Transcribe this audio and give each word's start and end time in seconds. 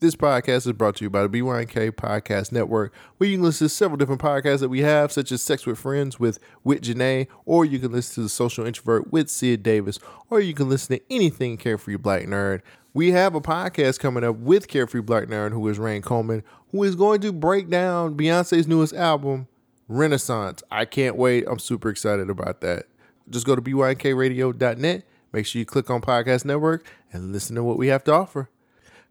This 0.00 0.14
podcast 0.14 0.64
is 0.64 0.72
brought 0.74 0.94
to 0.96 1.04
you 1.04 1.10
by 1.10 1.26
the 1.26 1.28
BYNK 1.28 1.90
Podcast 1.90 2.52
Network, 2.52 2.94
where 3.16 3.28
you 3.28 3.36
can 3.36 3.42
listen 3.42 3.64
to 3.64 3.68
several 3.68 3.96
different 3.96 4.20
podcasts 4.20 4.60
that 4.60 4.68
we 4.68 4.82
have, 4.82 5.10
such 5.10 5.32
as 5.32 5.42
Sex 5.42 5.66
with 5.66 5.76
Friends 5.76 6.20
with 6.20 6.38
Wit 6.62 6.82
Janae, 6.82 7.26
or 7.44 7.64
you 7.64 7.80
can 7.80 7.90
listen 7.90 8.14
to 8.14 8.20
The 8.22 8.28
Social 8.28 8.64
Introvert 8.64 9.10
with 9.10 9.28
Sid 9.28 9.64
Davis, 9.64 9.98
or 10.30 10.38
you 10.38 10.54
can 10.54 10.68
listen 10.68 10.96
to 10.96 11.02
anything 11.12 11.56
Carefree 11.56 11.96
Black 11.96 12.26
Nerd. 12.26 12.60
We 12.94 13.10
have 13.10 13.34
a 13.34 13.40
podcast 13.40 13.98
coming 13.98 14.22
up 14.22 14.36
with 14.36 14.68
Carefree 14.68 15.00
Black 15.00 15.24
Nerd, 15.24 15.50
who 15.50 15.66
is 15.66 15.80
Rhayne 15.80 16.04
Coleman, 16.04 16.44
who 16.70 16.84
is 16.84 16.94
going 16.94 17.20
to 17.22 17.32
break 17.32 17.68
down 17.68 18.16
Beyonce's 18.16 18.68
newest 18.68 18.94
album, 18.94 19.48
Renaissance. 19.88 20.62
I 20.70 20.84
can't 20.84 21.16
wait. 21.16 21.44
I'm 21.48 21.58
super 21.58 21.88
excited 21.88 22.30
about 22.30 22.60
that. 22.60 22.86
Just 23.28 23.46
go 23.46 23.56
to 23.56 23.60
bynkradio.net. 23.60 25.02
Make 25.32 25.46
sure 25.46 25.58
you 25.58 25.66
click 25.66 25.90
on 25.90 26.00
Podcast 26.02 26.44
Network 26.44 26.86
and 27.12 27.32
listen 27.32 27.56
to 27.56 27.64
what 27.64 27.78
we 27.78 27.88
have 27.88 28.04
to 28.04 28.12
offer. 28.12 28.48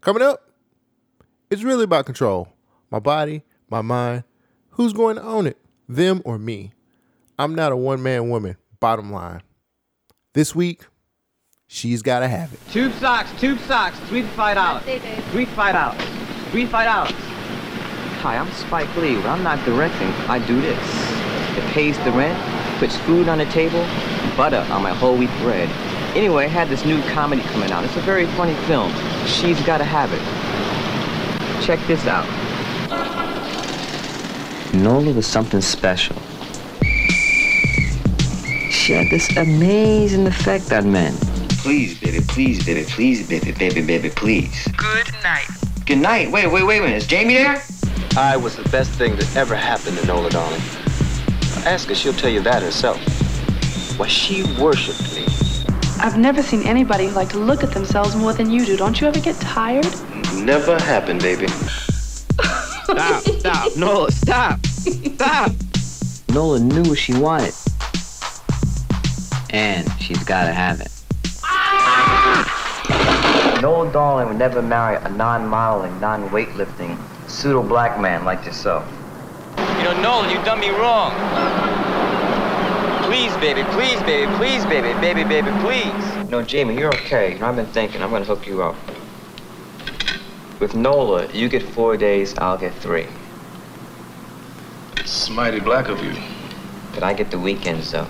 Coming 0.00 0.22
up, 0.22 0.47
it's 1.50 1.62
really 1.62 1.84
about 1.84 2.06
control. 2.06 2.48
My 2.90 2.98
body, 2.98 3.42
my 3.70 3.82
mind. 3.82 4.24
Who's 4.70 4.92
going 4.92 5.16
to 5.16 5.22
own 5.22 5.46
it? 5.46 5.56
Them 5.88 6.22
or 6.24 6.38
me? 6.38 6.72
I'm 7.38 7.54
not 7.54 7.72
a 7.72 7.76
one 7.76 8.02
man 8.02 8.28
woman, 8.28 8.56
bottom 8.80 9.12
line. 9.12 9.42
This 10.34 10.54
week, 10.54 10.82
she's 11.66 12.02
got 12.02 12.20
to 12.20 12.28
have 12.28 12.52
it. 12.52 12.60
Tube 12.70 12.92
socks, 12.94 13.30
tube 13.40 13.58
socks, 13.60 13.98
three 14.00 14.22
to 14.22 14.28
five 14.28 14.56
dollars. 14.56 14.82
Three 15.30 15.46
to 15.46 15.50
five 15.52 15.74
dollars. 15.74 16.02
Three 16.50 16.64
to 16.64 16.70
five 16.70 16.86
dollars. 16.86 17.12
Hi, 18.22 18.36
I'm 18.36 18.50
Spike 18.52 18.94
Lee. 18.96 19.16
When 19.16 19.26
I'm 19.26 19.42
not 19.42 19.64
directing, 19.64 20.08
I 20.28 20.44
do 20.46 20.60
this. 20.60 20.78
It 21.56 21.64
pays 21.72 21.96
the 22.04 22.12
rent, 22.12 22.38
puts 22.78 22.96
food 22.98 23.28
on 23.28 23.38
the 23.38 23.46
table, 23.46 23.84
butter 24.36 24.66
on 24.70 24.82
my 24.82 24.92
whole 24.92 25.16
wheat 25.16 25.30
bread. 25.38 25.68
Anyway, 26.16 26.44
I 26.44 26.48
had 26.48 26.68
this 26.68 26.84
new 26.84 27.00
comedy 27.10 27.42
coming 27.42 27.70
out. 27.70 27.84
It's 27.84 27.96
a 27.96 28.00
very 28.00 28.26
funny 28.26 28.54
film. 28.66 28.92
She's 29.26 29.60
Gotta 29.62 29.84
Have 29.84 30.12
It. 30.12 30.22
Check 31.62 31.80
this 31.86 32.06
out. 32.06 32.26
Nola 34.74 35.12
was 35.12 35.26
something 35.26 35.60
special. 35.60 36.16
She 38.70 38.92
had 38.92 39.10
this 39.10 39.36
amazing 39.36 40.26
effect 40.26 40.72
on 40.72 40.90
men. 40.90 41.14
Please, 41.58 42.00
baby, 42.00 42.20
please, 42.26 42.64
baby, 42.64 42.84
please, 42.84 43.28
baby, 43.28 43.52
baby, 43.52 43.82
baby, 43.82 44.10
please. 44.10 44.68
Good 44.76 45.12
night. 45.22 45.48
Good 45.84 45.98
night. 45.98 46.30
Wait, 46.30 46.46
wait, 46.46 46.64
wait 46.64 46.78
a 46.78 46.82
minute. 46.82 46.96
Is 46.96 47.06
Jamie 47.06 47.34
there? 47.34 47.62
I 48.16 48.36
was 48.36 48.56
the 48.56 48.68
best 48.70 48.90
thing 48.92 49.16
that 49.16 49.36
ever 49.36 49.54
happened 49.54 49.98
to 49.98 50.06
Nola, 50.06 50.30
darling. 50.30 50.60
Ask 51.66 51.88
her, 51.88 51.94
she'll 51.94 52.12
tell 52.14 52.30
you 52.30 52.40
that 52.42 52.62
herself. 52.62 52.98
Why, 53.98 54.06
she 54.06 54.44
worshipped 54.60 55.14
me. 55.14 55.26
I've 56.00 56.16
never 56.16 56.42
seen 56.42 56.62
anybody 56.62 57.08
who 57.08 57.12
like 57.12 57.30
to 57.30 57.38
look 57.38 57.64
at 57.64 57.72
themselves 57.72 58.14
more 58.14 58.32
than 58.32 58.50
you 58.50 58.64
do. 58.64 58.76
Don't 58.76 59.00
you 59.00 59.06
ever 59.06 59.20
get 59.20 59.36
tired? 59.40 59.86
Never 60.44 60.78
happened, 60.78 61.20
baby. 61.20 61.48
Stop, 61.48 63.22
stop, 63.22 63.76
Nola, 63.76 64.10
stop, 64.10 64.64
stop. 64.66 65.52
Nola 66.32 66.60
knew 66.60 66.82
what 66.88 66.98
she 66.98 67.12
wanted. 67.14 67.54
And 69.50 69.90
she's 70.00 70.22
gotta 70.24 70.52
have 70.52 70.80
it. 70.80 70.90
Nola 73.60 73.92
Darling 73.92 74.28
would 74.28 74.38
never 74.38 74.62
marry 74.62 74.96
a 74.96 75.08
non-modeling, 75.10 75.98
non-weightlifting, 76.00 76.96
pseudo-black 77.28 78.00
man 78.00 78.24
like 78.24 78.44
yourself. 78.46 78.86
You 79.56 79.84
know, 79.84 80.00
Nolan, 80.00 80.30
you've 80.30 80.44
done 80.44 80.60
me 80.60 80.70
wrong. 80.70 81.12
Please, 83.04 83.34
baby, 83.38 83.64
please, 83.72 84.00
baby, 84.02 84.32
please, 84.36 84.64
baby, 84.66 84.92
baby, 85.00 85.24
baby, 85.24 85.50
please. 85.60 86.30
No, 86.30 86.42
Jamie, 86.42 86.78
you're 86.78 86.94
okay. 86.94 87.32
You 87.32 87.38
know, 87.40 87.46
I've 87.46 87.56
been 87.56 87.66
thinking. 87.66 88.02
I'm 88.02 88.10
gonna 88.10 88.24
hook 88.24 88.46
you 88.46 88.62
up. 88.62 88.76
With 90.60 90.74
Nola, 90.74 91.32
you 91.32 91.48
get 91.48 91.62
four 91.62 91.96
days, 91.96 92.36
I'll 92.36 92.58
get 92.58 92.74
three. 92.74 93.06
It's 94.96 95.30
mighty 95.30 95.60
black 95.60 95.86
of 95.88 96.02
you. 96.02 96.12
But 96.92 97.04
I 97.04 97.14
get 97.14 97.30
the 97.30 97.38
weekends, 97.38 97.92
though. 97.92 98.08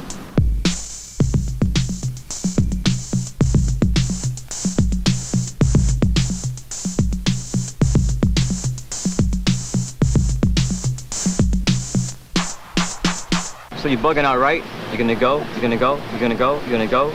So 13.77 13.89
you're 13.89 14.01
bugging 14.01 14.25
out, 14.25 14.39
right? 14.39 14.65
You're 14.89 14.97
gonna 14.97 15.15
go, 15.15 15.45
you're 15.53 15.61
gonna 15.61 15.77
go, 15.77 15.97
you're 16.13 16.21
gonna 16.21 16.35
go, 16.35 16.59
you're 16.63 16.73
gonna 16.73 16.87
go. 16.87 17.13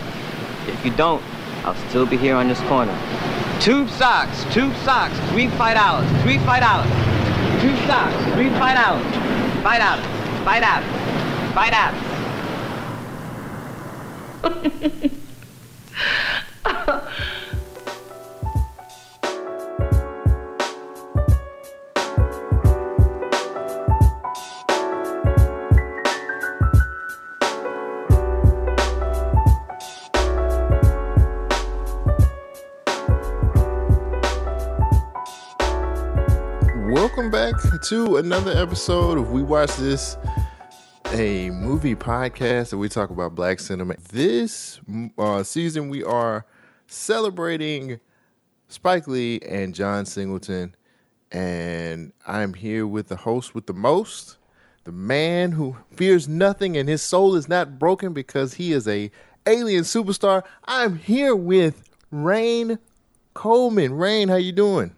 If 0.68 0.86
you 0.86 0.92
don't, 0.92 1.24
I'll 1.66 1.76
still 1.90 2.06
be 2.06 2.18
here 2.18 2.36
on 2.36 2.48
this 2.48 2.60
corner. 2.62 3.33
Tube 3.64 3.90
socks, 3.92 4.44
tube 4.54 4.76
socks, 4.84 5.18
three 5.32 5.48
five 5.48 5.78
dollars, 5.78 6.06
three 6.22 6.38
five 6.40 6.60
dollars. 6.60 6.92
Tube 7.62 7.78
socks, 7.88 8.14
three 8.34 8.50
five 8.50 8.76
dollars, 8.76 9.06
five 9.64 9.80
dollars, 9.80 10.06
five 10.44 10.62
dollars, 10.62 10.86
five 11.54 11.72
dollars. 16.92 17.22
back 37.54 37.82
to 37.84 38.18
another 38.18 38.52
episode 38.52 39.20
of 39.20 39.30
We 39.32 39.44
Watch 39.44 39.76
This, 39.76 40.18
a 41.12 41.52
movie 41.52 41.94
podcast 41.94 42.72
that 42.72 42.78
we 42.78 42.90
talk 42.90 43.12
about 43.12 43.36
black 43.36 43.60
cinema. 43.60 43.96
This 44.12 44.82
uh, 45.20 45.44
season, 45.44 45.90
we 45.90 46.04
are 46.04 46.48
celebrating 46.88 48.00
Spike 48.70 49.08
Lee 49.08 49.40
and 49.48 49.76
John 49.76 50.08
Singleton, 50.08 50.76
and 51.32 52.12
I'm 52.26 52.56
here 52.56 52.88
with 52.88 53.10
the 53.10 53.18
host 53.18 53.54
with 53.54 53.68
the 53.68 53.74
most, 53.74 54.38
the 54.86 54.92
man 54.92 55.52
who 55.52 55.78
fears 55.92 56.28
nothing 56.28 56.76
and 56.76 56.90
his 56.90 57.04
soul 57.04 57.36
is 57.36 57.48
not 57.48 57.78
broken 57.78 58.14
because 58.14 58.56
he 58.56 58.72
is 58.72 58.88
a 58.88 59.12
alien 59.46 59.84
superstar. 59.84 60.44
I'm 60.66 60.98
here 60.98 61.36
with 61.36 61.84
Rhayne 62.12 62.80
Coleman. 63.36 63.94
Rhayne, 63.94 64.30
how 64.30 64.38
you 64.38 64.54
doing? 64.54 64.96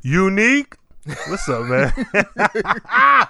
Unique. 0.00 0.77
What's 1.08 1.48
up, 1.48 1.64
man? 1.64 1.92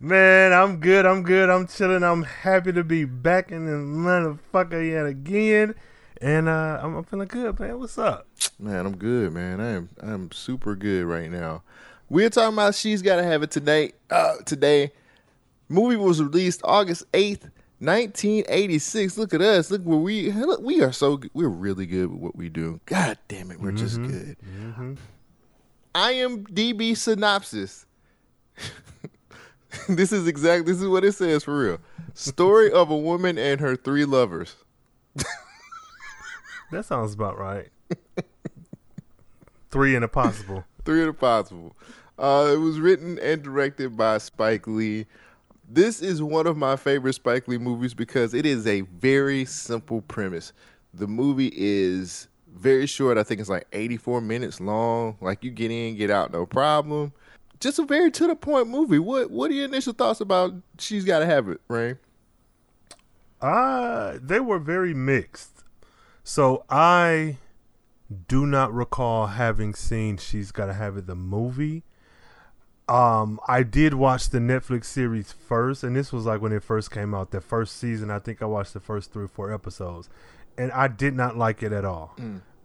man, 0.00 0.52
I'm 0.52 0.78
good. 0.80 1.06
I'm 1.06 1.22
good. 1.22 1.48
I'm 1.48 1.68
chilling. 1.68 2.02
I'm 2.02 2.24
happy 2.24 2.72
to 2.72 2.82
be 2.82 3.04
back 3.04 3.52
in 3.52 3.66
the 3.66 3.72
motherfucker 3.72 4.90
yet 4.90 5.06
again. 5.06 5.76
And 6.20 6.48
uh, 6.48 6.80
I'm, 6.82 6.96
I'm 6.96 7.04
feeling 7.04 7.28
good, 7.28 7.60
man. 7.60 7.78
What's 7.78 7.98
up? 7.98 8.26
Man, 8.58 8.84
I'm 8.84 8.96
good, 8.96 9.32
man. 9.32 9.60
I 9.60 9.70
am 9.70 9.88
I'm 10.00 10.32
super 10.32 10.74
good 10.74 11.04
right 11.04 11.30
now. 11.30 11.62
We're 12.08 12.30
talking 12.30 12.54
about 12.54 12.74
She's 12.74 13.00
Gotta 13.00 13.22
Have 13.22 13.44
It 13.44 13.52
today. 13.52 13.92
Uh, 14.10 14.38
today, 14.44 14.90
movie 15.68 15.96
was 15.96 16.20
released 16.20 16.62
August 16.64 17.10
8th, 17.12 17.50
1986. 17.78 19.18
Look 19.18 19.34
at 19.34 19.40
us. 19.40 19.70
Look 19.70 19.82
where 19.82 19.98
we 19.98 20.32
look, 20.32 20.60
we 20.62 20.82
are 20.82 20.92
so 20.92 21.18
good. 21.18 21.30
We're 21.32 21.48
really 21.48 21.86
good 21.86 22.10
with 22.10 22.20
what 22.20 22.34
we 22.34 22.48
do. 22.48 22.80
God 22.86 23.18
damn 23.28 23.52
it, 23.52 23.60
we're 23.60 23.70
just 23.70 24.02
good. 24.02 24.36
IMDb 25.94 26.96
synopsis. 26.96 27.86
this 29.88 30.12
is 30.12 30.26
exact. 30.26 30.66
This 30.66 30.80
is 30.80 30.88
what 30.88 31.04
it 31.04 31.12
says 31.12 31.44
for 31.44 31.58
real. 31.58 31.78
Story 32.14 32.70
of 32.70 32.90
a 32.90 32.96
woman 32.96 33.38
and 33.38 33.60
her 33.60 33.76
three 33.76 34.04
lovers. 34.04 34.56
That 36.74 36.84
sounds 36.84 37.14
about 37.14 37.38
right. 37.38 37.68
Three 39.70 39.94
and 39.94 40.04
a 40.04 40.08
possible. 40.08 40.64
Three 40.84 41.00
and 41.00 41.08
the 41.08 41.12
possible. 41.12 41.76
Uh, 42.18 42.50
it 42.52 42.56
was 42.58 42.78
written 42.78 43.18
and 43.20 43.42
directed 43.42 43.96
by 43.96 44.18
Spike 44.18 44.66
Lee. 44.66 45.06
This 45.68 46.02
is 46.02 46.22
one 46.22 46.46
of 46.46 46.56
my 46.56 46.76
favorite 46.76 47.14
Spike 47.14 47.48
Lee 47.48 47.58
movies 47.58 47.94
because 47.94 48.34
it 48.34 48.44
is 48.44 48.66
a 48.66 48.82
very 48.82 49.44
simple 49.44 50.02
premise. 50.02 50.52
The 50.92 51.06
movie 51.06 51.52
is 51.54 52.28
very 52.54 52.86
short. 52.86 53.18
I 53.18 53.22
think 53.22 53.40
it's 53.40 53.50
like 53.50 53.66
84 53.72 54.20
minutes 54.20 54.60
long. 54.60 55.16
Like 55.20 55.44
you 55.44 55.50
get 55.50 55.70
in, 55.70 55.96
get 55.96 56.10
out, 56.10 56.32
no 56.32 56.46
problem. 56.46 57.12
Just 57.60 57.78
a 57.78 57.84
very 57.84 58.10
to 58.12 58.26
the 58.26 58.36
point 58.36 58.68
movie. 58.68 58.98
What 58.98 59.30
What 59.30 59.50
are 59.50 59.54
your 59.54 59.64
initial 59.64 59.92
thoughts 59.92 60.20
about 60.20 60.54
She's 60.78 61.04
Got 61.04 61.20
to 61.20 61.26
Have 61.26 61.48
It, 61.48 61.60
Rhayne? 61.68 61.98
Uh, 63.40 64.18
they 64.22 64.40
were 64.40 64.58
very 64.58 64.94
mixed. 64.94 65.64
So 66.22 66.64
I 66.70 67.36
do 68.28 68.46
not 68.46 68.72
recall 68.72 69.28
having 69.28 69.74
seen 69.74 70.16
She's 70.16 70.52
Gotta 70.52 70.72
Have 70.72 70.96
It 70.96 71.06
the 71.06 71.14
movie. 71.14 71.82
Um, 72.88 73.40
I 73.48 73.62
did 73.62 73.94
watch 73.94 74.28
the 74.28 74.38
Netflix 74.38 74.86
series 74.86 75.32
first, 75.32 75.82
and 75.82 75.96
this 75.96 76.12
was 76.12 76.26
like 76.26 76.42
when 76.42 76.52
it 76.52 76.62
first 76.62 76.90
came 76.90 77.14
out. 77.14 77.30
The 77.30 77.40
first 77.40 77.76
season, 77.76 78.10
I 78.10 78.18
think 78.18 78.42
I 78.42 78.46
watched 78.46 78.74
the 78.74 78.80
first 78.80 79.12
three 79.12 79.24
or 79.24 79.28
four 79.28 79.52
episodes, 79.52 80.08
and 80.58 80.70
I 80.72 80.88
did 80.88 81.14
not 81.14 81.36
like 81.36 81.62
it 81.62 81.72
at 81.72 81.84
all. 81.84 82.16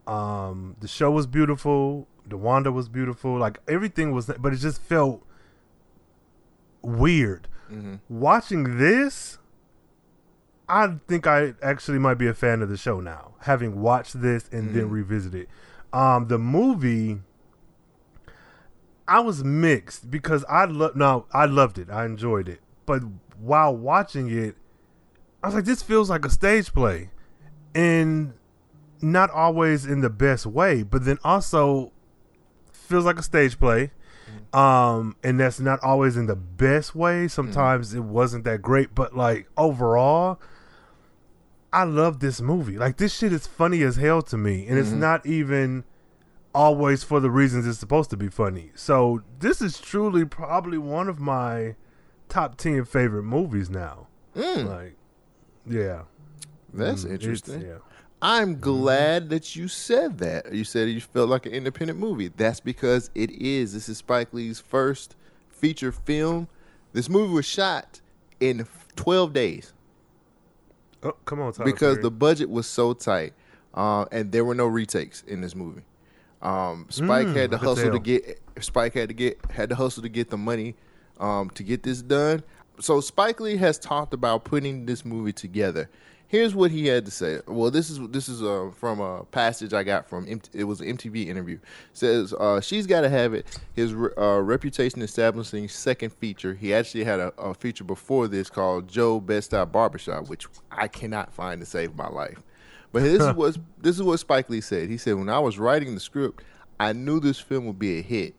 Um, 0.08 0.76
the 0.80 0.88
show 0.88 1.12
was 1.12 1.28
beautiful. 1.28 2.08
the 2.28 2.38
Wanda 2.38 2.72
was 2.72 2.90
beautiful. 2.90 3.38
Like 3.38 3.60
everything 3.68 4.12
was, 4.12 4.28
but 4.40 4.54
it 4.54 4.58
just 4.58 4.82
felt 4.82 5.24
weird. 6.82 7.48
Watching 8.10 8.78
this, 8.80 9.38
I 10.68 10.96
think 11.08 11.28
I 11.28 11.54
actually 11.62 12.00
might 12.00 12.16
be 12.16 12.26
a 12.28 12.34
fan 12.34 12.62
of 12.64 12.70
the 12.70 12.78
show 12.78 13.00
now, 13.00 13.34
having 13.42 13.80
watched 13.82 14.20
this 14.22 14.50
and 14.52 14.74
then 14.74 14.90
revisit 14.90 15.36
it. 15.36 15.50
Um, 15.94 16.28
the 16.28 16.40
movie, 16.40 17.20
I 19.08 19.20
was 19.20 19.44
mixed 19.44 20.10
because 20.10 20.44
I 20.50 20.66
love 20.66 20.96
no, 20.96 21.26
I 21.32 21.46
loved 21.46 21.78
it, 21.78 21.90
I 21.92 22.06
enjoyed 22.06 22.50
it, 22.50 22.60
but 22.88 23.02
while 23.40 23.76
watching 23.76 24.30
it, 24.36 24.56
I 25.44 25.48
was 25.48 25.56
like, 25.56 25.66
this 25.66 25.82
feels 25.84 26.10
like 26.10 26.26
a 26.26 26.30
stage 26.30 26.74
play, 26.74 27.10
and 27.80 28.34
not 29.02 29.30
always 29.32 29.86
in 29.86 30.02
the 30.02 30.10
best 30.10 30.46
way, 30.46 30.84
but 30.84 31.06
then 31.06 31.18
also 31.24 31.94
feels 32.74 33.06
like 33.06 33.18
a 33.18 33.24
stage 33.24 33.58
play. 33.58 33.92
Um, 34.52 35.16
and 35.24 35.40
that's 35.40 35.60
not 35.60 35.80
always 35.82 36.18
in 36.18 36.26
the 36.26 36.36
best 36.36 36.94
way. 36.94 37.28
Sometimes 37.28 37.94
it 37.94 38.04
wasn't 38.04 38.44
that 38.44 38.62
great, 38.62 38.94
but 38.94 39.16
like 39.16 39.48
overall, 39.58 40.42
I 41.72 41.84
love 41.84 42.20
this 42.20 42.42
movie. 42.42 42.78
Like 42.78 42.98
this 42.98 43.16
shit 43.16 43.32
is 43.32 43.48
funny 43.48 43.82
as 43.84 43.96
hell 43.96 44.22
to 44.24 44.38
me, 44.38 44.68
and 44.68 44.78
it's 44.78 44.92
not 44.92 45.26
even 45.26 45.84
always 46.54 47.04
for 47.04 47.20
the 47.20 47.30
reasons 47.30 47.66
it's 47.68 47.78
supposed 47.80 48.10
to 48.10 48.18
be 48.18 48.28
funny. 48.28 48.72
So 48.76 49.22
this 49.40 49.62
is 49.62 49.80
truly 49.80 50.26
probably 50.26 50.78
one 50.80 51.08
of 51.08 51.20
my 51.20 51.76
top 52.28 52.58
ten 52.58 52.84
favorite 52.86 53.24
movies 53.24 53.70
now. 53.70 54.08
Like, 54.64 54.96
yeah, 55.68 56.04
That's 56.74 57.04
Mm, 57.06 57.12
interesting. 57.12 57.62
Yeah. 57.62 57.78
I'm 58.22 58.60
glad 58.60 59.30
that 59.30 59.56
you 59.56 59.68
said 59.70 60.18
that. 60.20 60.54
You 60.54 60.64
said 60.66 60.90
you 60.90 61.00
felt 61.00 61.30
like 61.30 61.46
an 61.46 61.54
independent 61.54 62.00
movie. 62.00 62.28
That's 62.36 62.60
because 62.60 63.10
it 63.16 63.32
is. 63.32 63.74
This 63.74 63.88
is 63.88 63.98
Spike 63.98 64.34
Lee's 64.34 64.60
first 64.60 65.16
feature 65.50 65.92
film. 65.92 66.48
This 66.92 67.08
movie 67.10 67.34
was 67.34 67.46
shot 67.46 68.02
in 68.40 68.66
12 68.96 69.32
days 69.34 69.74
Oh, 71.02 71.14
come 71.26 71.40
on, 71.40 71.54
Tyler 71.54 71.72
because 71.72 71.94
Perry. 71.96 72.04
the 72.04 72.12
budget 72.12 72.50
was 72.50 72.68
so 72.68 72.94
tight, 72.94 73.34
uh, 73.74 74.04
and 74.12 74.32
there 74.34 74.44
were 74.44 74.56
no 74.56 74.68
retakes 74.68 75.24
in 75.28 75.40
this 75.40 75.56
movie. 75.56 75.84
Um, 76.42 76.88
Spike 76.90 77.28
Mm, 77.28 77.36
had 77.36 77.52
to 77.52 77.58
hustle 77.58 77.92
to 77.92 78.00
get. 78.00 78.42
Spike 78.60 78.94
had 78.96 79.08
to 79.10 79.14
get 79.16 79.40
had 79.52 79.70
to 79.70 79.76
hustle 79.76 80.04
to 80.04 80.10
get 80.10 80.30
the 80.30 80.38
money 80.38 80.76
um, 81.20 81.50
to 81.52 81.64
get 81.64 81.84
this 81.84 82.02
done. 82.02 82.44
So 82.82 83.00
Spike 83.02 83.40
Lee 83.40 83.56
has 83.58 83.78
talked 83.80 84.14
about 84.14 84.44
putting 84.44 84.86
this 84.86 85.06
movie 85.06 85.34
together. 85.34 85.90
Here's 86.30 86.54
what 86.54 86.70
he 86.70 86.86
had 86.86 87.06
to 87.06 87.12
say. 87.12 87.40
Well, 87.48 87.72
this 87.72 87.90
is 87.90 88.00
this 88.10 88.30
is 88.30 88.44
uh, 88.44 88.70
from 88.76 89.00
a 89.00 89.24
passage 89.24 89.74
I 89.74 89.82
got 89.84 90.08
from 90.08 90.28
M- 90.30 90.42
it 90.54 90.66
was 90.66 90.80
an 90.80 90.96
MTV 90.96 91.26
interview. 91.26 91.58
says 91.92 92.34
uh, 92.34 92.62
she's 92.62 92.86
got 92.86 93.02
to 93.02 93.10
have 93.10 93.34
it. 93.34 93.60
His 93.74 93.96
re- 93.96 94.12
uh, 94.16 94.38
reputation 94.38 95.02
establishing 95.02 95.68
second 95.68 96.14
feature. 96.14 96.54
He 96.54 96.72
actually 96.72 97.04
had 97.04 97.20
a, 97.20 97.34
a 97.40 97.56
feature 97.56 97.84
before 97.84 98.28
this 98.28 98.48
called 98.48 98.88
Joe's 98.88 99.24
Bed-Stuy 99.24 99.72
Barbershop, 99.72 100.30
which 100.30 100.46
I 100.70 100.88
cannot 100.88 101.34
find 101.34 101.60
to 101.62 101.66
save 101.66 101.96
my 101.96 102.08
life. 102.08 102.38
But 102.92 103.02
this 103.02 103.24
is 103.24 103.34
what 103.36 103.58
this 103.80 103.96
is 103.96 104.04
what 104.04 104.20
Spike 104.20 104.52
Lee 104.52 104.62
said. 104.62 104.88
He 104.88 104.98
said 104.98 105.16
when 105.16 105.30
I 105.30 105.40
was 105.40 105.58
writing 105.58 105.96
the 105.96 106.00
script, 106.00 106.44
I 106.80 106.94
knew 106.94 107.20
this 107.20 107.40
film 107.40 107.66
would 107.66 107.80
be 107.80 107.98
a 107.98 108.02
hit, 108.04 108.36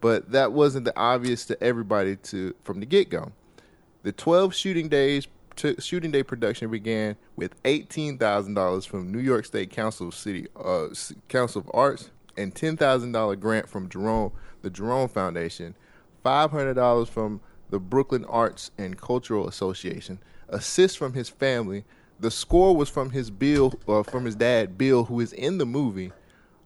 but 0.00 0.32
that 0.32 0.52
wasn't 0.52 0.86
the 0.86 0.98
obvious 0.98 1.44
to 1.46 1.62
everybody 1.62 2.16
to 2.16 2.54
from 2.64 2.80
the 2.80 2.86
get 2.86 3.10
go. 3.10 3.32
The 4.04 4.12
12 4.12 4.54
shooting 4.54 4.88
days 4.88 5.28
shooting 5.78 6.10
day 6.10 6.22
production 6.22 6.70
began 6.70 7.16
with 7.36 7.54
eighteen 7.64 8.18
thousand 8.18 8.54
dollars 8.54 8.84
from 8.84 9.10
New 9.12 9.20
York 9.20 9.44
State 9.44 9.70
Council 9.70 10.08
of 10.08 10.14
City 10.14 10.46
uh, 10.56 10.88
Council 11.28 11.60
of 11.60 11.70
Arts 11.72 12.10
and 12.36 12.54
ten 12.54 12.76
thousand 12.76 13.12
dollar 13.12 13.36
grant 13.36 13.68
from 13.68 13.88
Jerome 13.88 14.32
the 14.62 14.70
Jerome 14.70 15.08
Foundation, 15.08 15.74
five 16.22 16.50
hundred 16.50 16.74
dollars 16.74 17.08
from 17.08 17.40
the 17.70 17.78
Brooklyn 17.78 18.24
Arts 18.26 18.70
and 18.78 19.00
Cultural 19.00 19.48
Association, 19.48 20.18
assist 20.48 20.98
from 20.98 21.14
his 21.14 21.28
family. 21.28 21.84
The 22.18 22.30
score 22.30 22.76
was 22.76 22.90
from 22.90 23.10
his 23.10 23.30
Bill, 23.30 23.72
uh, 23.88 24.02
from 24.02 24.26
his 24.26 24.34
dad 24.34 24.76
Bill, 24.76 25.04
who 25.04 25.20
is 25.20 25.32
in 25.32 25.58
the 25.58 25.66
movie. 25.66 26.12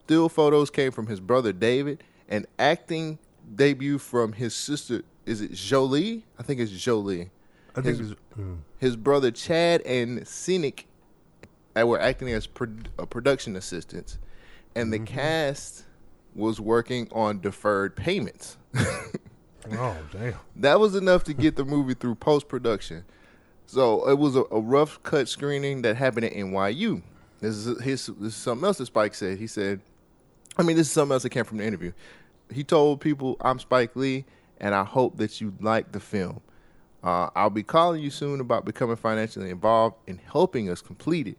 Still 0.05 0.29
photos 0.29 0.71
came 0.71 0.91
from 0.91 1.07
his 1.07 1.21
brother 1.21 1.53
David, 1.53 2.03
and 2.29 2.47
acting 2.59 3.19
debut 3.55 3.99
from 3.99 4.33
his 4.33 4.55
sister. 4.55 5.03
Is 5.27 5.41
it 5.41 5.53
Jolie? 5.53 6.25
I 6.39 6.43
think 6.43 6.61
it's 6.61 6.73
Jolie. 6.73 7.31
I 7.77 7.81
think 7.81 7.99
his, 7.99 8.11
it's, 8.13 8.21
mm, 8.39 8.59
his 8.79 8.97
brother 8.97 9.31
Chad 9.31 9.83
and 9.83 10.21
Cinqué 10.23 10.85
were 11.77 12.01
acting 12.01 12.31
as 12.31 12.47
pro- 12.47 12.69
uh, 12.99 13.07
production 13.07 13.57
assistants, 13.57 14.19
and 14.77 14.93
the 14.93 15.01
cast 15.01 15.85
was 16.35 16.61
working 16.61 17.09
on 17.13 17.41
deferred 17.41 17.97
payments. 17.97 18.57
oh 18.77 19.97
damn. 20.13 20.35
that 20.57 20.79
was 20.79 20.95
enough 20.95 21.25
to 21.25 21.35
get 21.35 21.57
the 21.57 21.65
movie 21.65 21.95
through 21.95 22.15
post 22.17 22.49
production. 22.49 23.05
So 23.67 24.09
it 24.09 24.19
was 24.19 24.37
a, 24.37 24.45
a 24.51 24.61
rough 24.61 25.03
cut 25.03 25.29
screening 25.29 25.83
that 25.83 25.97
happened 25.97 26.27
at 26.27 26.33
NYU. 26.35 27.03
This 27.41 27.57
is 27.57 27.83
his. 27.83 28.07
This 28.07 28.35
is 28.35 28.37
something 28.37 28.65
else 28.65 28.79
that 28.79 28.87
Spike 28.87 29.15
said. 29.15 29.39
He 29.39 29.47
said, 29.47 29.81
I 30.57 30.63
mean, 30.63 30.77
this 30.77 30.87
is 30.87 30.93
something 30.93 31.13
else 31.13 31.23
that 31.25 31.31
came 31.31 31.45
from 31.45 31.59
the 31.59 31.65
interview. 31.65 31.93
He 32.53 32.63
told 32.63 33.01
people, 33.01 33.37
"I'm 33.41 33.59
Spike 33.59 33.97
Lee, 33.97 34.25
and 34.59 34.75
I 34.75 34.85
hope 34.85 35.17
that 35.17 35.41
you 35.41 35.55
like 35.61 35.93
the 35.93 36.01
film. 36.01 36.41
Uh, 37.05 37.29
I'll 37.37 37.51
be 37.51 37.63
calling 37.63 38.03
you 38.03 38.11
soon 38.11 38.41
about 38.41 38.65
becoming 38.65 38.97
financially 38.97 39.51
involved 39.51 39.97
in 40.07 40.19
helping 40.33 40.71
us 40.71 40.81
complete 40.81 41.29
it. 41.29 41.37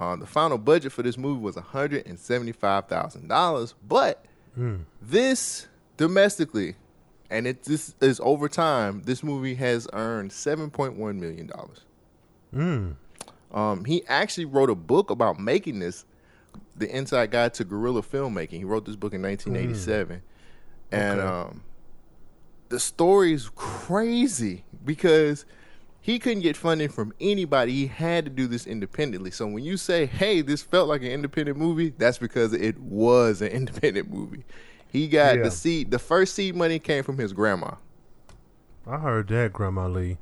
Uh, 0.00 0.16
the 0.16 0.26
final 0.26 0.56
budget 0.58 0.90
for 0.90 1.02
this 1.02 1.16
movie 1.18 1.40
was 1.40 1.54
$175,000, 1.56 3.74
but 3.86 4.24
this 5.00 5.68
domestically, 5.96 6.74
and 7.30 7.46
it 7.46 7.62
this 7.64 7.94
is 8.00 8.20
over 8.24 8.48
time, 8.48 9.02
this 9.04 9.22
movie 9.22 9.54
has 9.56 9.86
earned 9.92 10.30
$7.1 10.30 11.18
million. 11.18 11.50
Um, 13.52 13.84
he 13.84 14.02
actually 14.08 14.46
wrote 14.46 14.70
a 14.70 14.74
book 14.74 15.10
about 15.10 15.38
making 15.38 15.78
this, 15.80 16.04
The 16.76 16.88
Inside 16.94 17.30
Guide 17.30 17.54
to 17.54 17.64
Guerrilla 17.64 18.02
Filmmaking. 18.02 18.50
He 18.58 18.64
wrote 18.64 18.84
this 18.86 18.96
book 18.96 19.12
in 19.14 19.22
1987. 19.22 20.22
And 20.90 21.20
Okay. 21.20 21.28
um, 21.28 21.62
the 22.72 22.80
story's 22.80 23.50
crazy 23.54 24.64
because 24.82 25.44
he 26.00 26.18
couldn't 26.18 26.40
get 26.40 26.56
funding 26.56 26.88
from 26.88 27.12
anybody. 27.20 27.72
He 27.72 27.86
had 27.86 28.24
to 28.24 28.30
do 28.30 28.46
this 28.46 28.66
independently. 28.66 29.30
So 29.30 29.46
when 29.46 29.62
you 29.62 29.76
say, 29.76 30.06
"Hey, 30.06 30.40
this 30.40 30.62
felt 30.62 30.88
like 30.88 31.02
an 31.02 31.08
independent 31.08 31.58
movie," 31.58 31.92
that's 31.98 32.16
because 32.16 32.54
it 32.54 32.78
was 32.80 33.42
an 33.42 33.48
independent 33.60 34.10
movie. 34.10 34.44
He 34.88 35.06
got 35.06 35.36
Yeah. 35.36 35.42
the 35.44 35.50
seed. 35.50 35.90
The 35.90 35.98
first 35.98 36.34
seed 36.34 36.56
money 36.56 36.78
came 36.78 37.04
from 37.04 37.18
his 37.18 37.34
grandma. 37.34 37.74
I 38.86 38.96
heard 38.98 39.28
that, 39.28 39.52
Grandma 39.52 39.86
Lee. 39.86 40.16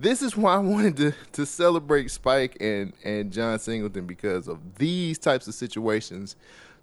This 0.00 0.20
is 0.20 0.36
why 0.36 0.54
I 0.56 0.58
wanted 0.58 0.96
to 0.98 1.14
to 1.32 1.46
celebrate 1.46 2.10
Spike 2.10 2.56
and 2.60 2.92
and 3.04 3.32
John 3.32 3.58
Singleton 3.60 4.04
because 4.06 4.48
of 4.48 4.58
these 4.78 5.16
types 5.16 5.46
of 5.46 5.54
situations. 5.54 6.34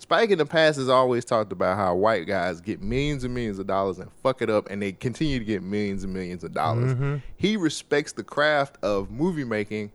Spike 0.06 0.30
in 0.30 0.38
the 0.38 0.46
past 0.46 0.78
has 0.78 0.88
always 0.88 1.26
talked 1.26 1.52
about 1.52 1.78
how 1.78 1.96
white 1.96 2.28
guys 2.28 2.62
get 2.62 2.80
millions 2.80 3.24
and 3.24 3.34
millions 3.34 3.58
of 3.58 3.66
dollars 3.66 3.98
and 3.98 4.12
fuck 4.22 4.44
it 4.44 4.52
up, 4.52 4.70
and 4.70 4.80
they 4.80 4.92
continue 4.92 5.40
to 5.40 5.46
get 5.46 5.64
millions 5.64 6.04
and 6.04 6.14
millions 6.14 6.44
of 6.44 6.54
dollars. 6.54 6.94
Mm-hmm. 6.94 7.16
He 7.38 7.58
respects 7.58 8.12
the 8.12 8.24
craft 8.24 8.78
of 8.84 9.10
movie 9.10 9.44
making 9.44 9.92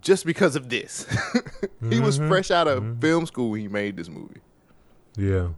just 0.00 0.26
because 0.26 0.56
of 0.56 0.68
this. 0.68 1.06
he 1.90 2.00
was 2.00 2.18
mm-hmm. 2.18 2.26
fresh 2.26 2.50
out 2.50 2.66
of 2.66 2.82
mm-hmm. 2.82 2.98
film 2.98 3.24
school 3.24 3.50
when 3.50 3.60
he 3.60 3.68
made 3.68 3.96
this 3.96 4.08
movie. 4.08 4.40
Yeah. 5.16 5.50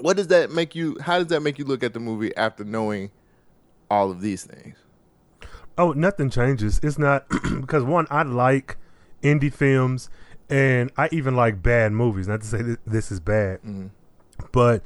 What 0.00 0.16
does 0.16 0.26
that 0.26 0.50
make 0.50 0.74
you? 0.74 0.98
How 1.00 1.18
does 1.18 1.28
that 1.28 1.40
make 1.40 1.60
you 1.60 1.64
look 1.64 1.84
at 1.84 1.94
the 1.94 2.00
movie 2.00 2.36
after 2.36 2.64
knowing 2.64 3.12
all 3.88 4.10
of 4.10 4.20
these 4.20 4.42
things? 4.42 4.76
Oh, 5.78 5.92
nothing 5.92 6.28
changes. 6.28 6.80
It's 6.82 6.98
not 6.98 7.28
because 7.60 7.84
one, 7.84 8.08
I 8.10 8.24
like 8.24 8.78
indie 9.22 9.54
films, 9.54 10.10
and 10.50 10.90
I 10.96 11.08
even 11.12 11.34
like 11.36 11.62
bad 11.62 11.92
movies. 11.92 12.28
Not 12.28 12.40
to 12.42 12.46
say 12.46 12.62
that 12.62 12.78
this 12.86 13.10
is 13.12 13.20
bad, 13.20 13.60
but 14.52 14.82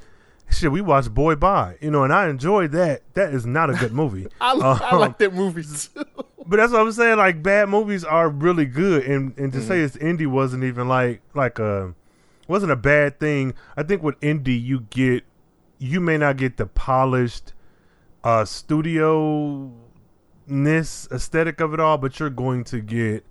shit, 0.50 0.70
we 0.72 0.80
watched 0.80 1.12
Boy 1.14 1.34
Bye, 1.36 1.76
you 1.80 1.90
know, 1.90 2.04
and 2.04 2.12
I 2.12 2.28
enjoyed 2.28 2.72
that. 2.72 3.02
That 3.14 3.32
is 3.32 3.46
not 3.46 3.70
a 3.70 3.74
good 3.74 3.92
movie. 3.92 4.26
I, 4.40 4.52
I 4.52 4.90
Um, 4.90 5.00
like 5.00 5.18
that 5.18 5.34
movie 5.34 5.62
too. 5.64 6.04
But 6.44 6.56
that's 6.56 6.72
what 6.72 6.80
I'm 6.80 6.90
saying. 6.90 7.18
Like 7.18 7.40
bad 7.40 7.68
movies 7.68 8.02
are 8.02 8.28
really 8.28 8.64
good, 8.66 9.04
and 9.04 9.32
and 9.38 9.52
to 9.52 9.60
Mm-hmm. 9.60 9.68
say 9.68 9.80
it's 9.80 9.96
indie 9.98 10.26
wasn't 10.26 10.64
even 10.64 10.88
like 10.88 11.22
like 11.34 11.60
a 11.60 11.94
wasn't 12.48 12.72
a 12.72 12.76
bad 12.76 13.20
thing. 13.20 13.54
I 13.76 13.84
think 13.84 14.02
with 14.02 14.18
indie 14.20 14.60
you 14.60 14.80
get 14.90 15.22
you 15.78 16.00
may 16.00 16.18
not 16.18 16.36
get 16.38 16.56
the 16.56 16.66
polished 16.66 17.52
uh 18.24 18.44
studio 18.44 19.70
ness 20.48 21.06
aesthetic 21.12 21.60
of 21.60 21.72
it 21.74 21.78
all, 21.80 21.96
but 21.96 22.18
you're 22.18 22.28
going 22.28 22.64
to 22.64 22.80
get 22.80 23.24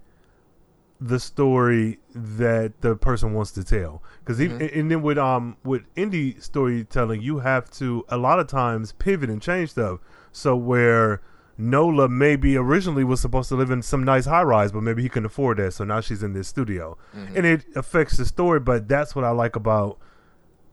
the 1.01 1.19
story 1.19 1.97
that 2.13 2.79
the 2.81 2.95
person 2.95 3.33
wants 3.33 3.51
to 3.53 3.63
tell. 3.63 4.03
Because 4.19 4.39
even 4.39 4.61
and 4.61 4.91
then 4.91 5.01
with 5.01 5.17
um 5.17 5.57
with 5.63 5.83
indie 5.95 6.41
storytelling, 6.41 7.21
you 7.21 7.39
have 7.39 7.69
to 7.71 8.05
a 8.07 8.17
lot 8.17 8.39
of 8.39 8.47
times 8.47 8.91
pivot 8.93 9.29
and 9.29 9.41
change 9.41 9.71
stuff. 9.71 9.99
So 10.31 10.55
where 10.55 11.21
Nola 11.57 12.07
maybe 12.07 12.55
originally 12.55 13.03
was 13.03 13.19
supposed 13.19 13.49
to 13.49 13.55
live 13.55 13.71
in 13.71 13.81
some 13.81 14.03
nice 14.03 14.25
high 14.25 14.43
rise, 14.43 14.71
but 14.71 14.81
maybe 14.81 15.01
he 15.01 15.09
couldn't 15.09 15.25
afford 15.25 15.57
that, 15.57 15.73
so 15.73 15.83
now 15.83 16.01
she's 16.01 16.23
in 16.23 16.33
this 16.33 16.47
studio, 16.47 16.97
and 17.13 17.45
it 17.45 17.65
affects 17.75 18.17
the 18.17 18.25
story. 18.25 18.59
But 18.59 18.87
that's 18.87 19.15
what 19.15 19.25
I 19.25 19.31
like 19.31 19.55
about 19.55 19.97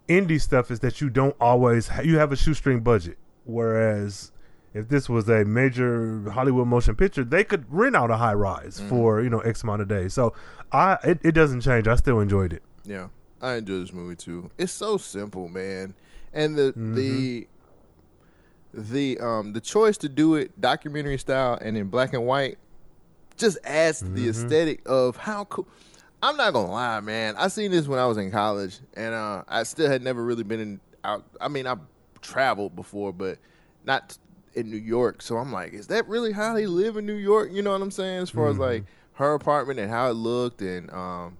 indie 0.08 0.40
stuff 0.40 0.70
is 0.70 0.80
that 0.80 1.00
you 1.00 1.10
don't 1.10 1.36
always 1.40 1.88
ha- 1.88 2.02
you 2.02 2.18
have 2.18 2.32
a 2.32 2.36
shoestring 2.36 2.80
budget, 2.80 3.18
whereas 3.44 4.30
if 4.74 4.88
this 4.88 5.08
was 5.08 5.28
a 5.28 5.44
major 5.44 6.30
Hollywood 6.30 6.68
motion 6.68 6.94
picture, 6.96 7.24
they 7.24 7.44
could 7.44 7.64
rent 7.72 7.96
out 7.96 8.10
a 8.10 8.16
high 8.16 8.34
rise 8.34 8.78
Mm-hmm. 8.78 8.88
for 8.88 9.22
you 9.22 9.30
know 9.30 9.40
X 9.40 9.62
amount 9.62 9.82
of 9.82 9.88
days. 9.88 10.14
So 10.14 10.34
I 10.72 10.98
it, 11.04 11.18
it 11.24 11.32
doesn't 11.32 11.60
change. 11.62 11.86
I 11.88 11.96
still 11.96 12.20
enjoyed 12.20 12.52
it. 12.52 12.62
Yeah, 12.84 13.08
I 13.40 13.54
enjoyed 13.54 13.82
this 13.82 13.92
movie 13.92 14.16
too. 14.16 14.50
It's 14.58 14.72
so 14.72 14.96
simple, 14.98 15.48
man, 15.48 15.94
and 16.32 16.56
the 16.56 16.72
Mm-hmm. 16.76 16.94
the 16.94 17.48
the 18.74 19.18
um 19.20 19.52
the 19.54 19.60
choice 19.60 19.96
to 19.98 20.08
do 20.08 20.34
it 20.34 20.60
documentary 20.60 21.18
style 21.18 21.58
and 21.60 21.76
in 21.76 21.88
black 21.88 22.12
and 22.12 22.26
white 22.26 22.58
just 23.36 23.58
adds 23.64 24.00
to 24.00 24.04
the 24.06 24.22
Mm-hmm. 24.22 24.30
aesthetic 24.30 24.82
of 24.86 25.16
how 25.16 25.44
cool. 25.44 25.68
I'm 26.22 26.36
not 26.36 26.52
gonna 26.52 26.72
lie, 26.72 26.98
man. 27.00 27.36
I 27.36 27.46
seen 27.48 27.70
this 27.70 27.86
when 27.86 28.00
I 28.00 28.06
was 28.06 28.18
in 28.18 28.30
college, 28.32 28.80
and 28.94 29.14
uh, 29.14 29.44
I 29.46 29.62
still 29.62 29.88
had 29.88 30.02
never 30.02 30.22
really 30.24 30.42
been 30.42 30.58
in 30.60 30.80
out. 31.04 31.24
I 31.40 31.46
mean, 31.48 31.66
I 31.66 31.76
traveled 32.20 32.74
before, 32.74 33.12
but 33.12 33.38
not 33.84 34.18
in 34.58 34.70
New 34.70 34.76
York. 34.76 35.22
So 35.22 35.36
I'm 35.36 35.52
like, 35.52 35.72
is 35.72 35.86
that 35.88 36.06
really 36.08 36.32
how 36.32 36.54
they 36.54 36.66
live 36.66 36.96
in 36.96 37.06
New 37.06 37.14
York? 37.14 37.50
You 37.52 37.62
know 37.62 37.72
what 37.72 37.82
I'm 37.82 37.90
saying? 37.90 38.22
As 38.22 38.30
far 38.30 38.48
as 38.48 38.58
like 38.58 38.84
her 39.14 39.34
apartment 39.34 39.78
and 39.78 39.90
how 39.90 40.10
it 40.10 40.14
looked, 40.14 40.60
and 40.62 40.90
um, 40.92 41.36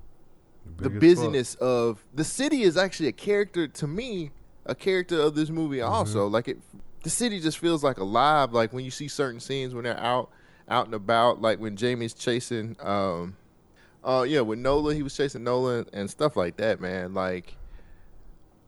the 0.77 0.87
as 0.87 0.93
fuck. 0.93 1.01
busyness 1.01 1.55
of 1.57 2.05
the 2.15 2.25
city 2.25 2.63
is 2.63 2.77
actually 2.77 3.09
a 3.09 3.13
character 3.13 3.69
to 3.69 3.87
me, 3.87 4.31
a 4.67 4.75
character 4.75 5.21
of 5.21 5.35
this 5.35 5.51
movie. 5.51 5.79
Mm-hmm. 5.79 5.93
Also, 5.93 6.27
like 6.27 6.49
it, 6.49 6.59
the 7.03 7.11
city 7.11 7.41
just 7.41 7.59
feels 7.59 7.85
like 7.85 7.99
alive. 7.99 8.53
Like 8.53 8.73
when 8.73 8.85
you 8.85 8.91
see 8.91 9.09
certain 9.09 9.41
scenes 9.41 9.75
when 9.75 9.85
they're 9.85 9.99
out, 9.99 10.31
out 10.69 10.87
and 10.87 10.95
about. 10.95 11.41
Like 11.41 11.59
when 11.59 11.77
Jamie's 11.77 12.15
chasing, 12.15 12.77
um, 12.81 13.37
uh, 14.05 14.25
yeah, 14.29 14.41
with 14.41 14.59
Nola, 14.59 14.95
he 14.95 15.03
was 15.03 15.17
chasing 15.17 15.45
Nola 15.45 15.87
and 15.93 16.11
stuff 16.11 16.37
like 16.37 16.57
that. 16.59 16.81
Man, 16.81 17.15
like 17.15 17.57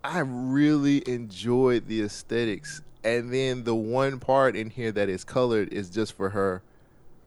I 0.02 0.20
really 0.20 1.06
enjoyed 1.08 1.86
the 1.86 2.02
aesthetics, 2.02 2.82
and 3.04 3.32
then 3.32 3.64
the 3.64 3.74
one 3.74 4.18
part 4.18 4.56
in 4.56 4.70
here 4.70 4.92
that 4.92 5.08
is 5.08 5.24
colored 5.24 5.72
is 5.72 5.90
just 5.90 6.16
for 6.16 6.30
her. 6.30 6.62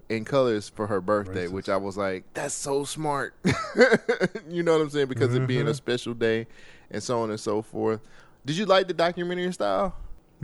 In 0.09 0.25
colors 0.25 0.69
for 0.69 0.87
her 0.87 1.01
birthday, 1.01 1.47
which 1.47 1.69
I 1.69 1.77
was 1.77 1.97
like, 1.97 2.25
that's 2.33 2.53
so 2.53 2.83
smart. 2.83 3.33
you 4.47 4.61
know 4.61 4.73
what 4.73 4.81
I'm 4.81 4.89
saying? 4.89 5.07
Because 5.07 5.33
it 5.33 5.47
being 5.47 5.61
a 5.61 5.63
mm-hmm. 5.63 5.73
special 5.73 6.13
day 6.13 6.45
and 6.91 7.01
so 7.01 7.21
on 7.21 7.31
and 7.31 7.39
so 7.39 7.61
forth. 7.61 8.01
Did 8.45 8.57
you 8.57 8.65
like 8.65 8.87
the 8.87 8.93
documentary 8.93 9.51
style? 9.53 9.95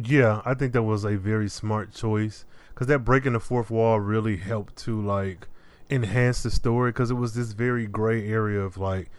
Yeah, 0.02 0.42
I 0.46 0.54
think 0.54 0.74
that 0.74 0.84
was 0.84 1.04
a 1.04 1.18
very 1.18 1.50
smart 1.50 1.94
choice 1.94 2.46
because 2.74 2.88
that 2.88 3.00
breaking 3.00 3.34
the 3.34 3.40
fourth 3.40 3.70
wall 3.70 4.00
really 4.00 4.38
helped 4.38 4.78
to 4.78 5.00
like 5.00 5.48
enhance 5.90 6.44
the 6.44 6.52
story 6.52 6.92
because 6.92 7.12
it 7.12 7.16
was 7.16 7.34
this 7.34 7.52
very 7.52 7.86
gray 7.86 8.28
area 8.30 8.62
of 8.62 8.78
like 8.78 9.10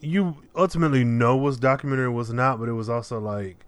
you 0.00 0.36
ultimately 0.54 1.04
know 1.04 1.36
what's 1.36 1.58
documentary 1.58 2.08
what's 2.08 2.30
not, 2.30 2.58
but 2.58 2.68
it 2.68 2.72
was 2.72 2.88
also 2.88 3.20
like 3.20 3.65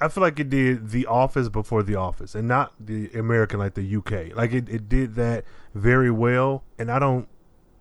I 0.00 0.08
feel 0.08 0.22
like 0.22 0.38
it 0.40 0.50
did 0.50 0.90
The 0.90 1.06
Office 1.06 1.48
before 1.48 1.82
The 1.82 1.94
Office 1.94 2.34
and 2.34 2.48
not 2.48 2.72
the 2.80 3.10
American 3.14 3.58
like 3.58 3.74
the 3.74 3.96
UK. 3.96 4.36
Like 4.36 4.52
it, 4.52 4.68
it 4.68 4.88
did 4.88 5.14
that 5.14 5.44
very 5.74 6.10
well, 6.10 6.64
and 6.78 6.90
I 6.90 6.98
don't. 6.98 7.28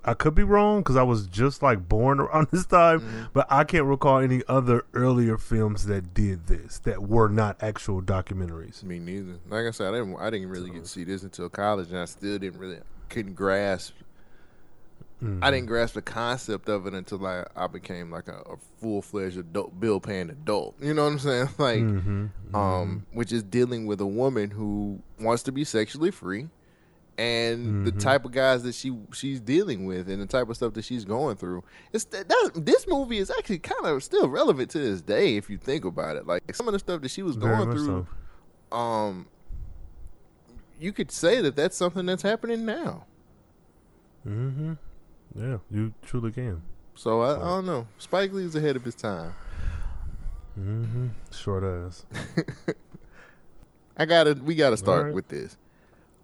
I 0.05 0.13
could 0.13 0.35
be 0.35 0.43
wrong 0.43 0.81
because 0.81 0.97
I 0.97 1.03
was 1.03 1.27
just 1.27 1.63
like 1.63 1.87
born 1.87 2.19
around 2.21 2.49
this 2.51 2.65
time, 2.65 2.99
mm-hmm. 2.99 3.23
but 3.33 3.47
I 3.49 3.63
can't 3.63 3.85
recall 3.85 4.19
any 4.19 4.43
other 4.47 4.85
earlier 4.93 5.37
films 5.37 5.85
that 5.85 6.13
did 6.13 6.47
this 6.47 6.79
that 6.79 7.03
were 7.03 7.29
not 7.29 7.61
actual 7.63 8.01
documentaries. 8.01 8.83
Me 8.83 8.99
neither. 8.99 9.39
Like 9.49 9.65
I 9.65 9.71
said, 9.71 9.93
I 9.93 9.97
didn't. 9.97 10.17
I 10.17 10.29
didn't 10.29 10.49
really 10.49 10.69
get 10.69 10.83
to 10.83 10.89
see 10.89 11.03
this 11.03 11.23
until 11.23 11.49
college, 11.49 11.89
and 11.89 11.99
I 11.99 12.05
still 12.05 12.37
didn't 12.37 12.59
really 12.59 12.79
couldn't 13.09 13.33
grasp. 13.33 13.95
I 15.41 15.51
didn't 15.51 15.67
grasp 15.67 15.93
the 15.93 16.01
concept 16.01 16.67
of 16.69 16.85
it 16.85 16.93
until 16.93 17.25
I, 17.25 17.45
I 17.55 17.67
became 17.67 18.11
like 18.11 18.27
a, 18.27 18.41
a 18.41 18.57
full 18.79 19.01
fledged 19.01 19.37
adult, 19.37 19.79
bill 19.79 19.99
paying 19.99 20.29
adult. 20.29 20.75
You 20.81 20.93
know 20.93 21.03
what 21.03 21.13
I'm 21.13 21.19
saying? 21.19 21.49
Like, 21.57 21.79
um, 22.53 23.05
which 23.13 23.31
is 23.31 23.41
dealing 23.43 23.85
with 23.85 24.01
a 24.01 24.05
woman 24.05 24.51
who 24.51 25.01
wants 25.19 25.43
to 25.43 25.51
be 25.51 25.63
sexually 25.63 26.11
free, 26.11 26.49
and 27.17 27.85
the 27.85 27.91
type 27.91 28.25
of 28.25 28.31
guys 28.31 28.63
that 28.63 28.75
she 28.75 28.97
she's 29.13 29.39
dealing 29.39 29.85
with, 29.85 30.09
and 30.09 30.21
the 30.21 30.25
type 30.25 30.49
of 30.49 30.55
stuff 30.55 30.73
that 30.73 30.83
she's 30.83 31.05
going 31.05 31.37
through. 31.37 31.63
It's 31.93 32.05
that, 32.05 32.27
this 32.55 32.85
movie 32.87 33.19
is 33.19 33.31
actually 33.31 33.59
kind 33.59 33.85
of 33.85 34.03
still 34.03 34.27
relevant 34.27 34.71
to 34.71 34.79
this 34.79 35.01
day 35.01 35.37
if 35.37 35.49
you 35.49 35.57
think 35.57 35.85
about 35.85 36.17
it. 36.17 36.27
Like 36.27 36.53
some 36.55 36.67
of 36.67 36.73
the 36.73 36.79
stuff 36.79 37.01
that 37.01 37.11
she 37.11 37.21
was 37.21 37.37
going 37.37 37.71
through 37.71 38.07
so. 38.71 38.77
um 38.77 39.27
you 40.79 40.91
could 40.91 41.11
say 41.11 41.39
that 41.39 41.55
that's 41.55 41.77
something 41.77 42.05
that's 42.05 42.23
happening 42.23 42.65
now. 42.65 43.05
Mm-hmm. 44.27 44.73
Yeah, 45.35 45.57
you 45.71 45.93
truly 46.03 46.31
can. 46.31 46.61
So 46.95 47.21
I, 47.21 47.35
I 47.35 47.39
don't 47.39 47.65
know. 47.65 47.87
Spike 47.97 48.33
Lee's 48.33 48.55
ahead 48.55 48.75
of 48.75 48.83
his 48.83 48.95
time. 48.95 49.33
Mm-hmm. 50.59 51.07
Short 51.31 51.63
ass. 51.63 52.05
I 53.97 54.05
gotta. 54.05 54.33
We 54.33 54.55
gotta 54.55 54.77
start 54.77 55.05
right. 55.05 55.13
with 55.13 55.27
this. 55.27 55.57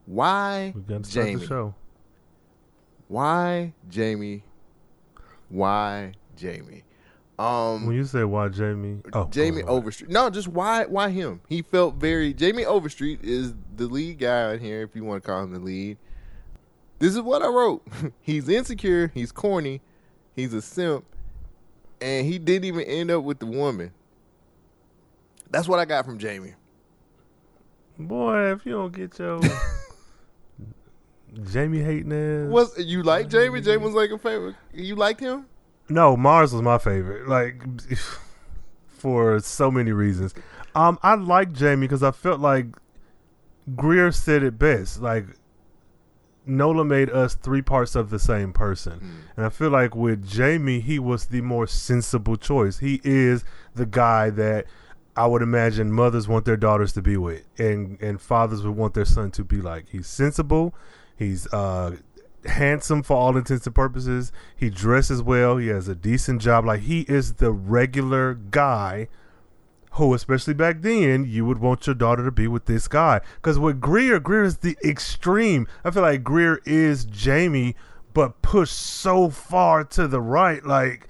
Why 0.06 0.74
We 0.76 0.82
got 0.82 1.04
to 1.04 1.10
start 1.10 1.28
Jamie? 1.28 1.42
the 1.42 1.48
show. 1.48 1.76
Why 3.08 3.74
Jamie? 3.90 4.44
Why 5.50 6.14
Jamie? 6.36 6.84
Um, 7.40 7.86
When 7.86 7.96
you 7.96 8.04
say 8.04 8.24
why 8.26 8.50
Jamie, 8.50 9.00
oh 9.14 9.28
Jamie. 9.32 9.64
Overstreet. 9.64 10.10
No, 10.12 10.30
just 10.30 10.48
why? 10.50 10.86
Why 10.86 11.10
him? 11.10 11.42
He 11.48 11.62
felt 11.62 11.96
very. 11.96 12.34
Jamie 12.34 12.66
Overstreet 12.66 13.24
is 13.24 13.54
the 13.78 13.88
lead 13.88 14.20
guy 14.20 14.54
in 14.54 14.60
here, 14.60 14.82
if 14.82 14.96
you 14.96 15.06
want 15.06 15.24
to 15.24 15.28
call 15.28 15.44
him 15.44 15.54
the 15.54 15.60
lead. 15.60 15.98
This 17.00 17.16
is 17.16 17.22
what 17.22 17.42
I 17.42 17.48
wrote. 17.48 17.86
he's 18.22 18.48
insecure. 18.50 19.12
He's 19.14 19.32
corny. 19.32 19.82
He's 20.36 20.54
a 20.54 20.62
simp, 20.62 21.06
and 22.00 22.26
he 22.26 22.40
didn't 22.40 22.66
even 22.66 22.82
end 22.82 23.12
up 23.12 23.24
with 23.24 23.40
the 23.40 23.46
woman. 23.46 23.92
That's 25.50 25.68
what 25.68 25.80
I 25.80 25.86
got 25.86 26.06
from 26.06 26.18
Jamie. 26.18 26.54
Boy, 27.98 28.52
if 28.52 28.66
you 28.66 28.74
don't 28.74 28.94
get 28.94 29.18
your 29.20 29.42
Jamie 31.52 31.82
hating 31.82 32.14
ass. 32.14 32.50
Was 32.50 32.78
you 32.78 33.04
like 33.04 33.28
Jamie? 33.30 33.62
Jamie 33.62 33.84
was 33.84 33.94
like 33.94 34.12
a 34.12 34.18
favorite. 34.18 34.56
You 34.74 34.96
liked 34.96 35.20
him? 35.20 35.46
No, 35.90 36.16
Mars 36.16 36.54
was 36.54 36.62
my 36.62 36.78
favorite. 36.78 37.28
Like 37.28 37.62
for 38.88 39.40
so 39.40 39.70
many 39.72 39.92
reasons. 39.92 40.34
Um, 40.76 41.00
I 41.04 41.16
like 41.16 41.52
Jamie 41.52 41.88
because 41.88 42.04
I 42.04 42.12
felt 42.12 42.40
like 42.40 42.68
Greer 43.76 44.12
said 44.12 44.44
it 44.44 44.58
best. 44.58 45.02
Like 45.02 45.26
Nola 46.50 46.84
made 46.84 47.10
us 47.10 47.36
three 47.36 47.62
parts 47.62 47.96
of 47.96 48.10
the 48.10 48.20
same 48.20 48.52
person, 48.54 49.26
and 49.38 49.46
I 49.46 49.50
feel 49.50 49.70
like 49.70 49.96
with 49.96 50.28
Jamie, 50.28 50.80
he 50.80 51.00
was 51.00 51.26
the 51.26 51.42
more 51.42 51.68
sensible 51.68 52.36
choice. 52.36 52.80
He 52.80 53.00
is 53.04 53.44
the 53.76 53.86
guy 53.86 54.30
that 54.32 54.66
I 55.16 55.28
would 55.28 55.42
imagine 55.42 55.92
mothers 55.92 56.28
want 56.28 56.46
their 56.46 56.58
daughters 56.58 56.94
to 56.94 57.02
be 57.02 57.18
with, 57.18 57.44
and 57.58 58.02
and 58.02 58.20
fathers 58.20 58.64
would 58.64 58.76
want 58.76 58.94
their 58.94 59.06
son 59.06 59.32
to 59.32 59.44
be 59.44 59.62
like. 59.62 59.90
He's 59.90 60.08
sensible. 60.08 60.74
He's 61.16 61.46
uh 61.54 61.98
handsome 62.46 63.04
for 63.04 63.18
all 63.18 63.36
intents 63.36 63.66
and 63.66 63.76
purposes. 63.76 64.32
He 64.56 64.70
dresses 64.70 65.22
well. 65.22 65.58
He 65.58 65.68
has 65.68 65.88
a 65.88 65.96
decent 65.96 66.42
job. 66.42 66.66
Like 66.66 66.82
he 66.82 67.02
is 67.02 67.34
the 67.34 67.52
regular 67.52 68.34
guy 68.34 69.08
who, 69.92 70.14
especially 70.14 70.54
back 70.54 70.82
then, 70.82 71.26
you 71.26 71.46
would 71.46 71.60
want 71.60 71.88
your 71.88 71.96
daughter 71.96 72.24
to 72.24 72.32
be 72.32 72.48
with 72.48 72.66
this 72.66 72.88
guy. 72.88 73.22
Because 73.36 73.58
with 73.58 73.82
Greer, 73.82 74.20
Greer 74.20 74.44
is 74.44 74.58
the 74.58 74.78
extreme. 74.84 75.68
I 75.84 75.92
feel 75.92 76.04
like 76.04 76.24
Greer 76.24 76.62
is 76.66 77.06
Jamie, 77.06 77.76
but 78.14 78.42
pushed 78.42 78.78
so 78.78 79.30
far 79.30 79.84
to 79.86 80.08
the 80.08 80.22
right. 80.22 80.64
Like, 80.66 81.08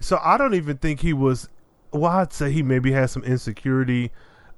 so 0.00 0.18
I 0.22 0.38
don't 0.38 0.54
even 0.54 0.78
think 0.78 1.00
he 1.00 1.12
was. 1.12 1.48
Well, 1.92 2.10
I'd 2.10 2.32
say 2.32 2.50
he 2.50 2.62
maybe 2.62 2.92
had 2.92 3.10
some 3.10 3.22
insecurity. 3.24 4.10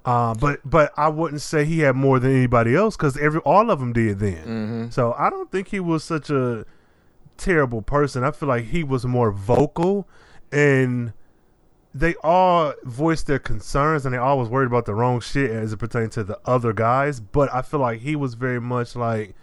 Uh, 0.05 0.35
but 0.35 0.61
but 0.65 0.93
I 0.99 1.09
wouldn't 1.09 1.41
say 1.41 1.65
he 1.65 1.81
had 1.81 1.97
more 1.97 2.19
than 2.19 2.31
anybody 2.31 2.77
else 2.77 2.95
because 2.97 3.17
every 3.17 3.41
all 3.41 3.71
of 3.71 3.81
them 3.81 3.93
did 3.95 4.19
then. 4.19 4.45
So 4.91 5.15
I 5.19 5.31
don't 5.31 5.51
think 5.51 5.69
he 5.69 5.81
was 5.81 6.05
such 6.05 6.29
a 6.31 6.67
terrible 7.39 7.81
person. 7.83 8.23
I 8.23 8.31
feel 8.31 8.49
like 8.49 8.67
he 8.67 8.85
was 8.85 9.07
more 9.07 9.33
vocal, 9.33 10.07
and 10.53 11.15
they 11.95 12.15
all 12.25 12.75
voiced 12.83 13.27
their 13.29 13.39
concerns, 13.39 14.05
and 14.05 14.13
they 14.13 14.19
all 14.19 14.39
was 14.39 14.49
worried 14.49 14.67
about 14.67 14.85
the 14.85 14.95
wrong 14.95 15.21
shit 15.21 15.51
as 15.51 15.73
it 15.73 15.77
pertained 15.79 16.13
to 16.13 16.25
the 16.25 16.39
other 16.45 16.73
guys. 16.73 17.21
But 17.21 17.55
I 17.55 17.63
feel 17.63 17.81
like 17.81 18.01
he 18.01 18.17
was 18.17 18.35
very 18.35 18.61
much 18.61 18.97
like 18.97 19.35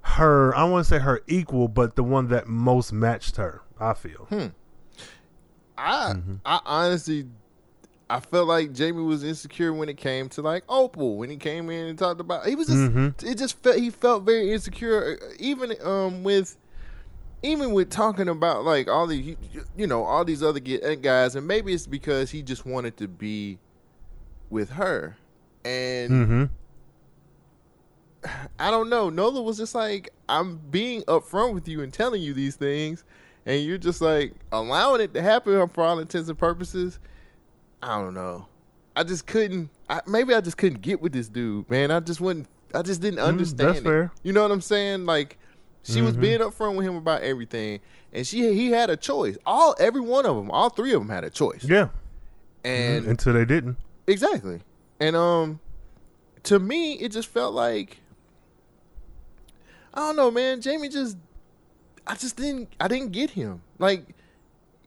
her. 0.00 0.54
I 0.56 0.64
want 0.64 0.84
to 0.84 0.88
say 0.88 0.98
her 0.98 1.22
equal, 1.28 1.68
but 1.68 1.94
the 1.96 2.02
one 2.02 2.28
that 2.28 2.48
most 2.48 2.92
matched 2.92 3.36
her. 3.36 3.62
I 3.78 3.94
feel. 3.94 4.26
I 5.78 6.12
Mm-hmm. 6.16 6.34
I 6.44 6.60
honestly 6.64 7.26
I 8.08 8.20
felt 8.20 8.48
like 8.48 8.72
Jamie 8.72 9.02
was 9.02 9.22
insecure 9.24 9.72
when 9.72 9.88
it 9.88 9.96
came 9.96 10.28
to 10.30 10.42
like 10.42 10.64
Opal 10.68 11.16
when 11.18 11.28
he 11.28 11.36
came 11.36 11.68
in 11.70 11.86
and 11.86 11.98
talked 11.98 12.20
about 12.20 12.46
he 12.46 12.54
was 12.54 12.68
just 12.68 12.78
Mm-hmm. 12.78 13.26
it 13.28 13.36
just 13.36 13.62
felt 13.62 13.76
he 13.76 13.90
felt 13.90 14.22
very 14.24 14.52
insecure 14.52 15.18
uh, 15.22 15.26
even 15.38 15.74
um 15.84 16.22
with 16.24 16.56
even 17.42 17.72
with 17.72 17.90
talking 17.90 18.28
about 18.28 18.64
like 18.64 18.88
all 18.88 19.06
these, 19.06 19.36
you 19.76 19.86
know 19.86 20.02
all 20.04 20.24
these 20.24 20.42
other 20.42 20.60
uh, 20.84 20.94
guys 20.96 21.36
and 21.36 21.46
maybe 21.46 21.72
it's 21.72 21.86
because 21.86 22.30
he 22.30 22.42
just 22.42 22.66
wanted 22.66 22.96
to 22.96 23.06
be 23.08 23.58
with 24.50 24.70
her 24.70 25.16
and 25.64 26.10
Mm-hmm. 26.10 26.44
I 28.58 28.70
don't 28.70 28.88
know. 28.88 29.08
Nola 29.08 29.40
was 29.42 29.56
just 29.56 29.74
like, 29.74 30.10
I'm 30.28 30.56
being 30.70 31.02
upfront 31.02 31.54
with 31.54 31.68
you 31.68 31.82
and 31.82 31.92
telling 31.92 32.22
you 32.22 32.34
these 32.34 32.56
things. 32.56 33.04
and 33.44 33.62
you're 33.62 33.78
just 33.78 34.00
like 34.00 34.32
allowing 34.50 35.00
it 35.00 35.14
to 35.14 35.22
happen 35.22 35.68
for 35.68 35.84
all 35.84 35.98
intents 36.00 36.28
and 36.28 36.38
purposes. 36.38 36.98
I 37.82 38.00
don't 38.00 38.14
know. 38.14 38.46
I 38.96 39.04
just 39.04 39.26
couldn't. 39.26 39.70
I, 39.88 40.00
maybe 40.06 40.34
I 40.34 40.40
just 40.40 40.56
couldn't 40.56 40.80
get 40.80 41.00
with 41.00 41.12
this 41.12 41.28
dude, 41.28 41.70
man. 41.70 41.90
I 41.90 42.00
just 42.00 42.20
wouldn't. 42.20 42.48
I 42.74 42.82
just 42.82 43.00
didn't 43.00 43.20
understand. 43.20 43.60
Mm, 43.60 43.72
that's 43.74 43.78
it. 43.80 43.84
fair. 43.84 44.12
You 44.24 44.32
know 44.32 44.42
what 44.42 44.50
I'm 44.50 44.60
saying? 44.60 45.04
Like 45.06 45.38
she 45.86 46.02
was 46.02 46.16
Mhm. 46.16 46.20
being 46.20 46.40
upfront 46.40 46.76
with 46.76 46.86
him 46.86 46.96
about 46.96 47.22
everything, 47.22 47.80
and 48.12 48.26
she 48.26 48.52
he 48.54 48.70
had 48.70 48.90
a 48.90 48.96
choice. 48.96 49.36
All 49.46 49.74
every 49.78 50.00
one 50.00 50.26
of 50.26 50.36
them, 50.36 50.50
all 50.50 50.68
three 50.70 50.92
of 50.92 51.00
them 51.00 51.08
had 51.10 51.24
a 51.24 51.30
choice. 51.30 51.64
Yeah. 51.64 51.88
And 52.64 53.06
Until 53.06 53.32
they 53.34 53.44
didn't. 53.44 53.76
Exactly. 54.06 54.60
And 55.00 55.14
um 55.16 55.60
to 56.44 56.58
me 56.58 56.94
it 56.94 57.12
just 57.12 57.28
felt 57.28 57.54
like 57.54 57.98
I 59.94 60.00
don't 60.00 60.16
know, 60.16 60.30
man. 60.30 60.60
Jamie 60.60 60.88
just 60.88 61.16
I 62.06 62.14
just 62.14 62.36
didn't 62.36 62.68
I 62.80 62.88
didn't 62.88 63.12
get 63.12 63.30
him. 63.30 63.62
Like 63.78 64.04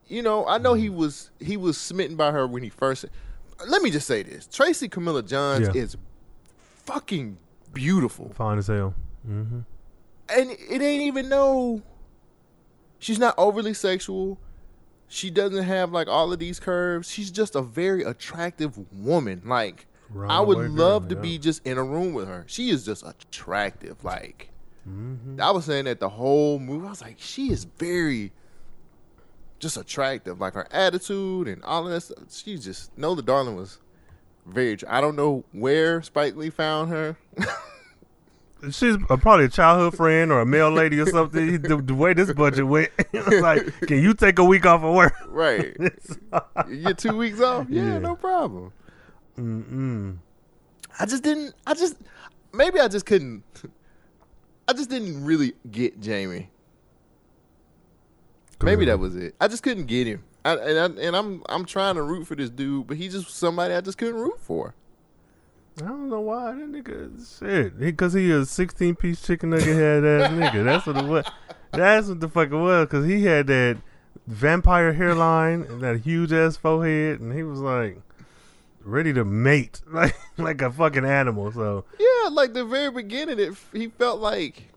you 0.08 0.22
know, 0.22 0.46
I 0.46 0.58
know 0.58 0.74
he 0.74 0.88
Mm. 0.88 0.94
was 0.96 1.30
he 1.40 1.56
was 1.56 1.78
smitten 1.78 2.16
by 2.16 2.32
her 2.32 2.46
when 2.46 2.62
he 2.62 2.68
first 2.68 3.04
Let 3.68 3.82
me 3.82 3.90
just 3.90 4.06
say 4.06 4.22
this. 4.22 4.46
Tracy 4.46 4.88
Camilla 4.88 5.22
Johns 5.22 5.68
Yeah. 5.74 5.82
is 5.82 5.96
fucking 6.86 7.36
beautiful. 7.74 8.32
Fine 8.34 8.58
as 8.58 8.66
hell. 8.68 8.94
Mm-hmm. 9.28 9.60
And 10.32 10.50
it 10.50 10.82
ain't 10.82 11.02
even 11.02 11.28
no 11.28 11.82
she's 12.98 13.18
not 13.18 13.34
overly 13.36 13.74
sexual. 13.74 14.38
She 15.08 15.30
doesn't 15.30 15.64
have 15.64 15.90
like 15.90 16.08
all 16.08 16.32
of 16.32 16.38
these 16.38 16.60
curves. 16.60 17.10
She's 17.10 17.30
just 17.30 17.56
a 17.56 17.62
very 17.62 18.04
attractive 18.04 18.78
woman. 18.92 19.42
Like 19.44 19.86
Round 20.08 20.32
I 20.32 20.40
would 20.40 20.70
love 20.70 21.08
girl, 21.08 21.16
to 21.16 21.16
be 21.16 21.38
just 21.38 21.66
in 21.66 21.78
a 21.78 21.84
room 21.84 22.14
with 22.14 22.28
her. 22.28 22.44
She 22.46 22.70
is 22.70 22.84
just 22.84 23.04
attractive. 23.04 24.04
Like 24.04 24.50
Mm-hmm. 24.88 25.40
I 25.40 25.50
was 25.50 25.66
saying 25.66 25.84
that 25.84 26.00
the 26.00 26.08
whole 26.08 26.58
movie. 26.58 26.86
I 26.86 26.90
was 26.90 27.02
like, 27.02 27.16
she 27.18 27.50
is 27.50 27.64
very 27.64 28.32
just 29.58 29.76
attractive. 29.76 30.40
Like 30.40 30.54
her 30.54 30.66
attitude 30.70 31.48
and 31.48 31.62
all 31.64 31.86
of 31.86 31.92
that 31.92 32.00
stuff. 32.00 32.18
She 32.30 32.56
just 32.56 32.96
Nola 32.96 33.22
Darling 33.22 33.56
was 33.56 33.78
very 34.46 34.78
I 34.88 35.00
don't 35.00 35.16
know 35.16 35.44
where 35.52 36.02
Spike 36.02 36.36
Lee 36.36 36.50
found 36.50 36.90
her. 36.90 37.16
She's 38.70 38.94
a, 39.08 39.16
probably 39.16 39.46
a 39.46 39.48
childhood 39.48 39.96
friend 39.96 40.30
or 40.30 40.40
a 40.40 40.46
mail 40.46 40.70
lady 40.70 41.00
or 41.00 41.06
something. 41.06 41.62
the, 41.62 41.76
the 41.78 41.94
way 41.94 42.12
this 42.12 42.32
budget 42.32 42.66
went, 42.66 42.90
it's 43.12 43.40
like, 43.42 43.64
can 43.86 44.02
you 44.02 44.12
take 44.14 44.38
a 44.38 44.44
week 44.44 44.66
off 44.66 44.82
of 44.82 44.94
work? 44.94 45.14
right. 45.28 45.74
you 46.68 46.82
get 46.84 46.98
two 46.98 47.16
weeks 47.16 47.40
off? 47.40 47.66
Yeah, 47.70 47.84
Yeah. 47.84 47.98
no 47.98 48.16
problem. 48.16 48.72
Mm-mm. 49.38 50.18
I 50.98 51.06
just 51.06 51.22
didn't. 51.22 51.54
I 51.66 51.72
just 51.74 51.96
maybe 52.52 52.78
I 52.80 52.88
just 52.88 53.06
couldn't. 53.06 53.42
I 54.68 54.72
just 54.74 54.90
didn't 54.90 55.24
really 55.24 55.54
get 55.70 56.00
Jamie. 56.00 56.50
Maybe 58.62 58.84
that 58.84 58.98
was 58.98 59.16
it. 59.16 59.34
I 59.40 59.48
just 59.48 59.62
couldn't 59.62 59.86
get 59.86 60.06
him. 60.06 60.22
I, 60.44 60.52
and 60.56 60.78
I, 60.98 61.02
and 61.06 61.16
I'm 61.16 61.42
I'm 61.48 61.64
trying 61.64 61.94
to 61.94 62.02
root 62.02 62.26
for 62.26 62.34
this 62.34 62.50
dude, 62.50 62.86
but 62.86 62.96
he's 62.98 63.12
just 63.14 63.30
somebody 63.30 63.72
I 63.74 63.80
just 63.80 63.96
couldn't 63.98 64.16
root 64.20 64.38
for. 64.40 64.74
I 65.78 65.86
don't 65.86 66.10
know 66.10 66.20
why 66.20 66.52
that 66.54 66.70
nigga 66.70 67.38
shit. 67.38 67.78
Because 67.78 68.12
he, 68.12 68.30
a 68.30 68.44
sixteen 68.44 68.94
piece 68.94 69.22
chicken 69.22 69.50
nugget 69.50 69.66
head 69.76 70.04
ass 70.04 70.30
nigga. 70.32 70.64
That's 70.64 70.86
what 70.86 70.96
it 70.96 71.04
was. 71.04 71.24
That's 71.72 72.08
what 72.08 72.20
the 72.20 72.28
fuck 72.28 72.50
it 72.50 72.56
was. 72.56 72.86
Because 72.86 73.06
he 73.06 73.24
had 73.24 73.46
that 73.46 73.78
vampire 74.26 74.92
hairline 74.92 75.62
and 75.62 75.80
that 75.80 76.00
huge 76.00 76.32
ass 76.32 76.56
forehead, 76.56 77.20
and 77.20 77.32
he 77.32 77.42
was 77.42 77.60
like 77.60 77.98
ready 78.82 79.12
to 79.12 79.24
mate 79.24 79.80
like 79.92 80.16
like 80.36 80.62
a 80.62 80.70
fucking 80.70 81.04
animal. 81.04 81.52
So 81.52 81.84
Yeah, 81.98 82.28
like 82.30 82.52
the 82.52 82.64
very 82.64 82.90
beginning, 82.90 83.38
it 83.38 83.54
he 83.72 83.88
felt 83.88 84.20
like, 84.20 84.72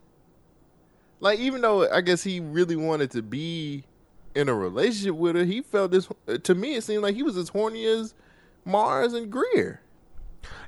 like 1.20 1.38
even 1.38 1.60
though 1.60 1.90
I 1.90 2.00
guess 2.00 2.22
he 2.22 2.40
really 2.40 2.76
wanted 2.76 3.10
to 3.12 3.22
be 3.22 3.84
in 4.34 4.48
a 4.48 4.54
relationship 4.54 5.14
with 5.14 5.36
her, 5.36 5.44
he 5.44 5.60
felt 5.60 5.90
this. 5.90 6.08
To 6.44 6.54
me, 6.54 6.76
it 6.76 6.84
seemed 6.84 7.02
like 7.02 7.14
he 7.14 7.22
was 7.22 7.36
as 7.36 7.48
horny 7.50 7.84
as 7.84 8.14
Mars 8.64 9.12
and 9.12 9.30
Greer. 9.30 9.80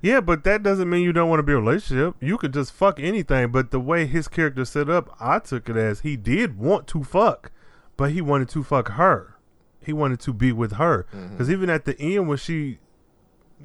Yeah, 0.02 0.20
but 0.20 0.44
that 0.44 0.62
doesn't 0.62 0.88
mean 0.88 1.02
you 1.02 1.12
don't 1.12 1.28
want 1.28 1.40
to 1.40 1.42
be 1.42 1.52
in 1.52 1.58
a 1.58 1.60
relationship. 1.60 2.14
You 2.20 2.38
could 2.38 2.52
just 2.52 2.72
fuck 2.72 3.00
anything. 3.00 3.50
But 3.50 3.70
the 3.70 3.80
way 3.80 4.06
his 4.06 4.28
character 4.28 4.64
set 4.64 4.88
up, 4.88 5.14
I 5.20 5.38
took 5.38 5.68
it 5.68 5.76
as 5.76 6.00
he 6.00 6.16
did 6.16 6.58
want 6.58 6.86
to 6.88 7.04
fuck, 7.04 7.52
but 7.96 8.12
he 8.12 8.20
wanted 8.20 8.48
to 8.50 8.62
fuck 8.62 8.92
her. 8.92 9.36
He 9.80 9.92
wanted 9.92 10.20
to 10.20 10.32
be 10.32 10.52
with 10.52 10.72
her. 10.72 11.06
Mm-hmm. 11.14 11.32
Because 11.32 11.50
even 11.50 11.70
at 11.70 11.84
the 11.84 11.98
end 12.00 12.28
when 12.28 12.38
she 12.38 12.78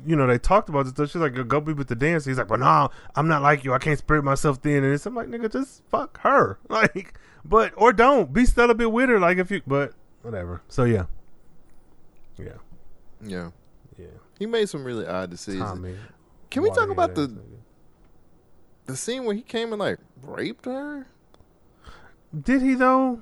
you 0.05 0.15
know, 0.15 0.27
they 0.27 0.37
talked 0.37 0.69
about 0.69 0.83
this 0.83 0.93
stuff. 0.93 1.09
She's 1.11 1.21
like, 1.21 1.47
go 1.47 1.59
be 1.59 1.73
with 1.73 1.87
the 1.87 1.95
dancer. 1.95 2.29
He's 2.29 2.37
like, 2.37 2.47
but 2.47 2.59
no, 2.59 2.89
I'm 3.15 3.27
not 3.27 3.41
like 3.41 3.63
you. 3.63 3.73
I 3.73 3.79
can't 3.79 3.99
spread 3.99 4.23
myself 4.23 4.57
thin. 4.57 4.83
And 4.83 4.93
it's, 4.93 5.05
I'm 5.05 5.15
like, 5.15 5.27
nigga, 5.27 5.51
just 5.51 5.83
fuck 5.89 6.19
her. 6.21 6.59
Like, 6.69 7.15
but, 7.43 7.73
or 7.75 7.91
don't. 7.91 8.31
Be 8.31 8.45
still 8.45 8.69
a 8.69 8.75
bit 8.75 8.91
with 8.91 9.09
her. 9.09 9.19
Like, 9.19 9.37
if 9.37 9.51
you, 9.51 9.61
but 9.67 9.93
whatever. 10.21 10.61
So. 10.67 10.83
Yeah. 10.83 11.05
Yeah, 12.37 12.53
Yeah. 13.21 13.49
He 14.41 14.47
made 14.47 14.67
some 14.67 14.83
really 14.83 15.05
odd 15.05 15.29
decisions. 15.29 15.61
Tommy. 15.69 15.95
Can 16.49 16.63
we 16.63 16.71
talk 16.71 16.89
about 16.89 17.13
the 17.13 17.31
the 18.87 18.97
scene 18.97 19.23
where 19.23 19.35
he 19.35 19.43
came 19.43 19.71
and 19.71 19.79
like 19.79 19.99
raped 20.23 20.65
her? 20.65 21.05
Did 22.41 22.63
he, 22.63 22.73
though? 22.73 23.21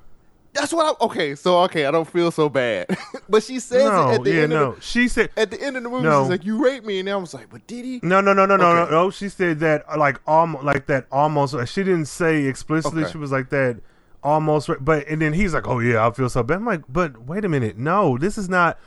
That's 0.53 0.71
what 0.71 0.85
I 0.85 1.05
okay. 1.05 1.35
So 1.35 1.59
okay, 1.63 1.85
I 1.85 1.91
don't 1.91 2.09
feel 2.09 2.31
so 2.31 2.47
bad, 2.47 2.97
but 3.29 3.43
she 3.43 3.59
says 3.59 3.83
no. 3.83 4.11
it 4.11 4.15
at 4.15 4.23
the 4.23 4.31
yeah, 4.31 4.41
end. 4.43 4.49
no. 4.51 4.69
Of 4.69 4.75
the, 4.77 4.81
she 4.81 5.09
said, 5.09 5.29
at 5.35 5.51
the 5.51 5.61
end 5.61 5.75
of 5.75 5.83
the 5.83 5.89
movie, 5.89 6.03
No. 6.03 6.23
she's 6.23 6.29
like, 6.29 6.45
"You 6.45 6.63
raped 6.63 6.85
me," 6.85 6.99
and 6.99 7.09
then 7.09 7.15
I 7.15 7.17
was 7.17 7.33
like, 7.33 7.49
"But 7.49 7.67
did 7.67 7.83
he?" 7.83 7.99
No, 8.01 8.21
no, 8.21 8.31
no, 8.31 8.45
no, 8.45 8.55
no, 8.55 8.65
Okay. 8.65 8.91
no, 8.91 9.03
no. 9.03 9.11
She 9.11 9.27
said 9.27 9.59
that 9.59 9.99
like 9.99 10.21
almost 10.25 10.63
like 10.63 10.85
that 10.85 11.05
almost. 11.11 11.53
Like, 11.53 11.67
she 11.67 11.83
didn't 11.83 12.05
say 12.05 12.45
explicitly. 12.45 13.03
Okay. 13.03 13.11
She 13.11 13.17
was 13.17 13.33
like 13.33 13.49
that 13.49 13.81
almost. 14.23 14.69
But 14.79 15.05
and 15.09 15.21
then 15.21 15.33
he's 15.33 15.53
like, 15.53 15.67
"Oh 15.67 15.79
yeah, 15.79 16.07
I 16.07 16.11
feel 16.11 16.29
so 16.29 16.43
bad." 16.43 16.59
I'm 16.59 16.65
like, 16.65 16.83
"But 16.87 17.25
wait 17.25 17.43
a 17.43 17.49
minute, 17.49 17.77
no, 17.77 18.17
this 18.17 18.37
is 18.37 18.47
not." 18.47 18.79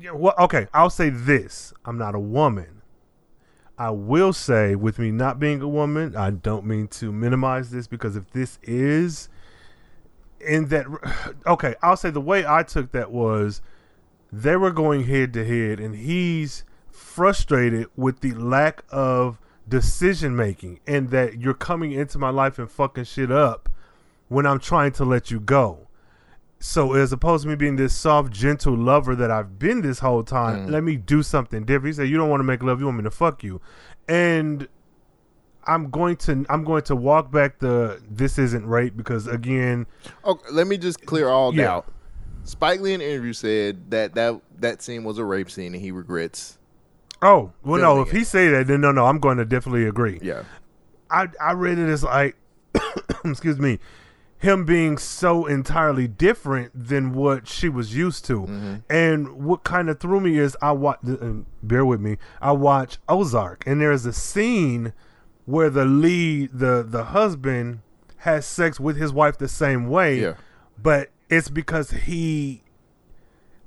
Yeah, 0.00 0.12
well, 0.12 0.34
okay, 0.38 0.66
I'll 0.74 0.90
say 0.90 1.10
this: 1.10 1.72
I'm 1.84 1.98
not 1.98 2.14
a 2.14 2.20
woman. 2.20 2.82
I 3.78 3.90
will 3.90 4.32
say, 4.32 4.74
with 4.74 4.98
me 4.98 5.10
not 5.10 5.38
being 5.38 5.60
a 5.60 5.68
woman, 5.68 6.16
I 6.16 6.30
don't 6.30 6.64
mean 6.64 6.88
to 6.88 7.12
minimize 7.12 7.70
this 7.70 7.86
because 7.86 8.16
if 8.16 8.30
this 8.30 8.58
is 8.62 9.28
in 10.40 10.68
that, 10.68 10.86
okay, 11.46 11.74
I'll 11.82 11.96
say 11.96 12.10
the 12.10 12.20
way 12.20 12.46
I 12.46 12.62
took 12.62 12.92
that 12.92 13.10
was 13.10 13.60
they 14.32 14.56
were 14.56 14.70
going 14.70 15.04
head 15.04 15.32
to 15.34 15.44
head, 15.44 15.80
and 15.80 15.94
he's 15.94 16.64
frustrated 16.90 17.88
with 17.96 18.20
the 18.20 18.32
lack 18.32 18.82
of 18.90 19.38
decision 19.68 20.36
making, 20.36 20.80
and 20.86 21.10
that 21.10 21.40
you're 21.40 21.54
coming 21.54 21.92
into 21.92 22.18
my 22.18 22.30
life 22.30 22.58
and 22.58 22.70
fucking 22.70 23.04
shit 23.04 23.30
up 23.30 23.68
when 24.28 24.46
I'm 24.46 24.58
trying 24.58 24.92
to 24.92 25.04
let 25.04 25.30
you 25.30 25.40
go. 25.40 25.85
So 26.58 26.94
as 26.94 27.12
opposed 27.12 27.42
to 27.42 27.48
me 27.48 27.54
being 27.54 27.76
this 27.76 27.94
soft, 27.94 28.32
gentle 28.32 28.76
lover 28.76 29.14
that 29.14 29.30
I've 29.30 29.58
been 29.58 29.82
this 29.82 29.98
whole 29.98 30.22
time, 30.24 30.66
mm. 30.66 30.70
let 30.70 30.82
me 30.82 30.96
do 30.96 31.22
something 31.22 31.64
different. 31.64 31.86
He 31.86 31.92
said, 31.92 32.08
"You 32.08 32.16
don't 32.16 32.30
want 32.30 32.40
to 32.40 32.44
make 32.44 32.62
love, 32.62 32.80
you 32.80 32.86
want 32.86 32.98
me 32.98 33.04
to 33.04 33.10
fuck 33.10 33.44
you," 33.44 33.60
and 34.08 34.66
I'm 35.66 35.90
going 35.90 36.16
to 36.18 36.46
I'm 36.48 36.64
going 36.64 36.82
to 36.84 36.96
walk 36.96 37.30
back 37.30 37.58
the 37.58 38.00
this 38.08 38.38
isn't 38.38 38.66
rape 38.66 38.96
because 38.96 39.26
again, 39.26 39.86
Okay, 40.24 40.48
let 40.50 40.66
me 40.66 40.78
just 40.78 41.04
clear 41.04 41.28
all 41.28 41.54
Yeah. 41.54 41.64
doubt. 41.64 41.92
Spike 42.44 42.80
Lee 42.80 42.94
in 42.94 43.00
an 43.00 43.06
interview 43.08 43.32
said 43.32 43.90
that 43.90 44.14
that 44.14 44.40
that 44.60 44.80
scene 44.80 45.02
was 45.04 45.18
a 45.18 45.24
rape 45.24 45.50
scene, 45.50 45.74
and 45.74 45.82
he 45.82 45.90
regrets. 45.90 46.58
oh 47.22 47.52
well, 47.64 47.80
no, 47.80 48.00
if 48.02 48.10
he 48.12 48.22
say 48.22 48.48
that, 48.48 48.68
then 48.68 48.80
no, 48.80 48.92
no, 48.92 49.06
I'm 49.06 49.18
going 49.18 49.38
to 49.38 49.44
definitely 49.44 49.86
agree. 49.86 50.20
Yeah, 50.22 50.44
I 51.10 51.26
I 51.40 51.52
read 51.52 51.78
it 51.78 51.88
as 51.88 52.04
like, 52.04 52.36
excuse 53.24 53.58
me, 53.58 53.80
him 54.38 54.64
being 54.64 54.98
so 54.98 55.46
entirely 55.46 56.06
different 56.06 56.88
than 56.88 57.14
what 57.14 57.48
she 57.48 57.68
was 57.68 57.96
used 57.96 58.24
to, 58.26 58.40
mm-hmm. 58.42 58.74
and 58.90 59.44
what 59.44 59.64
kind 59.64 59.88
of 59.88 59.98
threw 59.98 60.20
me 60.20 60.38
is 60.38 60.56
I 60.60 60.72
watch. 60.72 60.98
Uh, 61.08 61.32
bear 61.62 61.84
with 61.86 62.00
me. 62.00 62.18
I 62.40 62.52
watch 62.52 62.98
Ozark, 63.08 63.64
and 63.66 63.80
there's 63.80 64.04
a 64.06 64.12
scene 64.12 64.92
where 65.46 65.70
the 65.70 65.84
lead, 65.84 66.50
the 66.52 66.84
the 66.86 67.04
husband, 67.04 67.80
has 68.18 68.44
sex 68.44 68.78
with 68.78 68.96
his 68.96 69.12
wife 69.12 69.38
the 69.38 69.48
same 69.48 69.88
way, 69.88 70.20
Yeah. 70.20 70.34
but 70.80 71.10
it's 71.28 71.48
because 71.48 71.90
he 71.90 72.62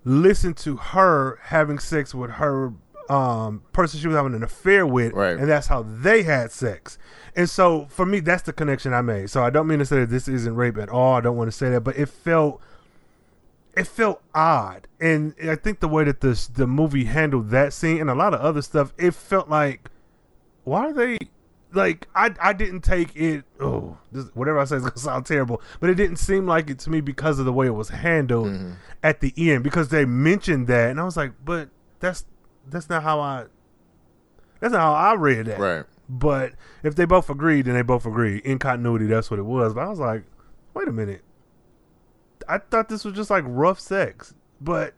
listened 0.05 0.57
to 0.57 0.77
her 0.77 1.39
having 1.43 1.79
sex 1.79 2.13
with 2.15 2.31
her 2.31 2.73
um 3.09 3.63
person 3.73 3.99
she 3.99 4.07
was 4.07 4.15
having 4.15 4.35
an 4.35 4.43
affair 4.43 4.85
with 4.85 5.13
Right. 5.13 5.37
and 5.37 5.49
that's 5.49 5.67
how 5.67 5.83
they 5.83 6.23
had 6.23 6.51
sex. 6.51 6.97
And 7.35 7.49
so 7.49 7.87
for 7.89 8.05
me 8.05 8.19
that's 8.19 8.43
the 8.43 8.53
connection 8.53 8.93
i 8.93 9.01
made. 9.01 9.29
So 9.29 9.43
i 9.43 9.49
don't 9.49 9.67
mean 9.67 9.79
to 9.79 9.85
say 9.85 9.99
that 10.01 10.09
this 10.09 10.27
isn't 10.27 10.55
rape 10.55 10.77
at 10.77 10.89
all. 10.89 11.13
I 11.15 11.21
don't 11.21 11.35
want 11.37 11.47
to 11.51 11.57
say 11.57 11.69
that 11.71 11.81
but 11.81 11.97
it 11.97 12.07
felt 12.07 12.61
it 13.75 13.87
felt 13.87 14.21
odd. 14.35 14.87
And 14.99 15.33
i 15.43 15.55
think 15.55 15.79
the 15.79 15.87
way 15.87 16.03
that 16.03 16.21
the 16.21 16.49
the 16.53 16.67
movie 16.67 17.05
handled 17.05 17.49
that 17.49 17.73
scene 17.73 17.99
and 17.99 18.09
a 18.09 18.15
lot 18.15 18.33
of 18.33 18.41
other 18.41 18.61
stuff 18.61 18.93
it 18.97 19.13
felt 19.15 19.49
like 19.49 19.89
why 20.65 20.87
are 20.89 20.93
they 20.93 21.17
like 21.71 22.07
I 22.15 22.33
I 22.41 22.53
didn't 22.53 22.81
take 22.81 23.15
it 23.15 23.43
oh 23.59 23.97
this, 24.11 24.25
whatever 24.33 24.59
I 24.59 24.65
say 24.65 24.75
is 24.77 24.83
gonna 24.83 24.97
sound 24.97 25.25
terrible 25.25 25.61
but 25.79 25.89
it 25.89 25.95
didn't 25.95 26.17
seem 26.17 26.45
like 26.47 26.69
it 26.69 26.79
to 26.79 26.89
me 26.89 26.99
because 27.01 27.39
of 27.39 27.45
the 27.45 27.53
way 27.53 27.67
it 27.67 27.75
was 27.75 27.89
handled 27.89 28.51
at 29.03 29.21
the 29.21 29.33
end 29.37 29.63
because 29.63 29.89
they 29.89 30.05
mentioned 30.05 30.67
that. 30.67 30.89
And 30.91 30.99
I 30.99 31.03
was 31.03 31.15
like 31.17 31.31
but 31.43 31.69
that's 31.99 32.25
that's 32.67 32.89
not 32.89 33.03
how 33.03 33.19
I 33.19 33.45
that's 34.59 34.73
not 34.73 34.81
how 34.81 34.93
I 34.93 35.13
read 35.15 35.45
that 35.47 35.59
right. 35.59 35.85
but 36.07 36.53
if 36.83 36.95
they 36.95 37.05
both 37.05 37.29
agreed 37.29 37.65
then 37.65 37.75
they 37.75 37.81
both 37.81 38.05
agreed 38.05 38.45
in 38.45 38.59
continuity 38.59 39.05
that's 39.05 39.29
what 39.29 39.39
it 39.39 39.45
was 39.45 39.73
but 39.73 39.81
I 39.81 39.89
was 39.89 39.99
like 39.99 40.23
wait 40.73 40.87
a 40.87 40.91
minute 40.91 41.23
I 42.49 42.57
thought 42.57 42.89
this 42.89 43.05
was 43.05 43.13
just 43.13 43.29
like 43.29 43.43
rough 43.47 43.79
sex, 43.79 44.33
but 44.59 44.95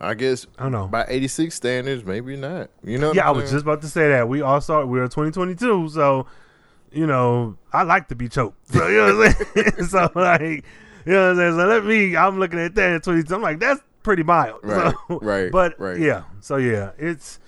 I 0.00 0.14
guess 0.14 0.46
I 0.58 0.64
don't 0.64 0.72
know. 0.72 0.86
by 0.86 1.04
eighty 1.08 1.28
six 1.28 1.54
standards, 1.54 2.04
maybe 2.04 2.34
not. 2.34 2.70
You 2.82 2.98
know? 2.98 3.12
yeah, 3.12 3.28
I 3.28 3.30
was 3.30 3.50
just 3.50 3.62
about 3.62 3.82
to 3.82 3.88
say 3.88 4.08
that. 4.08 4.26
We 4.28 4.40
all 4.40 4.60
saw 4.62 4.80
it. 4.80 4.86
We're 4.86 5.04
2022, 5.04 5.90
so 5.90 6.26
you 6.90 7.06
know, 7.06 7.58
I 7.72 7.82
like 7.82 8.08
to 8.08 8.14
be 8.14 8.28
choked. 8.28 8.56
So 8.72 8.88
you 8.88 8.96
know 8.96 9.16
what 9.16 9.36
I'm 9.54 9.64
saying? 9.74 9.84
so 9.88 10.10
like, 10.14 10.64
you 11.04 11.12
know 11.12 11.28
what 11.28 11.30
I'm 11.30 11.36
saying? 11.36 11.52
So 11.52 11.66
let 11.66 11.84
me. 11.84 12.16
I'm 12.16 12.38
looking 12.38 12.58
at 12.58 12.74
that 12.74 12.92
at 12.92 13.02
22. 13.02 13.34
I'm 13.34 13.42
like, 13.42 13.60
that's 13.60 13.82
pretty 14.06 14.22
mild. 14.22 14.60
Right, 14.62 14.94
So, 15.08 15.18
right, 15.20 15.50
But 15.52 15.78
right. 15.78 15.98
yeah. 15.98 16.22
So 16.40 16.56
yeah, 16.56 16.92
it's. 16.96 17.38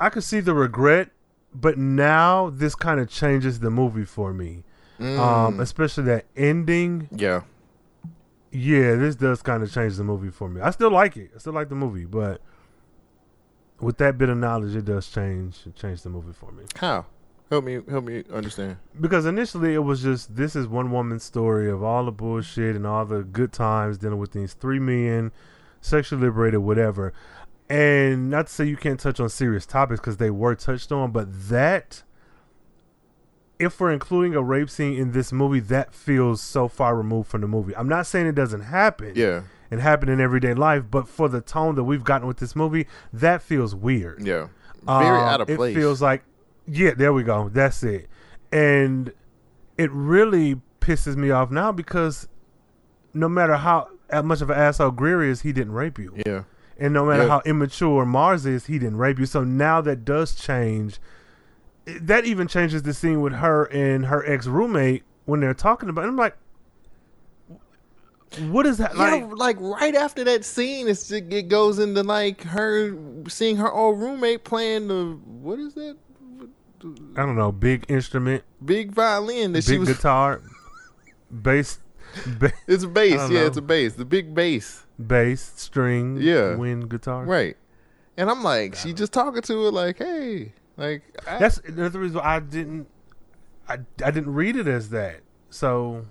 I 0.00 0.08
could 0.08 0.24
see 0.24 0.40
the 0.40 0.54
regret, 0.54 1.10
but 1.54 1.78
now 1.78 2.50
this 2.50 2.74
kind 2.74 2.98
of 2.98 3.08
changes 3.08 3.60
the 3.60 3.70
movie 3.70 4.04
for 4.04 4.32
me. 4.32 4.64
Mm. 4.98 5.18
Um, 5.18 5.60
especially 5.60 6.04
that 6.04 6.24
ending. 6.36 7.08
yeah. 7.12 7.42
Yeah, 8.52 8.96
this 8.96 9.14
does 9.14 9.42
kind 9.42 9.62
of 9.62 9.70
change 9.72 9.96
the 9.96 10.02
movie 10.02 10.30
for 10.30 10.48
me. 10.48 10.60
I 10.60 10.70
still 10.72 10.90
like 10.90 11.16
it. 11.16 11.30
I 11.36 11.38
still 11.38 11.52
like 11.52 11.68
the 11.68 11.76
movie, 11.76 12.04
but 12.04 12.40
with 13.78 13.96
that 13.98 14.18
bit 14.18 14.28
of 14.28 14.38
knowledge, 14.38 14.74
it 14.74 14.84
does 14.86 15.08
change 15.08 15.56
change 15.76 16.02
the 16.02 16.08
movie 16.10 16.32
for 16.32 16.50
me. 16.50 16.64
How? 16.74 17.06
Help 17.50 17.64
me. 17.64 17.80
Help 17.88 18.04
me 18.04 18.24
understand. 18.32 18.76
Because 19.00 19.26
initially 19.26 19.74
it 19.74 19.80
was 19.80 20.02
just 20.02 20.36
this 20.36 20.54
is 20.54 20.68
one 20.68 20.90
woman's 20.90 21.24
story 21.24 21.68
of 21.68 21.82
all 21.82 22.04
the 22.04 22.12
bullshit 22.12 22.76
and 22.76 22.86
all 22.86 23.04
the 23.04 23.22
good 23.24 23.52
times 23.52 23.98
dealing 23.98 24.18
with 24.18 24.32
these 24.32 24.54
three 24.54 24.78
men, 24.78 25.32
sexually 25.80 26.22
liberated, 26.22 26.60
whatever. 26.60 27.12
And 27.68 28.30
not 28.30 28.46
to 28.46 28.52
say 28.52 28.64
you 28.64 28.76
can't 28.76 28.98
touch 28.98 29.20
on 29.20 29.28
serious 29.28 29.66
topics 29.66 30.00
because 30.00 30.16
they 30.16 30.30
were 30.30 30.54
touched 30.54 30.90
on, 30.90 31.10
but 31.12 31.26
that, 31.48 32.02
if 33.58 33.78
we're 33.80 33.92
including 33.92 34.34
a 34.34 34.42
rape 34.42 34.70
scene 34.70 34.96
in 34.96 35.12
this 35.12 35.32
movie, 35.32 35.60
that 35.60 35.94
feels 35.94 36.40
so 36.40 36.66
far 36.66 36.96
removed 36.96 37.28
from 37.28 37.42
the 37.42 37.48
movie. 37.48 37.74
I'm 37.76 37.88
not 37.88 38.06
saying 38.06 38.26
it 38.26 38.34
doesn't 38.34 38.62
happen. 38.62 39.12
Yeah. 39.14 39.42
And 39.72 39.80
happen 39.80 40.08
in 40.08 40.20
everyday 40.20 40.52
life, 40.52 40.82
but 40.90 41.06
for 41.06 41.28
the 41.28 41.40
tone 41.40 41.76
that 41.76 41.84
we've 41.84 42.02
gotten 42.02 42.26
with 42.26 42.38
this 42.38 42.56
movie, 42.56 42.88
that 43.12 43.40
feels 43.40 43.72
weird. 43.72 44.26
Yeah. 44.26 44.48
Very 44.82 45.06
Um, 45.06 45.28
out 45.28 45.40
of 45.42 45.46
place. 45.46 45.76
It 45.76 45.78
feels 45.78 46.02
like, 46.02 46.24
yeah, 46.66 46.94
there 46.94 47.12
we 47.12 47.22
go. 47.22 47.48
That's 47.48 47.82
it. 47.82 48.08
And 48.52 49.12
it 49.78 49.90
really 49.92 50.60
pisses 50.80 51.16
me 51.16 51.30
off 51.30 51.50
now 51.50 51.72
because 51.72 52.28
no 53.14 53.28
matter 53.28 53.56
how, 53.56 53.88
much 54.24 54.40
of 54.40 54.50
an 54.50 54.58
asshole 54.58 54.90
Greer 54.90 55.22
is, 55.22 55.42
he 55.42 55.52
didn't 55.52 55.72
rape 55.72 55.98
you. 55.98 56.14
Yeah. 56.26 56.42
And 56.78 56.94
no 56.94 57.04
matter 57.06 57.22
Yeah. 57.24 57.28
how 57.28 57.42
immature 57.44 58.04
Mars 58.06 58.46
is, 58.46 58.66
he 58.66 58.78
didn't 58.78 58.96
rape 58.96 59.18
you. 59.18 59.26
So 59.26 59.44
now 59.44 59.80
that 59.82 60.04
does 60.04 60.34
change. 60.34 60.98
That 61.86 62.24
even 62.24 62.46
changes 62.48 62.82
the 62.82 62.94
scene 62.94 63.20
with 63.20 63.34
her 63.34 63.64
and 63.64 64.06
her 64.06 64.24
ex 64.26 64.46
roommate 64.46 65.02
when 65.26 65.40
they're 65.40 65.54
talking 65.54 65.88
about. 65.88 66.04
It. 66.04 66.08
I'm 66.08 66.16
like, 66.16 66.36
what 68.48 68.64
is 68.64 68.78
that 68.78 68.96
like? 68.96 69.20
yeah, 69.22 69.26
like 69.26 69.56
right 69.60 69.94
after 69.94 70.22
that 70.24 70.44
scene, 70.44 70.86
it's 70.88 71.10
it 71.10 71.48
goes 71.48 71.78
into 71.80 72.02
like 72.02 72.42
her 72.42 72.96
seeing 73.28 73.56
her 73.56 73.70
old 73.70 73.98
roommate 73.98 74.44
playing 74.44 74.86
the 74.88 75.18
what 75.26 75.58
is 75.58 75.74
that 75.74 75.96
I 77.16 77.26
don't 77.26 77.36
know, 77.36 77.52
big 77.52 77.84
instrument, 77.88 78.44
big 78.64 78.92
violin 78.92 79.52
that 79.52 79.64
she 79.64 79.72
big 79.72 79.80
was. 79.80 79.88
guitar, 79.88 80.40
bass, 81.30 81.78
ba- 82.38 82.52
It's 82.66 82.84
a 82.84 82.88
bass, 82.88 83.12
yeah, 83.30 83.40
know. 83.40 83.46
it's 83.46 83.56
a 83.56 83.62
bass, 83.62 83.94
the 83.94 84.04
big 84.04 84.34
bass, 84.34 84.86
bass, 85.04 85.52
string, 85.56 86.18
Yeah. 86.20 86.54
wind 86.56 86.88
guitar. 86.88 87.24
right? 87.24 87.56
And 88.16 88.30
I'm 88.30 88.42
like, 88.42 88.74
she 88.74 88.92
just 88.92 89.12
talking 89.12 89.42
to 89.42 89.64
her 89.64 89.70
like, 89.70 89.98
hey, 89.98 90.52
like 90.76 91.02
I, 91.26 91.38
That's 91.38 91.58
another 91.58 92.00
reason 92.00 92.16
why 92.18 92.36
I 92.36 92.40
didn't, 92.40 92.86
I, 93.68 93.78
I 94.04 94.10
didn't 94.10 94.34
read 94.34 94.56
it 94.56 94.66
as 94.66 94.90
that. 94.90 95.20
So, 95.50 96.04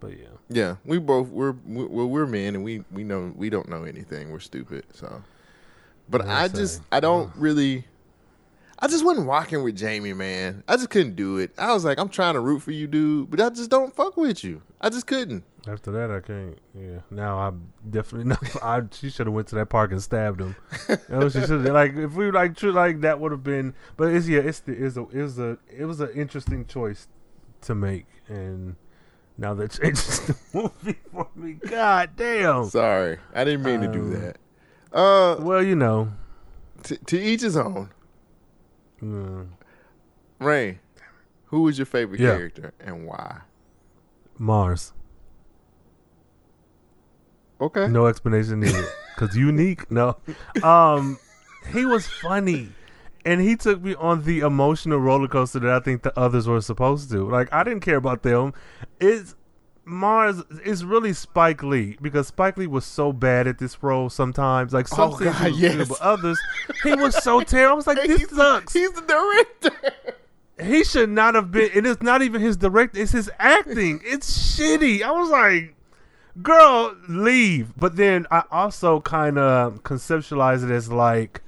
but 0.00 0.16
yeah, 0.18 0.26
yeah, 0.48 0.76
we 0.84 0.98
both 0.98 1.28
we're 1.28 1.52
we, 1.66 1.84
well 1.84 2.08
we're 2.08 2.26
men 2.26 2.54
and 2.54 2.62
we 2.64 2.84
we 2.92 3.02
know 3.04 3.32
we 3.36 3.50
don't 3.50 3.68
know 3.68 3.84
anything. 3.84 4.30
We're 4.30 4.38
stupid, 4.40 4.84
so. 4.92 5.22
But 6.08 6.26
I 6.26 6.44
I 6.44 6.48
just? 6.48 6.80
I 6.92 7.00
don't 7.00 7.30
really. 7.36 7.84
I 8.80 8.86
just 8.86 9.04
wasn't 9.04 9.26
rocking 9.26 9.62
with 9.64 9.76
Jamie, 9.76 10.12
man. 10.12 10.62
I 10.68 10.76
just 10.76 10.90
couldn't 10.90 11.16
do 11.16 11.38
it. 11.38 11.50
I 11.58 11.72
was 11.72 11.84
like, 11.84 11.98
I'm 11.98 12.08
trying 12.08 12.34
to 12.34 12.40
root 12.40 12.60
for 12.60 12.70
you, 12.70 12.86
dude, 12.86 13.28
but 13.30 13.40
I 13.40 13.48
just 13.50 13.70
don't 13.70 13.94
fuck 13.94 14.16
with 14.16 14.44
you. 14.44 14.62
I 14.80 14.88
just 14.88 15.06
couldn't. 15.08 15.42
after 15.66 15.90
that 15.90 16.10
I 16.12 16.20
can't. 16.20 16.56
Yeah, 16.74 17.00
now 17.10 17.38
I'm 17.38 17.72
definitely 17.90 18.28
know. 18.28 18.36
I 18.62 18.82
she 18.92 19.10
should 19.10 19.26
have 19.26 19.34
went 19.34 19.48
to 19.48 19.56
that 19.56 19.66
park 19.66 19.90
and 19.90 20.00
stabbed 20.00 20.40
him. 20.40 20.54
no, 21.08 21.28
she 21.28 21.40
should 21.44 21.64
like 21.64 21.96
if 21.96 22.14
we 22.14 22.30
like 22.30 22.56
true 22.56 22.70
like 22.70 23.00
that 23.00 23.18
would 23.18 23.32
have 23.32 23.42
been. 23.42 23.74
But 23.96 24.14
it's 24.14 24.28
yeah, 24.28 24.40
it's 24.40 24.60
the 24.60 24.72
it's 24.72 24.96
a 24.96 25.02
it 25.12 25.22
was 25.22 25.38
a 25.40 25.58
it 25.76 25.84
was 25.84 26.00
an 26.00 26.10
interesting 26.14 26.64
choice 26.64 27.08
to 27.62 27.74
make, 27.74 28.06
and 28.28 28.76
now 29.36 29.54
that 29.54 29.72
changes 29.82 30.20
the 30.20 30.36
movie 30.54 30.98
for 31.12 31.26
me. 31.34 31.54
God 31.54 32.10
damn. 32.14 32.66
Sorry, 32.66 33.18
I 33.34 33.42
didn't 33.42 33.64
mean 33.64 33.80
to 33.80 33.88
do 33.88 34.02
Um, 34.02 34.10
that. 34.12 34.36
Uh, 34.92 35.36
Well, 35.40 35.64
you 35.64 35.74
know, 35.74 36.12
t- 36.84 36.98
to 37.06 37.20
each 37.20 37.40
his 37.42 37.56
own. 37.56 37.90
Mm, 39.02 39.46
Ray, 40.38 40.80
who 41.46 41.62
was 41.62 41.78
your 41.78 41.86
favorite 41.86 42.20
Yeah. 42.20 42.36
character 42.36 42.72
and 42.80 43.06
why? 43.06 43.40
Mars. 44.38 44.92
Okay. 47.60 47.88
No 47.88 48.06
explanation 48.06 48.60
needed. 48.60 48.84
Cause 49.16 49.36
unique. 49.36 49.90
No. 49.90 50.16
Um, 50.62 51.18
he 51.72 51.84
was 51.84 52.06
funny, 52.06 52.68
and 53.24 53.40
he 53.40 53.56
took 53.56 53.82
me 53.82 53.96
on 53.96 54.22
the 54.22 54.40
emotional 54.40 54.98
roller 55.00 55.26
coaster 55.26 55.58
that 55.58 55.70
I 55.72 55.80
think 55.80 56.02
the 56.02 56.16
others 56.16 56.46
were 56.46 56.60
supposed 56.60 57.10
to. 57.10 57.28
Like 57.28 57.52
I 57.52 57.64
didn't 57.64 57.80
care 57.80 57.96
about 57.96 58.22
them. 58.22 58.54
It's 59.00 59.34
Mars. 59.88 60.42
is 60.64 60.84
really 60.84 61.12
Spike 61.12 61.62
Lee 61.62 61.96
because 62.00 62.28
Spike 62.28 62.56
Lee 62.56 62.66
was 62.66 62.84
so 62.84 63.12
bad 63.12 63.46
at 63.46 63.58
this 63.58 63.82
role 63.82 64.08
sometimes. 64.10 64.72
Like 64.72 64.86
some 64.88 65.12
Oh, 65.12 65.18
scenes 65.18 65.32
God, 65.38 65.50
was 65.50 65.60
good, 65.60 65.88
but 65.88 66.00
others 66.00 66.38
he 66.84 66.94
was 66.94 67.14
so 67.22 67.40
terrible. 67.40 67.72
I 67.72 67.76
was 67.76 67.86
like, 67.86 68.02
this 68.06 68.18
He's- 68.20 68.30
sucks. 68.30 68.72
He's 68.72 68.92
the 68.92 69.02
director. 69.02 69.92
He 70.60 70.82
should 70.84 71.08
not 71.10 71.34
have 71.36 71.50
been. 71.52 71.70
And 71.74 71.86
it's 71.86 72.02
not 72.02 72.20
even 72.22 72.40
his 72.42 72.56
direct. 72.56 72.96
It's 72.96 73.12
his 73.12 73.30
acting. 73.38 74.00
It's 74.04 74.56
shitty. 74.58 75.02
I 75.02 75.12
was 75.12 75.30
like, 75.30 75.74
girl, 76.42 76.96
leave. 77.08 77.72
But 77.76 77.94
then 77.96 78.26
I 78.30 78.42
also 78.50 79.00
kind 79.00 79.38
of 79.38 79.82
conceptualize 79.84 80.64
it 80.64 80.70
as 80.72 80.90
like, 80.90 81.42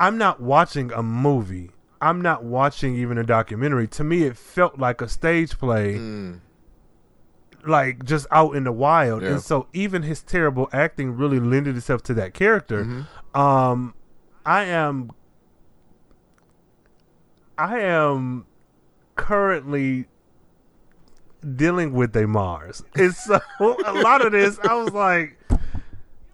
I'm 0.00 0.18
not 0.18 0.40
watching 0.40 0.90
a 0.92 1.02
movie. 1.02 1.70
I'm 2.00 2.20
not 2.20 2.42
watching 2.44 2.96
even 2.96 3.16
a 3.16 3.22
documentary. 3.24 3.86
To 3.88 4.04
me, 4.04 4.24
it 4.24 4.36
felt 4.36 4.78
like 4.78 5.00
a 5.00 5.08
stage 5.08 5.56
play, 5.58 5.94
mm. 5.94 6.40
Like 7.66 8.04
just 8.04 8.26
out 8.30 8.56
in 8.56 8.64
the 8.64 8.72
wild. 8.72 9.22
Yeah. 9.22 9.32
And 9.32 9.42
so 9.42 9.68
even 9.72 10.02
his 10.02 10.22
terrible 10.22 10.68
acting 10.72 11.16
really 11.16 11.40
lended 11.40 11.76
itself 11.76 12.02
to 12.04 12.14
that 12.14 12.34
character. 12.34 13.06
Um, 13.34 13.94
I 14.46 14.64
am 14.64 15.10
I 17.56 17.80
am 17.80 18.46
currently 19.16 20.06
dealing 21.56 21.92
with 21.92 22.16
a 22.16 22.26
Mars. 22.26 22.82
And 22.94 23.14
so 23.14 23.40
a 23.58 23.92
lot 23.92 24.24
of 24.24 24.32
this, 24.32 24.58
I 24.62 24.74
was 24.74 24.92
like, 24.92 25.38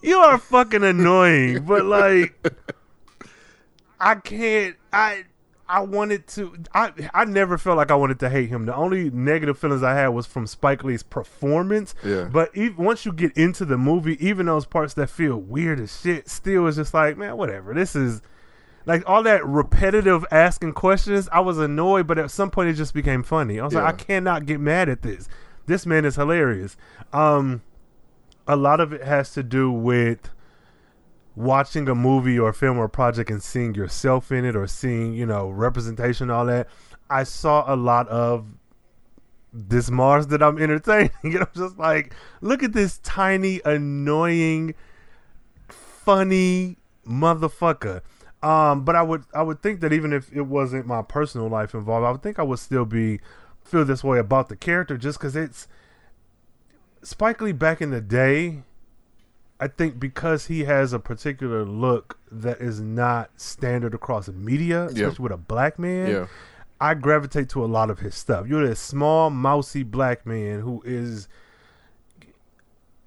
you 0.02 0.16
are 0.16 0.38
fucking 0.38 0.82
annoying, 0.84 1.64
but 1.64 1.84
like, 1.84 2.34
I 3.98 4.14
can't, 4.14 4.76
I, 4.92 5.24
I 5.70 5.80
wanted 5.80 6.26
to, 6.28 6.56
I, 6.74 6.92
I 7.14 7.24
never 7.24 7.56
felt 7.56 7.76
like 7.76 7.90
I 7.90 7.94
wanted 7.94 8.18
to 8.20 8.28
hate 8.28 8.48
him. 8.48 8.66
The 8.66 8.74
only 8.74 9.08
negative 9.10 9.56
feelings 9.58 9.82
I 9.82 9.94
had 9.94 10.08
was 10.08 10.26
from 10.26 10.46
Spike 10.46 10.82
Lee's 10.82 11.02
performance. 11.02 11.94
Yeah. 12.04 12.24
But 12.24 12.50
even, 12.56 12.84
once 12.84 13.06
you 13.06 13.12
get 13.12 13.32
into 13.36 13.64
the 13.64 13.78
movie, 13.78 14.16
even 14.24 14.46
those 14.46 14.66
parts 14.66 14.94
that 14.94 15.08
feel 15.08 15.36
weird 15.36 15.78
as 15.78 16.00
shit, 16.00 16.28
still 16.28 16.66
is 16.66 16.76
just 16.76 16.92
like, 16.92 17.16
man, 17.16 17.36
whatever. 17.36 17.72
This 17.72 17.94
is, 17.94 18.20
like 18.86 19.02
all 19.08 19.22
that 19.22 19.46
repetitive 19.46 20.24
asking 20.32 20.72
questions, 20.72 21.28
I 21.30 21.40
was 21.40 21.58
annoyed, 21.58 22.06
but 22.06 22.18
at 22.18 22.30
some 22.30 22.50
point 22.50 22.70
it 22.70 22.74
just 22.74 22.94
became 22.94 23.22
funny. 23.22 23.60
I 23.60 23.64
was 23.64 23.74
Yeah. 23.74 23.82
like, 23.84 23.94
I 23.94 23.96
cannot 24.04 24.46
get 24.46 24.58
mad 24.58 24.88
at 24.88 25.02
this. 25.02 25.28
This 25.66 25.86
man 25.86 26.04
is 26.04 26.16
hilarious. 26.16 26.76
Um, 27.12 27.62
a 28.48 28.56
lot 28.56 28.80
of 28.80 28.92
it 28.92 29.04
has 29.04 29.32
to 29.34 29.42
do 29.44 29.70
with 29.70 30.30
watching 31.40 31.88
a 31.88 31.94
movie 31.94 32.38
or 32.38 32.50
a 32.50 32.54
film 32.54 32.78
or 32.78 32.84
a 32.84 32.88
project 32.88 33.30
and 33.30 33.42
seeing 33.42 33.74
yourself 33.74 34.30
in 34.30 34.44
it 34.44 34.54
or 34.54 34.66
seeing, 34.66 35.14
you 35.14 35.26
know, 35.26 35.48
representation, 35.48 36.30
all 36.30 36.46
that. 36.46 36.68
I 37.08 37.24
saw 37.24 37.64
a 37.72 37.76
lot 37.76 38.06
of 38.08 38.46
this 39.52 39.90
Mars 39.90 40.28
that 40.28 40.42
I'm 40.42 40.58
entertaining. 40.62 41.10
And 41.22 41.38
I'm 41.38 41.48
just 41.54 41.78
like, 41.78 42.14
look 42.40 42.62
at 42.62 42.72
this 42.72 42.98
tiny, 42.98 43.60
annoying, 43.64 44.74
funny 45.68 46.76
motherfucker. 47.06 48.02
Um, 48.42 48.84
but 48.84 48.96
I 48.96 49.02
would 49.02 49.24
I 49.34 49.42
would 49.42 49.62
think 49.62 49.80
that 49.80 49.92
even 49.92 50.14
if 50.14 50.32
it 50.34 50.42
wasn't 50.42 50.86
my 50.86 51.02
personal 51.02 51.48
life 51.48 51.74
involved, 51.74 52.06
I 52.06 52.10
would 52.10 52.22
think 52.22 52.38
I 52.38 52.42
would 52.42 52.58
still 52.58 52.86
be 52.86 53.20
feel 53.62 53.84
this 53.84 54.02
way 54.02 54.18
about 54.18 54.48
the 54.48 54.56
character 54.56 54.96
just 54.96 55.18
because 55.18 55.36
it's 55.36 55.68
Spike 57.02 57.40
Lee 57.42 57.52
back 57.52 57.82
in 57.82 57.90
the 57.90 58.00
day. 58.00 58.62
I 59.62 59.68
think 59.68 60.00
because 60.00 60.46
he 60.46 60.64
has 60.64 60.92
a 60.94 60.98
particular 60.98 61.64
look 61.66 62.18
that 62.32 62.60
is 62.62 62.80
not 62.80 63.30
standard 63.38 63.92
across 63.94 64.26
media, 64.28 64.86
especially 64.86 65.02
Yeah. 65.02 65.22
with 65.22 65.32
a 65.32 65.36
black 65.36 65.78
man. 65.78 66.08
Yeah. 66.10 66.26
I 66.80 66.94
gravitate 66.94 67.50
to 67.50 67.62
a 67.62 67.66
lot 67.66 67.90
of 67.90 67.98
his 67.98 68.14
stuff. 68.14 68.46
You're 68.48 68.66
this 68.66 68.80
small, 68.80 69.28
mousy 69.28 69.82
black 69.82 70.24
man 70.24 70.60
who 70.60 70.82
is 70.86 71.28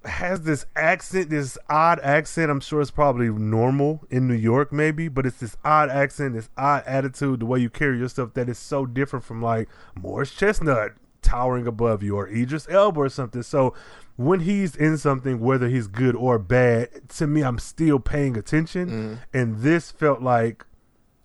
has 0.04 0.42
this 0.42 0.66
accent, 0.76 1.30
this 1.30 1.56
odd 1.68 1.98
accent. 2.00 2.50
I'm 2.50 2.60
sure 2.60 2.80
it's 2.82 2.90
probably 2.90 3.30
normal 3.30 4.04
in 4.10 4.28
New 4.28 4.34
York, 4.34 4.70
maybe, 4.70 5.08
but 5.08 5.24
it's 5.24 5.38
this 5.38 5.56
odd 5.64 5.88
accent, 5.88 6.34
this 6.34 6.50
odd 6.58 6.82
attitude, 6.86 7.40
the 7.40 7.46
way 7.46 7.58
you 7.60 7.70
carry 7.70 7.98
yourself 7.98 8.34
that 8.34 8.48
is 8.50 8.58
so 8.58 8.84
different 8.84 9.24
from 9.24 9.40
like 9.40 9.68
Morris 9.94 10.30
Chestnut 10.30 10.92
towering 11.22 11.66
above 11.66 12.02
you 12.02 12.16
or 12.16 12.28
Idris 12.28 12.68
Elba 12.68 13.00
or 13.00 13.08
something. 13.08 13.42
So 13.42 13.72
when 14.16 14.40
he's 14.40 14.76
in 14.76 14.96
something, 14.96 15.40
whether 15.40 15.68
he's 15.68 15.86
good 15.86 16.14
or 16.14 16.38
bad, 16.38 17.08
to 17.10 17.26
me, 17.26 17.42
I'm 17.42 17.58
still 17.58 17.98
paying 17.98 18.36
attention. 18.36 18.88
Mm-hmm. 18.88 19.14
And 19.32 19.58
this 19.58 19.90
felt 19.90 20.22
like 20.22 20.64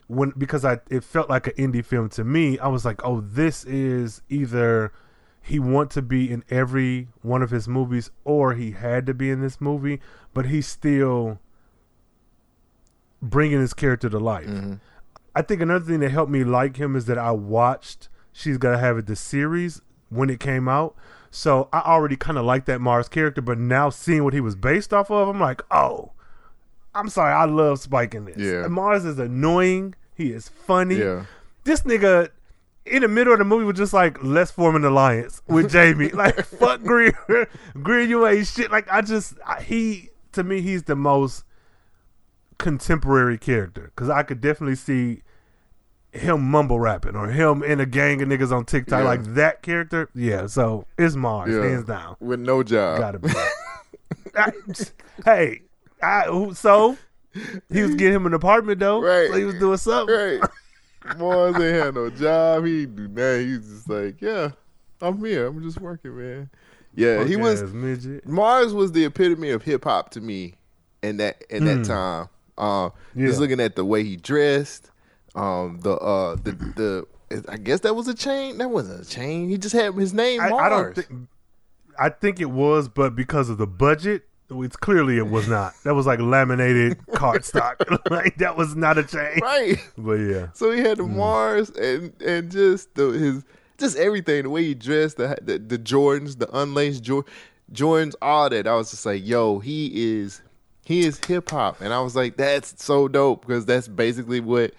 when 0.07 0.33
because 0.37 0.65
I 0.65 0.79
it 0.89 1.03
felt 1.03 1.29
like 1.29 1.47
an 1.47 1.53
indie 1.53 1.85
film 1.85 2.09
to 2.09 2.23
me. 2.23 2.57
I 2.59 2.67
was 2.67 2.83
like, 2.83 2.99
oh, 3.05 3.21
this 3.21 3.63
is 3.63 4.21
either 4.27 4.91
he 5.41 5.59
want 5.59 5.91
to 5.91 6.01
be 6.01 6.29
in 6.29 6.43
every 6.49 7.07
one 7.21 7.41
of 7.41 7.51
his 7.51 7.67
movies 7.67 8.11
or 8.23 8.55
he 8.55 8.71
had 8.71 9.05
to 9.05 9.13
be 9.13 9.29
in 9.29 9.41
this 9.41 9.61
movie, 9.61 9.99
but 10.33 10.47
he's 10.47 10.67
still 10.67 11.39
bringing 13.21 13.59
his 13.59 13.73
character 13.73 14.09
to 14.09 14.19
life. 14.19 14.47
Mm-hmm. 14.47 14.75
I 15.35 15.41
think 15.43 15.61
another 15.61 15.85
thing 15.85 15.99
that 15.99 16.11
helped 16.11 16.31
me 16.31 16.43
like 16.43 16.77
him 16.77 16.95
is 16.95 17.05
that 17.05 17.17
I 17.17 17.31
watched 17.31 18.09
She's 18.33 18.57
Gotta 18.57 18.79
Have 18.79 18.97
It 18.97 19.05
the 19.05 19.15
series 19.15 19.81
when 20.09 20.29
it 20.29 20.39
came 20.39 20.67
out. 20.67 20.95
So 21.31 21.69
I 21.71 21.79
already 21.79 22.15
kind 22.15 22.37
of 22.37 22.45
liked 22.45 22.65
that 22.67 22.81
Mars 22.81 23.07
character, 23.07 23.41
but 23.41 23.57
now 23.59 23.89
seeing 23.89 24.23
what 24.23 24.33
he 24.33 24.41
was 24.41 24.55
based 24.55 24.93
off 24.93 25.11
of, 25.11 25.27
I'm 25.27 25.39
like, 25.39 25.61
oh, 25.69 26.11
I'm 26.95 27.09
sorry, 27.09 27.33
I 27.33 27.45
love 27.45 27.79
Spike 27.79 28.15
in 28.15 28.25
this. 28.25 28.37
Yeah. 28.37 28.67
Mars 28.67 29.05
is 29.05 29.19
annoying. 29.19 29.95
He 30.15 30.31
is 30.31 30.49
funny. 30.49 30.95
Yeah. 30.95 31.25
This 31.63 31.81
nigga 31.81 32.29
in 32.85 33.03
the 33.03 33.07
middle 33.07 33.31
of 33.33 33.39
the 33.39 33.45
movie 33.45 33.65
was 33.65 33.77
just 33.77 33.93
like, 33.93 34.21
let's 34.23 34.51
form 34.51 34.75
an 34.75 34.83
alliance 34.83 35.41
with 35.47 35.71
Jamie. 35.71 36.09
like, 36.09 36.43
fuck 36.45 36.81
Greer. 36.81 37.13
Greer, 37.81 38.01
you 38.01 38.25
ain't 38.27 38.47
shit. 38.47 38.71
Like, 38.71 38.91
I 38.91 39.01
just, 39.01 39.35
I, 39.45 39.61
he, 39.61 40.09
to 40.31 40.43
me, 40.43 40.61
he's 40.61 40.83
the 40.83 40.95
most 40.95 41.43
contemporary 42.57 43.37
character. 43.37 43.91
Because 43.95 44.09
I 44.09 44.23
could 44.23 44.41
definitely 44.41 44.75
see 44.75 45.21
him 46.11 46.41
mumble 46.49 46.79
rapping 46.79 47.15
or 47.15 47.27
him 47.27 47.61
in 47.63 47.79
a 47.79 47.85
gang 47.85 48.21
of 48.21 48.27
niggas 48.29 48.51
on 48.51 48.65
TikTok. 48.65 48.99
Yeah. 49.01 49.05
Like, 49.05 49.23
that 49.35 49.61
character. 49.61 50.09
Yeah, 50.15 50.47
so 50.47 50.85
it's 50.97 51.15
Mars, 51.15 51.53
Yeah. 51.53 51.63
hands 51.63 51.85
down. 51.85 52.15
With 52.19 52.39
no 52.39 52.63
job. 52.63 52.99
Gotta 52.99 53.19
be. 53.19 53.29
I- 54.35 54.51
hey, 55.25 55.61
I, 56.01 56.51
so 56.53 56.97
he 57.71 57.81
was 57.81 57.95
getting 57.95 58.13
him 58.15 58.25
an 58.25 58.33
apartment 58.33 58.79
though. 58.79 59.01
Right. 59.01 59.29
So 59.29 59.37
he 59.37 59.45
was 59.45 59.55
doing 59.55 59.77
something. 59.77 60.15
Right. 60.15 60.41
Mars 61.17 61.55
ain't 61.55 61.75
had 61.75 61.93
no 61.95 62.09
job. 62.09 62.65
He 62.65 62.85
do 62.85 63.07
nothing. 63.07 63.47
He's 63.47 63.67
just 63.69 63.89
like, 63.89 64.21
yeah, 64.21 64.51
I'm 65.01 65.23
here. 65.23 65.47
I'm 65.47 65.61
just 65.63 65.79
working, 65.79 66.17
man. 66.17 66.49
Yeah, 66.95 67.23
he 67.23 67.35
was. 67.35 67.61
Midget. 67.73 68.27
Mars 68.27 68.73
was 68.73 68.91
the 68.91 69.05
epitome 69.05 69.51
of 69.51 69.63
hip 69.63 69.83
hop 69.85 70.09
to 70.11 70.21
me 70.21 70.55
in 71.01 71.17
that 71.17 71.43
in 71.49 71.65
that 71.65 71.85
time. 71.85 72.27
Um, 72.57 72.91
Yeah. 73.15 73.27
just 73.27 73.39
looking 73.39 73.59
at 73.61 73.75
the 73.75 73.85
way 73.85 74.03
he 74.03 74.17
dressed, 74.17 74.91
um, 75.39 75.79
the 75.81 75.93
uh, 75.93 76.35
the 76.35 76.51
the. 76.51 77.07
I 77.47 77.57
guess 77.57 77.81
that 77.81 77.95
was 77.95 78.07
a 78.07 78.15
chain. 78.15 78.57
That 78.57 78.71
wasn't 78.71 79.05
a 79.05 79.09
chain. 79.09 79.49
He 79.49 79.57
just 79.59 79.75
had 79.75 79.93
his 79.93 80.13
name. 80.15 80.41
I, 80.41 80.49
Mars. 80.49 80.63
I 80.63 80.69
don't 80.69 80.95
think. 80.95 81.29
I 81.99 82.09
think 82.09 82.39
it 82.39 82.49
was, 82.49 82.87
but 82.89 83.15
because 83.15 83.49
of 83.49 83.57
the 83.59 83.67
budget, 83.67 84.23
it's 84.49 84.75
clearly 84.75 85.17
it 85.17 85.27
was 85.27 85.47
not. 85.47 85.73
That 85.83 85.93
was 85.93 86.07
like 86.07 86.19
laminated 86.19 86.97
cardstock. 87.09 87.75
like 88.09 88.37
that 88.37 88.57
was 88.57 88.75
not 88.75 88.97
a 88.97 89.03
chain. 89.03 89.39
right. 89.41 89.77
But 89.97 90.13
yeah, 90.13 90.47
So 90.53 90.71
he 90.71 90.79
had 90.79 90.97
Mm. 90.97 91.15
Mars 91.17 91.69
and 91.71 92.13
and 92.21 92.49
just 92.51 92.95
the 92.95 93.09
his 93.09 93.43
just 93.77 93.95
everything, 93.97 94.43
the 94.43 94.49
way 94.49 94.63
he 94.63 94.73
dressed, 94.73 95.17
the 95.17 95.37
the, 95.41 95.59
the 95.59 95.77
Jordans, 95.77 96.39
the 96.39 96.49
unlaced 96.57 97.03
Jor- 97.03 97.25
Jordans, 97.71 98.15
all 98.23 98.49
that. 98.49 98.65
I 98.65 98.73
was 98.75 98.89
just 98.89 99.05
like, 99.05 99.25
yo, 99.27 99.59
he 99.59 100.17
is 100.19 100.41
he 100.85 101.01
is 101.01 101.19
hip 101.27 101.51
hop, 101.51 101.79
and 101.81 101.93
I 101.93 101.99
was 102.01 102.15
like, 102.15 102.37
that's 102.37 102.83
so 102.83 103.07
dope 103.07 103.45
because 103.45 103.67
that's 103.67 103.87
basically 103.87 104.39
what 104.39 104.73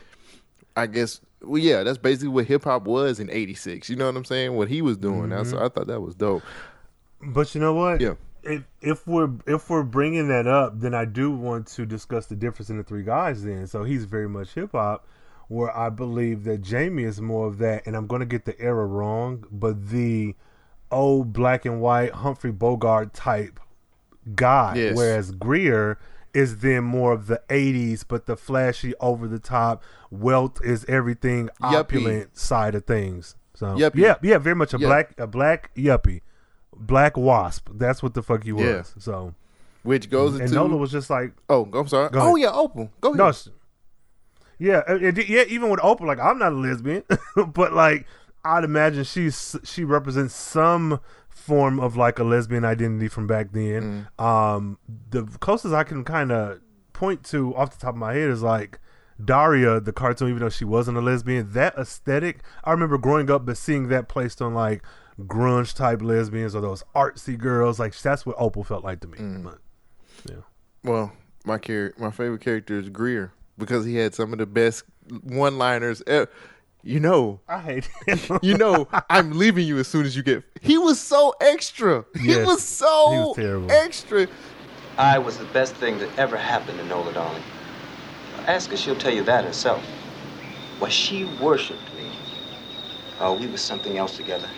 I 0.81 0.87
guess. 0.87 1.21
Well, 1.43 1.59
yeah, 1.61 1.83
that's 1.83 1.99
basically 1.99 2.29
what 2.29 2.47
hip 2.47 2.64
hop 2.64 2.85
was 2.85 3.21
in 3.21 3.31
'86. 3.31 3.88
You 3.88 3.97
know 3.97 4.07
what 4.07 4.16
I'm 4.16 4.25
saying? 4.25 4.55
What 4.57 4.69
he 4.69 4.83
was 4.83 4.97
doing. 4.97 5.31
Mm-hmm. 5.31 5.57
I 5.59 5.69
thought 5.69 5.87
that 5.87 6.01
was 6.01 6.14
dope. 6.14 6.43
but 7.23 7.55
you 7.55 7.61
know 7.61 7.75
what? 7.75 8.01
Yeah. 8.01 8.14
If 8.43 8.64
if 8.81 9.07
we're 9.07 9.31
if 9.47 9.69
we're 9.71 9.83
bringing 9.83 10.29
that 10.29 10.47
up, 10.47 10.81
then 10.81 10.95
I 10.95 11.05
do 11.05 11.31
want 11.31 11.66
to 11.69 11.85
discuss 11.87 12.27
the 12.27 12.37
difference 12.37 12.71
in 12.71 12.79
the 12.79 12.83
three 12.85 13.03
guys. 13.03 13.45
Then, 13.45 13.66
so 13.66 13.85
he's 13.85 14.05
very 14.05 14.29
much 14.29 14.55
hip 14.55 14.73
hop, 14.73 15.07
where 15.49 15.75
I 15.77 15.90
believe 15.90 16.45
that 16.45 16.62
Jamie 16.62 17.05
is 17.05 17.21
more 17.21 17.47
of 17.47 17.59
that, 17.59 17.87
and 17.87 17.95
I'm 17.97 18.07
going 18.07 18.21
to 18.21 18.27
get 18.27 18.47
the 18.47 18.59
era 18.61 18.87
wrong, 18.87 19.45
but 19.51 19.88
the 19.90 20.35
old 20.90 21.33
black 21.35 21.64
and 21.66 21.81
white 21.81 22.12
Humphrey 22.12 22.51
Bogart 22.53 23.12
type 23.14 23.61
guy, 24.35 24.75
Yes. 24.77 24.97
whereas 24.97 25.31
Greer 25.33 25.99
is 26.35 26.59
then 26.59 26.85
more 26.85 27.12
of 27.12 27.27
the 27.27 27.43
80s, 27.49 28.05
but 28.07 28.27
the 28.27 28.37
flashy, 28.37 28.95
over 29.01 29.27
the 29.27 29.38
top, 29.38 29.83
wealth 30.11 30.59
is 30.64 30.85
everything, 30.87 31.51
Yuppie. 31.61 31.75
opulent 31.75 32.38
side 32.38 32.75
of 32.75 32.85
things. 32.85 33.35
So 33.55 33.77
Yuppie. 33.77 33.97
yeah, 33.97 34.14
yeah, 34.23 34.38
very 34.38 34.57
much 34.57 34.73
a 34.75 34.79
black 34.79 35.19
a 35.19 35.27
black 35.27 35.75
yuppie, 35.75 36.23
black 36.75 37.16
wasp. 37.16 37.69
That's 37.75 38.03
what 38.03 38.14
the 38.14 38.23
fuck 38.23 38.45
he 38.45 38.53
was. 38.53 38.64
Yeah. 38.64 38.83
So 38.99 39.35
Which 39.83 40.09
goes 40.09 40.35
and 40.35 40.43
into 40.43 40.55
Nola 40.55 40.77
was 40.77 40.90
just 40.90 41.11
like, 41.11 41.33
oh, 41.49 41.69
I'm 41.75 41.88
sorry. 41.88 42.11
Oh 42.14 42.37
ahead. 42.37 42.38
yeah, 42.38 42.53
Opal. 42.53 42.90
Go 43.01 43.11
ahead. 43.11 43.19
no, 43.19 43.33
yeah, 44.59 44.83
uh, 44.87 44.95
yeah. 44.95 45.45
Even 45.49 45.71
with 45.71 45.81
Opal, 45.83 46.07
like 46.07 46.21
I'm 46.21 46.38
not 46.38 46.53
a 46.53 46.57
lesbian, 46.57 47.03
but 47.55 47.73
like 47.73 48.07
I'd 48.45 48.64
imagine 48.64 49.05
she's 49.05 49.57
she 49.64 49.85
represents 49.85 50.35
some 50.35 51.01
form 51.40 51.81
of 51.81 51.96
like 51.96 52.18
a 52.18 52.24
lesbian 52.24 52.64
identity 52.64 53.09
from 53.09 53.26
back 53.26 53.53
then. 53.53 54.09
Um, 54.18 54.79
the 55.11 55.24
closest 55.24 55.74
I 55.74 55.85
can 55.85 56.05
kind 56.05 56.31
of 56.31 56.61
point 56.92 57.24
to 57.24 57.55
off 57.57 57.70
the 57.72 57.81
top 57.81 57.94
of 57.94 57.96
my 57.96 58.12
head 58.12 58.29
is 58.31 58.42
like 58.42 58.79
Daria, 59.22 59.81
the 59.81 59.92
cartoon, 59.92 60.29
even 60.29 60.40
though 60.40 60.48
she 60.50 60.64
wasn't 60.64 60.96
a 60.98 61.00
lesbian. 61.00 61.53
That 61.53 61.74
aesthetic, 61.76 62.40
I 62.64 62.72
remember 62.72 62.98
growing 62.98 63.31
up, 63.31 63.46
but 63.46 63.57
seeing 63.57 63.88
that 63.88 64.09
placed 64.09 64.40
on 64.42 64.55
like 64.55 64.83
grunge 65.18 65.74
type 65.74 66.03
lesbians 66.03 66.55
or 66.55 66.61
those 66.61 66.83
artsy 66.94 67.37
girls. 67.37 67.79
Like 67.79 67.98
that's 67.98 68.24
what 68.24 68.37
Opal 68.38 68.64
felt 68.64 68.85
like 68.85 69.00
to 69.00 69.09
me. 69.09 69.18
But, 69.42 69.59
yeah. 70.29 70.42
Well, 70.85 71.12
my 71.44 71.59
char- 71.59 71.94
my 71.98 72.11
favorite 72.11 72.42
character 72.42 72.79
is 72.79 72.88
Greer 72.90 73.33
because 73.59 73.85
he 73.85 73.96
had 73.96 74.14
some 74.14 74.33
of 74.33 74.38
the 74.38 74.46
best 74.46 74.85
one-liners. 75.22 76.03
ever. 76.07 76.31
You 76.83 76.99
know, 77.01 77.40
I 77.49 77.61
hate 77.61 77.90
him. 78.07 78.38
you 78.43 78.57
know, 78.57 78.88
I'm 79.11 79.33
leaving 79.38 79.66
you 79.66 79.79
as 79.79 79.88
soon 79.88 80.07
as 80.07 80.16
you 80.16 80.23
get. 80.23 80.43
He 80.62 80.79
was 80.79 80.99
so 80.99 81.35
extra. 81.40 82.05
He 82.19 82.37
was 82.37 82.62
so 82.62 83.11
he 83.11 83.19
was 83.19 83.37
terrible. 83.37 83.71
extra. 83.71 84.29
I 84.97 85.19
was 85.19 85.38
the 85.38 85.45
best 85.47 85.75
thing 85.77 85.99
that 85.99 86.09
ever 86.19 86.37
happened 86.37 86.79
to 86.79 86.85
Nola 86.87 87.12
Darling. 87.12 87.43
Ask 88.47 88.71
her, 88.71 88.77
she'll 88.77 88.97
tell 88.97 89.12
you 89.12 89.23
that 89.25 89.45
herself. 89.45 89.83
Why, 90.79 90.88
she 90.88 91.25
worshipped 91.25 91.95
me. 91.95 92.05
Oh, 93.21 93.35
we 93.35 93.47
were 93.47 93.59
something 93.59 93.99
else 93.99 94.16
together. 94.16 94.49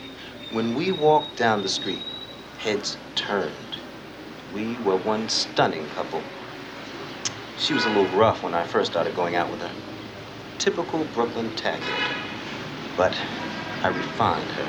When 0.53 0.75
we 0.75 0.93
walked 0.93 1.37
down 1.37 1.63
the 1.63 1.69
street, 1.69 2.03
heads 2.59 2.97
turned. 3.17 3.53
We 4.55 4.77
were 4.85 4.97
one 4.97 5.29
stunning 5.29 5.87
couple. 5.89 6.23
She 7.59 7.75
was 7.75 7.85
a 7.85 7.89
little 7.89 8.07
rough 8.19 8.43
when 8.43 8.55
I 8.55 8.65
first 8.65 8.91
started 8.93 9.17
going 9.17 9.35
out 9.35 9.51
with 9.51 9.61
her. 9.61 9.71
Typical 10.59 11.05
Brooklyn 11.05 11.55
taggart. 11.57 12.11
But 12.97 13.19
I 13.83 13.89
refined 13.89 14.53
her. 14.53 14.69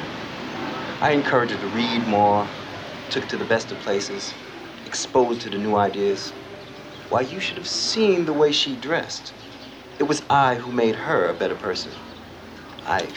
I 1.02 1.12
encouraged 1.12 1.54
her 1.54 1.60
to 1.60 1.67
read 1.67 2.08
more, 2.08 2.50
took 3.10 3.24
her 3.24 3.30
to 3.30 3.38
the 3.38 3.46
best 3.46 3.72
of 3.72 3.80
places, 3.80 4.34
exposed 4.86 5.43
her 5.43 5.50
to 5.52 5.58
new 5.60 5.76
ideas. 5.76 6.34
Why, 7.10 7.22
you 7.22 7.39
should 7.39 7.58
have 7.58 7.67
seen 7.67 8.26
the 8.26 8.34
way 8.34 8.52
she 8.52 8.76
dressed. 8.76 9.34
It 10.00 10.04
was 10.06 10.24
I 10.30 10.56
who 10.56 10.72
made 10.72 10.96
her 10.96 11.28
a 11.30 11.34
better 11.34 11.56
person. 11.56 11.93
I 12.86 13.10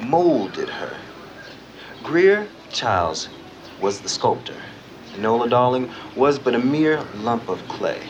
molded 0.00 0.70
her. 0.70 0.96
Greer 2.02 2.50
Childs 2.72 3.28
was 3.80 4.02
the 4.02 4.08
sculptor. 4.08 4.62
Nola 5.16 5.48
Darling 5.48 5.92
was 6.16 6.38
but 6.38 6.54
a 6.54 6.58
mere 6.60 7.02
lump 7.14 7.48
of 7.48 7.68
clay. 7.68 8.02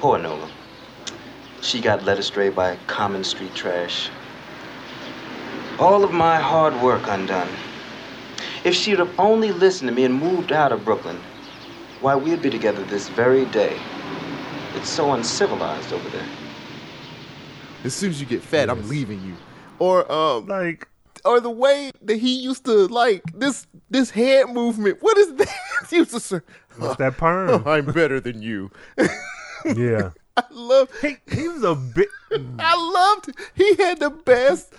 Poor 0.00 0.18
Nola. 0.18 0.53
She 1.64 1.80
got 1.80 2.04
led 2.04 2.18
astray 2.18 2.50
by 2.50 2.76
common 2.88 3.24
street 3.24 3.54
trash. 3.54 4.10
All 5.78 6.04
of 6.04 6.12
my 6.12 6.36
hard 6.36 6.78
work 6.82 7.00
undone. 7.06 7.48
If 8.64 8.74
she'd 8.74 8.98
have 8.98 9.18
only 9.18 9.50
listened 9.50 9.88
to 9.88 9.94
me 9.94 10.04
and 10.04 10.14
moved 10.14 10.52
out 10.52 10.72
of 10.72 10.84
Brooklyn, 10.84 11.18
why, 12.02 12.16
we'd 12.16 12.42
be 12.42 12.50
together 12.50 12.84
this 12.84 13.08
very 13.08 13.46
day. 13.46 13.80
It's 14.74 14.90
so 14.90 15.12
uncivilized 15.12 15.90
over 15.94 16.06
there. 16.10 16.26
As 17.82 17.94
soon 17.94 18.10
as 18.10 18.20
you 18.20 18.26
get 18.26 18.42
fat, 18.42 18.68
I'm 18.68 18.86
leaving 18.86 19.22
you. 19.22 19.34
Or 19.78 20.10
um, 20.12 20.46
like 20.46 20.86
or 21.24 21.40
the 21.40 21.50
way 21.50 21.92
that 22.02 22.16
he 22.16 22.40
used 22.40 22.66
to 22.66 22.88
like 22.88 23.22
this 23.32 23.66
this 23.88 24.10
head 24.10 24.50
movement. 24.50 24.98
What 25.00 25.16
is 25.16 25.34
that? 25.36 25.48
he 25.90 25.96
used 25.96 26.10
to 26.10 26.20
say, 26.20 26.40
What's 26.76 26.96
that 26.96 27.16
perm? 27.16 27.66
I'm 27.66 27.86
better 27.86 28.20
than 28.20 28.42
you. 28.42 28.70
yeah. 29.64 30.10
I 30.36 30.44
love. 30.50 30.90
He, 31.00 31.16
he 31.30 31.48
was 31.48 31.62
a 31.62 31.74
bit. 31.74 32.08
I 32.58 33.14
loved. 33.16 33.38
He 33.54 33.74
had 33.76 34.00
the 34.00 34.10
best. 34.10 34.74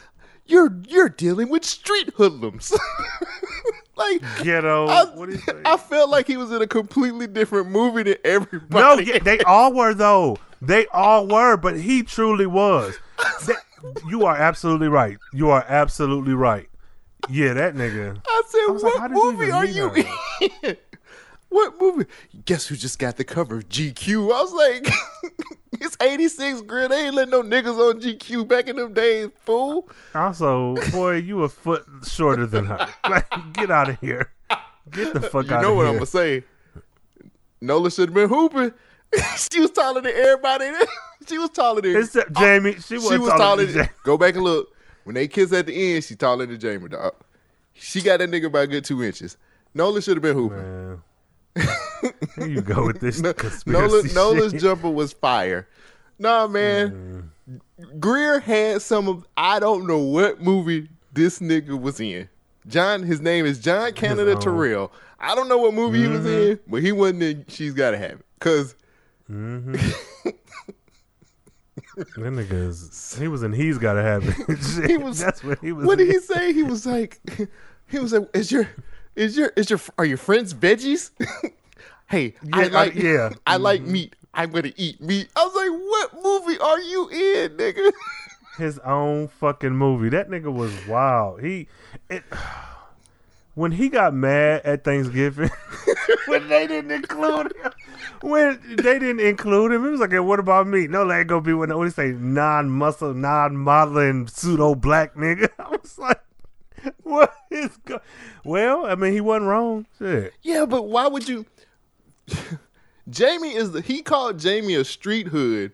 You're 0.46 0.78
you're 0.88 1.10
dealing 1.10 1.50
with 1.50 1.66
street 1.66 2.12
hoodlums. 2.16 2.74
Like 3.98 4.22
Ghetto. 4.44 4.88
I, 4.88 5.06
what 5.06 5.30
it? 5.30 5.40
I 5.64 5.78
felt 5.78 6.10
like 6.10 6.28
he 6.28 6.36
was 6.36 6.52
in 6.52 6.62
a 6.62 6.68
completely 6.68 7.28
different 7.28 7.70
movie 7.70 8.04
than 8.04 8.16
everybody. 8.26 9.06
No, 9.06 9.20
they 9.20 9.40
all 9.40 9.72
were 9.74 9.94
though. 9.94 10.38
They 10.62 10.86
all 10.88 11.28
were, 11.28 11.56
but 11.56 11.80
he 11.80 12.04
truly 12.04 12.46
was. 12.46 12.98
You 14.10 14.26
are 14.26 14.36
absolutely 14.36 14.90
right. 14.90 15.18
You 15.32 15.50
are 15.50 15.64
absolutely 15.66 16.34
right. 16.34 16.68
Yeah, 17.30 17.54
that 17.54 17.76
nigga. 17.76 18.22
I 18.28 18.42
said, 18.48 18.74
like, 18.84 18.84
"What 18.84 19.12
you 19.12 19.32
movie 19.32 19.52
are 19.52 19.66
you 19.66 19.94
in? 19.94 20.78
What 21.56 21.80
movie? 21.80 22.06
Guess 22.46 22.68
who 22.68 22.76
just 22.76 23.00
got 23.00 23.18
the 23.18 23.24
cover 23.24 23.58
of 23.58 23.70
GQ? 23.70 24.32
I 24.34 24.42
was 24.42 24.54
like, 24.54 25.32
it's 25.74 25.98
'86, 26.02 26.62
girl. 26.62 26.90
They 26.90 27.06
ain't 27.08 27.16
letting 27.16 27.32
no 27.32 27.42
niggas 27.44 27.78
on 27.78 28.02
GQ 28.02 28.48
back 28.48 28.68
in 28.68 28.76
them 28.76 28.94
days, 28.94 29.30
fool. 29.44 29.90
Also, 30.14 30.76
boy, 30.92 31.16
you 31.16 31.44
a 31.44 31.50
foot 31.50 31.86
shorter 32.06 32.46
than 32.46 32.66
her. 32.66 32.88
Like, 33.10 33.54
get 33.54 33.72
out 33.72 33.90
of 33.90 34.00
here. 34.00 34.32
Get 34.92 35.14
the 35.14 35.22
fuck 35.22 35.48
You 35.48 35.54
out 35.56 35.58
of 35.58 35.58
here. 35.58 35.58
You 35.58 35.62
know 35.62 35.74
what. 35.76 35.88
I'm 35.88 35.94
gonna 35.96 36.06
say? 36.06 36.44
Nola 37.62 37.90
should 37.90 38.10
have 38.10 38.14
been 38.14 38.30
hooping. 38.30 38.74
she 39.52 39.60
was 39.60 39.72
taller 39.72 40.02
than 40.02 40.12
everybody. 40.14 40.72
she 41.28 41.38
was 41.38 41.50
taller 41.52 41.82
than 41.82 41.96
Except 41.96 42.36
uh, 42.36 42.40
Jamie, 42.40 42.74
she, 42.74 42.82
she 42.82 43.18
was 43.18 43.30
taller 43.30 43.38
taller. 43.38 43.66
than 43.66 43.74
Than, 43.76 43.86
Jamie. 43.86 43.90
go 44.04 44.18
back 44.18 44.36
and 44.36 44.44
look. 44.44 44.70
When 45.06 45.14
they 45.16 45.28
kiss 45.28 45.54
at 45.54 45.68
the 45.68 45.74
end, 45.96 46.04
she 46.04 46.16
taller 46.16 46.46
than 46.46 46.60
Jamie. 46.60 46.90
Dog. 46.90 47.14
She 47.74 48.02
got 48.02 48.18
that 48.20 48.30
nigga 48.30 48.52
by 48.52 48.64
a 48.64 48.68
good 48.68 48.84
two 48.84 49.04
inches. 49.04 49.38
Nola 49.74 50.02
should 50.02 50.16
have 50.18 50.24
been 50.24 50.36
hooping. 50.36 50.58
Man. 50.58 51.02
Here 52.36 52.48
you 52.48 52.62
go 52.62 52.86
with 52.86 53.00
this 53.00 53.20
No- 53.22 53.34
conspiracy 53.34 54.14
Nola, 54.14 54.36
Nola's 54.36 54.54
jumper 54.54 54.90
was 54.90 55.14
fire. 55.14 55.68
Nah, 56.20 56.48
man. 56.48 57.32
Mm. 57.50 58.00
Greer 58.00 58.40
had 58.40 58.82
some 58.82 59.08
of 59.08 59.26
I 59.38 59.60
don't 59.60 59.86
know 59.86 60.00
what 60.00 60.42
movie 60.42 60.90
this 61.14 61.40
nigga 61.40 61.80
was 61.80 62.00
in. 62.00 62.30
John, 62.68 63.04
his 63.04 63.22
name 63.22 63.46
is 63.46 63.60
John 63.60 63.94
Canada. 63.94 64.36
Terrell. 64.36 64.92
I 65.20 65.36
don't 65.36 65.48
know 65.48 65.58
what 65.58 65.74
movie 65.74 66.02
he 66.02 66.08
was 66.08 66.26
in, 66.26 66.58
mm-hmm. 66.58 66.72
but 66.72 66.82
he 66.82 66.92
wasn't 66.92 67.24
in 67.24 67.46
She's 67.48 67.74
Gotta 67.74 67.98
Have 67.98 68.20
It. 68.20 68.26
Cause 68.40 68.76
mm-hmm. 69.30 69.74
That 71.98 72.18
nigga 72.18 72.68
is, 72.68 73.16
he 73.18 73.28
was 73.28 73.44
in 73.44 73.54
He's 73.54 73.78
Gotta 73.78 74.02
Have 74.02 74.28
It. 74.28 74.90
He 74.90 74.98
was 75.04 75.20
That's 75.20 75.44
what 75.44 75.60
he 75.60 75.72
was 75.72 75.86
What 75.86 75.98
did 75.98 76.08
he 76.08 76.20
say? 76.20 76.54
He 76.54 76.64
was 76.64 76.86
like 76.86 77.22
he 77.88 78.00
was 78.00 78.14
like, 78.14 78.28
Is 78.34 78.52
your 78.52 78.68
is 79.16 79.38
your 79.38 79.52
is 79.56 79.70
your 79.70 79.80
are 79.98 80.06
your 80.06 80.18
friends 80.18 80.54
veggies? 80.54 81.12
hey, 82.08 82.34
I 82.54 82.64
Yeah, 82.64 82.66
I- 82.66 82.68
like 82.68 82.96
yeah. 82.96 83.30
I 83.48 83.58
like 83.58 83.82
meat. 83.82 84.16
I'm 84.34 84.52
gonna 84.52 84.74
eat 84.76 85.00
meat. 85.02 85.30
I 85.36 85.46
was 85.46 85.56
like, 85.56 85.72
what 85.72 86.24
movie 86.24 86.60
are 86.60 86.80
you 86.82 87.10
in, 87.10 87.52
nigga? 87.58 87.92
His 88.58 88.80
own 88.80 89.28
fucking 89.30 89.76
movie. 89.76 90.10
That 90.10 90.30
nigga 90.30 90.54
was 90.54 90.72
wild. 90.88 91.42
He, 91.42 91.68
it, 92.10 92.24
when 93.56 93.72
he 93.72 93.88
got 93.90 94.14
mad 94.14 94.62
at 94.66 94.84
Thanksgiving, 94.84 95.50
when 96.28 96.48
they 96.50 96.68
didn't 96.68 96.92
include 96.92 97.54
him, 97.56 97.72
when 98.22 98.60
they 98.78 99.00
didn't 99.00 99.22
include 99.22 99.72
him, 99.72 99.84
he 99.86 99.90
was 99.90 100.00
like, 100.02 100.12
hey, 100.12 100.20
"What 100.20 100.40
about 100.40 100.68
me? 100.68 100.88
No, 100.88 101.04
let 101.06 101.28
go 101.28 101.40
be 101.40 101.54
with 101.54 101.70
what 101.72 101.80
do 101.80 101.84
you 101.86 101.90
say, 101.92 102.12
non-muscle, 102.18 103.14
non-modeling, 103.14 104.28
pseudo-black 104.28 105.16
nigga." 105.16 105.50
I 105.60 105.70
was 105.70 105.98
like, 105.98 106.20
"What 107.04 107.34
is 107.52 107.78
go?" 107.86 108.00
Well, 108.44 108.86
I 108.86 108.96
mean, 108.96 109.14
he 109.14 109.22
wasn't 109.22 109.48
wrong. 109.48 109.86
Shit. 109.98 110.34
Yeah, 110.42 110.66
but 110.66 110.84
why 110.84 111.08
would 111.08 111.28
you? 111.28 111.46
Jamie 113.10 113.56
is 113.56 113.72
the 113.72 113.82
he 113.82 114.02
called 114.02 114.40
Jamie 114.40 114.76
a 114.76 114.84
street 114.84 115.28
hood, 115.28 115.72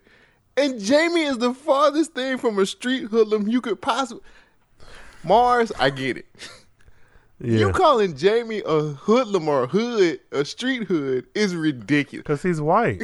and 0.56 0.80
Jamie 0.80 1.22
is 1.22 1.38
the 1.38 1.54
farthest 1.54 2.12
thing 2.12 2.38
from 2.38 2.58
a 2.58 2.66
street 2.66 3.04
hoodlum 3.04 3.48
you 3.48 3.60
could 3.60 3.80
possibly. 3.80 4.22
Mars, 5.24 5.72
I 5.78 5.90
get 5.90 6.18
it. 6.18 6.26
Yeah. 7.42 7.58
You 7.58 7.72
calling 7.72 8.16
Jamie 8.16 8.62
a 8.64 8.80
hoodlum 8.82 9.48
or 9.48 9.64
a 9.64 9.66
hood, 9.66 10.20
a 10.30 10.44
street 10.44 10.84
hood, 10.84 11.26
is 11.34 11.56
ridiculous. 11.56 12.22
Because 12.22 12.42
he's 12.42 12.60
white. 12.60 13.02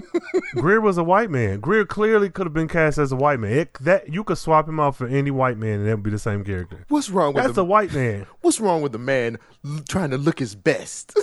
Greer 0.54 0.82
was 0.82 0.98
a 0.98 1.04
white 1.04 1.30
man. 1.30 1.60
Greer 1.60 1.86
clearly 1.86 2.28
could 2.28 2.44
have 2.44 2.52
been 2.52 2.68
cast 2.68 2.98
as 2.98 3.10
a 3.10 3.16
white 3.16 3.40
man. 3.40 3.52
It, 3.52 3.74
that 3.80 4.12
you 4.12 4.22
could 4.22 4.36
swap 4.36 4.68
him 4.68 4.78
out 4.78 4.96
for 4.96 5.06
any 5.06 5.30
white 5.30 5.56
man, 5.56 5.80
and 5.80 5.88
that 5.88 5.96
would 5.96 6.02
be 6.02 6.10
the 6.10 6.18
same 6.18 6.44
character. 6.44 6.84
What's 6.88 7.08
wrong 7.08 7.32
with 7.32 7.42
That's 7.44 7.54
the, 7.56 7.62
a 7.62 7.64
white 7.64 7.94
man. 7.94 8.26
What's 8.42 8.60
wrong 8.60 8.82
with 8.82 8.92
the 8.92 8.98
man 8.98 9.38
trying 9.88 10.10
to 10.10 10.18
look 10.18 10.38
his 10.40 10.54
best? 10.54 11.18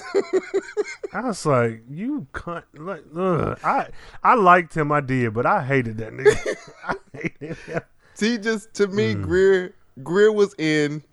I 1.13 1.22
was 1.22 1.46
like, 1.46 1.84
you 1.89 2.26
cunt. 2.34 2.63
Like, 2.74 3.04
ugh. 3.15 3.60
I 3.63 3.89
I 4.24 4.34
liked 4.34 4.76
him, 4.76 4.91
I 4.91 5.02
did, 5.02 5.34
but 5.34 5.46
I 5.46 5.63
hated 5.63 5.98
that 6.00 6.12
nigga. 6.12 6.56
I 6.88 6.96
hated 7.13 7.58
him. 7.58 7.82
See, 8.15 8.38
just 8.39 8.74
to 8.76 8.88
me, 8.88 9.13
Hmm. 9.13 9.22
Greer 9.22 9.76
Greer 10.04 10.32
was 10.32 10.54
in 10.58 11.04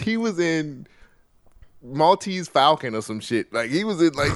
he 0.00 0.16
was 0.16 0.38
in 0.38 0.86
Maltese 1.82 2.48
Falcon 2.48 2.94
or 2.94 3.02
some 3.02 3.20
shit. 3.20 3.52
Like 3.52 3.70
he 3.70 3.84
was 3.84 4.00
in 4.02 4.12
like 4.14 4.32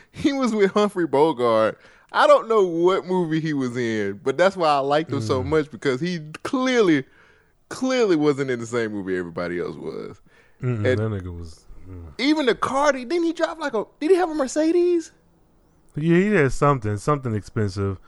he 0.12 0.32
was 0.32 0.54
with 0.54 0.72
Humphrey 0.72 1.06
Bogart. 1.06 1.78
I 2.12 2.26
don't 2.26 2.48
know 2.48 2.64
what 2.64 3.04
movie 3.06 3.40
he 3.40 3.52
was 3.52 3.76
in, 3.76 4.20
but 4.22 4.36
that's 4.38 4.56
why 4.56 4.68
I 4.68 4.78
liked 4.78 5.10
him 5.10 5.18
Hmm. 5.20 5.26
so 5.26 5.42
much 5.42 5.70
because 5.70 6.00
he 6.00 6.20
clearly 6.44 7.04
clearly 7.68 8.14
wasn't 8.16 8.50
in 8.50 8.60
the 8.60 8.66
same 8.66 8.92
movie 8.92 9.16
everybody 9.18 9.58
else 9.58 9.74
was. 9.76 10.20
Mm-mm, 10.62 10.76
And- 10.76 10.84
that 10.84 10.98
nigga 11.24 11.36
was. 11.36 11.62
Even 12.18 12.46
the 12.46 12.54
car, 12.56 12.90
didn't 12.92 13.22
he 13.22 13.32
drive 13.32 13.58
like 13.60 13.74
a 13.74 13.84
did 14.00 14.10
he 14.10 14.16
have 14.16 14.28
a 14.30 14.34
Mercedes? 14.34 15.12
Yeah, 15.94 16.16
he 16.16 16.26
had 16.34 16.50
something, 16.52 16.96
something 16.96 17.32
expensive 17.34 17.98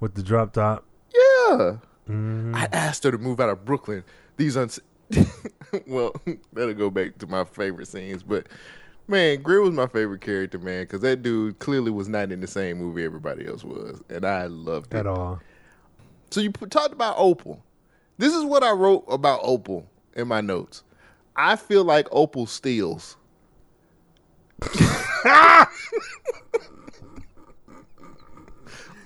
with 0.00 0.14
the 0.14 0.22
drop 0.24 0.52
top. 0.52 0.84
Yeah. 1.14 1.76
Mm-hmm. 2.10 2.52
I 2.54 2.68
asked 2.72 3.04
her 3.04 3.10
to 3.12 3.18
move 3.18 3.38
out 3.38 3.48
of 3.48 3.64
Brooklyn. 3.64 4.02
These 4.38 4.56
uns 4.56 4.80
well, 5.86 6.14
that'll 6.52 6.74
go 6.74 6.90
back 6.90 7.18
to 7.18 7.26
my 7.26 7.44
favorite 7.44 7.88
scenes, 7.88 8.22
but 8.22 8.46
man, 9.06 9.42
Greer 9.42 9.60
was 9.62 9.72
my 9.72 9.86
favorite 9.86 10.20
character, 10.20 10.58
man, 10.58 10.82
because 10.82 11.00
that 11.00 11.22
dude 11.22 11.58
clearly 11.58 11.90
was 11.90 12.08
not 12.08 12.32
in 12.32 12.40
the 12.40 12.46
same 12.46 12.78
movie 12.78 13.04
everybody 13.04 13.46
else 13.46 13.64
was, 13.64 14.02
and 14.08 14.24
I 14.24 14.46
loved 14.46 14.94
it. 14.94 14.98
At 14.98 15.06
all. 15.06 15.40
So 16.30 16.40
you 16.40 16.50
talked 16.50 16.92
about 16.92 17.16
Opal. 17.18 17.62
This 18.18 18.34
is 18.34 18.44
what 18.44 18.62
I 18.62 18.72
wrote 18.72 19.04
about 19.08 19.40
Opal 19.42 19.86
in 20.14 20.28
my 20.28 20.40
notes. 20.40 20.82
I 21.36 21.56
feel 21.56 21.84
like 21.84 22.08
Opal 22.10 22.46
steals. 22.46 23.16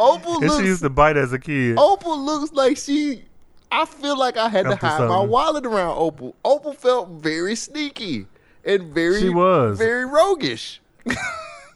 Opal 0.01 0.37
And 0.37 0.47
looks 0.49 0.59
she 0.59 0.67
used 0.67 0.83
to 0.83 0.91
bite 0.91 1.17
as 1.17 1.33
a 1.33 1.39
kid. 1.39 1.77
Opal 1.79 2.19
looks 2.19 2.53
like 2.53 2.77
she. 2.77 3.25
I 3.73 3.87
feel 3.87 4.19
like 4.19 4.37
I 4.37 4.49
had 4.51 4.65
to 4.67 4.73
Up 4.73 4.81
to 4.81 4.87
hide 4.87 5.01
my 5.01 5.09
something. 5.09 5.31
wallet 5.31 5.65
around 5.67 5.97
Opal. 5.97 6.37
Opal 6.45 6.75
felt 6.75 7.09
very 7.09 7.57
sneaky 7.57 8.27
and 8.65 8.93
very 8.95 9.21
She 9.21 9.29
was. 9.31 9.79
very 9.79 10.05
roguish. 10.05 10.81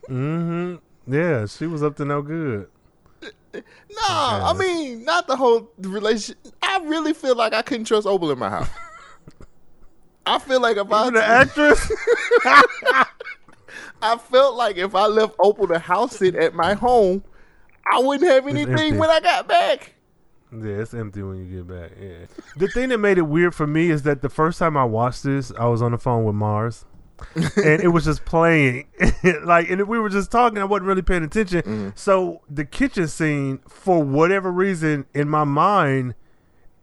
Mm-hmm. 0.09 0.77
Yeah, 1.13 1.47
she 1.47 1.67
was 1.67 1.83
up 1.83 1.97
to 1.97 2.05
no 2.05 2.23
good. 2.23 2.69
Nah, 3.55 4.51
I 4.51 4.53
mean 4.57 5.05
not 5.05 5.27
the 5.27 5.35
whole 5.35 5.69
relationship. 5.79 6.37
I 6.63 6.79
really 6.85 7.13
feel 7.13 7.35
like 7.35 7.53
I 7.53 7.63
couldn't 7.63 7.87
trust 7.87 8.07
Opal 8.07 8.31
in 8.31 8.39
my 8.39 8.49
house. 8.51 8.69
I 10.27 10.39
feel 10.39 10.61
like 10.61 10.77
if 10.77 10.93
I 10.93 11.11
The 11.11 11.25
actress? 11.25 11.91
I 14.03 14.17
felt 14.19 14.55
like 14.57 14.77
if 14.77 14.95
I 14.95 15.07
left 15.07 15.35
Opal 15.41 15.67
to 15.69 15.79
house 15.81 16.19
sit 16.19 16.37
at 16.37 16.55
my 16.55 16.75
home, 16.75 17.25
I 17.91 17.99
wouldn't 17.99 18.31
have 18.31 18.47
anything 18.47 18.75
empty. 18.79 18.97
when 18.97 19.11
I 19.11 19.19
got 19.21 19.49
back. 19.49 19.93
Yeah, 20.53 20.81
it's 20.81 20.95
empty 20.95 21.23
when 21.23 21.39
you 21.39 21.57
get 21.57 21.67
back. 21.67 21.93
Yeah. 22.01 22.27
The 22.57 22.69
thing 22.69 22.91
that 22.91 22.99
made 22.99 23.19
it 23.19 23.23
weird 23.23 23.55
for 23.55 23.67
me 23.67 23.91
is 23.91 24.03
that 24.03 24.23
the 24.23 24.29
first 24.29 24.59
time 24.59 24.77
I 24.77 24.85
watched 24.85 25.23
this, 25.23 25.53
I 25.59 25.67
was 25.67 25.83
on 25.83 25.93
the 25.93 25.99
phone 25.99 26.25
with 26.25 26.35
Mars. 26.35 26.85
and 27.35 27.81
it 27.81 27.89
was 27.89 28.05
just 28.05 28.25
playing. 28.25 28.89
like 29.45 29.71
and 29.71 29.89
we 29.89 29.99
were 29.99 30.09
just 30.09 30.31
talking, 30.31 30.59
I 30.59 30.65
wasn't 30.65 30.87
really 30.87 31.03
paying 31.03 31.25
attention. 31.25 31.63
Mm-hmm. 31.63 31.89
So 31.95 32.43
the 32.49 32.65
kitchen 32.65 33.09
scene, 33.09 33.59
for 33.69 34.03
whatever 34.03 34.53
reason, 34.53 35.07
in 35.15 35.29
my 35.29 35.45
mind, 35.45 36.15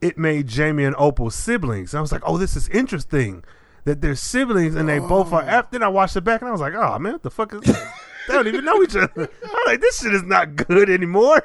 it 0.01 0.17
made 0.17 0.47
Jamie 0.47 0.83
and 0.83 0.95
Opal 0.97 1.29
siblings. 1.29 1.93
And 1.93 1.99
I 1.99 2.01
was 2.01 2.11
like, 2.11 2.23
oh, 2.25 2.37
this 2.37 2.55
is 2.55 2.67
interesting. 2.69 3.43
That 3.85 4.01
they're 4.01 4.15
siblings 4.15 4.75
and 4.75 4.87
they 4.87 4.99
both 4.99 5.33
are 5.33 5.43
oh. 5.43 5.45
after 5.45 5.77
then 5.77 5.83
I 5.83 5.89
watched 5.89 6.15
it 6.15 6.21
back 6.21 6.41
and 6.41 6.47
I 6.47 6.51
was 6.51 6.61
like, 6.61 6.73
oh 6.73 6.97
man, 6.99 7.13
what 7.13 7.23
the 7.23 7.29
fuck 7.29 7.53
is 7.53 7.61
they 8.27 8.33
don't 8.33 8.47
even 8.47 8.63
know 8.63 8.81
each 8.81 8.95
other. 8.95 9.29
I'm 9.43 9.59
like, 9.65 9.81
this 9.81 9.99
shit 9.99 10.13
is 10.13 10.23
not 10.23 10.55
good 10.55 10.89
anymore. 10.89 11.41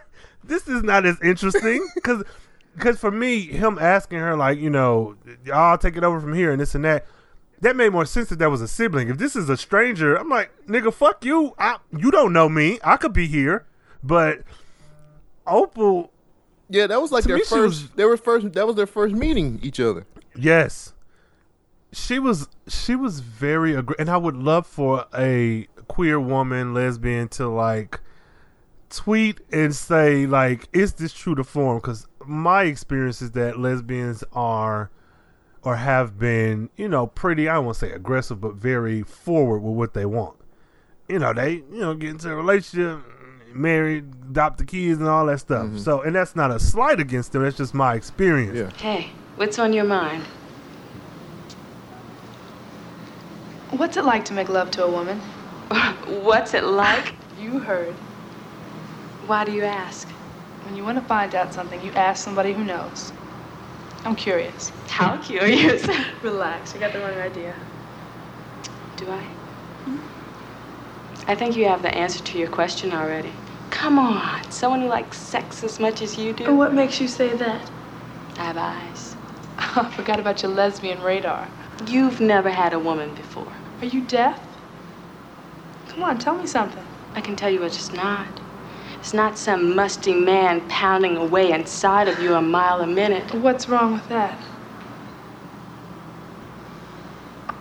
This 0.49 0.67
is 0.67 0.83
not 0.83 1.07
as 1.07 1.21
interesting. 1.23 1.87
Cause 2.03 2.25
because 2.75 2.99
for 2.99 3.11
me, 3.11 3.43
him 3.43 3.79
asking 3.81 4.19
her 4.19 4.37
like, 4.37 4.59
you 4.59 4.71
know, 4.71 5.17
I'll 5.53 5.79
take 5.79 5.97
it 5.97 6.05
over 6.05 6.21
from 6.21 6.35
here 6.35 6.51
and 6.53 6.61
this 6.61 6.75
and 6.75 6.85
that, 6.85 7.07
that 7.61 7.75
made 7.77 7.91
more 7.93 8.05
sense 8.05 8.29
that 8.29 8.39
that 8.39 8.51
was 8.51 8.61
a 8.61 8.69
sibling. 8.69 9.09
If 9.09 9.19
this 9.19 9.35
is 9.35 9.49
a 9.49 9.57
stranger, 9.57 10.15
I'm 10.17 10.29
like, 10.29 10.51
nigga, 10.67 10.93
fuck 10.95 11.25
you. 11.25 11.55
I, 11.59 11.79
you 11.97 12.11
don't 12.11 12.33
know 12.33 12.49
me. 12.49 12.79
I 12.85 12.97
could 12.97 13.13
be 13.13 13.27
here, 13.27 13.67
but 14.03 14.43
Opal, 15.47 16.11
Yeah, 16.69 16.87
that 16.87 17.01
was 17.01 17.11
like 17.11 17.25
their 17.25 17.39
first. 17.39 17.51
was- 17.53 17.91
They 17.91 18.05
were 18.05 18.17
first. 18.17 18.53
That 18.53 18.67
was 18.67 18.77
their 18.77 18.87
first 18.87 19.15
meeting 19.15 19.59
each 19.63 19.81
other. 19.81 20.07
yes, 20.37 20.93
she 21.91 22.19
was 22.19 22.49
she 22.69 22.95
was 22.95 23.21
very 23.21 23.73
aggr- 23.73 23.95
and 23.99 24.11
I 24.11 24.19
would 24.19 24.37
love 24.37 24.67
for 24.67 25.07
a 25.17 25.67
queer 25.89 26.21
woman, 26.21 26.75
lesbian, 26.75 27.29
to 27.29 27.49
like 27.49 27.99
tweet 28.91 29.41
and 29.53 29.75
say 29.75 30.27
like, 30.27 30.69
is 30.73 30.95
this 30.95 31.13
true 31.13 31.35
to 31.35 31.45
form? 31.45 31.79
Because 31.79 32.07
my 32.27 32.65
experience 32.65 33.23
is 33.23 33.33
that 33.33 33.59
lesbians 33.59 34.25
are 34.33 34.91
or 35.63 35.77
have 35.77 36.19
been, 36.19 36.71
you 36.77 36.89
know, 36.89 37.07
pretty, 37.07 37.49
I 37.49 37.55
don't 37.55 37.67
want 37.67 37.79
to 37.79 37.87
say 37.87 37.93
aggressive, 37.93 38.41
but 38.41 38.55
very 38.55 39.03
forward 39.03 39.61
with 39.61 39.75
what 39.75 39.95
they 39.95 40.07
want. 40.07 40.37
You 41.09 41.19
know, 41.19 41.33
they, 41.33 41.55
you 41.55 41.81
know, 41.81 41.95
get 41.95 42.11
into 42.11 42.31
a 42.31 42.37
relationship, 42.37 43.01
married, 43.53 44.05
adopt 44.31 44.59
the 44.59 44.65
kids 44.65 45.01
and 45.01 45.09
all 45.09 45.27
that 45.27 45.41
stuff. 45.41 45.67
Mm-hmm. 45.67 45.79
So, 45.79 46.03
and 46.03 46.15
that's 46.15 46.37
not 46.37 46.51
a 46.51 46.61
slight 46.61 47.01
against 47.01 47.33
them. 47.33 47.43
That's 47.43 47.57
just 47.57 47.75
my 47.75 47.95
experience. 47.95 48.57
Yeah. 48.57 48.71
Hey, 48.81 49.11
what's 49.37 49.59
on 49.59 49.73
your 49.73 49.85
mind? 49.85 50.23
What's 53.71 53.97
it 53.97 54.05
like 54.05 54.25
to 54.27 54.33
make 54.33 54.49
love 54.49 54.71
to 54.73 54.85
a 54.85 54.91
woman? 54.91 55.19
What's 56.23 56.55
it 56.55 56.65
like? 56.65 57.15
You 57.39 57.59
heard. 57.59 57.95
Why 59.29 59.45
do 59.45 59.53
you 59.53 59.65
ask? 59.65 60.09
When 60.63 60.75
you 60.75 60.83
want 60.83 60.97
to 60.97 61.05
find 61.05 61.35
out 61.35 61.53
something, 61.53 61.85
you 61.85 61.93
ask 61.93 62.25
somebody 62.25 62.55
who 62.55 62.65
knows. 62.65 63.13
I'm 64.07 64.17
curious. 64.17 64.73
How 64.89 65.19
curious. 65.19 65.87
Relax, 66.23 66.73
you 66.73 66.81
got 66.81 66.95
the 66.95 67.01
wrong 67.01 67.13
idea. 67.13 67.55
Do 68.97 69.11
I? 69.11 69.23
I 71.27 71.35
think 71.35 71.57
you 71.57 71.67
have 71.67 71.83
the 71.83 71.95
answer 71.95 72.25
to 72.25 72.39
your 72.39 72.49
question 72.49 72.95
already. 72.95 73.31
Come 73.69 73.99
on, 73.99 74.51
someone 74.51 74.81
who 74.81 74.89
likes 74.89 75.19
sex 75.19 75.63
as 75.63 75.79
much 75.79 76.01
as 76.01 76.17
you 76.17 76.33
do. 76.33 76.47
And 76.47 76.57
what 76.57 76.73
makes 76.73 76.99
you 76.99 77.07
say 77.07 77.37
that? 77.37 77.71
I 78.39 78.45
have 78.45 78.57
eyes. 78.57 79.15
Oh, 79.59 79.73
I 79.77 79.91
forgot 79.91 80.19
about 80.19 80.43
your 80.43 80.53
lesbian 80.53 81.03
radar. 81.03 81.49
You've 81.87 82.19
never 82.23 82.49
had 82.49 82.73
a 82.73 82.79
woman 82.79 83.15
before. 83.15 83.53
Are 83.83 83.87
you 83.87 84.01
deaf? 84.01 84.41
Come 85.89 86.03
on, 86.03 86.19
tell 86.19 86.39
me 86.39 86.47
something. 86.47 86.85
I 87.15 87.21
can 87.21 87.37
tell 87.37 87.51
you 87.51 87.61
what 87.61 87.75
it's 87.75 87.93
not. 87.93 88.27
It's 89.01 89.15
not 89.15 89.39
some 89.39 89.75
musty 89.75 90.13
man 90.13 90.69
pounding 90.69 91.17
away 91.17 91.53
inside 91.53 92.09
of 92.09 92.21
you 92.21 92.35
a 92.35 92.43
mile 92.43 92.81
a 92.81 92.87
minute. 92.87 93.33
What's 93.35 93.69
wrong 93.69 93.95
with 93.95 94.09
that? 94.09 94.39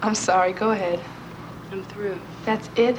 I'm 0.02 0.16
sorry, 0.16 0.54
go 0.54 0.72
ahead. 0.72 1.00
I'm 1.72 1.84
through. 1.84 2.20
That's 2.46 2.70
it? 2.76 2.98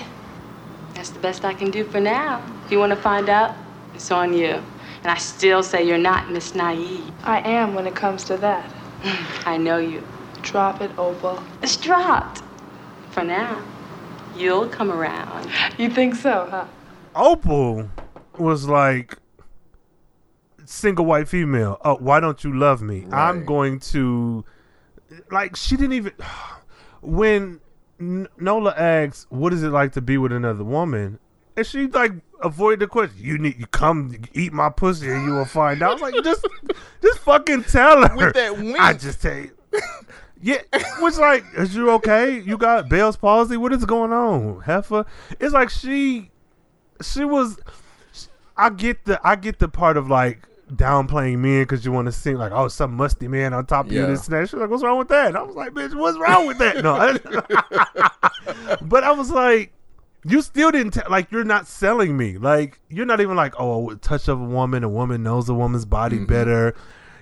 That's 0.95 1.11
the 1.11 1.19
best 1.21 1.45
I 1.45 1.55
can 1.55 1.71
do 1.71 1.85
for 1.85 2.01
now. 2.01 2.43
If 2.65 2.73
you 2.73 2.79
want 2.79 2.91
to 2.91 2.97
find 2.97 3.29
out, 3.29 3.55
it's 3.95 4.11
on 4.11 4.33
you. 4.33 4.63
And 5.03 5.07
I 5.07 5.17
still 5.17 5.63
say 5.63 5.87
you're 5.87 5.99
not 5.99 6.31
Miss 6.31 6.55
Naive. 6.55 7.11
I 7.25 7.41
am 7.41 7.75
when 7.75 7.87
it 7.87 7.95
comes 7.95 8.25
to 8.25 8.37
that. 8.39 8.71
I 9.47 9.57
know 9.57 9.79
you. 9.79 10.03
Drop 10.43 10.81
it, 10.81 10.91
Opal. 10.99 11.43
It's 11.63 11.77
dropped. 11.77 12.43
For 13.11 13.25
now. 13.25 13.63
You'll 14.37 14.69
come 14.69 14.91
around. 14.91 15.51
You 15.79 15.91
think 15.91 16.15
so, 16.15 16.47
huh? 16.51 16.67
Opal 17.15 17.89
was 18.41 18.67
like 18.69 19.17
single 20.65 21.05
white 21.05 21.29
female. 21.29 21.79
Oh, 21.85 21.97
why 21.97 22.21
don't 22.21 22.43
you 22.45 22.57
love 22.57 22.83
me? 22.83 23.07
I'm 23.13 23.45
going 23.45 23.81
to 23.81 24.45
like 25.31 25.57
she 25.57 25.77
didn't 25.77 25.95
even 25.95 26.13
when 27.03 27.61
N- 28.01 28.29
Nola 28.39 28.75
asks, 28.77 29.27
"What 29.31 29.53
is 29.53 29.63
it 29.63 29.71
like 29.71 29.93
to 29.93 30.01
be 30.01 30.19
with 30.19 30.33
another 30.33 30.65
woman?" 30.65 31.19
and 31.59 31.67
she 31.67 31.89
like 31.89 32.13
avoid 32.43 32.79
the 32.79 32.87
question. 32.87 33.19
You 33.21 33.37
need 33.37 33.59
you 33.59 33.67
come 33.67 34.15
eat 34.33 34.53
my 34.53 34.71
pussy 34.71 35.11
and 35.11 35.27
you 35.27 35.33
will 35.33 35.45
find 35.45 35.83
out. 35.83 35.91
I 35.91 35.93
was 35.95 36.03
like, 36.03 36.25
just 36.25 36.47
just 37.03 37.19
fucking 37.21 37.65
tell 37.65 38.07
her. 38.07 38.17
With 38.17 38.35
that 38.35 38.57
wink. 38.57 38.81
I 38.81 38.95
just 38.95 39.21
tell 39.21 39.37
you. 39.37 39.51
Yeah, 40.41 40.63
was 41.01 41.19
like, 41.19 41.45
is 41.57 41.75
you 41.75 41.91
okay? 41.93 42.39
You 42.39 42.57
got 42.59 42.89
Bell's 42.89 43.17
palsy? 43.17 43.57
What 43.57 43.73
is 43.73 43.85
going 43.85 44.13
on, 44.13 44.61
Heifer? 44.61 45.05
It's 45.41 45.53
like 45.53 45.69
she, 45.69 46.31
she 47.03 47.25
was. 47.25 47.59
I 48.59 48.71
get 48.71 49.05
the 49.05 49.21
I 49.25 49.37
get 49.37 49.59
the 49.61 49.69
part 49.69 49.97
of 49.97 50.09
like 50.11 50.47
downplaying 50.73 51.39
men 51.39 51.63
because 51.63 51.85
you 51.87 51.93
want 51.93 52.07
to 52.07 52.13
seem 52.13 52.37
like 52.37 52.53
oh 52.53 52.69
some 52.69 52.93
musty 52.95 53.27
man 53.29 53.55
on 53.55 53.65
top 53.65 53.87
of 53.87 53.93
you 53.93 54.01
Yeah. 54.01 54.07
this 54.07 54.27
and 54.29 54.37
that. 54.37 54.49
She's 54.51 54.61
like, 54.61 54.69
what's 54.69 54.83
wrong 54.83 54.99
with 54.99 55.09
that? 55.09 55.29
And 55.29 55.37
I 55.39 55.43
was 55.43 55.57
like, 55.57 55.73
bitch, 55.73 55.95
what's 55.95 56.19
wrong 56.19 56.47
with 56.47 56.59
that? 56.59 56.83
No, 56.83 56.95
I- 56.95 58.77
but 58.83 59.05
I 59.05 59.13
was 59.13 59.31
like, 59.31 59.73
you 60.25 60.43
still 60.43 60.71
didn't 60.71 60.93
t- 60.95 61.01
like 61.09 61.31
you're 61.31 61.45
not 61.45 61.67
selling 61.67 62.17
me. 62.17 62.37
Like 62.39 62.81
you're 62.89 63.07
not 63.07 63.21
even 63.21 63.37
like 63.37 63.55
oh 63.59 63.91
a 63.91 63.97
touch 63.97 64.29
of 64.29 64.41
a 64.41 64.45
woman, 64.45 64.85
a 64.85 64.89
woman 64.89 65.23
knows 65.23 65.49
a 65.49 65.55
woman's 65.55 65.85
body 65.85 66.17
Mm-hmm. 66.17 66.27
better. 66.27 66.75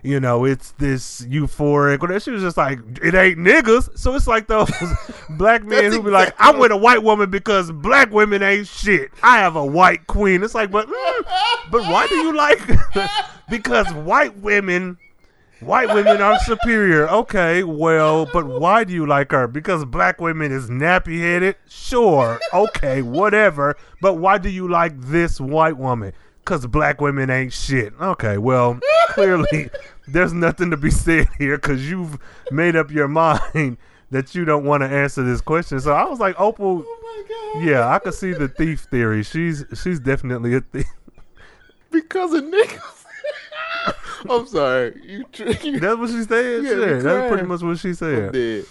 You 0.06 0.20
know, 0.20 0.44
it's 0.44 0.70
this 0.72 1.22
euphoric. 1.22 2.02
Or 2.02 2.20
she 2.20 2.30
was 2.30 2.42
just 2.42 2.56
like, 2.56 2.78
it 3.02 3.14
ain't 3.14 3.38
niggas. 3.38 3.98
So 3.98 4.14
it's 4.14 4.26
like 4.26 4.46
those 4.46 4.70
black 5.30 5.64
men 5.64 5.92
who 5.92 6.02
be 6.02 6.10
like, 6.10 6.34
I'm 6.38 6.58
with 6.58 6.70
a 6.70 6.76
white 6.76 7.02
woman 7.02 7.30
because 7.30 7.72
black 7.72 8.12
women 8.12 8.42
ain't 8.42 8.68
shit. 8.68 9.10
I 9.22 9.38
have 9.38 9.56
a 9.56 9.64
white 9.66 10.06
queen. 10.06 10.42
It's 10.42 10.54
like, 10.54 10.70
but 10.70 10.86
mm, 10.86 11.24
but 11.70 11.82
why 11.82 12.06
do 12.06 12.14
you 12.14 12.36
like? 12.36 12.60
because 13.50 13.92
white 13.92 14.36
women 14.38 14.98
White 15.60 15.94
women 15.94 16.20
are 16.20 16.38
superior. 16.40 17.08
Okay, 17.08 17.62
well, 17.62 18.28
but 18.30 18.44
why 18.46 18.84
do 18.84 18.92
you 18.92 19.06
like 19.06 19.30
her? 19.32 19.48
Because 19.48 19.86
black 19.86 20.20
women 20.20 20.52
is 20.52 20.68
nappy 20.68 21.18
headed? 21.18 21.56
Sure. 21.66 22.38
Okay, 22.52 23.00
whatever. 23.00 23.74
But 24.02 24.18
why 24.18 24.36
do 24.36 24.50
you 24.50 24.68
like 24.68 24.92
this 25.00 25.40
white 25.40 25.78
woman? 25.78 26.12
Because 26.40 26.66
black 26.66 27.00
women 27.00 27.30
ain't 27.30 27.54
shit. 27.54 27.94
Okay, 27.98 28.36
well, 28.36 28.78
clearly 29.08 29.70
there's 30.08 30.32
nothing 30.32 30.70
to 30.70 30.76
be 30.76 30.90
said 30.90 31.28
here 31.38 31.56
because 31.56 31.88
you've 31.88 32.18
made 32.50 32.76
up 32.76 32.90
your 32.90 33.08
mind 33.08 33.78
that 34.10 34.34
you 34.34 34.44
don't 34.44 34.64
want 34.64 34.82
to 34.82 34.88
answer 34.88 35.22
this 35.22 35.40
question. 35.40 35.80
So 35.80 35.92
I 35.92 36.04
was 36.04 36.20
like, 36.20 36.38
Opal, 36.38 36.84
oh 36.86 37.60
yeah, 37.62 37.88
I 37.88 37.98
could 37.98 38.14
see 38.14 38.32
the 38.32 38.48
thief 38.48 38.86
theory. 38.90 39.22
She's 39.22 39.64
she's 39.82 39.98
definitely 39.98 40.54
a 40.54 40.60
thief. 40.60 40.86
because 41.90 42.32
of 42.34 42.44
niggas. 42.44 43.04
I'm 44.30 44.46
sorry. 44.46 45.00
You, 45.04 45.24
you 45.62 45.80
That's 45.80 45.98
what 45.98 46.10
she 46.10 46.22
said. 46.24 46.64
Yeah, 46.64 46.98
that's 47.00 47.28
pretty 47.28 47.46
much 47.46 47.62
what 47.62 47.78
she 47.78 47.94
said. 47.94 48.64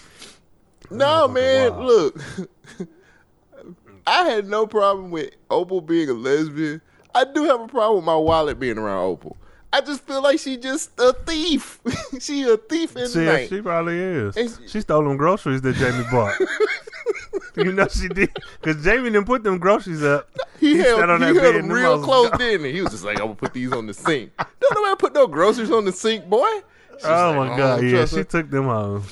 No, 0.91 1.27
man. 1.27 1.79
Look, 1.79 2.19
I 4.07 4.23
had 4.29 4.47
no 4.47 4.67
problem 4.67 5.11
with 5.11 5.31
Opal 5.49 5.81
being 5.81 6.09
a 6.09 6.13
lesbian. 6.13 6.81
I 7.13 7.23
do 7.23 7.43
have 7.45 7.61
a 7.61 7.67
problem 7.67 7.97
with 7.97 8.05
my 8.05 8.15
wallet 8.15 8.59
being 8.59 8.77
around 8.77 9.03
Opal. 9.03 9.37
I 9.75 9.81
just 9.81 10.07
feel 10.07 10.21
like 10.23 10.39
she 10.39 10.55
just 10.57 10.91
a 10.97 11.11
thief. 11.11 11.79
she 12.21 12.43
a 12.43 12.55
thief 12.55 12.95
in 12.95 13.03
the 13.03 13.09
She, 13.09 13.25
night. 13.25 13.49
she 13.49 13.61
probably 13.61 13.99
is. 13.99 14.35
She- 14.35 14.67
She 14.69 14.81
stole 14.81 15.03
them 15.03 15.17
groceries 15.17 15.61
that 15.63 15.75
Jamie 15.75 16.05
bought. 16.09 16.33
you 17.57 17.71
know 17.73 17.87
she 17.89 18.07
did 18.07 18.29
because 18.61 18.81
Jamie 18.83 19.09
didn't 19.09 19.25
put 19.25 19.43
them 19.43 19.57
groceries 19.57 20.01
up. 20.03 20.29
He, 20.59 20.77
held, 20.77 21.01
on 21.09 21.21
he 21.21 21.27
held 21.37 21.55
them 21.55 21.67
real 21.69 22.01
close, 22.01 22.31
didn't 22.37 22.65
he? 22.67 22.71
He 22.73 22.81
was 22.81 22.91
just 22.91 23.03
like, 23.03 23.17
I'm 23.19 23.25
gonna 23.25 23.35
put 23.35 23.53
these 23.53 23.73
on 23.73 23.85
the 23.87 23.93
sink. 23.93 24.31
Don't 24.61 24.73
nobody 24.75 24.95
put 24.97 25.13
no 25.13 25.27
groceries 25.27 25.71
on 25.71 25.83
the 25.83 25.91
sink, 25.91 26.29
boy. 26.29 26.47
She's 26.93 27.05
Oh 27.05 27.31
like, 27.31 27.35
my 27.49 27.53
oh, 27.53 27.57
god, 27.57 27.81
don't 27.81 27.89
yeah, 27.89 28.05
she 28.05 28.15
her." 28.17 28.23
took 28.23 28.49
them 28.49 28.63
home. 28.65 29.03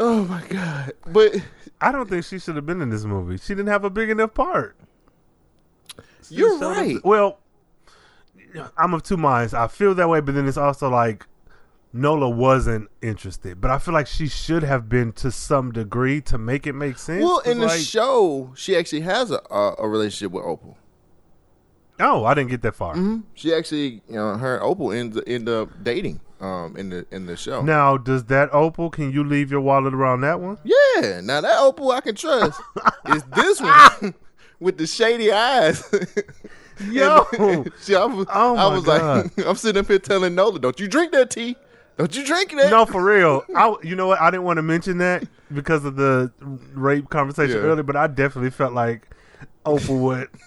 Oh 0.00 0.24
my 0.24 0.42
god. 0.48 0.92
But 1.06 1.36
I 1.80 1.92
don't 1.92 2.08
think 2.10 2.24
she 2.24 2.40
should 2.40 2.56
have 2.56 2.66
been 2.66 2.82
in 2.82 2.90
this 2.90 3.04
movie. 3.04 3.36
She 3.38 3.54
didn't 3.54 3.68
have 3.68 3.84
a 3.84 3.90
big 3.90 4.10
enough 4.10 4.34
part. 4.34 4.76
She 6.28 6.34
You're 6.34 6.58
right. 6.58 6.98
Well, 7.04 7.38
I'm 8.76 8.94
of 8.94 9.02
two 9.02 9.16
minds. 9.16 9.54
I 9.54 9.68
feel 9.68 9.94
that 9.94 10.08
way, 10.08 10.20
but 10.20 10.34
then 10.34 10.46
it's 10.46 10.56
also 10.56 10.88
like 10.88 11.26
Nola 11.92 12.28
wasn't 12.28 12.88
interested. 13.02 13.60
But 13.60 13.70
I 13.70 13.78
feel 13.78 13.94
like 13.94 14.06
she 14.06 14.28
should 14.28 14.62
have 14.62 14.88
been 14.88 15.12
to 15.14 15.30
some 15.30 15.72
degree 15.72 16.20
to 16.22 16.38
make 16.38 16.66
it 16.66 16.74
make 16.74 16.98
sense. 16.98 17.22
Well, 17.22 17.40
in 17.40 17.60
the 17.60 17.68
show, 17.70 18.52
she 18.56 18.76
actually 18.76 19.02
has 19.02 19.30
a 19.30 19.40
a, 19.50 19.74
a 19.78 19.88
relationship 19.88 20.32
with 20.32 20.44
Opal. 20.44 20.76
oh, 22.00 22.24
I 22.24 22.34
didn't 22.34 22.50
get 22.50 22.62
that 22.62 22.74
far. 22.74 22.96
She 23.34 23.54
actually, 23.54 24.02
you 24.08 24.16
know, 24.16 24.36
her 24.36 24.54
and 24.56 24.64
Opal 24.64 24.92
end 24.92 25.20
end 25.26 25.48
up 25.48 25.70
dating 25.82 26.20
um 26.40 26.76
in 26.76 26.90
the 26.90 27.06
in 27.10 27.26
the 27.26 27.36
show. 27.36 27.62
Now, 27.62 27.96
does 27.96 28.24
that 28.26 28.50
opal? 28.52 28.90
Can 28.90 29.10
you 29.12 29.24
leave 29.24 29.50
your 29.50 29.60
wallet 29.60 29.94
around 29.94 30.20
that 30.22 30.40
one? 30.40 30.58
Yeah, 30.64 31.20
now 31.22 31.40
that 31.40 31.58
Opal 31.58 31.90
I 31.90 32.00
can 32.00 32.14
trust. 32.14 32.60
is 33.08 33.22
this 33.34 33.60
one 33.60 34.14
with 34.60 34.78
the 34.78 34.86
shady 34.86 35.32
eyes? 35.32 35.82
Yo. 36.90 37.26
And 37.38 37.72
she, 37.82 37.94
I 37.94 38.04
was, 38.04 38.26
Oh 38.32 38.56
I 38.56 38.66
was 38.74 38.84
God. 38.84 39.30
like, 39.36 39.46
I'm 39.46 39.56
sitting 39.56 39.80
up 39.80 39.86
here 39.88 39.98
telling 39.98 40.34
Nola, 40.34 40.58
"Don't 40.58 40.78
you 40.78 40.88
drink 40.88 41.12
that 41.12 41.30
tea? 41.30 41.56
Don't 41.96 42.14
you 42.16 42.24
drink 42.24 42.52
that?" 42.52 42.70
No, 42.70 42.86
for 42.86 43.02
real. 43.04 43.44
I, 43.56 43.74
you 43.82 43.96
know 43.96 44.06
what? 44.08 44.20
I 44.20 44.30
didn't 44.30 44.44
want 44.44 44.58
to 44.58 44.62
mention 44.62 44.98
that 44.98 45.24
because 45.52 45.84
of 45.84 45.96
the 45.96 46.30
rape 46.74 47.08
conversation 47.10 47.56
Yeah. 47.56 47.62
earlier, 47.62 47.82
but 47.82 47.96
I 47.96 48.06
definitely 48.06 48.50
felt 48.50 48.72
like 48.72 49.08
Opal 49.66 49.98
would. 49.98 50.28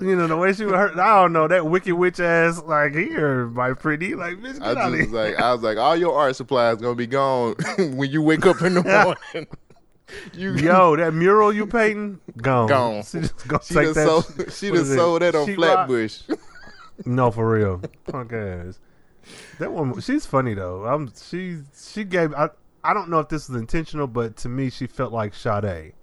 You 0.00 0.16
know 0.16 0.26
the 0.28 0.36
way 0.38 0.54
she 0.54 0.64
would 0.64 0.74
hurt. 0.74 0.96
I 0.98 1.20
don't 1.20 1.34
know 1.34 1.46
that 1.46 1.66
wicked 1.66 1.92
witch 1.92 2.20
ass. 2.20 2.62
Like 2.62 2.94
here, 2.94 3.48
my 3.48 3.74
pretty. 3.74 4.14
Like 4.14 4.36
bitch, 4.38 4.60
get 4.60 4.62
I 4.62 4.70
out 4.70 4.74
just 4.76 4.86
of 4.86 4.92
was 4.92 5.00
here. 5.00 5.08
like, 5.10 5.38
I 5.38 5.52
was 5.52 5.62
like, 5.62 5.76
all 5.76 5.94
your 5.94 6.16
art 6.16 6.36
supplies 6.36 6.78
gonna 6.78 6.94
be 6.94 7.06
gone 7.06 7.56
when 7.76 8.10
you 8.10 8.22
wake 8.22 8.46
up 8.46 8.62
in 8.62 8.72
the 8.74 8.82
morning. 8.82 9.46
You 10.34 10.54
Yo, 10.56 10.96
that 10.96 11.14
mural 11.14 11.52
you 11.52 11.66
painting 11.66 12.20
gone. 12.36 12.68
gone. 12.68 13.02
She 13.04 13.20
just 13.20 13.48
gonna 13.48 13.62
She 13.64 13.74
take 13.74 13.94
that. 13.94 14.06
sold, 14.06 14.24
she 14.52 14.70
what 14.70 14.76
done 14.76 14.84
is 14.84 14.90
it? 14.90 14.96
sold 14.96 15.22
that 15.22 15.34
on 15.34 15.46
Sheetrock? 15.46 15.54
Flatbush. 15.56 16.22
No, 17.06 17.30
for 17.30 17.50
real, 17.50 17.80
punk 18.06 18.32
ass. 18.32 18.78
That 19.58 19.72
one, 19.72 20.00
she's 20.00 20.26
funny 20.26 20.54
though. 20.54 20.84
I'm 20.84 21.12
she 21.14 21.58
she 21.74 22.04
gave. 22.04 22.34
I 22.34 22.50
I 22.84 22.92
don't 22.94 23.08
know 23.08 23.20
if 23.20 23.28
this 23.28 23.48
was 23.48 23.60
intentional, 23.60 24.06
but 24.06 24.36
to 24.38 24.48
me, 24.48 24.70
she 24.70 24.86
felt 24.86 25.12
like 25.12 25.34
Sade. 25.34 25.94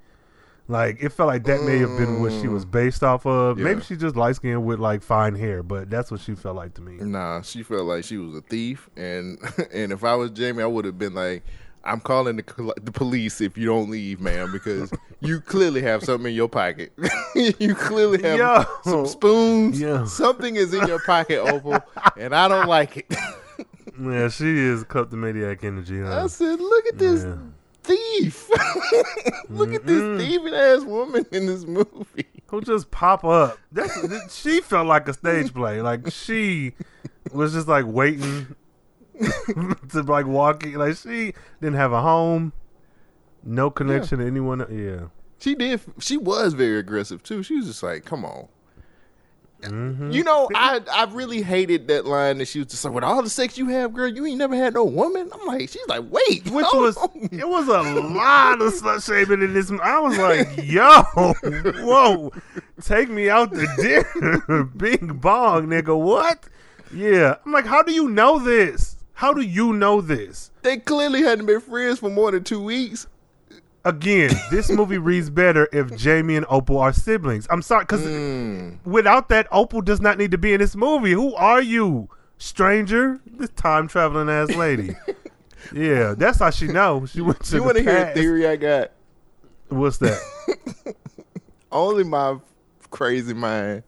Like 0.68 1.01
it 1.01 1.10
felt 1.10 1.28
like 1.28 1.43
that 1.45 1.64
may 1.64 1.80
have 1.80 1.97
been 1.97 2.22
what 2.22 2.32
she 2.32 2.47
was 2.47 2.64
based 2.64 3.03
off 3.03 3.26
of. 3.26 3.57
Mm. 3.57 3.60
Yeah. 3.60 3.64
Maybe 3.66 3.82
she 3.82 3.95
just 3.97 4.16
light 4.16 4.36
skinned 4.36 4.66
with 4.66 4.80
like 4.80 5.01
fine 5.01 5.36
hair, 5.36 5.64
but 5.64 5.89
that's 5.89 6.12
what 6.12 6.22
she 6.22 6.36
felt 6.36 6.55
like 6.55 6.76
to 6.76 6.82
me. 6.82 6.97
Nah, 7.03 7.41
she 7.41 7.64
felt 7.64 7.86
like 7.86 8.03
she 8.03 8.18
was 8.18 8.36
a 8.36 8.41
thief, 8.41 8.89
and 8.95 9.39
and 9.74 9.91
if 9.91 10.03
I 10.03 10.16
was 10.16 10.30
Jamie, 10.32 10.62
I 10.64 10.68
would 10.68 10.86
have 10.86 10.97
been 10.99 11.14
like, 11.16 11.43
I'm 11.84 11.99
calling 12.01 12.36
the, 12.36 12.73
the 12.82 12.91
police 12.91 13.41
if 13.41 13.57
you 13.57 13.65
don't 13.65 13.89
leave, 13.89 14.19
ma'am, 14.19 14.51
because 14.51 14.91
you 15.21 15.39
clearly 15.41 15.82
have 15.82 16.03
something 16.03 16.30
in 16.32 16.36
your 16.36 16.49
pocket. 16.49 16.91
you 17.36 17.73
clearly 17.75 18.21
have 18.21 18.38
Yo. 18.38 18.65
some 18.84 19.05
spoons. 19.05 19.80
Yo. 19.80 20.05
Something 20.05 20.55
is 20.55 20.73
in 20.73 20.86
your 20.88 20.99
pocket, 20.99 21.39
Opal, 21.39 21.80
and 22.17 22.36
I 22.36 22.47
don't 22.47 22.67
like 22.67 22.97
it. 22.97 23.05
Yeah, 24.01 24.30
she 24.30 24.45
is 24.57 24.86
kleptomaniac 24.86 25.61
energy. 25.65 26.01
I 26.01 26.27
said, 26.27 26.61
look 26.61 26.86
at 26.88 26.97
this 26.97 27.25
Yeah. 27.25 27.36
thief. 27.84 28.49
look 29.49 29.73
at 29.73 29.86
this 29.86 30.21
thieving 30.21 30.53
ass 30.53 30.84
woman 30.86 31.25
in 31.34 31.47
this 31.47 31.65
movie. 31.65 32.25
Who 32.47 32.61
just 32.61 32.91
pop 32.91 33.25
up? 33.25 33.57
That's, 33.73 34.34
she 34.39 34.61
felt 34.61 34.88
like 34.88 35.09
a 35.09 35.13
stage 35.13 35.53
play. 35.53 35.82
Like 35.82 36.09
she 36.11 36.75
was 37.34 37.51
just 37.51 37.67
like 37.67 37.86
waiting 37.88 38.55
to 39.89 40.01
like 40.03 40.26
walking. 40.26 40.76
Like 40.76 40.97
she 40.97 41.34
didn't 41.61 41.76
have 41.76 41.91
a 41.91 42.01
home, 42.01 42.53
no 43.43 43.70
connection 43.70 44.20
to 44.20 44.26
anyone. 44.26 44.65
Yeah. 44.70 45.07
She 45.39 45.55
did. 45.55 45.82
She 45.99 46.17
was 46.17 46.53
very 46.53 46.80
aggressive 46.80 47.24
too. 47.24 47.43
She 47.43 47.55
was 47.55 47.65
just 47.65 47.84
like, 47.84 48.05
"Come 48.05 48.26
on." 48.26 48.47
Mm-hmm. 49.61 50.11
You 50.11 50.24
know, 50.24 50.49
I 50.55 50.80
I 50.91 51.05
really 51.11 51.41
hated 51.41 51.88
that 51.89 52.05
line 52.05 52.38
that 52.38 52.47
she 52.47 52.59
was 52.59 52.70
just 52.70 52.86
like, 52.86 52.93
"With 52.93 53.03
all 53.03 53.22
the 53.22 53.30
sex 53.30 53.57
you 53.57 53.67
have, 53.70 53.93
girl, 53.93 54.07
you 54.07 54.26
ain't 54.26 54.38
never 54.38 54.55
had 54.55 54.74
no 54.74 54.86
woman." 54.86 55.30
I'm 55.34 55.45
like, 55.45 55.70
she's 55.70 55.86
like, 55.88 56.03
"Wait, 56.09 56.49
Which 56.49 56.65
was 56.74 56.95
on." 56.97 57.09
it 57.32 57.47
was 57.47 57.67
a 57.67 57.82
lot 57.82 58.61
of 58.61 58.74
slut 58.74 59.05
shaming 59.05 59.43
in 59.43 59.53
this. 59.53 59.70
I 59.72 59.99
was 59.99 60.17
like, 60.17 60.47
yo, 60.63 61.03
whoa, 61.84 62.32
take 62.82 63.09
me 63.09 63.30
out 63.30 63.51
to 63.51 63.67
dinner, 63.78 64.63
big 64.78 65.20
bong, 65.20 65.67
nigga. 65.67 65.97
What? 65.97 66.47
Yeah, 66.93 67.36
I'm 67.45 67.51
like, 67.51 67.65
how 67.65 67.82
do 67.82 67.91
you 67.91 68.09
know 68.09 68.39
this? 68.39 68.95
How 69.20 69.34
do 69.34 69.41
you 69.41 69.74
know 69.74 69.99
this? 69.99 70.49
They 70.61 70.78
clearly 70.78 71.24
hadn't 71.24 71.45
been 71.45 71.59
friends 71.59 71.99
for 71.99 72.09
more 72.09 72.32
than 72.32 72.41
two 72.45 72.63
weeks. 72.63 73.05
Again, 73.84 74.32
this 74.49 74.70
movie 74.70 74.97
reads 74.97 75.30
better 75.30 75.67
if 75.74 75.93
Jamie 75.97 76.38
and 76.38 76.45
Opal 76.47 76.78
are 76.78 76.93
siblings. 76.93 77.45
I'm 77.49 77.61
sorry, 77.61 77.84
because 77.84 77.99
Mm. 77.99 78.78
without 78.86 79.28
that, 79.28 79.47
Opal 79.51 79.82
does 79.82 79.99
not 79.99 80.17
need 80.17 80.32
to 80.32 80.38
be 80.38 80.53
in 80.53 80.61
this 80.61 80.74
movie. 80.74 81.11
Who 81.11 81.36
are 81.36 81.61
you, 81.61 82.07
stranger? 82.38 83.20
This 83.26 83.49
time 83.57 83.89
traveling 83.89 84.30
ass 84.30 84.55
lady. 84.55 84.95
yeah, 85.74 86.13
that's 86.17 86.39
how 86.39 86.49
she 86.49 86.67
knows. 86.67 87.09
She 87.11 87.20
went 87.20 87.43
to 87.43 87.55
You 87.57 87.63
want 87.65 87.76
to 87.76 87.84
hear 87.84 87.97
a 88.05 88.13
theory 88.13 88.47
I 88.47 88.55
got? 88.55 88.91
What's 89.67 89.97
that? 89.97 90.17
Only 91.74 92.05
my 92.05 92.38
crazy 92.89 93.34
mind. 93.34 93.84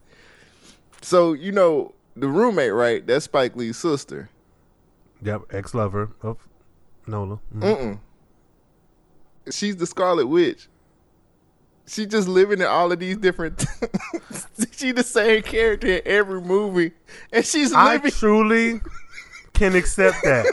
So 1.00 1.32
you 1.32 1.52
know 1.52 1.94
the 2.16 2.28
roommate, 2.28 2.74
right? 2.74 3.06
That's 3.06 3.24
Spike 3.24 3.56
Lee's 3.56 3.78
sister. 3.78 4.28
Yep, 5.22 5.42
ex 5.52 5.74
lover 5.74 6.10
of 6.22 6.38
Nola. 7.06 7.38
Mhm. 7.54 7.60
Mm-mm. 7.62 7.98
She's 9.52 9.76
the 9.76 9.86
Scarlet 9.86 10.26
Witch. 10.26 10.68
She 11.86 12.06
just 12.06 12.28
living 12.28 12.60
in 12.60 12.66
all 12.66 12.92
of 12.92 13.00
these 13.00 13.16
different. 13.16 13.64
she 14.76 14.92
the 14.92 15.02
same 15.02 15.42
character 15.42 15.88
in 15.88 16.02
every 16.04 16.40
movie, 16.40 16.92
and 17.32 17.44
she's 17.44 17.72
I 17.72 17.98
truly 18.10 18.80
can 19.52 19.74
accept 19.74 20.16
that. 20.22 20.46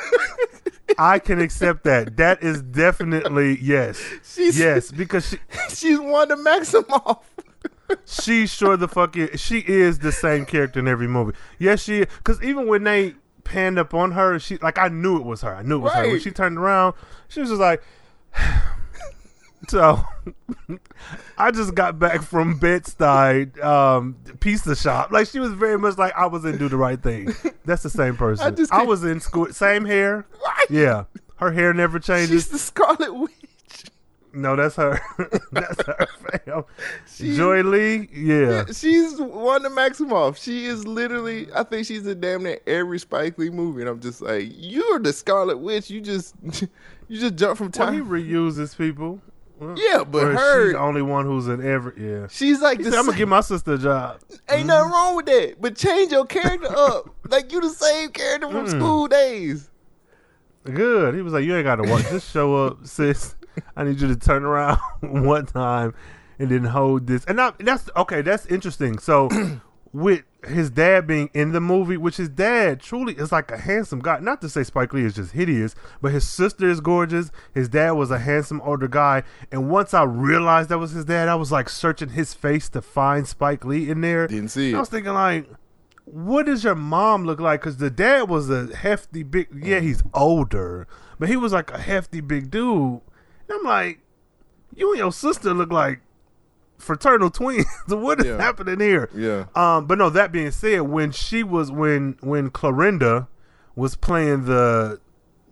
I 0.98 1.20
can 1.20 1.40
accept 1.40 1.84
that. 1.84 2.18
That 2.18 2.44
is 2.44 2.62
definitely 2.64 3.60
yes. 3.62 4.02
She's- 4.24 4.58
yes, 4.58 4.92
because 4.92 5.30
she 5.30 5.38
she's 5.70 6.00
Wanda 6.00 6.36
Maximoff. 6.36 7.20
she 8.06 8.48
sure 8.48 8.76
the 8.76 8.88
fuck 8.88 9.16
is. 9.16 9.40
She 9.40 9.60
is 9.60 10.00
the 10.00 10.12
same 10.12 10.46
character 10.46 10.80
in 10.80 10.88
every 10.88 11.08
movie. 11.08 11.34
Yes, 11.60 11.84
she. 11.84 12.00
Because 12.00 12.42
even 12.42 12.66
when 12.68 12.84
they 12.84 13.14
panned 13.50 13.78
up 13.78 13.94
on 13.94 14.12
her, 14.14 14.40
she 14.40 14.58
like 14.58 14.78
I 14.78 14.88
knew 14.88 15.18
it 15.18 15.26
was 15.26 15.42
her. 15.42 15.54
I 15.54 15.62
knew 15.64 15.76
it 15.78 15.80
was 15.80 15.94
her. 15.94 16.08
When 16.08 16.20
she 16.22 16.32
turned 16.32 16.58
around, 16.58 16.94
she 17.28 17.42
was 17.42 17.50
just 17.50 17.60
like. 17.62 17.84
So, 19.68 20.02
I 21.38 21.52
just 21.52 21.76
got 21.76 22.00
back 22.00 22.22
from 22.24 22.58
Bed 22.58 22.84
Stuy 22.86 23.62
um, 23.64 24.16
pizza 24.40 24.76
shop. 24.76 25.12
Like 25.12 25.28
she 25.28 25.40
was 25.40 25.52
very 25.54 25.78
much 25.78 25.98
like 25.98 26.14
I 26.16 26.26
was 26.28 26.46
in 26.46 26.58
Do 26.58 26.70
the 26.70 26.78
Right 26.78 27.00
Thing. 27.00 27.36
That's 27.66 27.84
the 27.84 27.90
same 27.90 28.16
person. 28.18 28.48
I, 28.48 28.66
can't- 28.78 28.88
was 28.88 29.04
in 29.04 29.20
school, 29.20 29.48
same 29.52 29.86
hair. 29.86 30.26
Right. 30.44 30.66
Yeah, 30.70 31.04
her 31.36 31.52
hair 31.52 31.74
never 31.74 32.00
changes. 32.00 32.30
She's 32.44 32.48
the 32.50 32.58
Scarlet 32.58 33.14
Witch. 33.14 33.32
No, 34.40 34.56
that's 34.56 34.76
her. 34.76 35.02
that's 35.52 35.86
her 35.86 36.08
fam. 36.46 36.64
Joie 37.36 37.62
Lee. 37.62 38.10
Yeah. 38.14 38.66
She's 38.72 39.20
Wanda 39.20 39.70
Maximoff. 39.70 40.42
She 40.42 40.66
is 40.66 40.88
literally. 40.88 41.48
I 41.54 41.64
think 41.64 41.86
she's 41.86 42.08
in 42.08 42.20
damn 42.20 42.44
near 42.44 42.60
every 42.66 43.00
Spike 43.00 43.38
Lee 43.38 43.50
movie, 43.50 43.82
and 43.82 43.90
I'm 43.90 44.00
just 44.00 44.22
like, 44.22 44.50
you're 44.56 45.00
the 45.00 45.12
Scarlet 45.12 45.58
Witch. 45.58 45.90
You 45.90 46.02
just, 46.02 46.36
you 47.08 47.20
just 47.20 47.36
jump 47.36 47.58
from 47.58 47.72
Well, 47.78 47.92
he 47.92 48.00
reuses 48.00 48.78
people. 48.78 49.22
Yeah, 49.62 50.06
but 50.06 50.24
or 50.24 50.32
her- 50.32 50.66
she's 50.68 50.74
the 50.74 50.80
only 50.80 51.02
one 51.02 51.26
who's 51.26 51.48
in 51.48 51.66
every. 51.66 51.94
Yeah. 51.98 52.28
She's 52.30 52.62
like 52.62 52.82
said, 52.82 52.94
I'm 52.94 53.06
gonna 53.06 53.18
give 53.18 53.28
my 53.28 53.42
sister 53.42 53.74
a 53.74 53.78
job. 53.78 54.22
Ain't 54.30 54.40
mm-hmm. 54.40 54.68
nothing 54.68 54.92
wrong 54.92 55.16
with 55.18 55.26
that, 55.26 55.56
but 55.60 55.76
change 55.76 56.14
your 56.14 56.26
character 56.26 56.70
up. 56.70 57.14
Like 57.28 57.52
you 57.52 57.60
the 57.60 57.70
same 57.70 58.10
character 58.12 58.50
from 58.50 58.68
mm. 58.68 58.70
School 58.70 59.08
Daze. 59.10 59.70
Good. 60.64 61.16
He 61.16 61.22
was 61.22 61.34
like, 61.34 61.44
you 61.44 61.56
ain't 61.56 61.66
got 61.66 61.78
to 61.78 61.90
work. 61.90 62.04
Just 62.04 62.32
show 62.32 62.56
up, 62.56 62.86
sis. 62.86 63.36
I 63.76 63.84
need 63.84 64.00
you 64.02 64.08
to 64.08 64.16
turn 64.16 64.44
around 64.44 64.80
one 65.02 65.46
time 65.46 65.94
and 66.38 66.50
then 66.50 66.64
hold 66.66 67.08
this. 67.08 67.26
And 67.26 67.40
I, 67.40 67.54
that's 67.60 67.90
okay. 67.96 68.22
That's 68.22 68.46
interesting. 68.48 69.00
So, 69.00 69.30
with 69.94 70.24
his 70.48 70.70
dad 70.70 71.06
being 71.06 71.30
in 71.34 71.52
the 71.52 71.60
movie, 71.60 71.98
which 71.98 72.18
his 72.18 72.30
dad 72.30 72.80
truly 72.80 73.14
is 73.16 73.32
like 73.32 73.52
a 73.52 73.58
handsome 73.58 74.00
guy. 74.00 74.20
Not 74.20 74.42
to 74.42 74.50
say 74.50 74.64
Spike 74.64 74.94
Lee 74.94 75.04
is 75.04 75.16
just 75.16 75.34
hideous, 75.34 75.76
but 76.02 76.12
his 76.12 76.28
sister 76.28 76.70
is 76.70 76.80
gorgeous. 76.80 77.32
His 77.54 77.68
dad 77.68 77.92
was 77.92 78.10
a 78.12 78.20
handsome 78.20 78.62
older 78.62 78.88
guy. 78.88 79.24
And 79.52 79.70
once 79.70 79.94
I 79.94 80.04
realized 80.04 80.70
that 80.70 80.78
was 80.78 80.92
his 80.92 81.06
dad, 81.06 81.28
I 81.28 81.36
was 81.36 81.52
like 81.52 81.68
searching 81.70 82.10
his 82.10 82.34
face 82.34 82.70
to 82.70 82.82
find 82.82 83.28
Spike 83.28 83.66
Lee 83.66 83.90
in 83.90 84.02
there. 84.02 84.28
Didn't 84.28 84.50
see 84.50 84.72
it. 84.72 84.76
I 84.76 84.80
was 84.80 84.90
thinking 84.90 85.14
like, 85.14 85.50
what 86.06 86.46
does 86.46 86.64
your 86.64 86.76
mom 86.76 87.26
look 87.26 87.40
like? 87.40 87.62
Because 87.62 87.78
the 87.78 87.90
dad 87.90 88.30
was 88.30 88.50
a 88.50 88.76
hefty 88.76 89.24
big. 89.24 89.48
Yeah, 89.54 89.80
he's 89.80 90.02
older, 90.14 90.88
but 91.20 91.30
he 91.30 91.36
was 91.36 91.54
like 91.54 91.72
a 91.72 91.80
hefty 91.80 92.22
big 92.22 92.50
dude. 92.50 93.02
I'm 93.52 93.64
like, 93.64 94.00
you 94.76 94.90
and 94.92 95.00
your 95.00 95.12
sister 95.12 95.54
look 95.54 95.72
like 95.72 96.02
fraternal 96.78 97.30
twins. 97.40 97.66
what 97.88 98.20
is 98.20 98.26
Yeah. 98.28 98.38
happening 98.38 98.80
here? 98.80 99.10
Yeah. 99.16 99.46
Um, 99.56 99.86
but 99.88 99.98
no, 99.98 100.10
that 100.10 100.32
being 100.32 100.52
said, 100.52 100.82
when 100.82 101.12
she 101.12 101.44
was 101.44 101.72
when 101.72 102.18
when 102.22 102.50
Clorinda 102.52 103.28
was 103.76 103.96
playing 103.96 104.46
the 104.46 105.00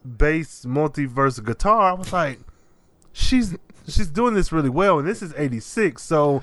bass 0.06 0.66
multiverse 0.66 1.43
guitar, 1.43 1.91
I 1.91 1.93
was 1.93 2.14
like, 2.14 2.39
she's 3.14 3.56
she's 3.88 4.08
doing 4.10 4.34
this 4.34 4.52
really 4.52 4.70
well, 4.70 5.00
and 5.00 5.08
this 5.08 5.22
is 5.22 5.34
'86, 5.38 6.02
so. 6.02 6.41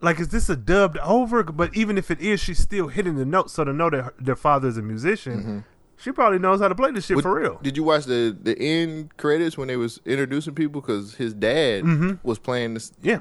Like, 0.00 0.20
is 0.20 0.28
this 0.28 0.50
a 0.50 0.56
dubbed 0.56 0.98
over? 0.98 1.42
But 1.42 1.74
even 1.74 1.96
if 1.96 2.10
it 2.10 2.20
is, 2.20 2.38
she's 2.38 2.58
still 2.58 2.88
hitting 2.88 3.14
the 3.16 3.24
notes. 3.24 3.54
So 3.54 3.64
to 3.64 3.72
know 3.72 3.88
that 3.88 4.02
her, 4.02 4.14
their 4.20 4.36
father 4.36 4.68
is 4.68 4.76
a 4.76 4.82
musician, 4.82 5.64
she 6.04 6.12
probably 6.12 6.38
knows 6.38 6.60
how 6.60 6.68
to 6.68 6.74
play 6.74 6.90
this 6.90 7.06
shit 7.06 7.18
for 7.22 7.40
real. 7.40 7.58
Did 7.62 7.76
you 7.78 7.82
watch 7.82 8.04
the 8.04 8.36
the 8.38 8.56
end 8.58 9.16
credits 9.16 9.56
when 9.56 9.68
they 9.68 9.76
was 9.76 10.00
introducing 10.04 10.54
people? 10.54 10.82
Because 10.82 11.14
his 11.14 11.32
dad 11.32 11.82
Mm-hmm. 11.84 12.26
was 12.28 12.38
playing 12.38 12.74
this. 12.74 12.92
Yeah, 13.02 13.20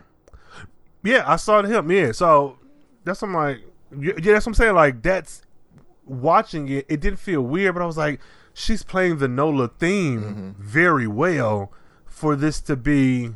yeah, 1.03 1.23
I 1.25 1.37
saw 1.37 1.63
him. 1.63 1.89
Yeah, 1.91 2.11
so 2.11 2.57
that's 3.05 3.21
what 3.21 3.29
I'm 3.29 3.33
like. 3.35 3.57
Yeah, 3.97 4.13
that's 4.33 4.45
what 4.45 4.51
I'm 4.51 4.53
saying. 4.55 4.75
Like 4.75 5.01
that's 5.01 5.43
watching 6.05 6.67
it. 6.69 6.85
It 6.89 6.99
didn't 6.99 7.19
feel 7.19 7.41
weird, 7.41 7.73
but 7.75 7.81
I 7.81 7.85
was 7.85 7.97
like, 7.97 8.19
she's 8.53 8.83
playing 8.83 9.19
the 9.19 9.27
Nola 9.27 9.69
theme 9.69 10.55
very 10.59 11.07
well 11.07 11.71
for 12.05 12.35
this 12.35 12.59
to 12.61 12.75
be. 12.75 13.31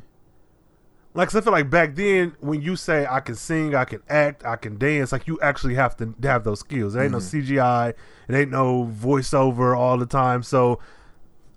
Like, 1.17 1.29
'cause 1.29 1.35
I 1.35 1.41
feel 1.41 1.51
like 1.51 1.69
back 1.71 1.95
then, 1.95 2.35
when 2.41 2.61
you 2.61 2.75
say 2.75 3.07
I 3.09 3.19
can 3.21 3.33
sing, 3.33 3.73
I 3.73 3.85
can 3.85 4.01
act, 4.07 4.45
I 4.45 4.55
can 4.55 4.77
dance, 4.77 5.11
like 5.11 5.25
you 5.27 5.39
actually 5.41 5.73
have 5.73 5.97
to 5.97 6.13
have 6.23 6.43
those 6.43 6.59
skills. 6.59 6.93
There 6.93 7.01
ain't 7.01 7.11
no 7.11 7.17
CGI, 7.19 7.89
it 8.29 8.35
ain't 8.35 8.51
no 8.51 8.85
voiceover 8.85 9.75
all 9.75 9.97
the 9.97 10.05
time. 10.05 10.43
So 10.43 10.79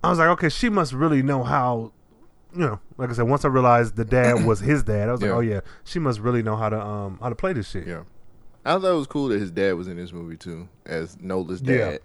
I 0.02 0.08
was 0.08 0.18
like, 0.18 0.28
okay, 0.28 0.48
she 0.48 0.70
must 0.70 0.94
really 0.94 1.22
know 1.22 1.42
how 1.44 1.92
you 2.54 2.60
know, 2.62 2.80
like 2.96 3.10
I 3.10 3.12
said, 3.12 3.28
once 3.28 3.44
I 3.44 3.48
realized 3.48 3.94
the 3.96 4.04
dad 4.04 4.44
was 4.46 4.58
his 4.72 4.82
dad, 4.82 5.08
I 5.08 5.12
was 5.12 5.20
Yeah. 5.20 5.28
like, 5.28 5.36
oh 5.36 5.40
yeah, 5.40 5.60
she 5.84 5.98
must 5.98 6.20
really 6.20 6.42
know 6.42 6.56
how 6.56 6.70
to 6.70 6.80
um 6.80 7.18
how 7.20 7.28
to 7.28 7.34
play 7.34 7.52
this 7.52 7.68
shit. 7.68 7.86
Yeah, 7.86 8.04
I 8.64 8.72
thought 8.78 8.86
it 8.92 8.96
was 8.96 9.06
cool 9.06 9.28
that 9.28 9.40
his 9.40 9.50
dad 9.50 9.74
was 9.74 9.88
in 9.88 9.96
this 9.98 10.10
movie 10.12 10.38
too, 10.38 10.68
as 10.86 11.16
Nola's 11.20 11.60
dad. 11.60 11.74
Yeah. 11.74 11.98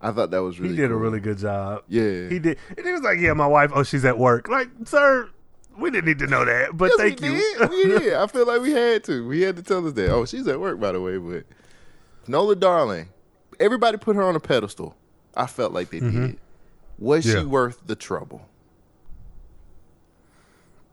I 0.00 0.10
thought 0.12 0.30
that 0.32 0.42
was 0.42 0.58
really. 0.58 0.74
he 0.74 0.80
did 0.80 0.90
a 0.90 0.96
really 0.96 1.20
good 1.20 1.36
job. 1.38 1.82
Yeah. 1.88 2.28
he 2.30 2.38
did. 2.40 2.56
And 2.76 2.84
he 2.84 2.90
was 2.90 3.02
like, 3.02 3.18
yeah, 3.20 3.34
my 3.34 3.46
wife, 3.46 3.70
oh, 3.74 3.82
she's 3.84 4.04
at 4.04 4.18
work. 4.18 4.48
Like, 4.48 4.68
sir, 4.86 5.28
we 5.78 5.90
didn't 5.90 6.04
need 6.06 6.18
to 6.20 6.26
know 6.26 6.44
that, 6.44 6.76
but 6.76 6.90
Yes, 6.90 6.96
thank 6.98 7.20
we 7.20 7.28
you. 7.28 7.56
Did. 7.58 7.70
We 7.70 7.82
did. 7.98 8.14
I 8.14 8.26
feel 8.26 8.46
like 8.46 8.60
we 8.62 8.72
had 8.72 9.04
to. 9.04 9.26
We 9.26 9.40
had 9.42 9.56
to 9.56 9.62
tell 9.62 9.86
us 9.86 9.92
that. 9.94 10.10
Oh, 10.10 10.24
she's 10.24 10.46
at 10.48 10.58
work, 10.60 10.78
by 10.80 10.92
the 10.92 11.00
way. 11.00 11.18
But 11.18 11.44
Nola 12.28 12.56
Darling, 12.56 13.08
everybody 13.60 13.96
put 13.98 14.16
her 14.16 14.22
on 14.22 14.36
a 14.36 14.40
pedestal. 14.40 14.94
I 15.34 15.46
felt 15.46 15.72
like 15.72 15.90
they 15.90 16.00
did. 16.00 16.38
Was 16.98 17.24
Mm-hmm. 17.24 17.34
Yeah. 17.36 17.40
she 17.42 17.46
worth 17.46 17.80
the 17.86 17.96
trouble? 17.96 18.46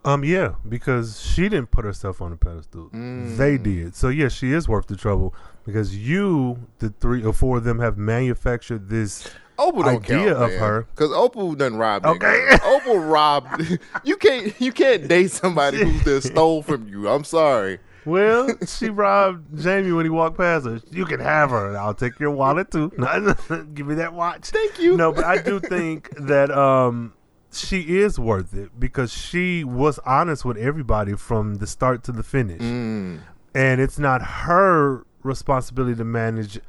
Um, 0.06 0.24
yeah, 0.24 0.54
because 0.68 1.20
she 1.22 1.50
didn't 1.50 1.72
put 1.72 1.84
herself 1.84 2.22
on 2.22 2.32
a 2.32 2.38
pedestal. 2.38 2.90
Mm. 2.90 3.36
They 3.36 3.58
did. 3.58 3.96
So 3.96 4.08
yeah, 4.08 4.30
she 4.30 4.54
is 4.54 4.68
worth 4.70 4.88
the 4.88 4.96
trouble 4.96 5.36
because 5.66 5.96
you, 5.96 6.68
the 6.80 6.90
three 6.90 7.22
or 7.24 7.34
four 7.34 7.58
of 7.58 7.66
them, 7.66 7.80
have 7.80 7.98
manufactured 7.98 8.90
this 8.90 9.30
Opal 9.60 9.84
don't 9.84 10.04
idea 10.04 10.34
count, 10.34 10.54
of 10.54 10.60
her. 10.60 10.88
because 10.96 11.12
Opal 11.12 11.54
doesn't 11.56 11.78
rob. 11.78 12.06
Okay. 12.06 12.58
Opal 12.64 13.00
robbed. 13.00 13.80
you 14.04 14.18
can't 14.18 14.60
you 14.60 14.72
can't 14.72 15.08
date 15.08 15.32
somebody 15.32 15.78
who 15.84 16.00
just 16.04 16.28
stole 16.28 16.64
from 16.64 16.88
you. 16.88 17.08
I'm 17.08 17.24
sorry. 17.24 17.80
Well, 18.06 18.50
she 18.66 18.90
robbed 18.90 19.62
Jamie 19.62 19.92
when 19.92 20.06
he 20.06 20.10
walked 20.10 20.38
past 20.38 20.66
her. 20.66 20.82
You 20.90 21.06
can 21.06 21.20
have 21.20 21.50
her. 21.52 21.78
I'll 21.78 21.94
take 21.94 22.20
your 22.20 22.32
wallet 22.32 22.72
too. 22.72 22.90
Give 23.74 23.86
me 23.86 23.96
that 23.96 24.14
watch. 24.14 24.50
Thank 24.50 24.80
you. 24.80 24.96
No, 24.98 25.12
but 25.12 25.26
I 25.26 25.42
do 25.42 25.60
think 25.60 26.10
that 26.18 26.50
um 26.50 27.14
she 27.52 28.00
is 28.00 28.20
worth 28.20 28.54
it 28.54 28.80
because 28.80 29.12
she 29.12 29.64
was 29.64 30.00
honest 30.06 30.46
with 30.46 30.58
everybody 30.58 31.16
from 31.16 31.56
the 31.56 31.68
start 31.68 32.04
to 32.06 32.12
the 32.12 32.24
finish. 32.24 32.62
Mm. 32.62 33.22
And 33.54 33.82
it's 33.82 34.00
not 34.00 34.22
her 34.22 35.06
responsibility 35.24 35.96
to 35.96 36.04
manage 36.06 36.60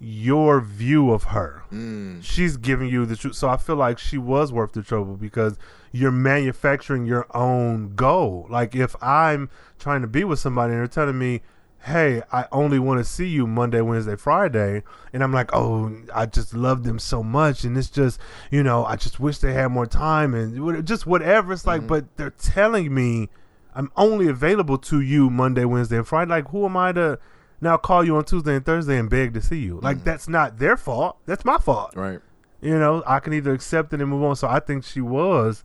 your 0.00 0.60
view 0.60 1.10
of 1.12 1.24
her. 1.24 1.62
Mm. 1.72 2.22
She's 2.22 2.56
giving 2.56 2.88
you 2.88 3.06
the 3.06 3.16
truth. 3.16 3.36
So 3.36 3.48
I 3.48 3.56
feel 3.56 3.76
like 3.76 3.98
she 3.98 4.18
was 4.18 4.52
worth 4.52 4.72
the 4.72 4.82
trouble 4.82 5.16
because 5.16 5.58
you're 5.92 6.10
manufacturing 6.10 7.06
your 7.06 7.26
own 7.34 7.94
goal. 7.94 8.46
Like 8.50 8.74
if 8.74 8.94
I'm 9.02 9.48
trying 9.78 10.02
to 10.02 10.08
be 10.08 10.24
with 10.24 10.38
somebody 10.38 10.72
and 10.72 10.80
they're 10.80 10.88
telling 10.88 11.18
me, 11.18 11.42
hey, 11.84 12.22
I 12.32 12.46
only 12.50 12.78
want 12.78 12.98
to 12.98 13.04
see 13.04 13.28
you 13.28 13.46
Monday, 13.46 13.82
Wednesday, 13.82 14.16
Friday. 14.16 14.82
And 15.12 15.22
I'm 15.22 15.32
like, 15.32 15.50
oh, 15.54 15.94
I 16.14 16.26
just 16.26 16.54
love 16.54 16.82
them 16.82 16.98
so 16.98 17.22
much. 17.22 17.64
And 17.64 17.76
it's 17.76 17.90
just, 17.90 18.18
you 18.50 18.62
know, 18.62 18.84
I 18.86 18.96
just 18.96 19.20
wish 19.20 19.38
they 19.38 19.52
had 19.52 19.68
more 19.68 19.86
time 19.86 20.34
and 20.34 20.86
just 20.86 21.06
whatever. 21.06 21.52
It's 21.52 21.66
like, 21.66 21.86
but 21.86 22.16
they're 22.16 22.30
telling 22.30 22.94
me 22.94 23.28
I'm 23.74 23.90
only 23.96 24.28
available 24.28 24.78
to 24.78 25.00
you 25.00 25.28
Monday, 25.30 25.64
Wednesday, 25.64 25.96
and 25.96 26.06
Friday. 26.06 26.30
Like, 26.30 26.48
who 26.48 26.64
am 26.64 26.76
I 26.76 26.92
to 26.92 27.18
now 27.64 27.76
call 27.76 28.04
you 28.04 28.16
on 28.16 28.24
Tuesday 28.24 28.54
and 28.54 28.64
Thursday 28.64 28.96
and 28.98 29.10
beg 29.10 29.34
to 29.34 29.42
see 29.42 29.58
you? 29.58 29.80
Like, 29.82 30.04
that's 30.04 30.28
not 30.28 30.58
their 30.58 30.76
fault. 30.76 31.16
That's 31.26 31.44
my 31.44 31.58
fault. 31.58 31.96
Right. 31.96 32.20
You 32.60 32.78
know, 32.78 33.02
I 33.06 33.18
can 33.18 33.32
either 33.32 33.52
accept 33.52 33.92
it 33.92 34.00
and 34.00 34.08
move 34.08 34.22
on. 34.22 34.36
So 34.36 34.48
I 34.48 34.60
think 34.60 34.84
she 34.84 35.00
was 35.00 35.64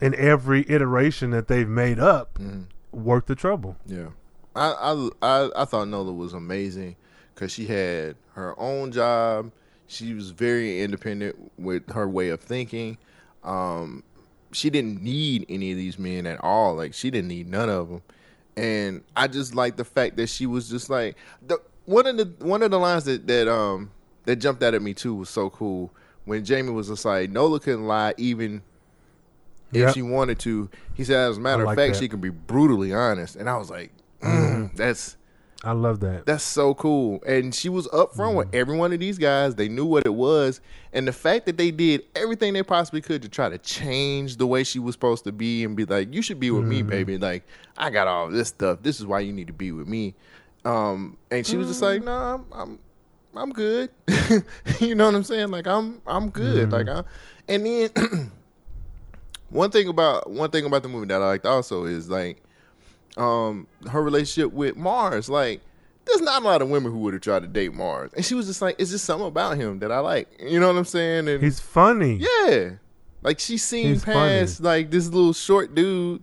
in 0.00 0.14
every 0.16 0.68
iteration 0.68 1.30
that 1.30 1.48
they've 1.48 1.68
made 1.68 1.98
up 1.98 2.38
worth 2.92 3.26
the 3.26 3.34
trouble. 3.34 3.76
Yeah, 3.86 4.08
I 4.54 4.70
I 4.72 5.08
I, 5.22 5.50
I 5.62 5.64
thought 5.64 5.88
Nola 5.88 6.12
was 6.12 6.34
amazing 6.34 6.96
because 7.34 7.52
she 7.52 7.66
had 7.66 8.16
her 8.34 8.58
own 8.58 8.92
job. 8.92 9.50
She 9.86 10.12
was 10.12 10.30
very 10.30 10.82
independent 10.82 11.52
with 11.58 11.90
her 11.92 12.08
way 12.08 12.28
of 12.28 12.40
thinking. 12.40 12.98
Um, 13.42 14.02
she 14.52 14.70
didn't 14.70 15.02
need 15.02 15.46
any 15.48 15.72
of 15.72 15.78
these 15.78 15.98
men 15.98 16.26
at 16.26 16.42
all. 16.42 16.74
Like 16.74 16.92
she 16.92 17.10
didn't 17.10 17.28
need 17.28 17.48
none 17.48 17.70
of 17.70 17.88
them. 17.88 18.02
And 18.56 19.02
I 19.16 19.26
just 19.26 19.54
like 19.54 19.76
the 19.76 19.84
fact 19.84 20.16
that 20.16 20.28
she 20.28 20.46
was 20.46 20.68
just 20.68 20.88
like 20.88 21.16
the 21.46 21.58
one 21.86 22.06
of 22.06 22.16
the 22.16 22.44
one 22.44 22.62
of 22.62 22.70
the 22.70 22.78
lines 22.78 23.04
that 23.04 23.26
that 23.26 23.48
um 23.48 23.90
that 24.24 24.36
jumped 24.36 24.62
out 24.62 24.74
at 24.74 24.82
me 24.82 24.94
too 24.94 25.14
was 25.14 25.28
so 25.28 25.50
cool 25.50 25.92
when 26.24 26.44
Jamie 26.44 26.70
was 26.70 26.88
just 26.88 27.04
like 27.04 27.30
Nola 27.30 27.60
couldn't 27.60 27.86
lie 27.86 28.14
even 28.16 28.62
if 29.72 29.92
she 29.94 30.02
wanted 30.02 30.38
to. 30.40 30.70
He 30.94 31.04
said, 31.04 31.30
as 31.30 31.36
a 31.36 31.40
matter 31.40 31.66
I 31.66 31.72
of 31.72 31.76
fact, 31.76 31.94
that. 31.94 31.98
she 31.98 32.08
can 32.08 32.20
be 32.20 32.30
brutally 32.30 32.92
honest. 32.92 33.36
And 33.36 33.48
I 33.48 33.56
was 33.56 33.70
like, 33.70 33.90
mm, 34.22 34.74
that's 34.76 35.16
I 35.64 35.72
love 35.72 36.00
that. 36.00 36.26
that's 36.26 36.44
so 36.44 36.74
cool. 36.74 37.22
And 37.26 37.54
she 37.54 37.68
was 37.68 37.88
upfront 37.88 38.34
with 38.36 38.48
mm-hmm. 38.48 38.56
every 38.56 38.76
one 38.76 38.92
of 38.92 39.00
these 39.00 39.18
guys. 39.18 39.54
They 39.54 39.68
knew 39.68 39.86
what 39.86 40.06
it 40.06 40.14
was. 40.14 40.60
And 40.92 41.08
the 41.08 41.12
fact 41.12 41.46
that 41.46 41.56
they 41.56 41.70
did 41.70 42.04
everything 42.14 42.52
they 42.52 42.62
possibly 42.62 43.00
could 43.00 43.22
to 43.22 43.28
try 43.28 43.48
to 43.48 43.58
change 43.58 44.36
the 44.36 44.46
way 44.46 44.64
she 44.64 44.78
was 44.78 44.94
supposed 44.94 45.24
to 45.24 45.32
be 45.32 45.64
and 45.64 45.76
be 45.76 45.84
like, 45.84 46.12
you 46.12 46.22
should 46.22 46.38
be 46.38 46.50
with 46.50 46.64
me, 46.64 46.80
mm-hmm. 46.80 46.90
baby. 46.90 47.18
Like, 47.18 47.44
I 47.76 47.90
got 47.90 48.06
all 48.06 48.28
this 48.28 48.48
stuff. 48.48 48.78
This 48.82 49.00
is 49.00 49.06
why 49.06 49.20
you 49.20 49.32
need 49.32 49.46
to 49.46 49.52
be 49.52 49.72
with 49.72 49.88
me. 49.88 50.14
Um, 50.64 51.16
and 51.30 51.46
she 51.46 51.56
was 51.56 51.68
just 51.68 51.82
like, 51.82 52.02
mm-hmm. 52.02 52.06
no, 52.06 52.12
I'm, 52.12 52.46
I'm, 52.52 52.78
I'm 53.36 53.52
good. 53.52 53.90
you 54.80 54.94
know 54.94 55.06
what 55.06 55.14
I'm 55.14 55.24
saying? 55.24 55.50
Like, 55.50 55.66
I'm, 55.66 56.00
I'm 56.06 56.30
good. 56.30 56.70
Like, 56.72 56.88
I, 56.88 57.02
and 57.48 57.66
then 57.66 57.90
one 59.50 59.70
thing 59.70 59.88
about 59.88 60.30
one 60.30 60.50
thing 60.50 60.64
about 60.64 60.82
the 60.82 60.88
movie 60.88 61.06
that 61.06 61.20
I 61.20 61.26
liked 61.26 61.46
also 61.46 61.84
is 61.84 62.08
like 62.08 62.42
um 63.16 63.66
her 63.90 64.02
relationship 64.02 64.52
with 64.52 64.76
Mars. 64.76 65.28
Like, 65.28 65.60
there's 66.04 66.20
not 66.20 66.42
a 66.42 66.44
lot 66.44 66.62
of 66.62 66.68
women 66.68 66.92
who 66.92 66.98
would 66.98 67.14
have 67.14 67.22
tried 67.22 67.42
to 67.42 67.48
date 67.48 67.72
Mars, 67.74 68.12
and 68.14 68.24
she 68.24 68.34
was 68.34 68.46
just 68.46 68.60
like, 68.62 68.76
it's 68.78 68.90
just 68.90 69.04
something 69.04 69.26
about 69.26 69.56
him 69.56 69.78
that 69.80 69.90
I 69.92 70.00
like. 70.00 70.28
You 70.40 70.60
know 70.60 70.68
what 70.68 70.76
I'm 70.76 70.84
saying? 70.84 71.28
And 71.28 71.42
He's 71.42 71.60
funny. 71.60 72.16
yeah, 72.46 72.70
like 73.22 73.38
she 73.40 73.56
seen 73.58 73.86
He's 73.88 74.04
past 74.04 74.60
like 74.60 74.90
this 74.90 75.08
little 75.08 75.32
short 75.32 75.74
dude 75.74 76.22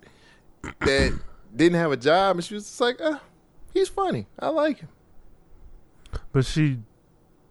that 0.82 1.20
didn't 1.56 1.80
have 1.80 1.92
a 1.92 1.98
job, 1.98 2.38
and 2.38 2.46
she 2.46 2.54
was 2.54 2.66
just 2.66 2.82
like, 2.82 3.00
uh, 3.02 3.20
he's 3.74 3.90
funny. 3.90 4.28
I 4.40 4.50
like 4.50 4.80
him. 4.80 4.90
But 6.32 6.46
she 6.46 6.80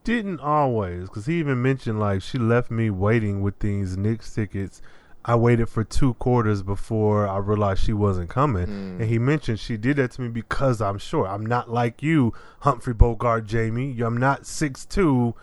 didn't 0.05 0.41
always, 0.41 1.09
because 1.09 1.27
he 1.27 1.39
even 1.39 1.61
mentioned 1.63 1.99
like 2.01 2.23
she 2.23 2.39
left 2.39 2.71
me 2.71 2.91
waiting 2.91 3.43
with 3.43 3.59
these 3.59 3.97
Knicks 3.97 4.35
tickets. 4.35 4.81
I 5.25 5.35
waited 5.35 5.69
for 5.69 5.85
two 5.85 6.15
quarters 6.15 6.63
before 6.63 7.29
I 7.29 7.37
realized 7.39 7.85
she 7.85 7.93
wasn't 7.93 8.31
coming, 8.31 8.65
and 8.65 9.01
mm. 9.01 9.07
he 9.07 9.19
mentioned 9.19 9.61
she 9.61 9.77
did 9.77 9.97
that 9.97 10.13
to 10.13 10.23
me 10.23 10.29
because 10.29 10.81
I'm 10.81 10.99
short. 10.99 11.29
I'm 11.29 11.45
not 11.45 11.71
like 11.71 12.03
you, 12.03 12.33
Humphrey 12.61 12.95
Bogart, 12.95 13.45
Jamie. 13.47 14.01
I'm 14.01 14.17
not 14.17 14.47
six 14.47 14.87
two 14.87 15.35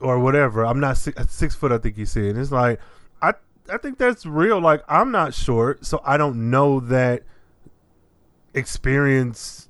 or 0.00 0.18
whatever. 0.18 0.66
I'm 0.66 0.80
not 0.80 0.96
six, 0.96 1.16
uh, 1.16 1.26
six 1.28 1.54
foot. 1.54 1.70
I 1.70 1.78
think 1.78 1.96
he 1.96 2.04
said. 2.04 2.24
And 2.24 2.38
it's 2.38 2.50
like 2.50 2.80
I 3.20 3.34
I 3.68 3.78
think 3.78 3.98
that's 3.98 4.26
real. 4.26 4.60
Like 4.60 4.82
I'm 4.88 5.12
not 5.12 5.34
short, 5.34 5.86
so 5.86 6.00
I 6.04 6.16
don't 6.16 6.50
know 6.50 6.80
that 6.80 7.22
experience 8.54 9.68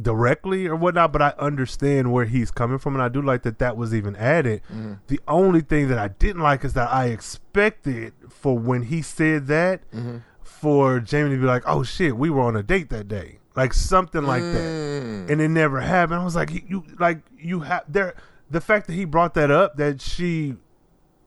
directly 0.00 0.66
or 0.66 0.76
whatnot, 0.76 1.12
but 1.12 1.22
I 1.22 1.34
understand 1.38 2.12
where 2.12 2.24
he's 2.24 2.50
coming 2.50 2.78
from, 2.78 2.94
and 2.94 3.02
I 3.02 3.08
do 3.08 3.22
like 3.22 3.42
that 3.42 3.58
that 3.58 3.76
was 3.76 3.94
even 3.94 4.16
added. 4.16 4.62
Mm-hmm. 4.64 4.94
The 5.06 5.20
only 5.28 5.60
thing 5.60 5.88
that 5.88 5.98
I 5.98 6.08
didn't 6.08 6.42
like 6.42 6.64
is 6.64 6.74
that 6.74 6.92
I 6.92 7.06
expected 7.06 8.12
for 8.28 8.58
when 8.58 8.82
he 8.82 9.02
said 9.02 9.46
that 9.46 9.88
mm-hmm. 9.90 10.18
for 10.42 11.00
Jamie 11.00 11.30
to 11.30 11.40
be 11.40 11.46
like, 11.46 11.62
"Oh 11.66 11.82
shit, 11.82 12.16
we 12.16 12.30
were 12.30 12.42
on 12.42 12.56
a 12.56 12.62
date 12.62 12.90
that 12.90 13.08
day," 13.08 13.38
like 13.56 13.72
something 13.72 14.24
like 14.24 14.42
that, 14.42 14.62
mm. 14.62 15.30
and 15.30 15.40
it 15.40 15.48
never 15.48 15.80
happened. 15.80 16.20
I 16.20 16.24
was 16.24 16.36
like, 16.36 16.50
"You 16.68 16.84
like 16.98 17.20
you 17.38 17.60
have 17.60 17.84
there." 17.88 18.14
The 18.50 18.60
fact 18.60 18.86
that 18.88 18.92
he 18.92 19.04
brought 19.04 19.34
that 19.34 19.50
up, 19.50 19.76
that 19.76 20.00
she 20.00 20.56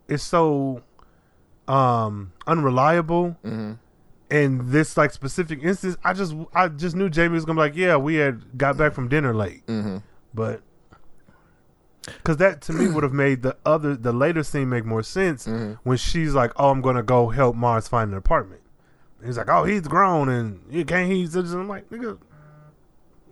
is 0.07 0.24
so 0.24 0.84
um 1.68 2.32
unreliable 2.45 3.36
mm-hmm. 3.43 3.74
In 4.30 4.71
this 4.71 4.97
like 4.97 5.11
specific 5.11 5.59
instance, 5.63 5.97
I 6.03 6.13
just 6.13 6.36
I 6.53 6.67
just 6.67 6.95
knew 6.95 7.09
Jamie 7.09 7.36
was 7.36 7.45
gonna 7.45 7.57
be 7.57 7.61
like, 7.61 7.75
yeah, 7.75 7.95
we 7.95 8.15
had 8.15 8.57
got 8.57 8.78
back 8.78 8.93
from 8.93 9.07
dinner 9.07 9.34
late, 9.34 9.63
but 10.34 10.61
because 12.05 12.38
that 12.38 12.61
to 12.61 12.73
me 12.73 12.88
would 12.93 13.03
have 13.03 13.13
made 13.13 13.41
the 13.41 13.55
other 13.65 13.95
the 13.95 14.11
later 14.13 14.43
scene 14.43 14.69
make 14.69 14.86
more 14.86 15.03
sense 15.03 15.47
when 15.84 15.97
she's 15.97 16.34
like, 16.34 16.51
oh, 16.57 16.69
I'm 16.69 16.82
gonna 16.82 17.03
go 17.03 17.30
help 17.30 17.55
Mars 17.55 17.88
find 17.88 18.11
an 18.11 18.17
apartment. 18.17 18.61
And 19.19 19.28
he's 19.28 19.38
like, 19.38 19.49
oh, 19.49 19.63
he's 19.63 19.82
grown 19.88 20.30
and 20.30 20.61
you 20.69 20.86
can't 20.86 21.11
he's 21.11 21.34
just 21.34 21.53
I'm 21.53 21.67
like, 21.67 21.89
nigga, 21.89 22.17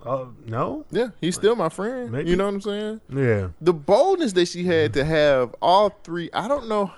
uh, 0.06 0.26
no, 0.46 0.86
Yeah, 0.91 1.10
he's 1.20 1.36
still 1.36 1.56
my 1.56 1.70
friend. 1.70 2.12
Maybe. 2.12 2.30
You 2.30 2.36
know 2.36 2.46
what 2.46 2.54
I'm 2.56 2.62
saying? 2.62 3.02
yeah, 3.10 3.50
the 3.62 3.74
boldness 3.74 4.34
that 4.34 4.48
she 4.48 4.64
had 4.64 4.93
to 4.93 5.04
have 5.04 5.56
all 5.62 5.89
three. 6.04 6.30
I 6.34 6.48
don't 6.48 6.68
know. 6.68 6.91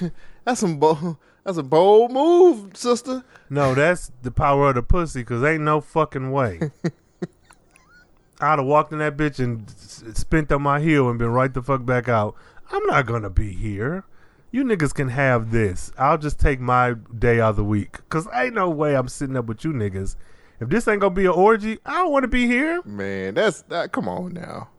that's 0.44 0.60
some 0.60 0.78
bold. 0.78 1.16
That's 1.46 1.58
a 1.58 1.62
bold 1.62 2.10
move, 2.10 2.76
sister. 2.76 3.22
no, 3.48 3.72
that's 3.72 4.10
the 4.22 4.32
power 4.32 4.70
of 4.70 4.74
the 4.74 4.82
pussy, 4.82 5.22
cause 5.22 5.44
ain't 5.44 5.62
no 5.62 5.80
fucking 5.80 6.32
way. 6.32 6.72
I'd 8.40 8.58
have 8.58 8.66
walked 8.66 8.92
in 8.92 8.98
that 8.98 9.16
bitch 9.16 9.38
and 9.38 9.70
spent 10.18 10.50
on 10.50 10.62
my 10.62 10.80
heel 10.80 11.08
and 11.08 11.20
been 11.20 11.28
right 11.28 11.54
the 11.54 11.62
fuck 11.62 11.86
back 11.86 12.08
out. 12.08 12.34
I'm 12.72 12.84
not 12.86 13.06
gonna 13.06 13.30
be 13.30 13.52
here. 13.52 14.02
You 14.50 14.64
niggas 14.64 14.92
can 14.92 15.10
have 15.10 15.52
this. 15.52 15.92
I'll 15.96 16.18
just 16.18 16.40
take 16.40 16.58
my 16.58 16.94
day 17.16 17.38
out 17.40 17.50
of 17.50 17.56
the 17.56 17.64
week. 17.64 18.00
Cause 18.08 18.26
ain't 18.34 18.54
no 18.54 18.68
way 18.68 18.96
I'm 18.96 19.06
sitting 19.06 19.36
up 19.36 19.44
with 19.46 19.62
you 19.64 19.72
niggas. 19.72 20.16
If 20.58 20.68
this 20.68 20.88
ain't 20.88 21.00
gonna 21.00 21.14
be 21.14 21.26
an 21.26 21.30
orgy, 21.30 21.78
I 21.86 21.98
don't 21.98 22.10
wanna 22.10 22.26
be 22.26 22.48
here. 22.48 22.82
Man, 22.84 23.34
that's 23.34 23.62
that. 23.62 23.92
Come 23.92 24.08
on 24.08 24.32
now, 24.32 24.70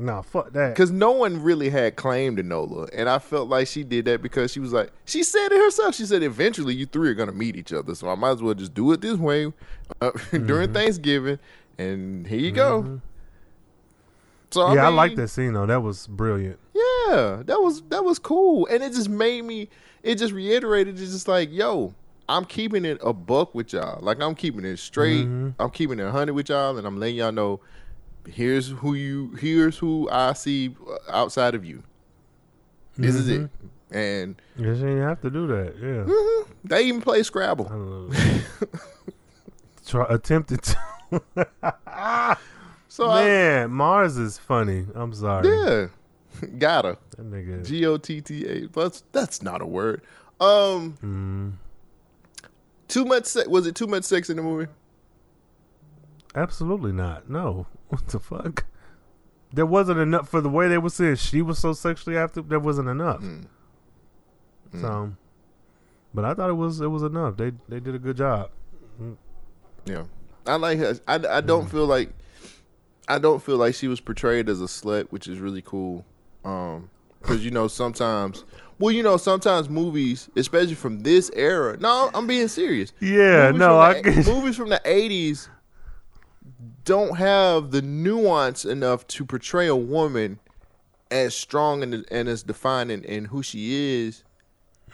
Nah, 0.00 0.22
fuck 0.22 0.52
that. 0.54 0.70
because 0.70 0.90
no 0.90 1.10
one 1.10 1.42
really 1.42 1.68
had 1.68 1.94
claim 1.96 2.36
to 2.36 2.42
Nola, 2.42 2.88
and 2.94 3.06
I 3.06 3.18
felt 3.18 3.50
like 3.50 3.66
she 3.68 3.84
did 3.84 4.06
that 4.06 4.22
because 4.22 4.50
she 4.50 4.58
was 4.58 4.72
like, 4.72 4.90
she 5.04 5.22
said 5.22 5.52
it 5.52 5.62
herself. 5.62 5.94
She 5.94 6.06
said 6.06 6.22
eventually 6.22 6.74
you 6.74 6.86
three 6.86 7.10
are 7.10 7.14
gonna 7.14 7.32
meet 7.32 7.54
each 7.54 7.72
other, 7.72 7.94
so 7.94 8.08
I 8.08 8.14
might 8.14 8.30
as 8.30 8.42
well 8.42 8.54
just 8.54 8.72
do 8.72 8.90
it 8.92 9.02
this 9.02 9.18
way 9.18 9.52
uh, 10.00 10.10
during 10.30 10.68
mm-hmm. 10.68 10.72
Thanksgiving, 10.72 11.38
and 11.76 12.26
here 12.26 12.38
you 12.38 12.50
go. 12.50 12.82
Mm-hmm. 12.82 12.96
So 14.52 14.62
I 14.62 14.74
yeah, 14.74 14.84
I 14.84 14.86
mean, 14.86 14.96
like 14.96 15.16
that 15.16 15.28
scene 15.28 15.52
though. 15.52 15.66
That 15.66 15.82
was 15.82 16.06
brilliant. 16.06 16.58
Yeah, 16.74 17.42
that 17.44 17.60
was 17.60 17.82
that 17.82 18.02
was 18.02 18.18
cool, 18.18 18.66
and 18.66 18.82
it 18.82 18.92
just 18.92 19.10
made 19.10 19.44
me. 19.44 19.68
It 20.02 20.14
just 20.14 20.32
reiterated. 20.32 20.98
It's 20.98 21.12
just 21.12 21.28
like, 21.28 21.52
yo, 21.52 21.94
I'm 22.26 22.46
keeping 22.46 22.84
it 22.84 22.98
a 23.02 23.12
buck 23.12 23.54
with 23.54 23.74
y'all. 23.74 24.02
Like 24.02 24.22
I'm 24.22 24.34
keeping 24.34 24.64
it 24.64 24.78
straight. 24.78 25.26
Mm-hmm. 25.26 25.60
I'm 25.60 25.70
keeping 25.70 25.98
it 25.98 26.04
a 26.04 26.10
hundred 26.10 26.34
with 26.34 26.48
y'all, 26.48 26.78
and 26.78 26.86
I'm 26.86 26.98
letting 26.98 27.16
y'all 27.16 27.32
know. 27.32 27.60
Here's 28.28 28.68
who 28.68 28.94
you. 28.94 29.34
Here's 29.40 29.78
who 29.78 30.08
I 30.10 30.32
see 30.34 30.74
outside 31.08 31.54
of 31.54 31.64
you. 31.64 31.82
This 32.96 33.14
is 33.14 33.28
it. 33.28 33.50
And 33.92 34.40
You 34.56 34.74
shouldn't 34.74 35.00
have 35.00 35.20
to 35.22 35.30
do 35.30 35.46
that. 35.48 35.74
Yeah. 35.80 36.52
they 36.64 36.84
even 36.84 37.00
play 37.00 37.22
Scrabble. 37.22 38.10
Try, 39.86 40.06
attempted 40.08 40.62
to. 40.62 42.36
So 42.92 43.08
I, 43.08 43.22
Man, 43.24 43.70
Mars 43.70 44.16
is 44.16 44.36
funny. 44.36 44.84
I'm 44.96 45.14
sorry. 45.14 45.48
yeah, 45.48 45.86
Gotta. 46.58 46.98
That 47.16 47.30
nigga. 47.30 47.64
G 47.64 47.86
O 47.86 47.96
T 47.96 48.20
T 48.20 48.44
A. 48.46 48.66
That's 48.66 49.04
that's 49.12 49.42
not 49.42 49.62
a 49.62 49.66
word. 49.66 50.02
Um, 50.40 50.96
Mm, 51.00 51.52
too 52.88 53.04
much. 53.04 53.26
Se- 53.26 53.46
was 53.46 53.68
it 53.68 53.76
too 53.76 53.86
much 53.86 54.02
sex 54.02 54.28
in 54.28 54.36
the 54.36 54.42
movie? 54.42 54.66
Absolutely 56.34 56.92
not. 56.92 57.28
No. 57.28 57.66
What 57.90 58.06
the 58.06 58.20
fuck? 58.20 58.66
There 59.52 59.66
wasn't 59.66 59.98
enough 59.98 60.28
for 60.28 60.40
the 60.40 60.48
way 60.48 60.68
they 60.68 60.78
were 60.78 60.90
saying 60.90 61.16
she 61.16 61.42
was 61.42 61.58
so 61.58 61.72
sexually 61.72 62.16
active. 62.16 62.48
There 62.48 62.60
wasn't 62.60 62.88
enough. 62.88 63.20
Mm. 63.20 63.46
So, 64.80 65.12
but 66.14 66.24
I 66.24 66.34
thought 66.34 66.50
it 66.50 66.54
was 66.54 66.80
it 66.80 66.86
was 66.86 67.02
enough. 67.02 67.36
They 67.36 67.50
they 67.68 67.80
did 67.80 67.96
a 67.96 67.98
good 67.98 68.16
job. 68.16 68.50
Yeah, 69.86 70.04
I 70.46 70.54
like 70.54 70.78
her. 70.78 71.00
I, 71.08 71.14
I 71.14 71.40
don't 71.40 71.68
feel 71.68 71.86
like 71.86 72.10
I 73.08 73.18
don't 73.18 73.42
feel 73.42 73.56
like 73.56 73.74
she 73.74 73.88
was 73.88 74.00
portrayed 74.00 74.48
as 74.48 74.60
a 74.60 74.66
slut, 74.66 75.08
which 75.10 75.26
is 75.26 75.40
really 75.40 75.62
cool. 75.62 76.04
Um, 76.44 76.90
because 77.20 77.44
you 77.44 77.50
know 77.50 77.66
sometimes, 77.66 78.44
well, 78.78 78.92
you 78.92 79.02
know 79.02 79.16
sometimes 79.16 79.68
movies, 79.68 80.28
especially 80.36 80.76
from 80.76 81.00
this 81.00 81.30
era. 81.34 81.76
No, 81.78 82.10
I'm 82.14 82.26
being 82.26 82.48
serious. 82.48 82.92
Yeah, 83.00 83.50
Movies 83.50 83.58
no, 83.58 83.66
from 83.66 83.80
I 83.80 84.02
the, 84.02 84.32
movies 84.32 84.56
from 84.56 84.68
the 84.68 84.80
'80s 84.84 85.48
don't 86.84 87.16
have 87.18 87.70
the 87.70 87.82
nuance 87.82 88.64
enough 88.64 89.06
to 89.08 89.24
portray 89.24 89.66
a 89.66 89.76
woman 89.76 90.38
as 91.10 91.34
strong 91.34 91.82
and, 91.82 92.04
and 92.10 92.28
as 92.28 92.42
defining 92.42 93.02
in 93.04 93.26
who 93.26 93.42
she 93.42 94.04
is. 94.06 94.22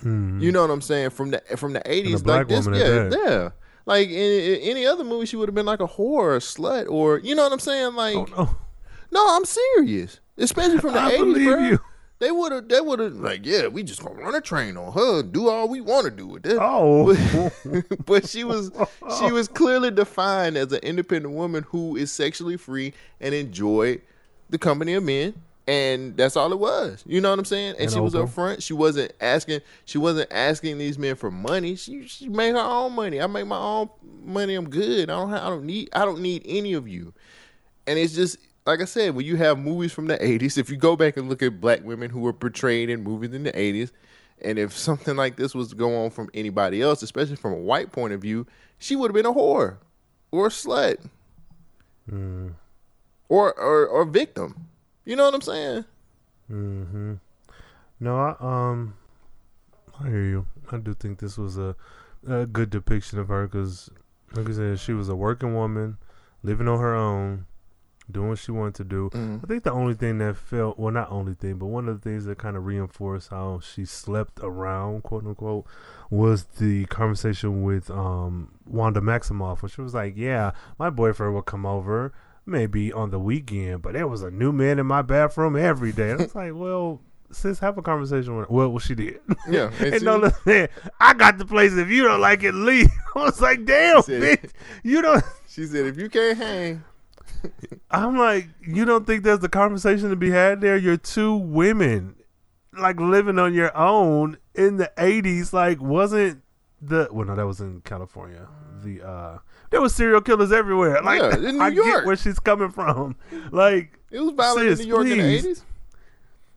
Hmm. 0.01 0.41
You 0.41 0.53
know 0.53 0.62
what 0.62 0.70
I'm 0.70 0.80
saying? 0.82 1.11
From 1.11 1.30
the 1.30 1.43
from 1.57 1.72
the 1.72 1.80
'80s, 1.80 2.22
black 2.22 2.49
like 2.51 2.64
this, 2.64 2.66
yeah, 2.66 3.11
yeah. 3.11 3.49
Like 3.87 4.09
in, 4.09 4.14
in 4.14 4.61
any 4.62 4.84
other 4.87 5.05
movie, 5.05 5.26
she 5.26 5.37
would 5.37 5.49
have 5.49 5.55
been 5.55 5.64
like 5.66 5.80
a 5.80 5.87
whore, 5.87 5.99
or 5.99 6.37
a 6.37 6.41
slut, 6.41 6.89
or 6.91 7.18
you 7.18 7.34
know 7.34 7.45
what 7.45 7.53
I'm 7.53 7.61
saying? 7.61 7.95
Like, 7.95 8.16
Oh 8.16 8.26
no. 8.37 8.57
no, 9.12 9.37
I'm 9.37 9.45
serious. 9.45 10.20
Especially 10.37 10.78
from 10.78 10.93
the 10.93 11.01
I 11.01 11.12
80s, 11.12 11.18
believe 11.18 11.47
bro. 11.49 11.59
you. 11.61 11.78
They 12.19 12.31
would 12.31 12.51
have, 12.51 12.69
they 12.69 12.81
would 12.81 12.99
have, 12.99 13.14
like, 13.17 13.45
yeah, 13.45 13.67
we 13.67 13.83
just 13.83 14.03
gonna 14.03 14.14
run 14.14 14.35
a 14.35 14.41
train 14.41 14.77
on 14.79 14.93
her, 14.93 15.23
do 15.23 15.49
all 15.51 15.69
we 15.69 15.83
want 15.83 16.07
to 16.07 16.11
do 16.11 16.27
with 16.27 16.43
this. 16.45 16.59
Oh. 16.61 17.14
but 18.07 18.27
she 18.27 18.43
was, 18.43 18.71
she 19.19 19.31
was 19.31 19.49
clearly 19.49 19.91
defined 19.91 20.57
as 20.57 20.73
an 20.73 20.81
independent 20.83 21.35
woman 21.35 21.64
who 21.64 21.95
is 21.97 22.11
sexually 22.11 22.57
free 22.57 22.95
and 23.21 23.35
enjoyed 23.35 24.01
the 24.49 24.57
company 24.57 24.95
of 24.95 25.03
men, 25.05 25.35
and 25.67 26.17
that's 26.17 26.37
all 26.37 26.51
it 26.53 26.59
was. 26.59 27.05
You 27.07 27.21
know 27.21 27.29
what 27.31 27.39
I'm 27.39 27.45
saying? 27.45 27.73
And, 27.73 27.81
And 27.81 27.91
she 27.91 28.01
was 28.01 28.14
open. 28.14 28.33
upfront. 28.33 28.62
She 28.62 28.73
wasn't 28.73 29.12
asking, 29.21 29.61
she 29.85 29.99
wasn't 29.99 30.33
asking 30.33 30.79
these 30.79 30.99
men 30.99 31.17
for 31.17 31.31
money. 31.31 31.77
She, 31.77 32.07
she 32.07 32.31
made 32.31 32.53
her 32.55 32.61
own 32.61 32.95
money. 32.95 33.21
I 33.21 33.27
make 33.27 33.47
my 33.47 33.59
own 33.59 33.91
money. 34.25 34.55
I'm 34.55 34.71
good. 34.71 35.11
I 35.11 35.14
don't, 35.19 35.35
I 35.35 35.51
don't 35.51 35.64
need, 35.64 35.91
I 35.93 36.07
don't 36.07 36.21
need 36.21 36.43
any 36.47 36.73
of 36.73 36.89
you. 36.89 37.12
And 37.87 37.99
it's 37.99 38.14
just 38.14 38.39
like 38.67 38.81
I 38.81 38.85
said, 38.85 39.14
when 39.14 39.25
you 39.25 39.37
have 39.37 39.59
movies 39.59 39.93
from 39.93 40.07
the 40.07 40.19
'80s, 40.19 40.59
if 40.59 40.69
you 40.71 40.77
go 40.77 40.97
back 40.97 41.17
and 41.17 41.29
look 41.29 41.43
at 41.43 41.61
black 41.61 41.85
women 41.85 42.11
who 42.11 42.21
were 42.21 42.33
portrayed 42.33 42.91
in 42.91 43.03
movies 43.03 43.33
in 43.33 43.45
the 43.45 43.53
'80s, 43.53 43.93
and 44.43 44.59
if 44.59 44.77
something 44.77 45.17
like 45.17 45.37
this 45.37 45.55
was 45.55 45.69
to 45.69 45.77
go 45.77 46.05
on 46.05 46.11
from 46.11 46.29
anybody 46.35 46.83
else, 46.83 47.03
especially 47.03 47.37
from 47.37 47.53
a 47.53 47.59
white 47.59 47.93
point 47.93 48.12
of 48.12 48.21
view, 48.21 48.47
she 48.79 48.97
would 48.97 49.11
have 49.11 49.14
been 49.14 49.27
a 49.27 49.33
whore 49.33 49.79
or 50.31 50.47
a 50.47 50.51
slut 50.51 50.99
or, 53.29 53.59
or 53.59 53.87
or 53.87 54.05
victim. 54.05 54.67
You 55.05 55.17
know 55.17 55.25
what 55.25 55.35
I'm 55.35 55.41
saying? 55.41 55.85
Mm-hmm. 56.51 57.14
No, 58.01 58.17
I 58.17 58.37
um, 58.41 58.95
I 60.01 60.09
hear 60.09 60.25
you. 60.25 60.47
I 60.71 60.79
do 60.79 60.95
think 60.95 61.19
this 61.19 61.39
was 61.39 61.57
a, 61.57 61.77
a 62.29 62.47
good 62.47 62.71
depiction 62.71 63.19
of 63.19 63.29
her 63.29 63.47
because, 63.47 63.91
like 64.35 64.49
I 64.49 64.53
said, 64.53 64.81
she 64.81 64.93
was 64.93 65.09
a 65.09 65.17
working 65.17 65.55
woman, 65.55 65.97
living 66.43 66.69
on 66.69 66.81
her 66.81 66.95
own, 66.95 67.47
doing 68.11 68.30
what 68.30 68.38
she 68.38 68.52
wanted 68.52 68.74
to 68.76 68.84
do. 68.84 69.11
Mm. 69.12 69.42
I 69.42 69.46
think 69.46 69.64
the 69.64 69.72
only 69.72 69.94
thing 69.94 70.18
that 70.18 70.36
felt 70.36 70.78
well, 70.78 70.92
not 70.92 71.11
only 71.11 71.34
thing, 71.34 71.57
but 71.57 71.66
one 71.66 71.88
of 71.88 72.00
the 72.00 72.09
things 72.11 72.24
that 72.26 72.38
kind 72.38 72.57
of 72.57 72.64
reinforced 72.64 73.30
how 73.30 73.61
she 73.61 73.84
slept 73.84 74.40
around, 74.42 75.02
quote 75.02 75.24
unquote, 75.26 75.66
was 76.11 76.44
the 76.59 76.86
conversation 76.86 77.62
with 77.62 77.90
um 77.90 78.52
Wanda 78.66 79.00
Maximoff, 79.00 79.62
when 79.62 79.70
she 79.70 79.80
was 79.80 79.94
like, 79.94 80.14
"Yeah, 80.16 80.52
my 80.78 80.90
boyfriend 80.90 81.34
will 81.34 81.42
come 81.42 81.66
over." 81.66 82.12
Maybe 82.48 82.92
on 82.92 83.11
the 83.11 83.18
weekend, 83.18 83.82
but 83.82 83.94
there 83.94 84.07
was 84.07 84.22
a 84.22 84.30
new 84.30 84.52
man 84.52 84.78
in 84.78 84.86
my 84.86 85.02
bathroom 85.02 85.57
every 85.57 85.90
day. 85.90 86.12
And 86.12 86.20
I 86.20 86.24
was 86.26 86.34
like, 86.36 86.52
well, 86.54 87.00
sis, 87.32 87.59
have 87.59 87.76
a 87.76 87.82
conversation 87.82 88.36
with 88.36 88.48
Well, 88.48 88.68
well 88.68 88.78
she 88.78 88.94
did. 88.94 89.18
Yeah, 89.48 89.72
and 89.80 89.94
and 89.94 90.04
no, 90.04 90.16
listen, 90.18 90.68
I 91.00 91.12
got 91.14 91.38
the 91.38 91.44
place. 91.44 91.72
If 91.74 91.88
you 91.88 92.04
don't 92.04 92.20
like 92.20 92.44
it, 92.44 92.52
leave. 92.54 92.88
I 93.16 93.18
was 93.18 93.40
like, 93.40 93.64
damn, 93.64 94.00
Said- 94.02 94.22
bitch. 94.22 94.50
You 94.84 95.02
don't. 95.02 95.24
She 95.48 95.66
said, 95.66 95.86
"If 95.86 95.98
you 95.98 96.09
can't 96.09 96.36
hang, 96.38 96.84
I'm 97.91 98.16
like, 98.18 98.49
you 98.66 98.84
don't 98.84 99.07
think 99.07 99.24
there's 99.24 99.43
a 99.45 99.49
conversation 99.49 100.11
to 100.11 100.16
be 100.16 100.30
had 100.30 100.61
there? 100.61 100.76
You're 100.76 100.97
two 100.97 101.34
women, 101.37 102.16
like 102.78 102.99
living 103.01 103.39
on 103.39 103.55
your 103.55 103.76
own 103.76 104.39
in 104.55 104.76
the 104.76 104.91
'80s. 104.97 105.53
Like, 105.53 105.80
wasn't 105.80 106.43
the 106.82 107.09
well? 107.12 107.26
No, 107.26 107.34
that 107.37 107.47
was 107.47 107.61
in 107.61 107.80
California. 107.82 108.49
The 108.82 109.03
uh, 109.07 109.39
there 109.70 109.80
was 109.80 109.95
serial 109.95 110.20
killers 110.20 110.53
everywhere. 110.53 111.01
Like, 111.03 111.20
Yeah, 111.20 111.37
in 111.49 111.57
New 111.59 111.62
I 111.62 111.68
York. 111.68 111.87
get 111.87 112.05
where 112.07 112.16
she's 112.16 112.39
coming 112.39 112.70
from. 112.70 113.16
Like, 113.51 113.99
it 114.11 114.20
was 114.20 114.32
violent 114.34 114.68
Sis, 114.68 114.80
in 114.80 114.87
New 114.87 114.95
York 114.95 115.07
in 115.07 115.18
the 115.18 115.39
'80s." 115.49 115.62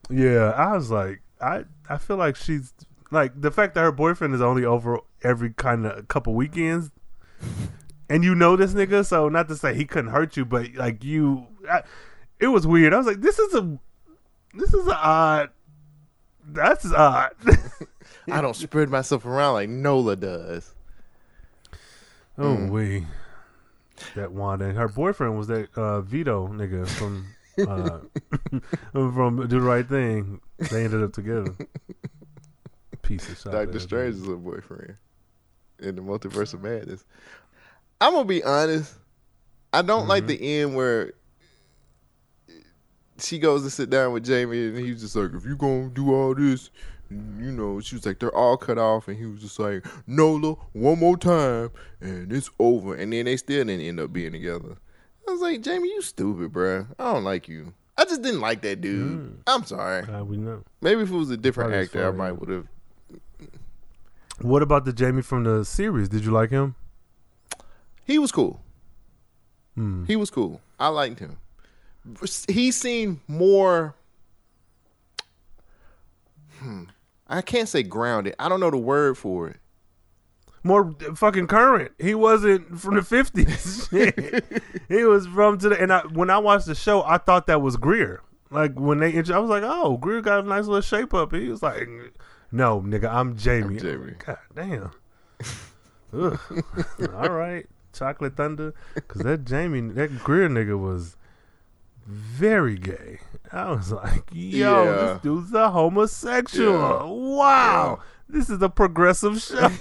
yeah, 0.10 0.52
I 0.52 0.76
was 0.76 0.90
like, 0.92 1.22
I 1.42 1.64
I 1.88 1.98
feel 1.98 2.18
like 2.18 2.36
she's 2.36 2.74
like 3.12 3.40
the 3.40 3.52
fact 3.52 3.76
that 3.76 3.82
her 3.82 3.92
boyfriend 3.92 4.34
is 4.36 4.42
only 4.42 4.66
over 4.66 5.00
every 5.24 5.52
kind 5.54 5.86
of 5.86 6.08
couple 6.08 6.34
weekends. 6.34 6.92
And 8.10 8.24
you 8.24 8.34
know 8.34 8.56
this 8.56 8.74
nigga, 8.74 9.06
so 9.06 9.30
not 9.30 9.48
to 9.50 9.56
say 9.56 9.76
he 9.76 9.86
couldn't 9.86 10.12
hurt 10.12 10.36
you, 10.36 10.44
but 10.44 10.74
like 10.74 11.04
you, 11.04 11.46
I, 11.70 11.84
it 12.40 12.48
was 12.48 12.66
weird. 12.66 12.94
I 12.94 12.98
was 12.98 13.06
like, 13.06 13.22
this 13.22 13.38
is 13.38 13.54
a, 13.54 13.78
this 14.56 14.74
is 14.74 14.88
a 14.88 14.96
odd. 14.96 15.50
That's 16.48 16.92
odd. 16.92 17.32
I 18.32 18.42
don't 18.42 18.56
spread 18.56 18.90
myself 18.90 19.26
around 19.26 19.54
like 19.54 19.70
Nola 19.70 20.16
does. 20.16 20.74
oh 22.38 22.56
Mm. 22.58 22.70
we, 22.72 23.06
that 24.16 24.32
Wanda 24.32 24.66
and 24.66 24.78
her 24.78 24.88
boyfriend 24.88 25.38
was 25.38 25.48
that 25.48 25.70
uh, 25.76 26.02
Vito 26.02 26.48
nigga 26.48 26.88
from 26.88 27.28
uh, 27.60 28.00
from 28.94 29.42
Do 29.42 29.48
the 29.48 29.62
Right 29.62 29.88
Thing. 29.88 30.42
They 30.58 30.86
ended 30.86 31.04
up 31.04 31.14
together. 31.14 31.56
Piece 33.02 33.30
of 33.30 33.38
shit. 33.38 33.52
Doctor 33.52 33.80
Strange's 33.80 34.22
little 34.22 34.38
boyfriend 34.38 34.96
in 35.80 35.96
the 35.96 36.02
multiverse 36.02 36.54
of 36.54 36.62
madness. 36.64 37.04
I'm 38.02 38.14
gonna 38.14 38.26
be 38.26 38.44
honest. 38.44 38.96
I 39.74 39.82
don't 39.82 40.08
like 40.08 40.24
Mm-hmm. 40.24 40.28
the 40.42 40.60
end 40.62 40.76
where 40.76 41.14
she 43.20 43.38
goes 43.40 43.64
to 43.64 43.70
sit 43.70 43.90
down 43.90 44.14
with 44.14 44.24
Jamie, 44.26 44.68
and 44.68 44.78
he's 44.78 45.02
just 45.02 45.16
like, 45.16 45.32
"If 45.34 45.46
you 45.46 45.56
gonna 45.56 45.90
do 45.90 46.14
all 46.14 46.34
this, 46.34 46.70
you 47.10 47.52
know," 47.52 47.80
she 47.82 47.96
was 47.96 48.06
like, 48.06 48.20
"They're 48.20 48.34
all 48.36 48.56
cut 48.58 48.78
off," 48.78 49.08
and 49.08 49.18
he 49.18 49.26
was 49.26 49.42
just 49.42 49.60
like, 49.60 49.86
"Nola, 50.08 50.56
one 50.74 51.00
more 51.00 51.18
time, 51.18 51.72
and 52.00 52.32
it's 52.32 52.50
over." 52.60 52.96
And 52.96 53.12
then 53.12 53.26
they 53.26 53.36
still 53.38 53.66
didn't 53.66 53.82
end 53.82 54.00
up 54.00 54.14
being 54.14 54.32
together. 54.32 54.78
I 55.28 55.32
was 55.32 55.42
like, 55.42 55.62
"Jamie, 55.62 55.90
you 55.90 56.02
stupid, 56.02 56.54
bruh. 56.54 56.88
I 56.98 57.14
don't 57.14 57.24
like 57.26 57.48
you. 57.50 57.74
I 57.98 58.06
just 58.06 58.22
didn't 58.22 58.40
like 58.40 58.62
that 58.62 58.80
dude. 58.80 59.44
I'm 59.46 59.66
sorry. 59.66 60.04
We 60.24 60.38
know. 60.38 60.64
Maybe 60.82 61.02
if 61.02 61.12
it 61.12 61.16
was 61.16 61.30
a 61.30 61.38
different 61.38 61.72
Probably 61.72 61.86
actor, 61.86 62.08
I 62.08 62.12
might 62.12 62.32
would 62.40 62.50
have." 62.50 62.68
What 64.42 64.62
about 64.64 64.86
the 64.86 64.94
Jamie 64.94 65.22
from 65.22 65.44
the 65.44 65.66
series? 65.66 66.08
Did 66.08 66.24
you 66.24 66.32
like 66.32 66.50
him? 66.50 66.76
He 68.10 68.18
was 68.18 68.32
cool. 68.32 68.60
Hmm. 69.76 70.06
He 70.06 70.16
was 70.16 70.32
cool. 70.32 70.62
I 70.80 70.88
liked 70.88 71.20
him. 71.20 71.38
He 72.48 72.72
seemed 72.72 73.20
more. 73.28 73.94
Hmm. 76.58 76.86
I 77.28 77.44
can't 77.44 77.70
say 77.70 77.84
grounded. 77.84 78.34
I 78.40 78.50
don't 78.50 78.60
know 78.60 78.72
the 78.72 78.78
word 78.78 79.16
for 79.16 79.48
it. 79.48 79.58
More 80.64 80.96
fucking 81.14 81.46
current. 81.46 81.92
He 82.00 82.16
wasn't 82.16 82.80
from 82.80 82.96
the 82.96 83.04
fifties. 83.04 83.88
he 84.90 85.04
was 85.04 85.28
from 85.28 85.60
today. 85.60 85.78
And 85.80 85.94
I, 85.94 86.00
when 86.00 86.32
I 86.32 86.40
watched 86.40 86.66
the 86.66 86.74
show, 86.74 87.04
I 87.04 87.20
thought 87.20 87.46
that 87.46 87.62
was 87.62 87.78
Greer. 87.78 88.24
Like 88.50 88.74
when 88.74 88.98
they, 88.98 89.16
I 89.16 89.38
was 89.38 89.52
like, 89.52 89.62
oh, 89.64 89.98
Greer 89.98 90.22
got 90.22 90.46
a 90.46 90.48
nice 90.48 90.66
little 90.66 90.82
shape 90.82 91.14
up. 91.14 91.32
He 91.32 91.48
was 91.48 91.62
like, 91.62 91.88
no, 92.52 92.82
nigga, 92.82 93.08
I'm 93.08 93.38
Jamie. 93.38 93.76
I'm 93.76 93.80
Jamie. 93.80 94.14
God 94.26 94.40
damn. 94.56 94.92
All 97.14 97.30
right, 97.30 97.68
Chocolate 97.94 98.36
Thunder, 98.36 98.74
because 98.96 99.22
that 99.24 99.46
Jamie, 99.46 99.82
that 99.94 100.20
Greer 100.24 100.48
nigga 100.50 100.78
was 100.80 101.16
very 102.08 102.78
gay. 102.78 103.20
I 103.52 103.72
was 103.72 103.92
like, 103.92 104.24
yo, 104.32 104.84
Yeah. 104.84 104.92
this 105.14 105.22
dude's 105.22 105.54
a 105.54 105.70
homosexual. 105.70 106.80
Yeah. 106.80 107.04
Wow, 107.06 108.00
this 108.28 108.50
is 108.50 108.62
a 108.62 108.70
progressive 108.70 109.42
show. 109.42 109.70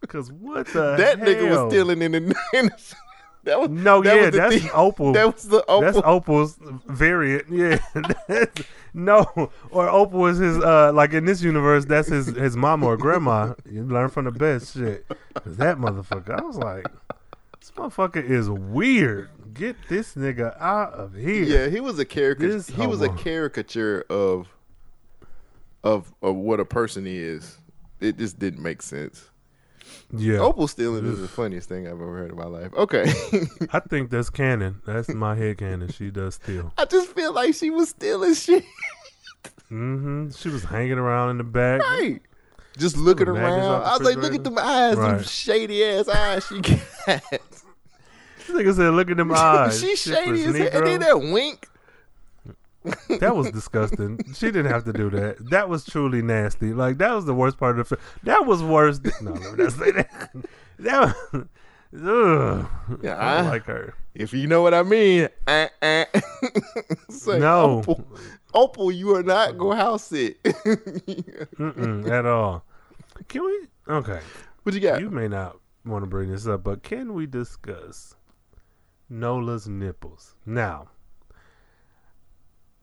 Because 0.00 0.32
what 0.32 0.66
the 0.68 0.96
That 0.96 1.20
nigga 1.20 1.48
was 1.48 1.70
stealing 1.72 2.02
in 2.02 2.12
the. 2.12 2.70
That 3.44 3.58
was 3.60 3.70
No, 3.70 4.02
that 4.02 4.16
yeah, 4.16 4.26
was 4.26 4.34
that's 4.36 4.56
thing. 4.58 4.70
Opal. 4.74 5.12
That 5.12 5.34
was 5.34 5.44
the 5.48 5.62
Opal. 5.66 5.80
That's 5.80 5.98
Opal's 6.04 6.56
variant. 6.86 7.48
Yeah. 7.50 7.78
No, 8.92 9.24
or 9.70 9.88
Opal 9.88 10.26
is 10.26 10.38
his 10.38 10.58
uh 10.58 10.92
like 10.92 11.12
in 11.12 11.24
this 11.24 11.42
universe, 11.42 11.84
that's 11.84 12.08
his 12.08 12.26
his 12.26 12.56
mama 12.56 12.86
or 12.86 12.96
grandma. 12.96 13.54
You 13.70 13.84
learn 13.84 14.08
from 14.08 14.24
the 14.24 14.32
best 14.32 14.74
shit. 14.74 15.06
'Cause 15.34 15.56
that 15.58 15.76
motherfucker, 15.78 16.36
I 16.36 16.42
was 16.42 16.56
like, 16.56 16.86
This 17.60 17.70
motherfucker 17.70 18.16
is 18.28 18.50
weird. 18.50 19.30
Get 19.54 19.76
this 19.88 20.16
nigga 20.16 20.60
out 20.60 20.92
of 20.94 21.14
here. 21.14 21.44
Yeah, 21.44 21.68
he 21.68 21.78
was 21.78 22.00
a 22.00 22.04
caricature. 22.04 22.48
This 22.52 22.66
He 22.68 22.84
was 22.84 23.00
a 23.00 23.10
caricature 23.10 24.04
of 24.10 24.48
of 25.84 26.12
of 26.20 26.34
what 26.34 26.58
a 26.58 26.64
person 26.64 27.04
is. 27.06 27.58
It 28.00 28.18
just 28.18 28.40
didn't 28.40 28.60
make 28.62 28.82
sense. 28.82 29.29
Yeah. 30.12 30.38
Opal 30.38 30.66
stealing 30.68 31.06
is 31.06 31.20
the 31.20 31.28
funniest 31.28 31.68
thing 31.68 31.86
I've 31.86 31.92
ever 31.94 32.16
heard 32.16 32.30
in 32.30 32.36
my 32.36 32.46
life. 32.46 32.72
Okay, 32.74 33.02
I 33.72 33.80
think 33.80 34.10
that's 34.10 34.30
canon. 34.30 34.80
That's 34.84 35.08
my 35.08 35.34
head 35.36 35.58
canon. 35.58 35.88
She 35.88 36.10
does 36.10 36.34
steal. 36.36 36.72
I 36.76 36.84
just 36.84 37.10
feel 37.10 37.32
like 37.32 37.54
she 37.54 37.70
was 37.70 37.90
stealing 37.90 38.34
shit. 38.34 38.64
mm-hmm. 39.70 40.30
She 40.30 40.48
was 40.48 40.64
hanging 40.64 40.98
around 40.98 41.30
in 41.30 41.38
the 41.38 41.44
back. 41.44 41.80
Right. 41.82 42.20
Just 42.78 42.96
looking 42.96 43.28
around. 43.28 43.82
I 43.82 43.96
was 43.96 44.02
like, 44.02 44.16
look 44.16 44.34
at 44.34 44.44
them 44.44 44.58
eyes, 44.58 44.96
them 44.96 45.22
shady 45.22 45.84
ass 45.84 46.08
eyes 46.08 46.46
she 46.46 46.60
got. 46.60 46.80
This 47.06 48.48
nigga 48.48 48.74
said, 48.74 48.90
"Look 48.94 49.10
at 49.10 49.16
them 49.16 49.32
eyes." 49.34 49.80
she 49.80 49.94
shady 49.96 50.44
as 50.44 50.56
hell. 50.56 50.68
And 50.78 50.86
then 50.86 51.00
that 51.00 51.18
wink. 51.18 51.68
That 53.20 53.36
was 53.36 53.50
disgusting. 53.50 54.18
she 54.34 54.46
didn't 54.46 54.66
have 54.72 54.84
to 54.84 54.92
do 54.92 55.10
that. 55.10 55.36
That 55.50 55.68
was 55.68 55.84
truly 55.84 56.22
nasty. 56.22 56.72
Like 56.72 56.98
that 56.98 57.12
was 57.12 57.26
the 57.26 57.34
worst 57.34 57.58
part 57.58 57.78
of 57.78 57.88
the 57.88 57.96
film. 57.96 58.06
That 58.22 58.46
was 58.46 58.62
worse. 58.62 58.98
Than, 59.00 59.12
no, 59.22 59.32
let 59.32 59.58
me 59.58 59.64
not 59.64 59.72
say 59.72 59.90
that. 59.92 60.30
That 60.78 61.14
was. 61.32 61.44
Ugh. 61.92 62.66
Yeah, 63.02 63.16
I 63.18 63.36
don't 63.38 63.46
I- 63.46 63.50
like 63.50 63.64
her. 63.64 63.94
If 64.14 64.32
you 64.32 64.46
know 64.46 64.62
what 64.62 64.72
I 64.74 64.82
mean. 64.82 65.28
Uh, 65.46 65.66
uh. 65.82 66.04
No. 67.26 67.78
Opal, 67.80 68.04
Opal, 68.54 68.90
you 68.92 69.14
are 69.14 69.22
not 69.22 69.58
go 69.58 69.72
house 69.72 70.10
it 70.12 70.38
at 72.08 72.26
all. 72.26 72.64
Can 73.28 73.44
we? 73.44 73.66
Okay. 73.88 74.20
what 74.62 74.74
you 74.74 74.80
got? 74.80 75.00
You 75.00 75.10
may 75.10 75.28
not 75.28 75.56
want 75.84 76.02
to 76.02 76.06
bring 76.08 76.30
this 76.32 76.46
up, 76.46 76.64
but 76.64 76.82
can 76.82 77.12
we 77.14 77.26
discuss 77.26 78.14
Nola's 79.08 79.68
nipples 79.68 80.34
now? 80.46 80.88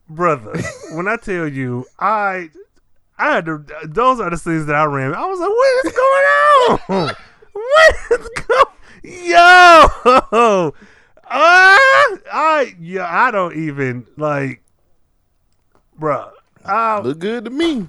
Brother, 0.09 0.57
when 0.93 1.07
I 1.07 1.17
tell 1.17 1.47
you, 1.47 1.85
I, 1.99 2.49
I 3.17 3.33
had 3.33 3.45
to. 3.45 3.65
Those 3.85 4.19
are 4.19 4.29
the 4.29 4.37
scenes 4.37 4.65
that 4.67 4.75
I 4.75 4.85
ran. 4.85 5.13
I 5.13 5.25
was 5.25 5.39
like, 5.39 5.49
"What 5.49 5.85
is 5.85 5.91
going 5.91 7.07
on? 7.07 7.15
what 7.53 7.95
is 8.19 8.29
going? 8.47 8.65
Yo, 9.03 10.73
ah, 11.29 12.17
I 12.31 12.75
yeah, 12.79 13.07
I 13.09 13.31
don't 13.31 13.55
even 13.55 14.05
like, 14.17 14.61
bruh. 15.99 16.31
I, 16.65 16.99
Look 16.99 17.19
good 17.19 17.45
to 17.45 17.51
me. 17.51 17.87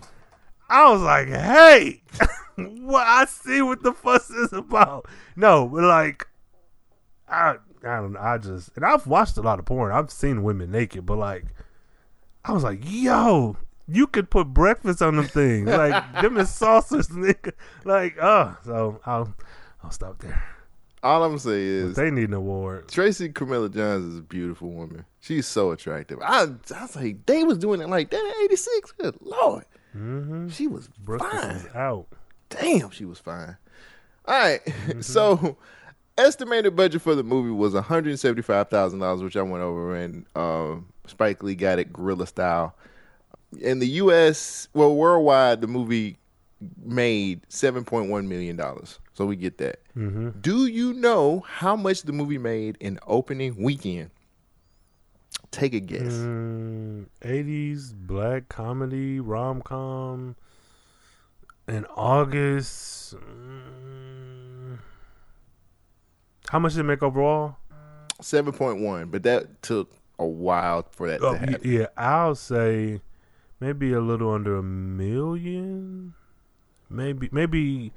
I 0.69 0.91
was 0.93 1.01
like, 1.01 1.29
hey, 1.29 2.03
what 2.57 3.07
I 3.07 3.25
see 3.25 3.63
what 3.63 3.83
the 3.83 3.93
fuss 3.93 4.31
is 4.31 4.53
about. 4.53 5.07
No, 5.35 5.67
but 5.67 5.83
like, 5.83 6.29
I 7.29 7.57
I 7.83 7.97
don't 7.97 8.13
know. 8.13 8.21
I 8.21 8.39
just 8.39 8.71
and 8.77 8.85
I've 8.85 9.07
watched 9.07 9.37
a 9.37 9.43
lot 9.43 9.59
of 9.59 9.65
porn. 9.65 9.93
I've 9.93 10.11
seen 10.11 10.43
women 10.43 10.71
naked, 10.71 11.07
but 11.07 11.19
like, 11.19 11.47
I 12.49 12.53
was 12.53 12.65
like, 12.65 12.81
yo, 12.85 13.57
you 13.87 14.07
could 14.07 14.31
put 14.31 14.49
breakfast 14.49 15.03
on 15.03 15.17
them 15.17 15.27
things. 15.27 15.69
Like 15.69 16.13
them 16.23 16.37
is 16.39 16.51
saucers, 16.51 17.09
nigga. 17.09 17.53
Like, 17.85 18.17
oh, 18.21 18.57
so 18.65 19.01
I'll 19.07 19.35
I'll 19.83 19.91
stop 19.91 20.19
there. 20.21 20.43
All 21.03 21.23
I'm 21.23 21.39
saying 21.39 21.65
is 21.91 21.97
They 21.97 22.11
need 22.11 22.29
an 22.31 22.35
award. 22.35 22.89
Tracy 22.89 23.29
Camilla 23.29 23.69
Johns 23.69 24.05
is 24.13 24.19
a 24.19 24.23
beautiful 24.23 24.71
woman. 24.71 25.05
She's 25.21 25.47
so 25.47 25.71
attractive. 25.71 26.19
I, 26.21 26.49
I 26.75 26.83
was 26.83 26.97
like, 26.97 27.25
they 27.27 27.45
was 27.45 27.59
doing 27.59 27.81
it 27.81 27.89
like 27.89 28.11
that 28.11 28.19
in 28.39 28.45
'86. 28.47 28.93
Good 28.93 29.17
lord, 29.21 29.65
Mm-hmm. 29.97 30.49
she 30.49 30.67
was 30.67 30.89
Breakfast 30.89 31.33
fine. 31.43 31.57
is 31.57 31.67
out. 31.75 32.07
Damn, 32.51 32.91
she 32.91 33.05
was 33.05 33.19
fine. 33.19 33.57
All 34.27 34.35
right, 34.39 34.61
so 35.01 35.57
estimated 36.17 36.75
budget 36.77 37.01
for 37.03 37.15
the 37.15 37.23
movie 37.23 37.51
was 37.51 37.75
one 37.75 37.83
hundred 37.85 38.19
seventy 38.19 38.43
five 38.43 38.69
thousand 38.69 38.99
dollars, 39.01 39.23
which 39.23 39.37
I 39.37 39.43
went 39.43 39.63
over, 39.63 39.95
and 39.95 40.27
um, 40.35 40.87
Spike 41.09 41.43
Lee 41.43 41.55
got 41.55 41.79
it 41.79 41.93
guerrilla 41.93 42.27
style. 42.27 42.75
In 43.61 43.79
the 43.79 43.89
U.S., 43.89 44.69
well, 44.75 44.95
worldwide, 44.95 45.61
the 45.61 45.67
movie 45.67 46.19
made 46.85 47.41
seven 47.49 47.85
point 47.85 48.11
one 48.11 48.29
million 48.29 48.57
dollars. 48.57 48.99
So 49.15 49.27
we 49.27 49.37
get 49.37 49.59
that. 49.59 49.81
Mm-hmm. 49.97 50.41
Do 50.41 50.67
you 50.67 50.93
know 50.93 51.45
how 51.47 51.77
much 51.77 52.03
the 52.03 52.13
movie 52.13 52.39
made 52.39 52.77
in 52.81 52.99
opening 53.07 53.63
weekend? 53.63 54.11
Take 55.51 55.73
a 55.73 55.81
guess. 55.81 56.13
Mm, 56.13 57.07
80s 57.23 57.95
black 57.95 58.49
comedy 58.49 59.19
rom 59.19 59.63
com 59.63 60.37
in 61.67 61.87
August. 61.87 63.15
Mm, 63.17 64.79
how 66.51 66.59
much 66.59 66.75
did 66.75 66.81
it 66.81 66.85
make 66.85 67.03
overall? 67.03 67.57
Seven 68.21 68.53
point 68.53 68.81
one, 68.81 69.09
but 69.11 69.23
that 69.23 69.63
took 69.63 69.91
a 70.19 70.27
while 70.27 70.87
for 70.91 71.09
that 71.09 71.23
Oh, 71.23 71.33
to 71.35 71.39
happen. 71.39 71.61
yeah, 71.65 71.87
I'll 71.97 72.35
say 72.35 73.01
maybe 73.61 73.93
a 73.93 74.01
little 74.01 74.33
under 74.33 74.57
a 74.57 74.63
million. 74.63 76.15
Maybe, 76.91 77.29
maybe 77.33 77.93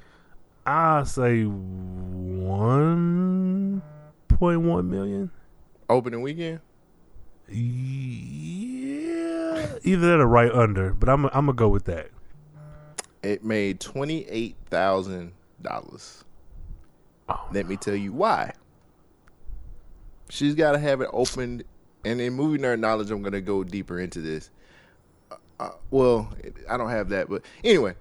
I'll 0.65 1.05
say 1.05 1.43
one 1.45 2.21
point 4.27 4.61
one 4.61 4.89
million. 4.89 5.31
Opening 5.89 6.21
weekend. 6.21 6.59
Yeah, 8.41 9.67
either 9.83 10.07
that 10.07 10.19
or 10.19 10.27
right 10.27 10.51
under, 10.51 10.93
but 10.93 11.09
I'm 11.09 11.25
I'm 11.25 11.31
gonna 11.47 11.53
go 11.53 11.69
with 11.69 11.85
that. 11.85 12.09
It 13.23 13.43
made 13.43 13.79
twenty 13.79 14.25
eight 14.27 14.55
thousand 14.69 15.33
dollars. 15.61 16.23
Oh, 17.29 17.47
Let 17.53 17.67
me 17.67 17.77
tell 17.77 17.95
you 17.95 18.13
why. 18.13 18.53
She's 20.29 20.55
got 20.55 20.71
to 20.73 20.79
have 20.79 21.01
it 21.01 21.09
opened, 21.11 21.63
and 22.05 22.21
in 22.21 22.33
movie 22.33 22.57
nerd 22.57 22.79
knowledge, 22.79 23.11
I'm 23.11 23.21
gonna 23.21 23.41
go 23.41 23.63
deeper 23.63 23.99
into 23.99 24.21
this. 24.21 24.49
Uh, 25.31 25.35
uh, 25.59 25.69
well, 25.89 26.31
I 26.69 26.77
don't 26.77 26.89
have 26.89 27.09
that, 27.09 27.29
but 27.29 27.43
anyway, 27.63 27.95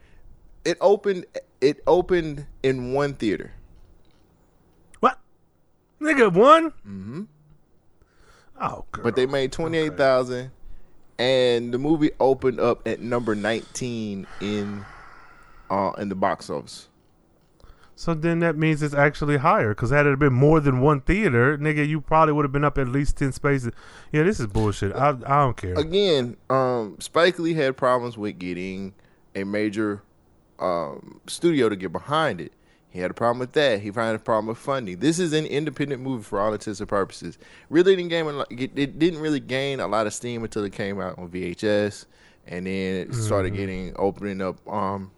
it 0.65 0.79
opened. 0.81 1.27
It 1.61 1.83
opened 1.87 2.47
in 2.63 2.93
one 2.93 3.15
theater. 3.15 3.53
What? 5.01 5.19
Nigga, 6.01 6.33
one? 6.33 6.71
Mm-hmm. 6.71 7.23
Oh, 8.61 8.85
girl. 8.93 9.05
But 9.05 9.17
they 9.17 9.27
made 9.27 9.53
twenty 9.53 9.79
eight 9.79 9.97
thousand, 9.97 10.51
and 11.19 11.73
the 11.73 11.79
movie 11.79 12.11
opened 12.21 12.61
up 12.61 12.87
at 12.87 13.01
number 13.01 13.35
nineteen 13.35 14.27
in 14.41 14.85
uh 15.71 15.93
in 15.99 16.09
the 16.09 16.15
box 16.15 16.51
office. 16.51 16.89
So 18.01 18.15
then 18.15 18.39
that 18.39 18.57
means 18.57 18.83
it's 18.83 18.95
actually 18.95 19.37
higher. 19.37 19.75
Because 19.75 19.91
had 19.91 20.07
it 20.07 20.19
been 20.19 20.33
more 20.33 20.59
than 20.59 20.81
one 20.81 21.03
theater, 21.03 21.59
nigga, 21.59 21.87
you 21.87 22.01
probably 22.01 22.33
would 22.33 22.47
have 22.47 22.51
been 22.53 22.65
up 22.65 22.79
at 22.79 22.89
least 22.89 23.19
10 23.19 23.33
spaces. 23.33 23.75
Yeah, 24.11 24.23
this 24.23 24.41
is 24.41 24.47
bullshit. 24.47 24.97
I, 24.97 25.11
I 25.11 25.41
don't 25.41 25.55
care. 25.55 25.75
Again, 25.75 26.39
um, 26.49 26.97
Spike 26.99 27.39
Lee 27.39 27.53
had 27.53 27.77
problems 27.77 28.17
with 28.17 28.39
getting 28.39 28.95
a 29.35 29.45
major 29.45 30.01
um, 30.59 31.21
studio 31.27 31.69
to 31.69 31.77
get 31.77 31.93
behind 31.93 32.41
it. 32.41 32.53
He 32.89 33.01
had 33.01 33.11
a 33.11 33.15
problem 33.15 33.39
with 33.39 33.53
that. 33.53 33.83
He 33.83 33.89
had 33.89 34.15
a 34.15 34.19
problem 34.19 34.47
with 34.47 34.57
funding. 34.57 35.01
This 35.01 35.19
is 35.19 35.35
an 35.35 35.45
independent 35.45 36.01
movie 36.01 36.25
for 36.25 36.41
all 36.41 36.55
intents 36.55 36.81
and 36.81 36.89
purposes. 36.89 37.37
Really 37.69 37.97
didn't 37.97 38.09
gain 38.09 38.25
a 38.25 38.33
lot, 38.33 38.47
it 38.51 38.99
didn't 38.99 39.21
really 39.21 39.41
gain 39.41 39.79
a 39.79 39.87
lot 39.87 40.07
of 40.07 40.15
steam 40.15 40.43
until 40.43 40.65
it 40.65 40.73
came 40.73 41.03
out 41.03 41.19
on 41.19 41.29
VHS, 41.29 42.07
and 42.47 42.67
then 42.67 43.09
it 43.11 43.15
started 43.15 43.51
getting 43.51 43.93
opening 43.99 44.41
up 44.41 44.57
um, 44.67 45.11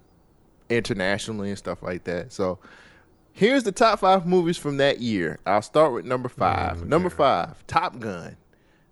internationally 0.77 1.51
and 1.51 1.59
stuff 1.59 1.83
like 1.83 2.05
that. 2.05 2.33
So 2.33 2.59
here's 3.33 3.63
the 3.65 3.73
top 3.73 4.01
five 4.01 4.27
movies 4.27 4.57
from 4.59 4.77
that 4.79 5.01
year. 5.01 5.39
I'll 5.47 5.63
start 5.63 5.93
with 5.93 6.05
number 6.05 6.29
five. 6.29 6.87
Number 6.87 7.11
five, 7.11 7.67
Top 7.67 7.99
Gun. 7.99 8.37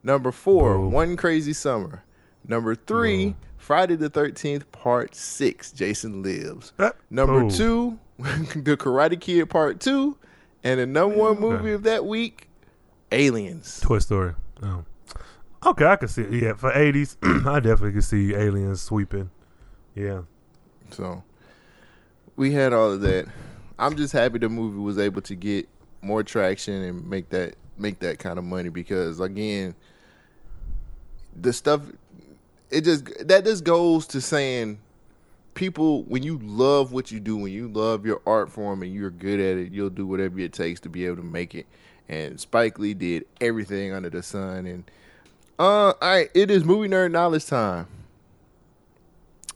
Number 0.03 0.33
four. 0.33 0.81
One 0.81 1.17
Crazy 1.17 1.53
Summer. 1.53 2.05
Number 2.47 2.75
three, 2.75 3.37
Friday 3.59 3.97
the 3.97 4.09
Thirteenth 4.09 4.71
Part 4.73 5.15
Six, 5.15 5.73
Jason 5.73 6.23
Lives. 6.23 6.73
Uh, 6.79 6.91
Number 7.11 7.51
two, 7.51 7.99
The 8.19 8.77
Karate 8.77 9.21
Kid 9.21 9.49
Part 9.51 9.81
Two, 9.81 10.17
and 10.65 10.81
the 10.81 10.87
number 10.87 11.17
one 11.17 11.39
movie 11.39 11.73
of 11.73 11.83
that 11.85 12.05
week, 12.07 12.49
Aliens. 13.13 13.81
Toy 13.83 13.99
Story. 13.99 14.35
Oh. 14.63 14.85
Okay, 15.67 15.85
I 15.85 15.97
can 15.97 16.09
see 16.09 16.23
it. 16.23 16.33
Yeah, 16.33 16.55
for 16.55 16.73
80s, 16.73 17.17
I 17.47 17.61
definitely 17.61 17.93
can 17.93 18.03
see 18.03 18.35
aliens 18.35 18.81
sweeping. 18.81 19.31
Yeah. 19.95 20.23
So 20.91 21.23
we 22.41 22.53
had 22.53 22.73
all 22.73 22.93
of 22.93 23.03
that. 23.03 23.27
I'm 23.79 23.97
just 23.97 24.15
happy 24.15 24.39
the 24.39 24.49
movie 24.49 24.79
was 24.79 24.99
able 24.99 25.21
to 25.21 25.35
get 25.35 25.69
more 26.01 26.23
traction 26.23 26.83
and 26.83 27.07
make 27.07 27.29
that 27.29 27.55
make 27.77 27.99
that 27.99 28.19
kind 28.19 28.39
of 28.39 28.47
money 28.47 28.71
because 28.71 29.21
again, 29.21 29.75
the 31.39 31.53
stuff 31.53 31.83
it 32.71 32.85
just 32.85 33.05
that 33.29 33.45
just 33.45 33.63
goes 33.63 34.07
to 34.07 34.23
saying 34.23 34.79
people 35.53 36.05
when 36.05 36.23
you 36.23 36.39
love 36.43 36.93
what 36.93 37.11
you 37.11 37.21
do, 37.21 37.37
when 37.37 37.53
you 37.53 37.69
love 37.69 38.07
your 38.07 38.23
art 38.27 38.51
form 38.51 38.83
and 38.83 38.95
you're 38.95 39.11
good 39.11 39.39
at 39.39 39.59
it, 39.59 39.71
you'll 39.71 39.91
do 39.91 40.07
whatever 40.07 40.39
it 40.39 40.55
takes 40.55 40.81
to 40.81 40.89
be 40.89 41.05
able 41.05 41.17
to 41.17 41.23
make 41.23 41.55
it. 41.55 41.67
And 42.09 42.41
Spike 42.41 42.79
Lee 42.79 42.95
did 42.95 43.27
everything 43.43 43.93
under 43.93 44.09
the 44.09 44.23
sun. 44.23 44.65
And 44.65 44.91
uh, 45.59 45.63
all 45.63 45.95
right, 46.01 46.31
it 46.33 46.51
is 46.51 46.65
movie 46.65 46.89
nerd 46.89 47.11
knowledge 47.11 47.45
time. 47.45 47.87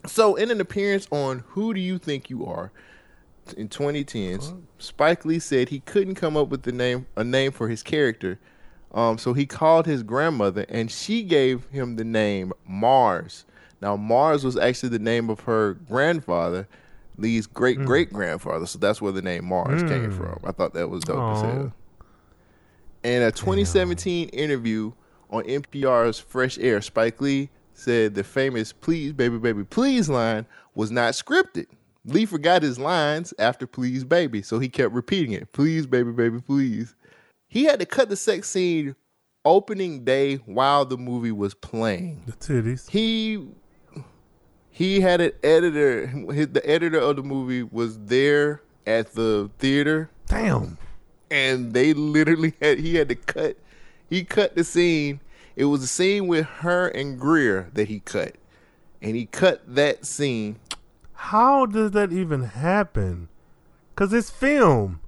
So, 0.06 0.34
in 0.36 0.50
an 0.50 0.60
appearance 0.60 1.08
on 1.10 1.44
Who 1.48 1.72
Do 1.74 1.80
You 1.80 1.98
Think 1.98 2.28
You 2.28 2.44
Are, 2.46 2.70
in 3.56 3.68
2010s. 3.68 4.62
Spike 4.78 5.24
Lee 5.24 5.38
said 5.38 5.68
he 5.68 5.80
couldn't 5.80 6.14
come 6.14 6.36
up 6.36 6.48
with 6.48 6.62
the 6.62 6.72
name 6.72 7.06
a 7.16 7.24
name 7.24 7.52
for 7.52 7.68
his 7.68 7.82
character, 7.82 8.38
um, 8.92 9.18
so 9.18 9.32
he 9.32 9.46
called 9.46 9.86
his 9.86 10.02
grandmother, 10.02 10.64
and 10.68 10.90
she 10.90 11.22
gave 11.22 11.66
him 11.66 11.96
the 11.96 12.04
name 12.04 12.52
Mars. 12.66 13.44
Now 13.80 13.96
Mars 13.96 14.44
was 14.44 14.56
actually 14.56 14.90
the 14.90 14.98
name 14.98 15.28
of 15.30 15.40
her 15.40 15.74
grandfather, 15.74 16.68
Lee's 17.16 17.46
great 17.46 17.84
great 17.84 18.12
grandfather. 18.12 18.66
So 18.66 18.78
that's 18.78 19.00
where 19.00 19.12
the 19.12 19.22
name 19.22 19.44
Mars 19.46 19.82
came 19.82 20.10
from. 20.10 20.40
I 20.44 20.52
thought 20.52 20.74
that 20.74 20.88
was 20.88 21.04
dope 21.04 21.36
as 21.36 21.42
hell. 21.42 21.72
In 23.02 23.22
a 23.22 23.30
2017 23.30 24.30
interview 24.30 24.92
on 25.30 25.44
NPR's 25.44 26.18
Fresh 26.18 26.58
Air, 26.58 26.80
Spike 26.80 27.20
Lee 27.20 27.50
said 27.74 28.14
the 28.14 28.24
famous 28.24 28.72
"Please, 28.72 29.12
baby, 29.12 29.38
baby, 29.38 29.64
please" 29.64 30.08
line 30.08 30.46
was 30.74 30.90
not 30.90 31.14
scripted. 31.14 31.66
Lee 32.06 32.26
forgot 32.26 32.62
his 32.62 32.78
lines 32.78 33.34
after 33.38 33.66
"Please, 33.66 34.04
baby," 34.04 34.42
so 34.42 34.58
he 34.58 34.68
kept 34.68 34.94
repeating 34.94 35.32
it. 35.32 35.52
"Please, 35.52 35.86
baby, 35.86 36.12
baby, 36.12 36.40
please." 36.40 36.94
He 37.48 37.64
had 37.64 37.80
to 37.80 37.86
cut 37.86 38.08
the 38.08 38.16
sex 38.16 38.48
scene 38.50 38.96
opening 39.44 40.04
day 40.04 40.36
while 40.46 40.84
the 40.84 40.96
movie 40.96 41.32
was 41.32 41.54
playing. 41.54 42.22
The 42.26 42.32
titties. 42.32 42.88
He 42.88 43.46
he 44.70 45.00
had 45.00 45.20
an 45.20 45.32
editor. 45.42 46.06
His, 46.06 46.48
the 46.48 46.68
editor 46.68 46.98
of 46.98 47.16
the 47.16 47.22
movie 47.22 47.62
was 47.62 47.98
there 47.98 48.62
at 48.86 49.12
the 49.14 49.50
theater 49.58 50.10
Damn. 50.26 50.76
and 51.30 51.72
they 51.72 51.94
literally 51.94 52.54
had 52.60 52.78
he 52.78 52.96
had 52.96 53.08
to 53.08 53.14
cut 53.14 53.56
he 54.10 54.24
cut 54.24 54.54
the 54.54 54.64
scene 54.64 55.20
it 55.56 55.66
was 55.66 55.82
a 55.82 55.86
scene 55.86 56.26
with 56.26 56.46
her 56.46 56.88
and 56.88 57.18
greer 57.18 57.70
that 57.74 57.88
he 57.88 58.00
cut 58.00 58.34
and 59.02 59.14
he 59.16 59.26
cut 59.26 59.62
that 59.66 60.04
scene 60.06 60.56
How 61.12 61.66
does 61.66 61.92
that 61.92 62.12
even 62.12 62.42
happen? 62.44 63.28
Cause 63.96 64.12
it's 64.12 64.30
film. 64.30 65.00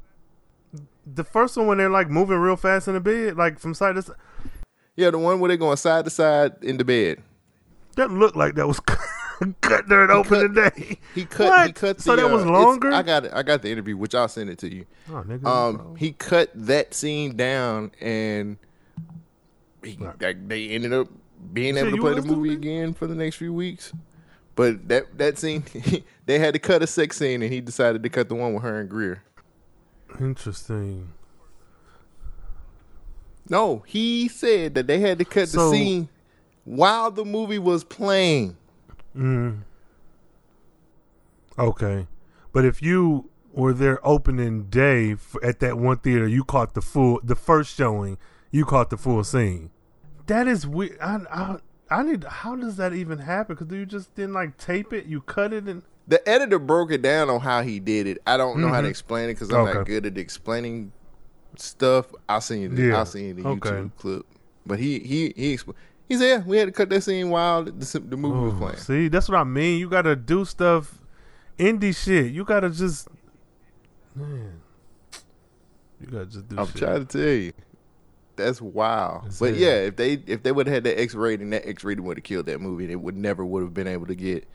The 1.07 1.25
first 1.25 1.57
one 1.57 1.67
when 1.67 1.79
they're 1.79 1.91
like 1.91 2.09
moving 2.11 2.39
real 2.39 2.57
fast 2.57 2.89
in 2.89 2.95
the 2.95 3.01
bed, 3.01 3.37
like 3.37 3.59
from 3.59 3.75
side 3.75 3.95
to 3.97 4.03
side, 4.03 4.17
yeah 4.97 5.11
the 5.11 5.19
one 5.19 5.41
where 5.41 5.49
they're 5.49 5.57
going 5.57 5.77
side 5.77 6.05
to 6.05 6.11
side 6.11 6.55
in 6.63 6.77
the 6.79 6.85
bed 6.85 7.23
that 7.97 8.11
looked 8.11 8.37
like 8.37 8.55
that 8.55 8.67
was 8.67 8.81
cut 9.61 9.87
during 9.89 10.11
opening 10.11 10.53
day. 10.55 10.99
he 11.15 11.25
cut 11.27 11.49
What? 11.49 11.67
he 11.67 11.73
cut 11.73 11.97
the, 11.99 12.03
so 12.03 12.17
that 12.17 12.31
was 12.31 12.43
uh, 12.45 12.51
longer. 12.51 12.93
i 12.93 13.03
got 13.03 13.25
it 13.27 13.33
i 13.35 13.43
got 13.43 13.61
the 13.63 13.71
interview 13.71 13.97
which 13.97 14.15
i'll 14.15 14.29
send 14.29 14.49
it 14.51 14.59
to 14.59 14.75
you 14.75 14.87
oh, 15.11 15.23
nigga, 15.27 15.45
um 15.47 15.97
he 15.97 16.13
cut 16.13 16.51
that 16.55 16.95
scene 16.95 17.37
down 17.37 17.91
and 18.01 18.57
he, 19.87 19.97
Right. 19.99 20.21
like, 20.21 20.49
they 20.49 20.69
ended 20.69 20.93
up 20.93 21.09
being 21.53 21.77
able 21.77 21.91
to 21.93 21.97
play 21.99 22.15
the 22.15 22.23
movie 22.23 22.53
again 22.53 22.93
for 22.95 23.07
the 23.07 23.15
next 23.15 23.37
few 23.37 23.53
weeks 23.53 23.93
but 24.55 24.89
that 24.89 25.19
that 25.19 25.39
scene 25.39 25.63
they 26.27 26.39
had 26.39 26.55
to 26.55 26.59
cut 26.61 26.83
a 26.83 26.87
sex 26.87 27.17
scene 27.19 27.43
and 27.43 27.53
he 27.53 27.61
decided 27.61 28.03
to 28.03 28.09
cut 28.09 28.29
the 28.29 28.35
one 28.35 28.55
with 28.55 28.63
her 28.63 28.81
and 28.81 28.89
greer 28.89 29.23
interesting. 30.19 31.13
no 33.49 33.83
he 33.87 34.29
said 34.29 34.75
that 34.75 34.87
they 34.87 34.99
had 35.01 35.19
to 35.19 35.25
cut 35.25 35.49
So- 35.49 35.71
the 35.71 35.77
scene 35.77 36.09
while 36.65 37.11
the 37.11 37.25
movie 37.25 37.59
was 37.59 37.85
playing 37.85 38.57
Mm. 39.17 39.63
Okay, 41.59 42.07
but 42.53 42.67
if 42.67 42.83
you 42.83 43.31
were 43.51 43.73
there 43.73 43.99
opening 44.07 44.65
day 44.65 45.17
at 45.43 45.61
that 45.61 45.79
one 45.79 45.97
theater, 45.97 46.29
you 46.29 46.45
caught 46.45 46.75
the 46.75 46.83
full, 46.83 47.19
the 47.25 47.35
first 47.35 47.75
showing, 47.75 48.19
you 48.51 48.67
caught 48.67 48.91
the 48.91 48.99
full 48.99 49.25
scene. 49.25 49.71
That 50.27 50.49
is 50.49 50.67
weird. 50.67 50.99
I, 51.01 51.21
I, 51.31 51.57
I 51.91 52.03
need. 52.03 52.25
How 52.25 52.57
does 52.57 52.77
that 52.77 52.93
even 52.95 53.19
happen? 53.19 53.55
Because 53.57 53.73
you 53.73 53.87
just 53.87 54.15
didn't 54.15 54.35
like 54.35 54.57
tape 54.59 54.93
it. 54.93 55.07
You 55.07 55.21
cut 55.21 55.53
it 55.53 55.65
and. 55.65 55.83
the 56.09 56.27
editor 56.29 56.59
broke 56.59 56.91
it 56.93 57.03
down 57.03 57.29
on 57.31 57.41
how 57.41 57.63
he 57.63 57.81
did 57.81 58.07
it 58.07 58.19
i 58.29 58.37
don't 58.37 58.61
know 58.61 58.69
how 58.69 58.81
to 58.81 58.87
Mhm. 58.87 58.91
explain 58.91 59.25
it 59.29 59.35
because 59.35 59.53
i'm 59.53 59.65
not 59.65 59.85
good 59.87 60.07
at 60.07 60.17
explaining 60.17 60.93
stuff 61.57 62.07
i'll 62.29 62.41
send 62.41 62.63
you 62.63 62.69
the, 62.69 62.81
Yeah. 62.83 62.99
i'll 62.99 63.07
send 63.07 63.25
you 63.27 63.35
the 63.35 63.49
Okay. 63.49 63.71
youtube 63.71 63.91
clip 63.97 64.27
but 64.65 64.79
he 64.79 65.01
he 65.01 65.33
he 65.35 65.57
expl- 65.57 65.75
he 66.09 66.17
said 66.17 66.29
yeah 66.29 66.43
we 66.47 66.59
had 66.59 66.67
to 66.67 66.73
cut 66.73 66.91
that 66.91 67.01
scene 67.03 67.29
while 67.31 67.65
the, 67.65 67.73
the 67.73 68.17
movie 68.17 68.39
was 68.39 68.55
Oh, 68.55 68.57
playing 68.59 68.77
see, 68.77 69.09
that's 69.09 69.29
what 69.29 69.37
I 69.39 69.43
mean. 69.45 69.81
You 69.81 69.89
gotta 69.91 70.15
do 70.15 70.45
stuff, 70.45 70.97
indie 71.59 71.97
shit. 71.97 72.31
You 72.33 72.45
gotta 72.45 72.71
just, 72.71 73.09
man. 74.15 74.61
You 76.01 76.07
gotta 76.07 76.27
just 76.27 76.47
do 76.49 76.57
i'm 76.59 76.67
shit. 76.69 76.77
trying 76.77 77.05
to 77.07 77.19
tell 77.19 77.33
you 77.33 77.53
that's 78.37 78.61
wild 78.61 79.25
That's 79.25 79.39
but 79.41 79.51
it. 79.51 79.57
yeah 79.57 79.75
if 79.75 79.97
they 79.97 80.13
if 80.27 80.43
they 80.43 80.53
would 80.53 80.67
have 80.67 80.75
had 80.75 80.85
that 80.85 81.01
x 81.01 81.15
rating 81.15 81.51
that 81.51 81.67
x 81.69 81.83
rating 81.85 82.05
would 82.05 82.19
have 82.19 82.25
killed 82.25 82.47
that 82.47 82.61
movie 82.61 82.85
and 82.85 82.93
it 82.93 83.01
would 83.01 83.17
never 83.17 83.45
would 83.45 83.63
have 83.63 83.75
been 83.75 83.87
able 83.89 84.07
to 84.07 84.15
get 84.15 84.47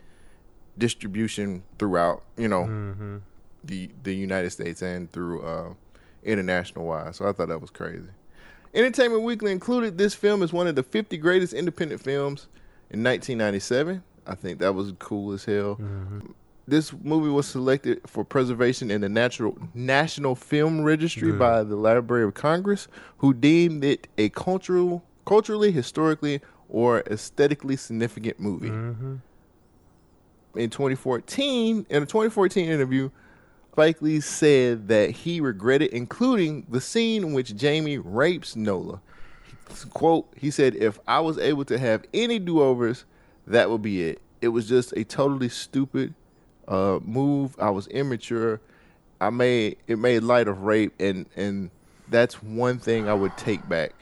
distribution 0.77 1.63
throughout 1.77 2.23
you 2.37 2.47
know 2.47 2.63
Mm-hmm. 2.63 3.17
the 3.63 3.89
the 4.03 4.15
United 4.15 4.49
States 4.51 4.81
and 4.81 5.11
through 5.11 5.41
uh, 5.41 5.73
international 6.23 6.85
wise. 6.85 7.17
So 7.17 7.27
I 7.27 7.31
thought 7.33 7.49
that 7.49 7.59
was 7.61 7.69
crazy. 7.71 8.07
Entertainment 8.73 9.23
Weekly 9.23 9.51
included 9.51 9.97
this 9.97 10.13
film 10.15 10.41
as 10.41 10.53
one 10.53 10.65
of 10.67 10.75
the 10.75 10.83
50 10.83 11.17
greatest 11.17 11.53
independent 11.53 12.01
films 12.01 12.47
in 12.89 13.03
1997. 13.03 14.01
I 14.25 14.35
think 14.35 14.59
that 14.59 14.73
was 14.73 14.93
cool 14.99 15.33
as 15.33 15.43
hell. 15.45 15.77
This 16.71 16.93
movie 17.03 17.27
was 17.29 17.47
selected 17.47 17.99
for 18.07 18.23
preservation 18.23 18.89
in 18.91 19.01
the 19.01 19.09
natural 19.09 19.57
National 19.73 20.35
Film 20.35 20.83
Registry 20.83 21.31
Good. 21.31 21.37
by 21.39 21.63
the 21.63 21.75
Library 21.75 22.23
of 22.23 22.33
Congress, 22.33 22.87
who 23.17 23.33
deemed 23.33 23.83
it 23.83 24.07
a 24.17 24.29
cultural, 24.29 25.03
culturally, 25.25 25.73
historically, 25.73 26.39
or 26.69 27.01
aesthetically 27.11 27.75
significant 27.75 28.39
movie 28.39 28.69
Mm-hmm. 28.69 29.15
in 30.55 30.69
2014, 30.69 31.87
in 31.89 32.03
a 32.03 32.05
2014 32.05 32.69
interview, 32.69 33.09
Spike 33.73 34.01
Lee 34.01 34.21
said 34.21 34.87
that 34.87 35.11
he 35.11 35.41
regretted 35.41 35.91
including 35.91 36.65
the 36.69 36.79
scene 36.79 37.23
in 37.25 37.33
which 37.33 37.53
Jamie 37.53 37.97
rapes 37.97 38.55
Nola. 38.55 39.01
Quote, 39.89 40.33
he 40.37 40.49
said, 40.49 40.75
if 40.75 40.99
I 41.05 41.19
was 41.19 41.37
able 41.37 41.65
to 41.65 41.77
have 41.77 42.05
any 42.13 42.39
do-overs, 42.39 43.03
that 43.45 43.69
would 43.69 43.81
be 43.81 44.03
it. 44.03 44.21
It 44.39 44.49
was 44.49 44.69
just 44.69 44.93
a 44.93 45.03
totally 45.03 45.49
stupid 45.49 46.13
uh, 46.67 46.99
move. 47.03 47.55
I 47.59 47.69
was 47.69 47.87
immature. 47.87 48.61
I 49.19 49.29
made 49.29 49.77
it 49.87 49.99
made 49.99 50.23
light 50.23 50.47
of 50.47 50.63
rape 50.63 50.93
and 50.99 51.27
and 51.35 51.69
that's 52.09 52.41
one 52.43 52.79
thing 52.79 53.07
I 53.07 53.13
would 53.13 53.37
take 53.37 53.67
back. 53.69 53.93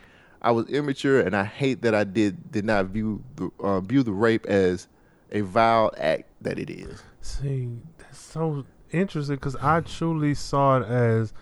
I 0.41 0.51
was 0.51 0.68
immature 0.68 1.20
and 1.20 1.36
I 1.36 1.43
hate 1.43 1.82
that 1.82 1.93
I 1.93 2.05
did 2.05 2.51
did 2.51 2.66
not 2.66 2.86
view 2.88 3.24
the 3.36 3.49
uh, 3.60 3.80
view 3.82 4.03
the 4.03 4.14
rape 4.14 4.45
as 4.45 4.88
a 5.32 5.41
vile 5.41 5.91
act 5.97 6.24
that 6.41 6.57
it 6.57 6.70
is. 6.70 7.03
See, 7.22 7.70
that's 7.97 8.20
so 8.20 8.66
interesting 8.91 9.36
because 9.36 9.55
I 9.57 9.82
truly 9.82 10.34
saw 10.34 10.78
it 10.78 10.88
as 10.88 11.34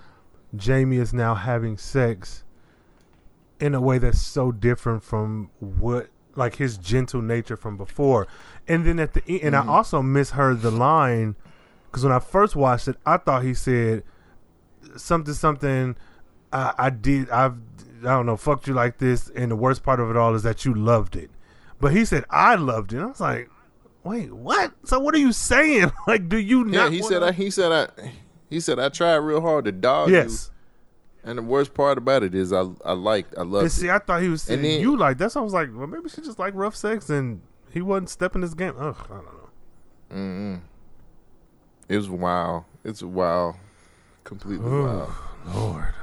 Jamie 0.55 0.97
is 0.97 1.13
now 1.13 1.35
having 1.35 1.77
sex 1.77 2.43
in 3.59 3.73
a 3.75 3.81
way 3.81 3.97
that's 3.97 4.21
so 4.21 4.51
different 4.51 5.03
from 5.03 5.49
what, 5.59 6.09
like 6.37 6.55
his 6.55 6.77
gentle 6.77 7.21
nature 7.21 7.57
from 7.57 7.77
before. 7.77 8.27
And 8.67 8.85
then 8.85 8.99
at 8.99 9.13
the 9.13 9.23
end, 9.27 9.41
and 9.43 9.55
I 9.55 9.61
mm-hmm. 9.61 9.69
also 9.69 10.01
misheard 10.01 10.61
the 10.61 10.71
line 10.71 11.35
because 11.85 12.03
when 12.03 12.13
I 12.13 12.19
first 12.19 12.55
watched 12.55 12.87
it, 12.87 12.97
I 13.05 13.17
thought 13.17 13.43
he 13.43 13.53
said 13.53 14.03
something, 14.95 15.33
something. 15.33 15.95
I, 16.53 16.73
I 16.77 16.89
did, 16.89 17.29
I've, 17.29 17.57
I 18.01 18.15
don't 18.15 18.25
know, 18.25 18.37
fucked 18.37 18.67
you 18.67 18.73
like 18.73 18.97
this. 18.97 19.29
And 19.29 19.51
the 19.51 19.55
worst 19.55 19.83
part 19.83 19.99
of 19.99 20.09
it 20.09 20.15
all 20.15 20.35
is 20.35 20.43
that 20.43 20.65
you 20.65 20.73
loved 20.73 21.15
it. 21.15 21.29
But 21.79 21.91
he 21.91 22.05
said, 22.05 22.25
I 22.29 22.55
loved 22.55 22.93
it. 22.93 22.99
I 22.99 23.05
was 23.05 23.19
like, 23.19 23.49
Wait, 24.07 24.31
what? 24.31 24.71
So 24.85 24.99
what 24.99 25.13
are 25.15 25.19
you 25.19 25.33
saying? 25.33 25.91
Like, 26.07 26.29
do 26.29 26.37
you 26.37 26.63
not? 26.63 26.73
Yeah, 26.73 26.89
he 26.89 27.01
said 27.01 27.21
I 27.21 27.33
he 27.33 27.49
said 27.49 27.71
I 27.73 28.11
he 28.49 28.61
said 28.61 28.79
I 28.79 28.87
tried 28.87 29.15
real 29.15 29.41
hard 29.41 29.65
to 29.65 29.73
dog 29.73 30.09
yes. 30.09 30.49
you. 30.49 30.56
And 31.27 31.37
the 31.37 31.43
worst 31.43 31.73
part 31.73 31.97
about 31.97 32.23
it 32.23 32.33
is 32.33 32.53
I 32.53 32.63
I 32.85 32.93
liked 32.93 33.35
I 33.37 33.41
And 33.41 33.51
loved 33.51 33.71
see, 33.71 33.87
it. 33.87 33.91
I 33.91 33.99
thought 33.99 34.21
he 34.21 34.29
was 34.29 34.41
saying 34.43 34.61
then- 34.61 34.81
you 34.81 34.95
like 34.97 35.17
that's. 35.17 35.35
I 35.35 35.41
was 35.41 35.53
like, 35.53 35.69
well, 35.73 35.85
maybe 35.87 36.09
she 36.09 36.21
just 36.21 36.39
like 36.39 36.53
rough 36.55 36.75
sex, 36.75 37.09
and 37.09 37.41
he 37.71 37.81
wasn't 37.81 38.09
stepping 38.09 38.41
his 38.41 38.53
game. 38.53 38.73
Ugh, 38.79 38.95
I 39.05 39.07
don't 39.13 39.25
know. 39.25 39.49
mm 40.15 40.61
It 41.89 41.97
was 41.97 42.09
wild. 42.09 42.63
It's 42.83 43.03
wild. 43.03 43.55
Completely 44.23 44.65
Oh, 44.69 45.13
wild. 45.45 45.55
Lord. 45.55 45.93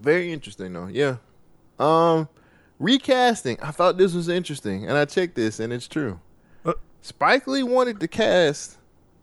Very 0.00 0.32
interesting 0.32 0.72
though. 0.72 0.86
Yeah. 0.86 1.16
Um 1.78 2.28
recasting. 2.78 3.58
I 3.60 3.70
thought 3.70 3.98
this 3.98 4.14
was 4.14 4.28
interesting 4.28 4.86
and 4.86 4.96
I 4.96 5.04
checked 5.04 5.34
this 5.34 5.60
and 5.60 5.72
it's 5.72 5.88
true. 5.88 6.20
Uh. 6.64 6.74
Spike 7.02 7.46
Lee 7.46 7.62
wanted 7.62 8.00
to 8.00 8.08
cast 8.08 8.77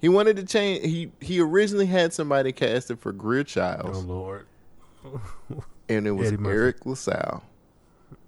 he 0.05 0.09
wanted 0.09 0.35
to 0.35 0.43
change 0.43 0.85
he 0.85 1.11
he 1.19 1.39
originally 1.39 1.87
had 1.87 2.13
somebody 2.13 2.51
casted 2.51 2.99
for 2.99 3.11
Greer 3.11 3.39
Oh 3.39 3.43
Childs 3.43 4.05
Lord. 4.05 4.45
and 5.89 6.05
it 6.05 6.11
was 6.11 6.27
Eddie 6.27 6.37
Murphy. 6.37 6.55
Eric 6.55 6.85
LaSalle. 6.85 7.43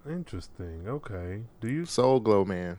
Interesting. 0.04 0.88
Okay. 0.88 1.42
Do 1.60 1.68
you? 1.68 1.86
Soul 1.86 2.18
Glo 2.18 2.44
Man. 2.44 2.78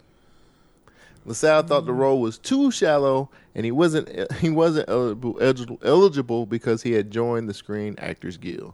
LaSalle 1.24 1.64
thought 1.64 1.86
the 1.86 1.94
role 1.94 2.20
was 2.20 2.38
too 2.38 2.72
shallow, 2.72 3.30
and 3.56 3.64
he 3.64 3.72
wasn't 3.72 4.10
he 4.42 4.50
wasn't 4.50 4.90
eligible, 4.90 5.38
eligible 5.40 5.80
eligible 5.82 6.46
because 6.46 6.84
he 6.84 6.92
had 6.92 7.10
joined 7.10 7.48
the 7.48 7.54
Screen 7.54 7.96
Actors 8.00 8.36
Guild. 8.36 8.74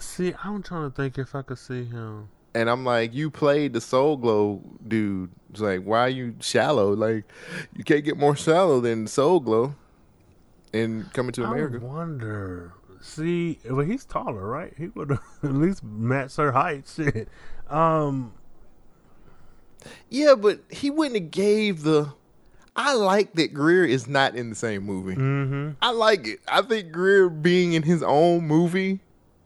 See, 0.00 0.34
I'm 0.42 0.64
trying 0.64 0.90
to 0.90 0.96
think 0.96 1.16
if 1.16 1.32
I 1.36 1.42
could 1.42 1.58
see 1.60 1.84
him. 1.84 2.28
And 2.54 2.70
I'm 2.70 2.84
like, 2.84 3.12
you 3.12 3.30
played 3.30 3.72
the 3.72 3.80
Soul 3.80 4.16
Glo 4.16 4.62
dude. 4.86 5.30
It's 5.50 5.60
like, 5.60 5.82
why 5.82 6.00
are 6.00 6.08
you 6.08 6.36
shallow? 6.40 6.92
Like, 6.92 7.24
you 7.76 7.84
can't 7.84 8.04
get 8.04 8.16
more 8.16 8.36
shallow 8.36 8.80
than 8.80 9.06
Soul 9.06 9.40
Glo. 9.40 9.74
And 10.72 11.12
coming 11.12 11.32
to 11.32 11.44
America. 11.44 11.76
I 11.76 11.86
wonder. 11.86 12.72
See, 13.00 13.58
well, 13.68 13.84
he's 13.84 14.04
taller, 14.04 14.46
right? 14.46 14.72
He 14.76 14.88
would 14.88 15.12
at 15.42 15.52
least 15.52 15.84
match 15.84 16.36
her 16.36 16.52
height. 16.52 16.90
Shit. 16.96 17.28
Um. 17.68 18.32
Yeah, 20.08 20.34
but 20.34 20.60
he 20.70 20.90
wouldn't 20.90 21.20
have 21.20 21.30
gave 21.30 21.82
the. 21.82 22.12
I 22.76 22.94
like 22.94 23.34
that 23.34 23.54
Greer 23.54 23.84
is 23.84 24.08
not 24.08 24.34
in 24.34 24.48
the 24.48 24.56
same 24.56 24.82
movie. 24.82 25.14
Mm-hmm. 25.14 25.72
I 25.80 25.90
like 25.90 26.26
it. 26.26 26.40
I 26.48 26.62
think 26.62 26.90
Greer 26.90 27.28
being 27.28 27.74
in 27.74 27.82
his 27.84 28.02
own 28.02 28.46
movie 28.48 29.00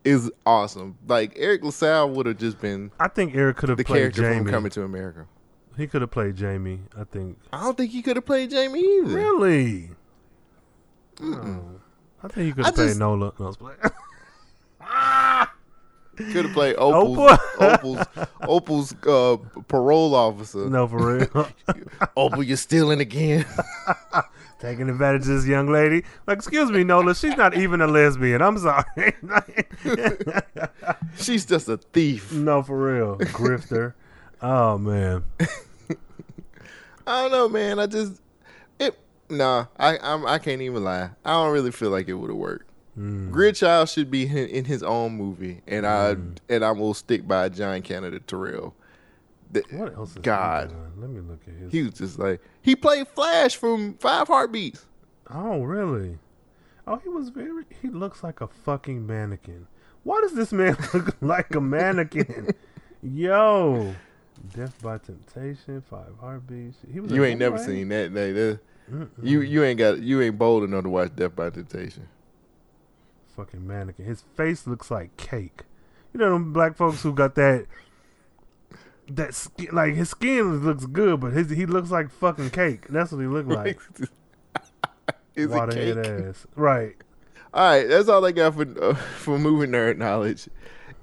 is 0.09 0.31
awesome. 0.47 0.97
Like 1.07 1.35
Eric 1.37 1.63
LaSalle 1.65 2.11
would 2.11 2.27
have 2.27 2.39
just 2.39 2.61
been. 2.61 2.91
I 2.99 3.09
think 3.09 3.35
Eric 3.35 3.57
could 3.59 3.69
have 3.69 3.79
the 3.79 3.85
played 3.85 4.01
character 4.15 4.23
Jamie. 4.23 4.45
from 4.45 4.51
Coming 4.51 4.71
to 4.73 4.83
America. 4.83 5.27
He 5.77 5.87
could 5.87 6.01
have 6.01 6.11
played 6.11 6.35
Jamie. 6.37 6.81
I 6.99 7.05
think. 7.05 7.39
I 7.53 7.63
don't 7.63 7.77
think 7.77 7.93
he 7.93 8.03
could 8.03 8.17
have 8.17 8.27
played 8.27 8.51
Jamie 8.51 8.81
either. 8.81 9.15
Really? 9.15 9.91
Oh. 11.23 11.61
I 12.23 12.29
think 12.29 12.47
he 12.47 12.53
could 12.53 12.65
have 12.67 12.75
played 12.75 12.89
just- 12.89 12.99
Nola. 12.99 13.33
No. 13.39 13.53
Could 16.17 16.47
have 16.47 16.53
played 16.53 16.75
Opal's 16.79 17.39
Opal's, 17.61 18.07
Opal's 18.43 18.95
uh, 19.07 19.37
parole 19.69 20.17
officer. 20.17 20.69
no, 20.69 20.89
for 20.89 21.17
real. 21.19 21.49
Opal, 22.17 22.43
you're 22.43 22.57
stealing 22.57 23.01
again. 23.01 23.47
Taking 24.59 24.91
advantage 24.91 25.23
of 25.23 25.29
this 25.29 25.47
young 25.47 25.69
lady. 25.71 26.05
Like, 26.27 26.39
excuse 26.39 26.71
me, 26.71 26.83
Nola. 26.83 27.15
She's 27.15 27.37
not 27.37 27.57
even 27.57 27.81
a 27.81 27.87
lesbian. 27.87 28.43
I'm 28.43 28.59
sorry. 28.59 29.15
She's 31.17 31.47
just 31.47 31.69
a 31.69 31.77
thief. 31.77 32.33
no, 32.33 32.63
for 32.63 32.77
real. 32.77 33.19
Grifter. 33.19 33.95
Oh 34.43 34.79
man. 34.79 35.25
I 37.07 37.23
don't 37.23 37.33
know, 37.33 37.49
man. 37.49 37.79
I 37.79 37.87
just 37.87 38.21
it. 38.79 38.99
Nah, 39.31 39.67
I 39.79 39.99
I'm, 39.99 40.27
I 40.27 40.39
can't 40.39 40.63
even 40.63 40.83
lie. 40.85 41.11
I 41.25 41.33
don't 41.33 41.53
really 41.53 41.71
feel 41.71 41.91
like 41.91 42.09
it 42.09 42.15
would 42.15 42.31
have 42.31 42.37
worked. 42.37 42.69
Mm. 42.99 43.31
Greer 43.31 43.53
Childs 43.53 43.93
should 43.93 44.11
be 44.11 44.27
in, 44.27 44.49
in 44.49 44.65
his 44.65 44.83
own 44.83 45.13
movie, 45.13 45.63
and 45.67 45.87
I 45.87 46.17
and 46.49 46.65
I 46.65 46.73
will 46.73 46.95
stick 46.95 47.29
by 47.29 47.49
John 47.49 47.83
Canada 47.83 48.19
Terrell. 48.21 48.75
The- 49.51 49.65
What 49.71 49.95
else? 49.95 50.11
Is 50.11 50.19
God? 50.19 50.75
Let 50.99 51.11
me 51.11 51.21
look 51.21 51.41
at 51.47 51.55
his. 51.55 51.73
he 51.73 51.83
was 51.83 51.95
just 51.95 52.19
like 52.19 52.41
he 52.63 52.77
played 52.77 53.09
Flash 53.09 53.57
from 53.57 53.95
Five 53.95 54.29
Heartbeats. 54.29 54.87
Oh, 55.31 55.63
really? 55.63 56.19
Oh, 56.87 56.97
he 56.97 57.09
was 57.09 57.29
very. 57.31 57.65
He 57.83 57.89
looks 57.89 58.23
like 58.23 58.41
a 58.41 58.49
fucking 58.49 59.07
mannequin. 59.07 59.67
Why 60.05 60.21
does 60.21 60.35
this 60.35 60.53
man 60.53 60.77
look 60.95 61.17
like 61.21 61.55
a 61.55 61.61
mannequin? 61.61 62.51
Yo, 63.03 63.95
Def 64.55 64.79
by 64.83 64.99
Temptation, 64.99 65.83
Five 65.83 66.15
Heartbeats. 66.21 66.79
He 66.93 67.01
was. 67.01 67.11
You 67.13 67.25
ain't 67.25 67.39
never 67.39 67.57
boomerang? 67.57 67.75
seen 67.77 67.89
that. 67.89 68.13
That- 68.15 68.35
that- 68.35 68.61
You 69.23 69.43
you 69.43 69.65
ain't 69.65 69.79
got 69.79 70.01
you 70.01 70.21
ain't 70.23 70.39
bold 70.39 70.65
enough 70.65 70.85
to 70.85 70.89
watch 70.91 71.15
Def 71.15 71.37
by 71.37 71.51
Temptation. 71.51 72.09
Fucking 73.37 73.67
mannequin. 73.67 74.05
His 74.07 74.23
face 74.35 74.67
looks 74.67 74.91
like 74.91 75.17
cake. 75.17 75.63
You 76.13 76.21
know 76.21 76.33
them 76.33 76.53
black 76.53 76.77
folks 76.77 77.03
who 77.03 77.13
got 77.13 77.35
that. 77.37 77.67
That 79.11 79.35
skin, 79.35 79.69
like 79.73 79.95
his 79.95 80.11
skin 80.11 80.63
looks 80.65 80.85
good, 80.87 81.21
but 81.21 81.33
his 81.33 81.51
he 81.51 81.65
looks 81.67 81.91
like 81.91 82.11
fucking 82.11 82.51
cake. 82.51 82.87
That's 82.89 83.11
what 83.13 83.21
he 83.21 83.27
looked 83.27 83.49
like. 83.49 83.79
Is 85.35 85.47
it 85.47 85.51
Waterhead 85.51 86.05
cake? 86.05 86.25
ass. 86.29 86.47
Right. 86.57 86.97
All 87.55 87.71
right, 87.71 87.89
that's 87.89 88.09
all 88.09 88.25
I 88.25 88.33
got 88.33 88.55
for 88.55 88.67
uh, 88.83 88.95
for 89.19 89.39
movie 89.39 89.67
nerd 89.67 89.97
knowledge. 89.97 90.49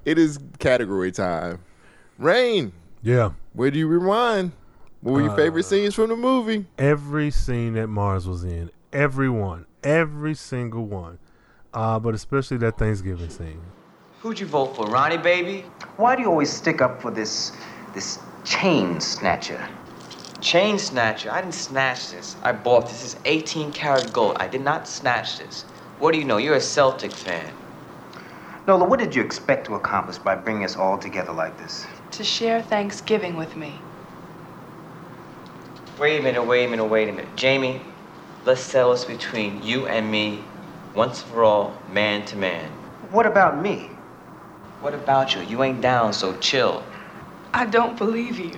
It 0.04 0.18
is 0.18 0.38
category 0.58 1.10
time. 1.10 1.58
Rhayne, 2.18 2.72
Yeah. 3.02 3.30
where 3.54 3.70
do 3.70 3.78
you 3.78 3.88
rewind? 3.88 4.52
What 5.00 5.12
were 5.12 5.20
your 5.22 5.30
Uh, 5.32 5.36
favorite 5.36 5.64
scenes 5.64 5.94
from 5.94 6.08
the 6.10 6.16
movie? 6.16 6.66
every 6.78 7.30
scene 7.30 7.74
that 7.74 7.88
Mars 7.88 8.26
was 8.28 8.44
in, 8.44 8.70
every 8.92 9.28
one, 9.28 9.66
every 9.82 10.34
single 10.34 10.84
one, 10.86 11.18
uh, 11.74 11.98
but 11.98 12.14
especially 12.14 12.56
that 12.58 12.78
Thanksgiving 12.78 13.28
scene. 13.30 13.60
Who'd 14.20 14.38
you 14.40 14.46
vote 14.46 14.76
for, 14.76 14.86
Ronnie, 14.86 15.18
baby? 15.18 15.64
Why 15.96 16.14
do 16.16 16.22
you 16.22 16.28
always 16.30 16.50
stick 16.52 16.80
up 16.80 17.02
for 17.02 17.10
this 17.10 17.52
this 17.96 18.18
chain 18.44 19.00
snatcher? 19.00 19.66
Chain 20.42 20.78
snatcher. 20.78 21.30
I 21.30 21.40
didn't 21.40 21.54
snatch 21.54 22.10
this. 22.10 22.36
I 22.42 22.52
bought 22.52 22.82
this. 22.82 23.00
This 23.00 23.14
is 23.14 23.20
18 23.24 23.72
karat 23.72 24.12
gold. 24.12 24.36
I 24.38 24.46
did 24.46 24.60
not 24.60 24.86
snatch 24.86 25.38
this. 25.38 25.62
What 25.98 26.12
do 26.12 26.18
you 26.18 26.24
know? 26.24 26.36
You're 26.36 26.56
a 26.56 26.60
Celtic 26.60 27.10
fan. 27.10 27.50
Nola, 28.66 28.84
what 28.84 28.98
did 28.98 29.14
you 29.14 29.22
expect 29.22 29.66
to 29.66 29.76
accomplish 29.76 30.18
by 30.18 30.34
bringing 30.34 30.64
us 30.64 30.76
all 30.76 30.98
together 30.98 31.32
like 31.32 31.56
this? 31.56 31.86
To 32.12 32.22
share 32.22 32.60
Thanksgiving 32.60 33.34
with 33.34 33.56
me. 33.56 33.72
Wait 35.98 36.20
a 36.20 36.22
minute, 36.22 36.42
wait 36.42 36.66
a 36.66 36.68
minute, 36.68 36.84
wait 36.84 37.08
a 37.08 37.12
minute. 37.12 37.34
Jamie, 37.34 37.80
let's 38.44 38.60
settle 38.60 38.92
this 38.92 39.06
between 39.06 39.62
you 39.62 39.86
and 39.86 40.10
me, 40.10 40.44
once 40.94 41.22
for 41.22 41.44
all, 41.44 41.74
man 41.90 42.26
to 42.26 42.36
man. 42.36 42.70
What 43.10 43.24
about 43.24 43.62
me? 43.62 43.88
What 44.82 44.92
about 44.92 45.34
you? 45.34 45.40
You 45.42 45.62
ain't 45.62 45.80
down, 45.80 46.12
so 46.12 46.36
chill. 46.36 46.82
I 47.56 47.64
don't 47.64 47.96
believe 47.96 48.38
you. 48.38 48.52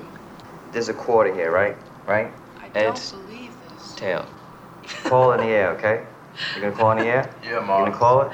There's 0.72 0.88
a 0.88 0.92
quarter 0.92 1.32
here, 1.32 1.52
right? 1.52 1.76
Right? 2.08 2.32
I 2.58 2.66
Eds, 2.76 3.12
don't 3.12 3.28
believe 3.28 3.52
this. 3.70 3.94
tail. 3.94 4.26
Call 5.04 5.30
in 5.34 5.38
the 5.38 5.46
air, 5.46 5.70
okay? 5.76 6.04
You're 6.56 6.62
gonna 6.62 6.74
call 6.74 6.90
in 6.90 6.98
the 6.98 7.04
air? 7.04 7.32
Yeah, 7.44 7.60
You 7.60 7.84
gonna 7.84 7.96
call 7.96 8.22
it? 8.22 8.32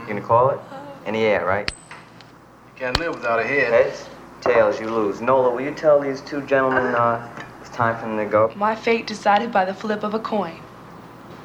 You 0.00 0.06
gonna 0.08 0.22
call 0.22 0.48
it? 0.48 0.60
In 1.04 1.12
the 1.12 1.20
air, 1.20 1.44
right? 1.44 1.70
You 1.70 2.72
can't 2.76 2.98
live 2.98 3.14
without 3.14 3.40
a 3.40 3.44
head. 3.44 3.70
Heads, 3.70 4.08
tails, 4.40 4.80
you 4.80 4.88
lose. 4.88 5.20
Nola, 5.20 5.50
will 5.54 5.60
you 5.60 5.74
tell 5.74 6.00
these 6.00 6.22
two 6.22 6.40
gentlemen 6.46 6.94
uh, 6.94 7.28
it's 7.60 7.68
time 7.68 8.00
for 8.00 8.06
them 8.06 8.16
to 8.16 8.24
go? 8.24 8.50
My 8.56 8.74
fate 8.74 9.06
decided 9.06 9.52
by 9.52 9.66
the 9.66 9.74
flip 9.74 10.02
of 10.02 10.14
a 10.14 10.18
coin. 10.18 10.58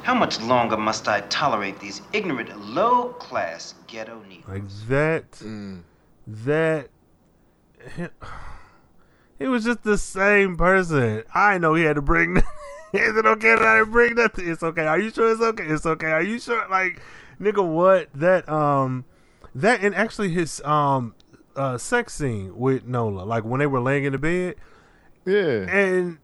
How 0.02 0.14
much 0.14 0.40
longer 0.40 0.78
must 0.78 1.08
I 1.08 1.20
tolerate 1.20 1.78
these 1.78 2.00
ignorant, 2.14 2.58
low-class 2.58 3.74
ghetto 3.86 4.22
negroes? 4.30 4.48
Like 4.48 4.88
that, 4.88 5.30
that, 6.26 6.88
he 9.42 9.48
was 9.48 9.64
just 9.64 9.82
the 9.82 9.98
same 9.98 10.56
person. 10.56 11.24
I 11.34 11.58
know 11.58 11.74
he 11.74 11.82
had 11.84 11.96
to 11.96 12.02
bring. 12.02 12.36
Is 12.92 13.16
it 13.16 13.24
okay 13.26 13.54
that 13.54 13.62
I 13.62 13.78
didn't 13.78 13.90
bring 13.92 14.14
nothing? 14.14 14.48
It's 14.48 14.62
okay. 14.62 14.86
Are 14.86 14.98
you 14.98 15.10
sure 15.10 15.32
it's 15.32 15.40
okay? 15.40 15.64
It's 15.64 15.86
okay. 15.86 16.08
Are 16.12 16.22
you 16.22 16.38
sure? 16.38 16.66
Like, 16.70 17.00
nigga, 17.40 17.66
what? 17.66 18.08
That 18.14 18.48
um, 18.48 19.04
that 19.54 19.80
and 19.82 19.94
actually 19.94 20.28
his 20.30 20.60
um, 20.62 21.14
uh, 21.56 21.78
sex 21.78 22.14
scene 22.14 22.54
with 22.56 22.84
Nola, 22.86 23.22
like 23.22 23.44
when 23.44 23.60
they 23.60 23.66
were 23.66 23.80
laying 23.80 24.04
in 24.04 24.12
the 24.12 24.18
bed. 24.18 24.56
Yeah, 25.24 25.70
and 25.70 26.18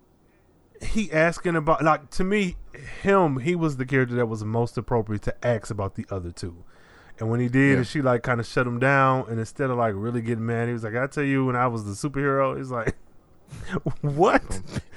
he 0.83 1.11
asking 1.11 1.57
about 1.57 1.83
like 1.83 2.11
to 2.11 2.25
me 2.25 2.57
him 3.03 3.39
he 3.41 3.55
was 3.57 3.77
the 3.79 3.87
character 3.87 4.15
that 4.17 4.27
was 4.27 4.45
most 4.45 4.77
appropriate 4.79 5.23
to 5.23 5.47
ask 5.47 5.71
about 5.71 5.97
the 5.97 6.07
other 6.11 6.31
two 6.31 6.63
and 7.19 7.29
when 7.29 7.41
he 7.41 7.49
did 7.49 7.71
Yeah. 7.73 7.77
and 7.79 7.87
she 7.87 8.01
like 8.01 8.23
kind 8.23 8.39
of 8.39 8.47
shut 8.47 8.65
him 8.65 8.79
down 8.79 9.27
and 9.29 9.41
instead 9.41 9.71
of 9.71 9.79
like 9.79 9.95
really 9.97 10.21
getting 10.23 10.47
mad 10.47 10.69
he 10.69 10.73
was 10.73 10.85
like 10.85 10.95
i 10.95 11.09
tell 11.09 11.25
you 11.25 11.45
when 11.47 11.57
i 11.57 11.67
was 11.67 11.85
the 11.85 12.09
superhero 12.09 12.57
he's 12.57 12.71
like 12.71 12.95
what? 14.01 14.43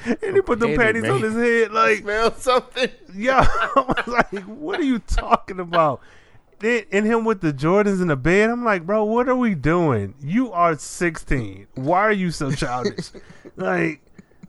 And 0.06 0.36
he 0.36 0.41
put 0.41 0.60
the 0.60 0.76
panties 0.76 1.07
on 1.10 1.22
his 1.22 1.34
head 1.34 1.72
like 1.73 1.99
smell 1.99 2.34
something. 2.36 2.90
yeah 3.14 3.45
i 3.49 3.72
was 3.76 4.07
like 4.07 4.44
what 4.45 4.80
are 4.80 4.84
you 4.84 4.99
talking 4.99 5.60
about? 5.60 6.02
Then 6.60 6.84
and 6.91 7.06
him 7.06 7.26
with 7.26 7.41
the 7.41 7.52
jordans 7.53 8.02
in 8.02 8.07
the 8.07 8.15
bed 8.15 8.49
i'm 8.49 8.64
like 8.64 8.86
bro 8.86 9.03
what 9.03 9.28
are 9.28 9.36
we 9.36 9.56
doing? 9.56 10.14
You 10.22 10.52
are 10.52 10.78
16 10.78 11.68
why 11.76 11.99
are 12.02 12.11
you 12.11 12.32
so 12.32 12.52
childish? 12.52 13.11
Like 13.56 14.02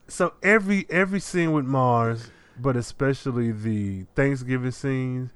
so 0.07 0.33
every 0.43 0.85
every 0.89 1.19
scene 1.19 1.51
with 1.51 1.65
mars 1.65 2.29
but 2.59 2.75
especially 2.75 3.51
the 3.51 4.05
thanksgiving 4.15 4.71
scenes 4.71 5.31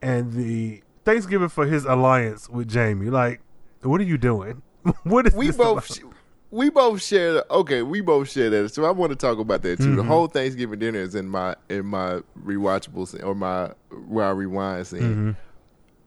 and 0.00 0.32
the 0.32 0.82
thanksgiving 1.04 1.48
for 1.48 1.66
his 1.66 1.84
alliance 1.84 2.48
with 2.48 2.68
jamie 2.68 3.10
like 3.10 3.40
what 3.82 4.00
are 4.00 4.04
you 4.04 4.18
doing? 4.18 4.62
What 5.04 5.26
is 5.26 5.34
We 5.34 5.48
this 5.48 5.56
both 5.56 5.98
about? 6.00 6.11
We 6.52 6.68
both 6.68 7.02
share. 7.02 7.42
Okay, 7.50 7.82
we 7.82 8.02
both 8.02 8.30
share 8.30 8.50
that. 8.50 8.72
So 8.74 8.84
I 8.84 8.90
want 8.90 9.10
to 9.10 9.16
talk 9.16 9.38
about 9.38 9.62
that 9.62 9.78
too. 9.78 9.84
Mm-hmm. 9.84 9.96
The 9.96 10.02
whole 10.04 10.26
Thanksgiving 10.28 10.78
dinner 10.78 11.00
is 11.00 11.14
in 11.14 11.28
my 11.28 11.56
in 11.68 11.86
my 11.86 12.20
rewatchable 12.44 13.08
scene 13.08 13.22
or 13.22 13.34
my 13.34 13.72
where 14.06 14.26
I 14.26 14.30
rewind 14.30 14.86
scene. 14.86 15.00
Mm-hmm. 15.00 15.30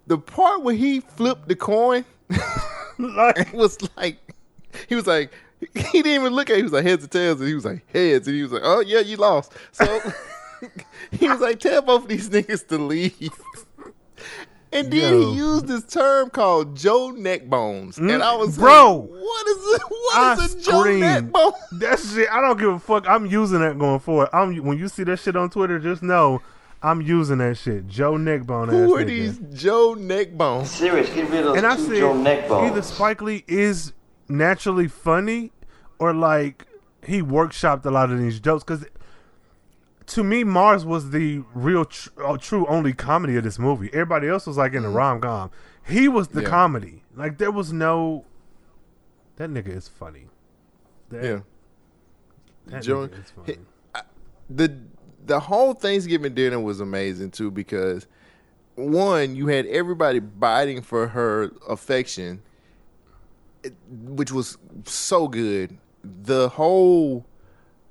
The 0.08 0.18
part 0.20 0.62
where 0.62 0.76
he 0.76 1.00
flipped 1.00 1.48
the 1.48 1.56
coin 1.56 2.06
like 3.00 3.52
was 3.54 3.78
like 3.98 4.20
he 4.88 4.94
was 4.94 5.08
like 5.08 5.34
he 5.60 6.04
didn't 6.04 6.22
even 6.22 6.34
look 6.34 6.52
at 6.52 6.54
it. 6.54 6.58
He 6.58 6.64
was 6.64 6.74
like 6.74 6.86
heads 6.86 7.04
or 7.04 7.08
tails, 7.08 7.40
and 7.40 7.50
he 7.50 7.56
was 7.56 7.66
like 7.66 7.92
heads, 7.92 8.28
and 8.28 8.36
he 8.36 8.44
was 8.44 8.52
like, 8.52 8.62
oh 8.64 8.82
yeah, 8.82 9.00
you 9.00 9.18
lost. 9.18 9.52
So 9.72 10.00
he 11.12 11.28
was 11.28 11.40
like, 11.40 11.60
tell 11.60 11.82
both 11.82 12.04
of 12.04 12.08
these 12.08 12.30
niggas 12.30 12.68
to 12.68 12.78
leave. 12.78 13.32
And 14.76 14.92
then 14.92 15.14
Yo. 15.14 15.32
he 15.32 15.38
used 15.38 15.68
this 15.68 15.84
term 15.86 16.30
called 16.30 16.76
Joe 16.76 17.14
Neckbones, 17.16 17.98
and 17.98 18.22
I 18.22 18.36
was 18.36 18.58
Mm, 18.58 18.60
bro, 18.62 18.96
like, 18.96 19.10
"What 19.10 19.48
is 19.48 19.76
it? 19.76 19.82
What 19.90 20.18
I 20.18 20.34
is 20.44 20.56
a 20.56 20.60
Joe 20.62 20.80
screamed. 20.82 21.00
Neckbone?" 21.02 21.52
That 21.80 22.00
shit, 22.00 22.30
I 22.32 22.42
don't 22.42 22.60
give 22.60 22.70
a 22.70 22.80
fuck. 22.80 23.08
I'm 23.08 23.26
using 23.26 23.60
that 23.62 23.78
going 23.80 24.00
forward. 24.00 24.30
I'm 24.34 24.56
when 24.64 24.78
you 24.78 24.88
see 24.88 25.04
that 25.06 25.18
shit 25.18 25.36
on 25.36 25.50
Twitter, 25.50 25.80
just 25.80 26.04
know 26.04 26.42
I'm 26.84 27.02
using 27.02 27.38
that 27.40 27.58
shit. 27.58 27.88
Joe 27.88 28.14
Neckbone. 28.18 28.70
Who 28.70 28.96
ass 28.96 29.02
are 29.02 29.06
nigga. 29.06 29.08
these 29.08 29.62
Joe 29.62 29.96
Neckbones? 29.98 30.68
Serious, 30.68 31.10
get 31.10 31.30
rid 31.30 31.40
of 31.40 31.46
those 31.46 31.58
And 31.58 31.66
I 31.66 31.76
two 31.78 31.86
said 31.88 31.98
Joe 31.98 32.14
neck 32.14 32.48
bones. 32.48 32.72
either 32.72 32.82
Spike 32.82 33.22
Lee 33.22 33.44
is 33.48 33.94
naturally 34.28 34.88
funny 34.88 35.52
or 36.00 36.14
like 36.14 36.66
he 37.06 37.22
workshopped 37.22 37.86
a 37.86 37.92
lot 37.92 38.12
of 38.12 38.20
these 38.20 38.40
jokes 38.40 38.64
because 38.64 38.86
to 40.08 40.24
me 40.24 40.44
Mars 40.44 40.86
was 40.86 41.10
the 41.12 41.44
real 41.54 41.86
tr- 41.86 42.10
uh, 42.24 42.38
true 42.38 42.66
only 42.68 42.94
comedy 42.94 43.36
of 43.38 43.44
this 43.44 43.58
movie. 43.60 43.88
Everybody 43.94 44.28
else 44.28 44.46
was 44.48 44.58
like 44.58 44.74
in 44.74 44.86
a 44.86 44.90
rom 44.90 45.22
com. 45.22 45.52
He 45.88 46.08
was 46.08 46.28
the 46.30 46.36
Mm-hmm. 46.42 46.44
Yeah. 46.46 46.50
comedy. 46.50 47.04
Like 47.16 47.38
there 47.38 47.52
was 47.52 47.72
no. 47.74 48.26
That 49.38 49.50
nigga 49.50 49.76
is 49.76 49.88
funny. 49.88 50.28
That, 51.10 51.24
Yeah. 51.24 51.40
that 52.68 52.84
Joe- 52.84 53.08
nigga 53.08 53.24
is 53.24 53.32
funny. 53.32 53.58
the 54.50 54.78
the 55.26 55.40
whole 55.40 55.74
Thanksgiving 55.74 56.34
dinner 56.36 56.60
was 56.60 56.80
amazing 56.80 57.32
too 57.32 57.50
because 57.52 58.06
one, 58.76 59.36
you 59.36 59.48
had 59.48 59.66
everybody 59.68 60.20
biting 60.20 60.82
for 60.82 61.08
her 61.08 61.52
affection, 61.68 62.42
which 63.90 64.32
was 64.32 64.58
so 64.84 65.28
good. 65.28 65.78
The 66.04 66.50
whole 66.50 67.26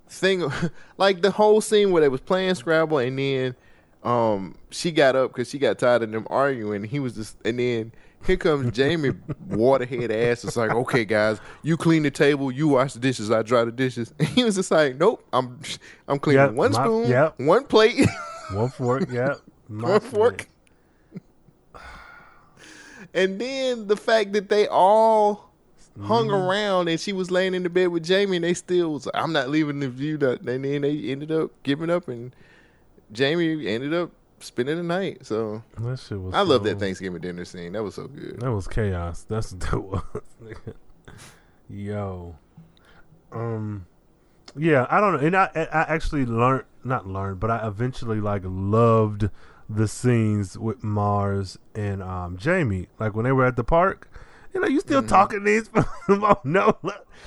thing, 0.08 0.50
like 0.98 1.22
the 1.22 1.30
whole 1.30 1.60
scene 1.60 1.90
where 1.90 2.00
they 2.02 2.08
was 2.08 2.20
playing 2.20 2.54
Scrabble, 2.54 2.98
and 2.98 3.18
then 3.18 3.54
um 4.02 4.54
she 4.70 4.92
got 4.92 5.16
up 5.16 5.32
because 5.32 5.48
she 5.48 5.58
got 5.58 5.78
tired 5.78 6.02
of 6.02 6.10
them 6.10 6.26
arguing. 6.30 6.84
He 6.84 6.98
was 7.00 7.14
just, 7.14 7.36
and 7.44 7.58
then 7.58 7.92
here 8.26 8.36
comes 8.36 8.72
Jamie, 8.72 9.10
waterhead 9.48 10.10
ass. 10.10 10.44
It's 10.44 10.56
like, 10.56 10.70
okay, 10.70 11.04
guys, 11.04 11.38
you 11.62 11.76
clean 11.76 12.02
the 12.02 12.10
table, 12.10 12.50
you 12.50 12.68
wash 12.68 12.92
the 12.94 12.98
dishes, 13.00 13.30
I 13.30 13.42
dry 13.42 13.64
the 13.64 13.72
dishes. 13.72 14.12
And 14.18 14.28
he 14.36 14.44
was 14.44 14.54
just 14.56 14.70
like, 14.70 14.96
nope, 14.96 15.24
I'm 15.32 15.58
I'm 16.08 16.18
cleaning 16.18 16.44
Yep, 16.46 16.52
one 16.54 16.72
my- 16.72 16.82
spoon, 16.84 17.08
yep. 17.10 17.34
one 17.38 17.64
plate. 17.64 18.08
One 18.52 18.68
fork, 18.68 19.08
yeah. 19.10 19.34
One 19.68 20.00
fork. 20.00 20.48
And 23.14 23.40
then 23.40 23.86
the 23.86 23.96
fact 23.96 24.32
that 24.32 24.48
they 24.48 24.66
all 24.66 25.43
hung 26.02 26.26
Mm-hmm. 26.28 26.34
around 26.34 26.88
and 26.88 26.98
she 27.00 27.12
was 27.12 27.30
laying 27.30 27.54
in 27.54 27.62
the 27.62 27.68
bed 27.70 27.88
with 27.88 28.02
Jamie 28.04 28.36
and 28.36 28.44
they 28.44 28.54
still 28.54 28.92
was 28.94 29.06
like, 29.06 29.14
I'm 29.16 29.32
not 29.32 29.48
leaving 29.48 29.80
the 29.80 29.88
view 29.88 30.16
that 30.18 30.40
and 30.40 30.64
then 30.64 30.82
they 30.82 30.98
ended 31.10 31.30
up 31.30 31.50
giving 31.62 31.88
up 31.90 32.08
and 32.08 32.34
Jamie 33.12 33.66
ended 33.68 33.94
up 33.94 34.10
spending 34.40 34.76
the 34.76 34.82
night. 34.82 35.24
So 35.24 35.62
That 35.78 35.98
shit 36.00 36.20
was. 36.20 36.34
I 36.34 36.40
love 36.40 36.64
that 36.64 36.78
Thanksgiving 36.80 37.20
dinner 37.20 37.44
scene. 37.44 37.72
That 37.72 37.82
was 37.84 37.94
so 37.94 38.08
good. 38.08 38.40
That 38.40 38.52
was 38.52 38.66
chaos. 38.66 39.22
That's 39.22 39.52
what 39.52 39.60
that 39.60 39.80
was. 39.80 40.56
Yo. 41.70 42.36
Um. 43.32 43.86
Yeah, 44.56 44.86
I 44.88 45.00
don't 45.00 45.14
know, 45.14 45.26
and 45.26 45.36
I 45.36 45.50
I 45.54 45.60
I 45.64 45.82
actually 45.94 46.24
learned 46.26 46.64
not 46.84 47.06
learned, 47.08 47.40
but 47.40 47.50
I 47.50 47.66
eventually 47.66 48.20
like 48.20 48.42
loved 48.44 49.30
the 49.68 49.88
scenes 49.88 50.56
with 50.56 50.84
Mars 50.84 51.58
and 51.74 52.02
um 52.02 52.36
Jamie. 52.36 52.86
Like 53.00 53.14
when 53.16 53.24
they 53.24 53.32
were 53.32 53.46
at 53.46 53.56
the 53.56 53.64
park, 53.64 54.08
you 54.54 54.60
know, 54.60 54.68
you 54.68 54.80
still 54.80 55.02
talking 55.02 55.40
to 55.40 55.44
these. 55.44 55.68
oh, 56.08 56.40
no, 56.44 56.78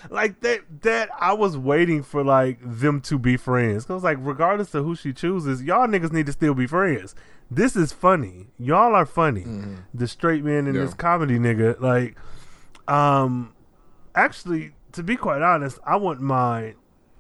like 0.10 0.40
that. 0.42 0.62
That 0.82 1.10
I 1.20 1.34
was 1.34 1.58
waiting 1.58 2.02
for 2.04 2.24
like 2.24 2.60
them 2.62 3.02
to 3.02 3.20
be 3.20 3.36
friends. 3.38 3.86
Cause 3.86 4.04
like 4.04 4.18
regardless 4.22 4.74
of 4.74 4.86
who 4.86 4.96
she 4.96 5.12
chooses, 5.14 5.62
y'all 5.62 5.88
niggas 5.88 6.12
need 6.14 6.26
to 6.28 6.32
still 6.32 6.54
be 6.54 6.66
friends. 6.68 7.14
This 7.52 7.76
is 7.76 7.92
funny. 7.94 8.48
Y'all 8.58 8.96
are 8.96 9.06
funny. 9.06 9.46
The 9.94 10.08
straight 10.08 10.44
man 10.44 10.68
and 10.68 10.76
Yeah. 10.76 10.86
this 10.86 10.94
comedy 10.94 11.38
nigga. 11.40 11.80
Like, 11.80 12.18
um, 12.88 13.54
actually, 14.16 14.74
to 14.94 15.04
be 15.04 15.16
quite 15.16 15.42
honest, 15.42 15.80
I 15.86 15.96
wouldn't 15.98 16.26
mind. 16.26 16.76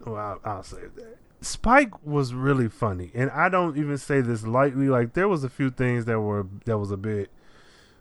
Well, 0.06 0.16
I'll, 0.18 0.40
I'll 0.44 0.64
say 0.64 0.82
that. 0.96 1.18
Spike 1.42 2.06
was 2.06 2.34
really 2.34 2.68
funny, 2.68 3.12
and 3.14 3.30
I 3.32 3.48
don't 3.50 3.78
even 3.78 3.98
say 3.98 4.22
this 4.22 4.46
lightly. 4.46 4.90
Like, 4.90 5.14
there 5.14 5.28
was 5.28 5.44
a 5.44 5.50
few 5.50 5.70
things 5.70 6.06
that 6.06 6.20
were 6.20 6.48
that 6.66 6.78
was 6.80 6.92
a 6.92 6.98
bit 6.98 7.30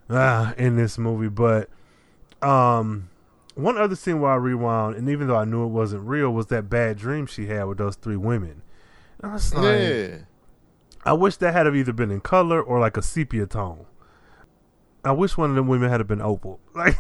ah 0.09 0.55
in 0.57 0.77
this 0.77 0.97
movie, 0.99 1.29
but 1.29 1.69
um, 2.43 3.09
one 3.55 3.79
other 3.79 3.97
scene 3.97 4.21
where 4.21 4.33
I 4.33 4.37
rewound, 4.37 4.97
and 4.97 5.09
even 5.09 5.29
though 5.29 5.37
I 5.37 5.45
knew 5.45 5.65
it 5.65 5.69
wasn't 5.69 6.07
real, 6.07 6.31
was 6.31 6.47
that 6.47 6.69
bad 6.69 6.99
dream 6.99 7.27
she 7.27 7.47
had 7.47 7.65
with 7.65 7.79
those 7.79 7.97
three 7.97 8.17
women. 8.17 8.63
And 9.23 9.31
I 9.31 9.35
was 9.35 9.55
like, 9.55 9.65
Yeah. 9.65 10.17
I 11.05 11.13
wish 11.13 11.37
that 11.37 11.53
had 11.53 11.67
have 11.67 11.77
either 11.77 11.93
been 11.93 12.11
in 12.11 12.21
color 12.21 12.61
or 12.61 12.81
like 12.81 12.97
a 12.97 13.03
sepia 13.03 13.47
tone. 13.47 13.87
I 15.05 15.13
wish 15.13 15.37
one 15.37 15.51
of 15.51 15.57
them 15.57 15.69
women 15.69 15.89
had 15.89 16.01
have 16.01 16.09
been 16.09 16.23
opal. 16.23 16.61
Like, 16.75 16.97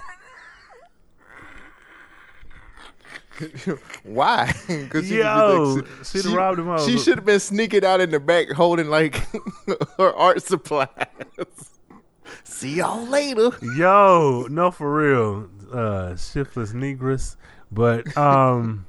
Why? 4.04 4.54
Because 4.66 5.10
Yo, 5.10 5.82
she'd 6.04 6.24
have 6.24 6.32
robbed 6.32 6.58
him. 6.58 6.78
She 6.86 6.98
should 6.98 7.18
have 7.18 7.26
been 7.26 7.40
sneaking 7.40 7.84
out 7.84 8.00
in 8.00 8.10
the 8.10 8.20
back 8.20 8.50
holding 8.50 8.88
like 8.88 9.16
her 9.98 10.14
art 10.14 10.42
supplies. 10.42 10.88
See 12.48 12.76
y'all 12.76 13.04
later. 13.06 13.50
yo, 13.76 14.46
no, 14.48 14.70
for 14.70 14.94
real, 14.94 15.50
uh, 15.72 16.14
shiftless 16.16 16.72
negress. 16.72 17.36
But 17.72 18.16
um, 18.16 18.86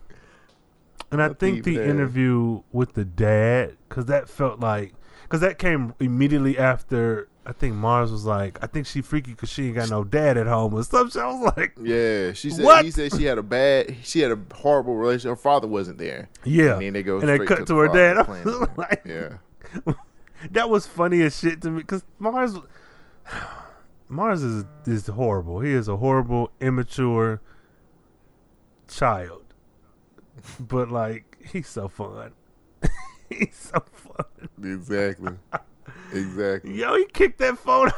and 1.12 1.22
I 1.22 1.30
think 1.30 1.64
the 1.64 1.84
interview 1.84 2.62
with 2.72 2.94
the 2.94 3.04
dad, 3.04 3.76
because 3.90 4.06
that 4.06 4.30
felt 4.30 4.60
like, 4.60 4.94
because 5.24 5.42
that 5.42 5.58
came 5.58 5.94
immediately 6.00 6.58
after. 6.58 7.28
I 7.46 7.54
think 7.54 7.76
Mars 7.76 8.12
was 8.12 8.26
like, 8.26 8.60
I 8.62 8.68
think 8.68 8.88
she 8.88 9.02
freaky 9.02 9.32
because 9.32 9.48
she 9.50 9.68
ain't 9.68 9.76
got 9.76 9.90
no 9.90 10.04
dad 10.04 10.38
at 10.38 10.48
home 10.48 10.74
or 10.74 10.84
something. 10.84 11.22
I 11.22 11.28
was 11.28 11.54
like, 11.56 11.78
Yeah, 11.82 12.34
she 12.34 12.50
said 12.50 12.66
What? 12.66 12.84
he 12.84 12.92
said 12.92 13.14
she 13.16 13.24
had 13.24 13.38
a 13.38 13.44
bad, 13.44 13.96
she 14.04 14.20
had 14.20 14.32
a 14.32 14.40
horrible 14.54 14.98
relationship. 14.98 15.30
Her 15.30 15.42
father 15.42 15.66
wasn't 15.66 15.98
there. 15.98 16.28
yeah. 16.44 16.74
and 16.74 16.82
then 16.82 16.92
they 16.92 17.04
go 17.04 17.20
and 17.20 17.30
they 17.30 17.40
cut 17.40 17.60
to 17.60 17.66
to, 17.68 17.78
her 17.78 17.88
dad. 17.88 18.18
Like, 18.78 19.02
Yeah, 19.06 19.38
that 20.52 20.70
was 20.70 20.86
funny 20.88 21.22
as 21.22 21.40
shit 21.40 21.62
to 21.62 21.72
me 21.72 21.84
because 21.84 22.04
Mars, 22.20 22.58
Mars 24.10 24.42
is 24.44 24.66
is 24.86 25.08
horrible. 25.08 25.60
He 25.60 25.72
is 25.72 25.88
a 25.88 25.98
horrible, 25.98 26.52
immature 26.62 27.42
child, 28.88 29.44
but 30.60 30.90
like 30.90 31.38
he's 31.52 31.68
so 31.68 31.88
fun. 31.88 32.32
he's 33.30 33.56
so 33.74 33.84
fun. 33.92 34.26
exactly, 34.64 35.34
exactly. 36.14 36.74
Yo, 36.80 36.96
he 36.96 37.06
kicked 37.06 37.40
that 37.40 37.58
phone. 37.58 37.92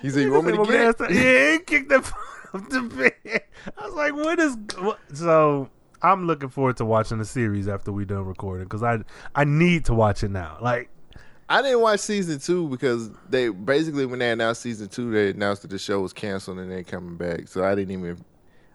He 0.00 0.10
said, 0.10 0.22
"You 0.22 0.32
want 0.32 0.46
me 0.46 0.52
to 0.52 0.72
Yeah, 0.72 0.92
get?" 0.92 1.10
he 1.10 1.58
kicked 1.64 1.88
that 1.90 2.04
phone 2.52 2.62
off 2.62 2.68
the 2.68 2.82
bed. 2.82 3.42
I 3.78 3.84
was 3.86 3.94
like, 3.94 4.14
what 4.14 4.38
is? 4.38 4.56
What? 4.78 4.98
So 5.14 5.68
I'm 6.00 6.26
looking 6.26 6.48
forward 6.48 6.76
to 6.78 6.84
watching 6.84 7.18
the 7.18 7.24
series 7.24 7.68
after 7.68 7.92
we 7.92 8.04
done 8.04 8.24
recording 8.24 8.64
because 8.66 8.82
I 8.82 8.98
I 9.34 9.44
need 9.44 9.84
to 9.86 9.94
watch 9.94 10.22
it 10.22 10.30
now. 10.30 10.58
Like. 10.60 10.90
I 11.58 11.62
didn't 11.62 11.80
watch 11.80 12.00
season 12.00 12.38
two 12.38 12.68
because 12.68 13.10
they 13.28 13.48
basically 13.48 14.06
when 14.06 14.18
they 14.20 14.30
announced 14.30 14.62
season 14.62 14.88
two, 14.88 15.10
they 15.10 15.30
announced 15.30 15.62
that 15.62 15.68
the 15.68 15.78
show 15.78 16.00
was 16.00 16.12
canceled 16.12 16.58
and 16.58 16.70
they 16.72 16.82
coming 16.82 17.16
back. 17.16 17.48
So 17.48 17.64
I 17.64 17.74
didn't 17.74 17.92
even, 17.98 18.24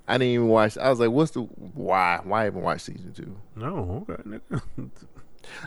I 0.07 0.13
didn't 0.17 0.33
even 0.33 0.47
watch. 0.47 0.77
I 0.77 0.89
was 0.89 0.99
like, 0.99 1.09
"What's 1.09 1.31
the 1.31 1.41
why? 1.41 2.19
Why 2.23 2.45
even 2.47 2.61
watch 2.61 2.81
season 2.81 3.13
two? 3.13 3.35
No, 3.55 4.05
okay. 4.09 4.39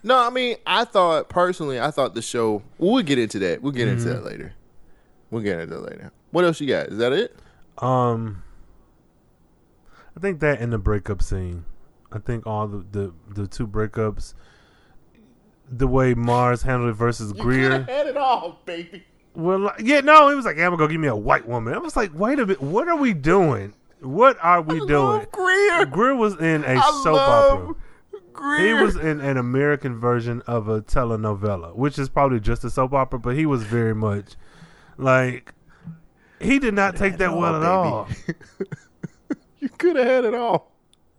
No, 0.03 0.19
I 0.19 0.29
mean, 0.29 0.57
I 0.67 0.85
thought 0.85 1.31
personally, 1.31 1.81
I 1.81 1.91
thought 1.91 2.15
the 2.15 2.21
show. 2.21 2.63
We'll 2.77 3.03
get 3.03 3.19
into 3.19 3.39
that. 3.39 3.63
We'll 3.63 3.73
get 3.73 3.89
into 3.89 4.05
Mm-hmm. 4.05 4.13
that 4.13 4.25
later. 4.25 4.53
We'll 5.31 5.43
get 5.43 5.59
into 5.59 5.75
that 5.75 5.81
later. 5.81 6.13
What 6.33 6.45
else 6.45 6.61
you 6.61 6.67
got? 6.69 6.89
Is 6.89 6.99
that 6.99 7.15
it? 7.15 7.35
Um, 7.79 8.43
I 10.15 10.21
think 10.21 10.41
that 10.41 10.61
and 10.61 10.71
the 10.73 10.79
breakup 10.79 11.23
scene. 11.23 11.65
I 12.13 12.19
think 12.19 12.47
all 12.47 12.67
the 12.69 12.85
the, 12.93 13.13
the 13.35 13.47
two 13.47 13.67
breakups, 13.67 14.35
the 15.71 15.87
way 15.87 16.15
Mars 16.15 16.63
handled 16.63 16.91
it 16.91 16.95
versus 16.95 17.33
Greer. 17.33 17.79
You 17.79 17.83
had 17.85 18.07
it 18.07 18.17
all, 18.17 18.61
baby. 18.65 19.05
Well, 19.35 19.61
like- 19.61 19.81
yeah, 19.81 20.01
no, 20.01 20.29
he 20.29 20.35
was 20.35 20.45
like, 20.45 20.57
"Yeah, 20.57 20.65
I'm 20.67 20.71
gonna 20.73 20.79
go 20.85 20.89
give 20.89 21.01
me 21.01 21.09
a 21.09 21.15
white 21.17 21.47
woman." 21.47 21.73
I 21.75 21.79
was 21.79 21.97
like, 21.97 22.11
"Wait 22.15 22.39
a 22.39 22.47
minute, 22.47 22.61
what 22.61 22.89
are 22.89 22.97
we 22.97 23.13
doing? 23.15 23.75
What 24.01 24.37
are 24.43 24.61
we 24.61 24.85
doing?" 24.87 25.27
Greer. 25.31 25.87
Greer 25.87 26.15
was 26.17 26.35
in 26.41 26.65
a 26.65 26.75
I 26.77 26.81
soap 27.03 27.15
love 27.15 27.61
opera. 27.63 27.75
Greer. 28.33 28.77
He 28.79 28.83
was 28.85 28.97
in 28.97 29.21
an 29.21 29.37
American 29.37 30.01
version 30.01 30.43
of 30.47 30.69
a 30.69 30.81
telenovela, 30.81 31.75
which 31.77 31.99
is 31.99 32.09
probably 32.09 32.41
just 32.41 32.65
a 32.65 32.71
soap 32.71 32.93
opera, 32.93 33.19
but 33.19 33.37
he 33.37 33.47
was 33.47 33.63
very 33.63 33.95
much 33.95 34.35
like 34.97 35.53
he 36.41 36.59
did 36.59 36.75
not 36.75 36.97
take 36.97 37.19
that 37.19 37.37
well 37.37 37.55
at 37.55 37.63
all. 37.63 38.09
you 39.61 39.69
could 39.69 39.97
have 39.97 40.07
had 40.07 40.25
it 40.25 40.35
all. 40.35 40.73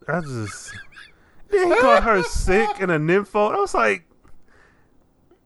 I 0.08 0.20
just 0.22 0.74
then 1.50 1.72
he 1.72 1.80
called 1.80 2.04
her 2.04 2.24
sick 2.24 2.70
and 2.80 2.92
a 2.92 2.98
nympho. 2.98 3.54
I 3.54 3.60
was 3.60 3.74
like, 3.74 4.06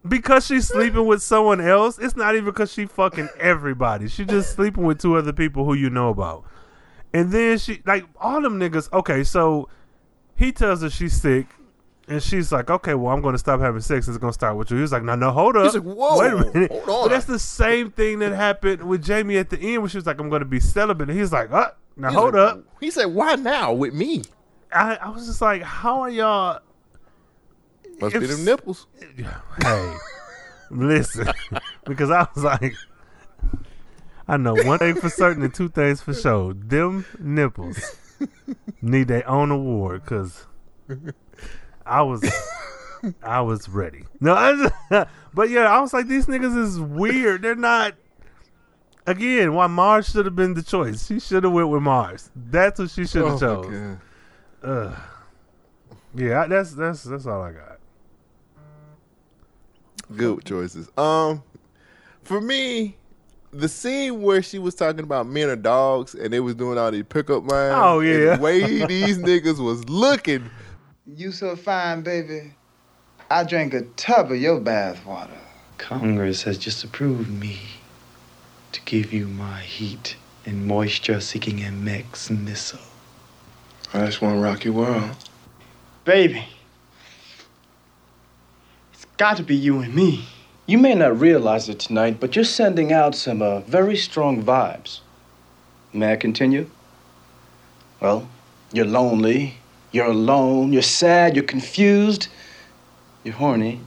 because 0.07 0.45
she's 0.45 0.68
sleeping 0.68 1.06
with 1.06 1.22
someone 1.22 1.61
else, 1.61 1.98
it's 1.99 2.15
not 2.15 2.34
even 2.36 2.45
because 2.45 2.72
she 2.72 2.86
fucking 2.86 3.30
everybody. 3.40 4.07
She 4.07 4.26
just 4.26 4.53
sleeping 4.53 4.84
with 4.84 4.99
two 4.99 5.15
other 5.15 5.34
people 5.34 5.65
who 5.65 5.73
you 5.73 5.90
know 5.90 6.10
about. 6.10 6.44
And 7.14 7.32
then 7.32 7.57
she 7.57 7.82
like 7.86 8.06
all 8.19 8.41
them 8.41 8.60
niggas. 8.60 8.91
Okay, 8.94 9.23
so 9.23 9.69
he 10.36 10.52
tells 10.52 10.82
her 10.82 10.90
she's 10.90 11.19
sick. 11.19 11.48
And 12.07 12.22
she's 12.22 12.52
like, 12.52 12.69
okay, 12.69 12.94
well, 12.94 13.11
I'm 13.11 13.22
going 13.23 13.34
to 13.34 13.40
stop 13.40 13.60
having 13.60 13.82
sex. 13.82 14.07
It's 14.07 14.19
going 14.19 14.30
to 14.30 14.34
start 14.36 14.56
with 14.57 14.69
you. 14.69 14.77
He's 14.77 14.91
like, 14.91 15.02
no, 15.02 15.15
no, 15.15 15.32
hold 15.32 15.57
up. 15.57 15.64
He's 15.64 15.73
like, 15.73 15.84
whoa, 15.84 16.19
Wait 16.19 16.34
a 16.34 16.53
minute. 16.53 16.72
hold 16.72 16.88
on. 16.88 17.06
But 17.06 17.15
that's 17.15 17.26
the 17.26 17.40
same 17.40 17.90
thing 17.90 18.19
that 18.19 18.32
happened 18.32 18.84
with 18.84 19.03
Jamie 19.03 19.38
at 19.38 19.49
the 19.49 19.57
end 19.60 19.82
when 19.82 19.90
she 19.90 19.98
was 19.98 20.06
like, 20.06 20.19
I'm 20.19 20.30
going 20.30 20.41
to 20.41 20.45
be 20.45 20.60
celibate. 20.60 21.10
And 21.10 21.18
he's 21.18 21.32
like, 21.32 21.52
uh, 21.52 21.72
now 21.98 22.10
He's 22.10 22.15
hold 22.19 22.36
like, 22.36 22.52
up. 22.52 22.64
He 22.80 22.91
said, 22.91 23.06
"Why 23.06 23.34
now 23.36 23.73
with 23.73 23.95
me?" 23.95 24.22
I, 24.72 24.98
I 24.98 25.10
was 25.10 25.26
just 25.26 25.41
like, 25.41 25.64
how 25.64 26.02
are 26.02 26.10
y'all? 26.10 26.60
Must 27.99 28.13
be 28.19 28.26
them 28.26 28.45
nipples. 28.45 28.88
Hey, 29.61 29.93
listen, 30.69 31.27
because 31.85 32.09
I 32.11 32.27
was 32.34 32.43
like, 32.43 32.73
I 34.27 34.38
know 34.38 34.55
one 34.55 34.80
thing 34.80 34.95
for 34.95 35.09
certain 35.09 35.43
and 35.43 35.53
two 35.53 35.69
things 35.69 36.01
for 36.01 36.13
sure. 36.13 36.53
Them 36.53 37.05
nipples 37.19 37.95
need 38.81 39.07
their 39.07 39.27
own 39.30 39.51
award 39.51 40.03
because 40.03 40.45
I 41.85 42.01
was 42.01 42.23
I 43.23 43.41
was 43.41 43.69
ready. 43.69 44.05
No, 44.19 44.34
I 44.34 44.55
just, 44.55 45.07
but 45.34 45.49
yeah, 45.49 45.72
I 45.72 45.80
was 45.80 45.93
like, 45.93 46.07
these 46.07 46.26
niggas 46.26 46.57
is 46.57 46.80
weird. 46.80 47.41
They're 47.43 47.55
not. 47.55 47.93
Again, 49.07 49.53
why 49.53 49.67
Mars 49.67 50.09
should 50.09 50.26
have 50.26 50.35
been 50.35 50.55
the 50.55 50.63
choice. 50.63 51.05
She 51.05 51.19
should 51.19 51.43
have 51.43 51.53
went 51.53 51.69
with 51.69 51.84
Mars. 51.84 52.31
That's 52.35 52.80
what 52.80 52.89
she 52.89 53.05
should 53.05 53.23
have 53.26 53.41
Oh, 53.43 53.63
chose. 53.63 53.97
Ugh. 54.63 54.95
Yeah, 56.15 56.47
that's 56.47 56.72
that's 56.73 57.03
that's 57.03 57.27
all 57.27 57.41
I 57.43 57.51
got. 57.51 57.74
Good 60.15 60.45
choices. 60.45 60.90
Um, 60.98 61.44
for 62.23 62.41
me, 62.41 62.98
the 63.52 63.69
scene 63.69 64.22
where 64.22 64.41
she 64.41 64.60
was 64.60 64.76
talking 64.76 65.02
about 65.02 65.27
men 65.27 65.49
are 65.49 65.56
dogs 65.56 66.14
and 66.14 66.32
they 66.32 66.40
was 66.40 66.56
doing 66.56 66.77
all 66.77 66.91
these 66.91 67.06
pickup 67.07 67.49
lines. 67.49 67.76
Oh, 67.77 67.99
yeah. 68.02 68.36
the 68.36 68.41
way 68.41 68.86
these 68.86 69.18
niggas 69.19 69.64
was 69.64 69.88
looking. 69.88 70.49
You 71.07 71.32
so 71.32 71.56
fine, 71.56 72.02
baby. 72.02 72.53
I 73.30 73.44
drank 73.44 73.73
a 73.73 73.82
tub 73.95 74.32
of 74.32 74.38
your 74.38 74.60
bath 74.60 75.06
water. 75.06 75.32
Congress 75.77 76.44
has 76.44 76.57
just 76.57 76.84
approved 76.84 77.30
me 77.30 77.60
to 78.72 78.82
give 78.82 79.14
you 79.14 79.27
my 79.27 79.61
heat 79.61 80.15
and 80.45 80.65
moisture 80.68 81.19
seeking 81.19 81.57
MX 81.57 82.30
missile. 82.30 82.80
I 83.94 83.99
That's 83.99 84.22
one 84.22 84.40
rocky 84.41 84.69
world. 84.69 85.15
Baby, 86.03 86.40
it's 86.40 86.55
got 89.17 89.37
to 89.37 89.43
be 89.43 89.55
you 89.55 89.79
and 89.79 89.93
me. 89.93 90.25
You 90.65 90.77
may 90.77 90.95
not 90.95 91.19
realize 91.19 91.69
it 91.69 91.79
tonight, 91.79 92.19
but 92.19 92.35
you're 92.35 92.45
sending 92.45 92.91
out 92.91 93.15
some 93.15 93.41
uh, 93.41 93.59
very 93.61 93.95
strong 93.95 94.43
vibes. 94.43 94.99
May 95.93 96.13
I 96.13 96.15
continue? 96.15 96.69
Well, 98.01 98.27
you're 98.73 98.85
lonely, 98.85 99.55
you're 99.91 100.07
alone, 100.07 100.73
you're 100.73 100.81
sad, 100.81 101.35
you're 101.35 101.45
confused, 101.45 102.27
you're 103.23 103.35
horny. 103.35 103.79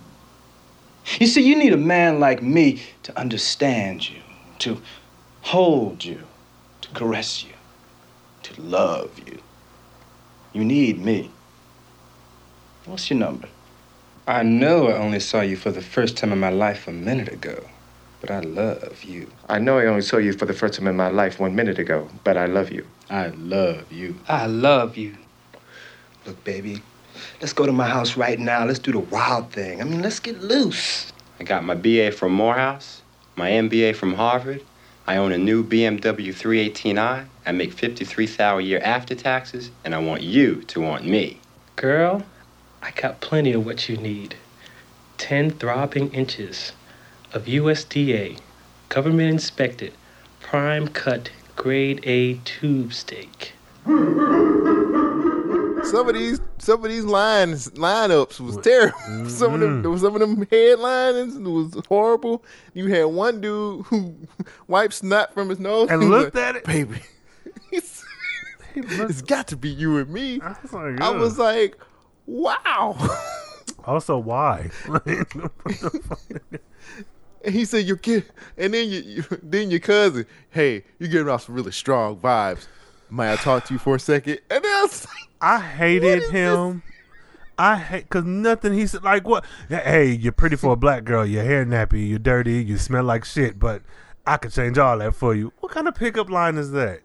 You 1.19 1.27
see, 1.27 1.43
you 1.43 1.57
need 1.57 1.73
a 1.73 1.79
man 1.79 2.21
like 2.21 2.43
me 2.43 2.83
to 3.03 3.19
understand 3.19 4.09
you, 4.09 4.21
to 4.61 4.81
hold 5.43 6.05
you, 6.05 6.23
to 6.83 6.89
caress 6.91 7.45
you, 7.45 7.55
to 8.45 8.61
love 8.61 9.11
you. 9.27 9.39
You 10.53 10.65
need 10.65 10.99
me. 10.99 11.31
What's 12.85 13.11
your 13.11 13.19
number? 13.19 13.49
I 14.29 14.43
know 14.43 14.89
I 14.89 14.99
only 14.99 15.21
saw 15.21 15.41
you 15.41 15.57
for 15.57 15.71
the 15.71 15.81
first 15.81 16.19
time 16.19 16.33
in 16.33 16.39
my 16.39 16.51
life 16.51 16.87
a 16.87 16.93
minute 16.93 17.33
ago, 17.33 17.65
but 18.21 18.31
I 18.31 18.41
love 18.41 19.03
you. 19.03 19.31
I 19.49 19.59
know 19.59 19.79
I 19.79 19.87
only 19.87 20.03
saw 20.03 20.19
you 20.19 20.35
for 20.35 20.45
the 20.45 20.53
first 20.53 20.75
time 20.75 20.87
in 20.87 20.97
my 20.97 21.09
life 21.09 21.41
one 21.41 21.55
minute 21.55 21.79
ago, 21.79 22.11
but 22.25 22.37
I 22.37 22.45
love 22.45 22.71
you. 22.71 22.87
I 23.09 23.29
love 23.29 23.91
you. 23.91 24.17
I 24.29 24.45
love 24.45 24.99
you. 24.99 25.17
Look, 26.27 26.45
baby, 26.45 26.83
let's 27.41 27.55
go 27.55 27.65
to 27.65 27.73
my 27.73 27.89
house 27.89 28.19
right 28.19 28.39
now. 28.39 28.67
Let's 28.67 28.81
do 28.81 28.93
the 28.93 28.99
wild 28.99 29.51
thing. 29.51 29.81
I 29.81 29.85
mean, 29.85 30.03
let's 30.03 30.21
get 30.21 30.43
loose. 30.43 31.11
I 31.41 31.45
got 31.45 31.65
my 31.65 31.75
BA 31.75 32.13
from 32.13 32.33
Morehouse, 32.33 33.01
my 33.35 33.49
MBA 33.49 33.97
from 33.97 34.13
Harvard. 34.13 34.63
I 35.07 35.17
own 35.17 35.33
a 35.33 35.39
new 35.39 35.65
BMW 35.65 36.35
318i. 36.35 37.25
I 37.47 37.53
make 37.53 37.73
53,000 37.73 38.59
a 38.59 38.63
year 38.63 38.81
after 38.85 39.15
taxes, 39.15 39.71
and 39.87 39.95
I 39.95 40.01
want 40.01 40.21
you 40.21 40.65
to 40.65 40.83
want 40.83 41.07
me. 41.07 41.41
Girl, 41.77 42.27
I 42.83 42.91
got 42.93 43.21
plenty 43.21 43.53
of 43.53 43.65
what 43.67 43.89
you 43.89 43.97
need. 43.97 44.37
10 45.19 45.51
throbbing 45.53 46.13
inches 46.13 46.73
of 47.33 47.45
USDA, 47.47 48.39
government 48.89 49.31
inspected, 49.31 49.93
prime 50.41 50.89
cut, 50.89 51.31
grade 51.57 52.01
A 52.05 52.35
tube 52.45 52.93
steak. 52.93 53.53
Some 55.85 56.07
of 56.09 56.15
these, 56.15 56.41
some 56.59 56.85
of 56.85 56.91
these 56.91 57.05
lines, 57.05 57.71
lineups 57.71 58.41
was 58.41 58.59
terrible. 58.59 58.99
Some 59.29 59.55
of 59.55 59.61
Mm-hmm. 59.61 59.83
them, 59.83 59.99
some 59.99 60.15
of 60.15 60.21
them 60.21 60.47
headlines 60.51 61.39
was 61.39 61.83
horrible. 61.89 62.45
You 62.75 62.87
had 62.89 63.05
one 63.07 63.41
dude 63.41 63.87
who 63.87 64.15
wiped 64.69 64.95
snot 64.95 65.33
from 65.35 65.49
his 65.49 65.59
nose 65.59 65.89
And 65.91 66.11
looked 66.11 66.35
like, 66.35 66.45
at 66.45 66.57
it. 66.57 66.65
baby. 66.65 67.01
it's 67.73 69.23
got 69.23 69.49
to 69.49 69.57
be 69.57 69.69
you 69.71 69.97
and 69.99 70.11
me. 70.13 70.41
I 70.43 70.55
was 70.63 70.73
like, 70.73 71.01
I 71.01 71.11
was 71.11 71.39
like, 71.39 71.77
wow. 72.29 72.97
Also, 73.85 74.19
why? 74.19 74.71
And 77.45 77.55
he 77.55 77.65
said, 77.65 77.87
"You 77.87 77.97
kid," 77.97 78.25
and 78.57 78.75
then 78.75 78.89
you, 78.91 79.01
you, 79.01 79.25
then 79.43 79.71
your 79.71 79.81
cousin, 79.81 80.27
"Hey, 80.51 80.85
you're 80.99 81.09
getting 81.09 81.29
off 81.29 81.45
some 81.45 81.55
really 81.55 81.73
strong 81.73 82.17
vibes. 82.17 82.67
May 83.11 83.33
I 83.33 83.37
talk 83.37 83.65
to 83.65 83.75
you 83.75 83.79
for 83.79 83.97
a 83.97 84.01
second? 84.01 84.41
And 84.51 84.63
then 84.63 84.71
I 84.71 84.83
was 84.83 85.07
like, 85.07 85.29
I 85.41 85.61
hated 85.61 86.31
him. 86.31 86.83
I 87.57 87.77
hate 87.77 88.05
because 88.05 88.25
nothing 88.25 88.75
he 88.75 88.87
said. 88.87 89.03
Like 89.03 89.27
what? 89.27 89.45
Hey, 89.69 90.11
you're 90.11 90.33
pretty 90.33 90.57
for 90.57 90.75
a 90.75 90.77
black 90.77 91.05
girl. 91.05 91.25
Your 91.25 91.43
hair 91.43 91.65
nappy. 91.65 92.09
You're 92.09 92.19
dirty. 92.19 92.63
You 92.63 92.77
smell 92.77 93.05
like 93.05 93.25
shit. 93.25 93.59
But 93.59 93.83
I 94.27 94.37
could 94.37 94.53
change 94.53 94.77
all 94.77 94.99
that 94.99 95.15
for 95.15 95.35
you. 95.35 95.53
What 95.61 95.73
kind 95.73 95.89
of 95.89 95.95
pickup 95.95 96.29
line 96.29 96.59
is 96.59 96.73
that? 96.73 97.01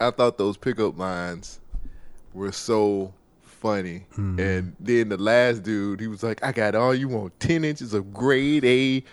I 0.00 0.10
thought 0.10 0.38
those 0.38 0.56
pickup 0.56 0.98
lines 0.98 1.60
were 2.34 2.52
so 2.52 3.12
funny. 3.42 4.06
Mm. 4.16 4.38
And 4.40 4.76
then 4.80 5.08
the 5.10 5.16
last 5.18 5.62
dude, 5.62 6.00
he 6.00 6.06
was 6.06 6.22
like, 6.22 6.42
"I 6.44 6.52
got 6.52 6.74
all 6.74 6.94
you 6.94 7.08
want: 7.08 7.38
ten 7.40 7.64
inches 7.64 7.94
of 7.94 8.12
grade 8.12 8.64
A 8.64 9.04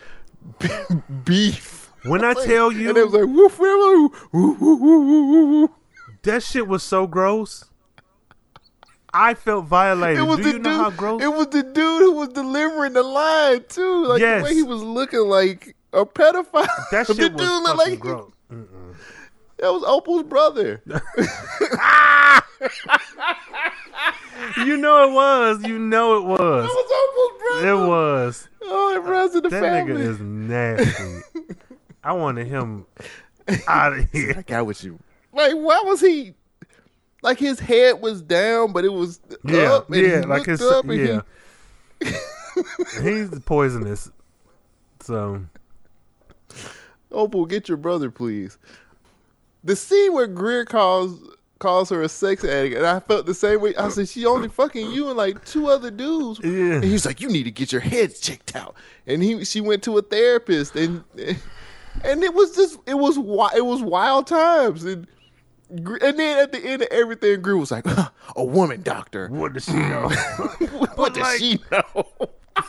beef." 1.25 1.91
When 2.03 2.23
I 2.23 2.33
tell 2.45 2.71
you, 2.71 2.89
and 2.89 2.97
it 2.97 3.05
was 3.05 3.13
like, 3.13 3.25
"Woof, 3.25 3.59
woof, 3.59 4.11
woof, 4.31 4.33
woof, 4.33 4.59
woof, 4.61 4.79
woof, 4.81 5.49
woof." 5.49 5.71
that 6.23 6.43
shit 6.43 6.67
was 6.67 6.83
so 6.83 7.07
gross. 7.07 7.65
I 9.13 9.33
felt 9.33 9.65
violated. 9.65 10.19
It 10.19 10.23
was 10.23 10.37
Do 10.37 10.43
the 10.43 10.49
you 10.49 10.53
dude. 10.55 10.63
know 10.63 10.77
how 10.83 10.89
gross? 10.91 11.21
It 11.23 11.27
was 11.33 11.47
the 11.47 11.63
dude 11.63 11.75
who 12.01 12.11
was 12.11 12.29
delivering 12.29 12.93
the 12.93 13.03
line 13.03 13.63
too. 13.67 14.05
Like 14.05 14.19
Yes. 14.19 14.41
the 14.41 14.43
way 14.45 14.53
he 14.53 14.63
was 14.63 14.83
looking 14.83 15.21
like 15.21 15.75
a 15.93 16.05
pedophile. 16.05 16.67
that 16.91 17.07
the 17.07 17.15
shit 17.15 17.35
dude 17.35 17.39
was 17.39 17.49
looked 17.63 17.77
fucking 17.79 17.91
like 17.93 17.99
gross. 17.99 18.31
That 19.59 19.71
was 19.73 19.83
Opal's 19.83 20.23
brother. 20.23 20.81
You 24.57 24.77
know 24.77 25.09
it 25.09 25.13
was. 25.13 25.63
You 25.65 25.79
know 25.79 26.17
it 26.17 26.23
was. 26.23 26.37
That 26.39 26.73
was 26.73 26.91
Opal's 27.09 27.41
brother. 27.41 27.69
It 27.69 27.87
was. 27.87 28.49
Oh, 28.63 28.95
it 28.95 28.99
runs 29.07 29.35
in 29.35 29.43
the 29.43 29.49
That 29.49 29.61
family. 29.61 29.93
nigga 29.93 29.99
is 29.99 30.19
nasty. 30.19 31.21
I 32.03 32.13
wanted 32.13 32.47
him 32.47 32.85
out 33.67 33.97
of 33.97 34.09
here. 34.11 34.35
I 34.37 34.41
got 34.43 34.65
with 34.65 34.83
you. 34.83 34.99
Like, 35.33 35.53
why 35.53 35.81
was 35.85 36.01
he? 36.01 36.33
Like 37.23 37.39
his 37.39 37.59
head 37.59 38.01
was 38.01 38.21
down, 38.21 38.73
but 38.73 38.85
it 38.85 38.93
was 38.93 39.19
Yeah, 39.43 39.73
up. 39.73 39.89
And 39.91 40.01
yeah, 40.05 40.19
like 40.25 40.45
his 40.45 40.61
up 40.61 40.85
and 40.85 40.93
he- 40.93 41.07
yeah. 41.07 41.21
He's 43.01 43.29
poisonous. 43.39 44.11
So 45.01 45.43
Opal, 47.11 47.45
get 47.45 47.67
your 47.67 47.77
brother, 47.77 48.11
please. 48.11 48.57
The 49.67 49.75
scene 49.75 50.13
where 50.13 50.27
Greer 50.27 50.63
calls 50.63 51.19
calls 51.59 51.89
her 51.89 52.01
a 52.01 52.07
sex 52.07 52.45
addict, 52.45 52.77
and 52.77 52.85
I 52.85 53.01
felt 53.01 53.25
the 53.25 53.33
same 53.33 53.59
way. 53.59 53.75
I 53.75 53.89
said, 53.89 54.07
she 54.07 54.25
only 54.25 54.47
fucking 54.47 54.91
you 54.91 55.09
and 55.09 55.17
like 55.17 55.43
two 55.43 55.67
other 55.67 55.91
dudes. 55.91 56.39
Yeah. 56.41 56.75
And 56.75 56.85
he's 56.85 57.05
like, 57.05 57.19
you 57.19 57.27
need 57.27 57.43
to 57.43 57.51
get 57.51 57.73
your 57.73 57.81
head 57.81 58.15
checked 58.15 58.55
out. 58.55 58.75
And 59.05 59.21
he 59.21 59.43
she 59.43 59.59
went 59.59 59.83
to 59.83 59.97
a 59.97 60.01
therapist, 60.01 60.77
and 60.77 61.03
and 61.17 62.23
it 62.23 62.33
was 62.33 62.55
just 62.55 62.79
it 62.85 62.93
was 62.93 63.17
it 63.17 63.65
was 63.65 63.81
wild 63.81 64.27
times. 64.27 64.85
And 64.85 65.05
and 65.69 66.17
then 66.17 66.39
at 66.39 66.53
the 66.53 66.59
end 66.63 66.83
of 66.83 66.87
everything, 66.89 67.41
Greer 67.41 67.57
was 67.57 67.71
like, 67.71 67.85
a 68.37 68.45
woman 68.45 68.83
doctor. 68.83 69.27
what 69.27 69.51
does 69.51 69.65
she 69.65 69.73
know? 69.73 70.07
what 70.95 71.13
does 71.13 71.23
like, 71.23 71.39
she 71.39 71.59
know? 71.69 72.07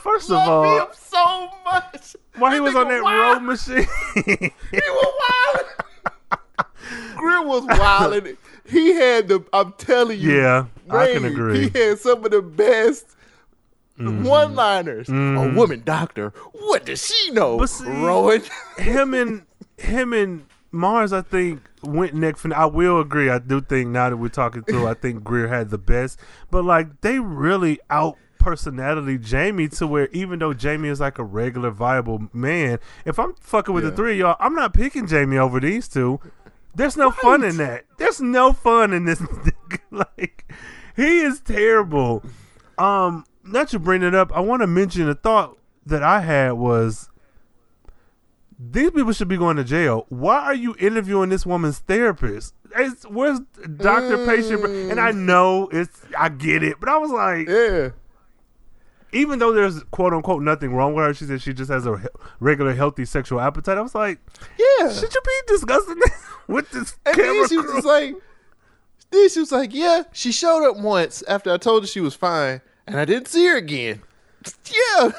First 0.03 0.31
of 0.33 0.37
all, 0.37 0.93
so 0.95 1.49
much. 1.65 2.17
while 2.39 2.53
he 2.53 2.59
was 2.59 2.75
on 2.75 2.89
that 2.89 3.05
wild. 3.05 3.37
road 3.37 3.47
machine, 3.47 3.87
He 4.25 4.51
was 4.73 5.15
wild. 5.55 5.67
Greer 7.17 7.43
was 7.43 7.65
wild. 7.67 8.27
He 8.67 8.93
had 8.95 9.29
the. 9.29 9.45
I'm 9.53 9.73
telling 9.79 10.21
you. 10.21 10.37
Yeah, 10.37 10.67
I 10.91 11.13
can 11.13 11.25
agree. 11.25 11.69
He 11.71 11.79
had 11.79 11.99
some 11.99 12.25
of 12.25 12.31
the 12.31 12.43
best 12.43 13.15
Mm-hmm. 13.99 14.23
one-liners. 14.27 15.09
A 15.09 15.53
woman 15.57 15.83
doctor. 15.85 16.33
What 16.53 16.87
does 16.87 17.05
she 17.05 17.33
know? 17.33 17.59
But 17.59 17.69
see- 17.69 17.85
Rowan. 17.85 18.43
him 18.77 19.13
and 19.13 19.43
him 19.77 20.13
and 20.13 20.45
Mars, 20.71 21.13
I 21.13 21.23
think 21.23 21.63
went 21.83 22.15
neck 22.15 22.37
for. 22.37 22.55
I 22.55 22.67
will 22.67 23.01
agree. 23.01 23.29
I 23.29 23.41
do 23.41 23.61
think 23.61 23.89
now 23.91 24.09
that 24.11 24.17
we're 24.17 24.29
talking 24.29 24.63
through, 24.63 24.87
I 24.87 24.95
think 24.95 25.25
Greer 25.25 25.49
had 25.49 25.71
the 25.71 25.79
best. 25.79 26.21
But 26.49 26.65
like 26.65 27.01
they 27.01 27.19
really 27.19 27.81
out 27.91 28.17
personality 28.39 29.19
Jamie 29.19 29.67
to 29.67 29.85
where 29.85 30.07
even 30.13 30.39
though 30.39 30.55
Jamie 30.55 30.91
is 30.91 31.01
like 31.01 31.19
a 31.19 31.25
regular 31.25 31.71
viable 31.73 32.29
man, 32.33 32.79
if 33.05 33.19
I'm 33.19 33.35
fucking 33.41 33.75
with 33.75 33.83
the 33.83 33.91
three 33.91 34.13
of 34.13 34.19
y'all, 34.19 34.37
I'm 34.39 34.55
not 34.55 34.73
picking 34.75 35.09
Jamie 35.09 35.39
over 35.39 35.59
these 35.59 35.89
two. 35.89 36.21
There's 36.79 36.97
no 36.97 37.11
fun 37.11 37.43
in 37.43 37.57
that. 37.57 37.87
There's 37.99 38.21
no 38.21 38.53
fun 38.53 38.93
in 38.93 39.05
this. 39.05 39.21
like 39.91 40.53
he 40.95 41.21
is 41.21 41.41
terrible. 41.41 42.23
Um, 42.79 43.25
not 43.43 43.69
to 43.71 43.81
bring 43.81 44.03
it 44.05 44.15
up, 44.15 44.31
I 44.33 44.41
want 44.41 44.63
to 44.63 44.69
mention 44.69 45.09
a 45.09 45.15
thought 45.17 45.59
that 45.85 46.05
I 46.05 46.21
had 46.21 46.53
was 46.53 47.11
these 48.59 48.93
people 48.93 49.13
should 49.13 49.27
be 49.27 49.37
going 49.37 49.57
to 49.57 49.65
jail. 49.65 50.07
Why 50.09 50.41
are 50.41 50.55
you 50.55 50.77
interviewing 50.79 51.31
this 51.31 51.45
woman's 51.45 51.81
therapist? 51.81 52.55
It's, 52.77 53.05
where's 53.05 53.41
doctor 53.77 54.25
patient? 54.25 54.65
And 54.65 55.01
I 55.01 55.11
know 55.11 55.69
it's, 55.73 56.03
I 56.17 56.29
get 56.29 56.63
it, 56.63 56.79
but 56.79 56.89
I 56.89 56.99
was 56.99 57.11
like, 57.11 57.49
yeah. 57.49 57.91
Even 59.13 59.39
though 59.39 59.53
there's 59.53 59.83
quote 59.85 60.13
unquote 60.13 60.43
nothing 60.43 60.75
wrong 60.75 60.95
with 60.95 61.05
her, 61.05 61.15
she 61.15 61.25
said 61.25 61.41
she 61.41 61.55
just 61.55 61.71
has 61.71 61.87
a 61.87 61.97
he- 61.99 62.09
regular 62.41 62.75
healthy 62.75 63.05
sexual 63.05 63.41
appetite. 63.41 63.79
I 63.79 63.81
was 63.81 63.95
like, 63.95 64.19
yeah, 64.59 64.91
should 64.93 65.13
you 65.15 65.21
be 65.25 65.53
discussing 65.53 65.99
this 65.99 66.23
with 66.47 66.71
this 66.71 66.97
And 67.07 67.17
camera 67.17 67.33
then 67.35 67.49
she 67.49 67.57
was 67.57 67.73
just 67.73 67.87
like, 67.87 68.15
then 69.11 69.29
she 69.31 69.41
was 69.41 69.53
like, 69.53 69.75
yeah, 69.75 70.03
she 70.13 70.31
showed 70.33 70.69
up 70.69 70.77
once 70.77 71.23
after 71.27 71.51
I 71.53 71.57
told 71.57 71.83
her 71.85 71.87
she 71.87 72.01
was 72.01 72.15
fine, 72.15 72.61
and 72.87 73.01
I 73.01 73.05
didn't 73.05 73.29
see 73.29 73.47
her 73.47 73.57
again. 73.57 74.03
Yeah, 74.71 75.11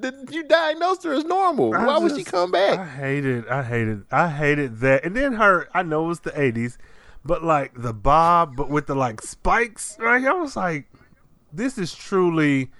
you 0.30 0.42
diagnosed 0.42 1.04
her 1.04 1.12
as 1.12 1.24
normal. 1.24 1.74
I 1.74 1.84
Why 1.84 1.98
would 1.98 2.16
she 2.16 2.24
come 2.24 2.50
back? 2.50 2.78
I 2.78 2.84
hated, 2.86 3.46
I 3.46 3.62
hated, 3.62 4.04
I 4.10 4.30
hated 4.30 4.80
that. 4.80 5.04
And 5.04 5.14
then 5.14 5.34
her, 5.34 5.68
I 5.74 5.82
know 5.82 6.06
it 6.06 6.08
was 6.08 6.20
the 6.20 6.30
'80s, 6.30 6.78
but 7.24 7.44
like 7.44 7.72
the 7.76 7.92
bob, 7.92 8.56
but 8.56 8.70
with 8.70 8.86
the 8.86 8.94
like 8.94 9.20
spikes, 9.20 9.96
right? 10.00 10.24
I 10.24 10.32
was 10.32 10.56
like, 10.56 10.90
this 11.52 11.76
is 11.78 11.94
truly. 11.94 12.70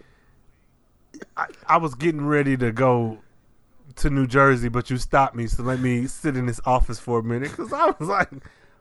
I, 1.36 1.46
I 1.66 1.76
was 1.78 1.94
getting 1.94 2.26
ready 2.26 2.56
to 2.56 2.72
go 2.72 3.18
to 3.96 4.10
New 4.10 4.26
Jersey, 4.26 4.68
but 4.68 4.90
you 4.90 4.98
stopped 4.98 5.34
me, 5.34 5.46
so 5.46 5.62
let 5.62 5.80
me 5.80 6.06
sit 6.06 6.36
in 6.36 6.46
this 6.46 6.60
office 6.64 6.98
for 7.00 7.18
a 7.18 7.22
minute 7.22 7.50
because 7.50 7.72
I 7.72 7.86
was 7.98 8.08
like, 8.08 8.30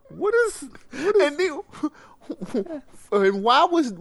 what 0.09 0.34
is, 0.47 0.65
what 0.91 1.15
is? 1.15 1.27
And 1.27 1.39
then, 1.39 2.81
and 3.11 3.43
why 3.43 3.64
was 3.65 3.93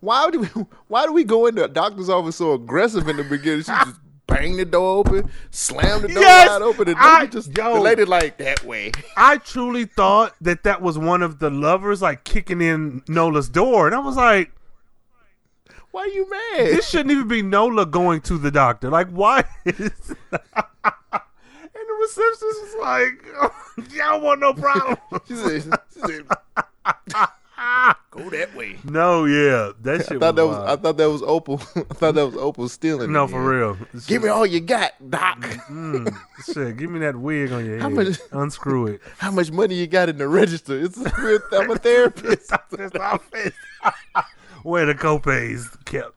why 0.00 0.30
do 0.30 0.40
we 0.40 0.46
why 0.88 1.06
do 1.06 1.12
we 1.12 1.24
go 1.24 1.46
into 1.46 1.64
a 1.64 1.68
doctor's 1.68 2.08
office 2.08 2.36
so 2.36 2.52
aggressive 2.54 3.08
in 3.08 3.16
the 3.16 3.24
beginning? 3.24 3.60
She 3.60 3.72
just 3.72 4.00
bang 4.26 4.56
the 4.56 4.64
door 4.64 4.98
open, 4.98 5.30
slam 5.50 6.02
the 6.02 6.08
door 6.08 6.22
Yes! 6.22 6.48
wide 6.50 6.62
open, 6.62 6.88
and 6.88 6.98
I- 6.98 7.26
just 7.26 7.56
yo. 7.56 7.74
the 7.74 7.80
lady 7.80 8.04
like 8.04 8.36
that 8.38 8.62
way. 8.64 8.92
I 9.16 9.38
truly 9.38 9.84
thought 9.86 10.34
that 10.40 10.64
that 10.64 10.82
was 10.82 10.98
one 10.98 11.22
of 11.22 11.38
the 11.38 11.50
lovers 11.50 12.02
like 12.02 12.24
kicking 12.24 12.60
in 12.60 13.02
Nola's 13.08 13.48
door, 13.48 13.86
and 13.86 13.94
I 13.94 14.00
was 14.00 14.16
like, 14.16 14.52
"Why 15.90 16.02
are 16.02 16.06
you 16.08 16.28
mad? 16.28 16.66
This 16.66 16.88
shouldn't 16.88 17.10
even 17.10 17.28
be 17.28 17.42
Nola 17.42 17.86
going 17.86 18.20
to 18.22 18.38
the 18.38 18.50
doctor. 18.50 18.90
Like, 18.90 19.08
why?" 19.08 19.44
Is... 19.64 19.78
and 20.32 21.86
the 21.88 21.96
receptionist 22.00 22.62
was 22.62 22.76
like, 22.80 23.92
"Y'all 23.94 24.20
want 24.20 24.40
no 24.40 24.52
problem." 24.54 24.96
she 25.28 25.34
said, 25.34 25.78
she 25.94 26.00
said 26.00 26.26
"Go 28.10 28.30
that 28.30 28.54
way." 28.54 28.76
"No, 28.84 29.24
yeah, 29.24 29.72
that 29.82 30.06
shit." 30.06 30.16
I 30.16 30.18
thought 30.20 30.36
that 30.36 30.46
was 30.46 30.56
wild. 30.56 30.68
I 30.68 30.76
thought 30.82 30.96
that 30.96 31.10
was 31.10 31.22
Opal. 31.22 31.60
I 31.76 31.94
thought 31.94 32.14
that 32.14 32.26
was 32.26 32.36
Opal 32.36 32.68
stealing. 32.68 33.12
No, 33.12 33.24
it, 33.24 33.28
for 33.28 33.40
man. 33.40 33.46
real. 33.46 33.78
Give 34.06 34.22
me 34.22 34.28
all 34.28 34.46
you 34.46 34.60
got, 34.60 34.92
Doc. 35.10 35.40
Mm, 35.68 36.16
shit, 36.44 36.76
give 36.76 36.90
me 36.90 37.00
that 37.00 37.16
wig 37.16 37.52
on 37.52 37.64
your 37.64 37.74
head. 37.74 37.82
How 37.82 37.88
much- 37.88 38.18
Unscrew 38.32 38.86
it. 38.86 39.00
How 39.18 39.30
much 39.30 39.50
money 39.50 39.74
you 39.74 39.86
got 39.86 40.08
in 40.08 40.18
the 40.18 40.28
register? 40.28 40.78
It's 40.78 40.98
I'm 41.52 41.70
a 41.70 41.76
therapist. 41.76 42.52
Where 44.62 44.86
the 44.86 44.94
copays 44.94 45.66
kept. 45.84 46.14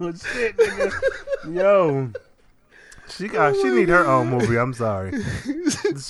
Shit, 0.00 0.56
nigga. 0.56 1.54
Yo. 1.54 2.12
She 3.08 3.28
got. 3.28 3.54
she 3.56 3.70
need 3.70 3.88
her 3.88 4.06
own 4.06 4.30
movie. 4.30 4.56
I'm 4.58 4.72
sorry. 4.72 5.12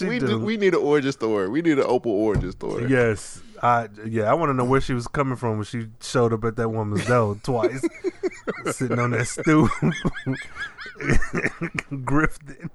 We 0.00 0.18
do. 0.18 0.26
do, 0.26 0.38
we 0.38 0.56
need 0.56 0.74
an 0.74 0.80
origin 0.80 1.12
story. 1.12 1.48
We 1.48 1.60
need 1.60 1.78
an 1.78 1.84
Opal 1.86 2.12
origin 2.12 2.50
story. 2.52 2.90
Yes. 2.90 3.42
I 3.62 3.88
yeah. 4.06 4.30
I 4.30 4.34
want 4.34 4.50
to 4.50 4.54
know 4.54 4.64
where 4.64 4.80
she 4.80 4.94
was 4.94 5.06
coming 5.06 5.36
from 5.36 5.56
when 5.56 5.64
she 5.64 5.88
showed 6.00 6.32
up 6.32 6.44
at 6.44 6.56
that 6.56 6.70
woman's 6.70 7.06
door 7.06 7.36
twice, 7.42 7.84
sitting 8.72 8.98
on 8.98 9.10
that 9.10 9.26
stool, 9.26 9.68
grifting. 11.90 12.70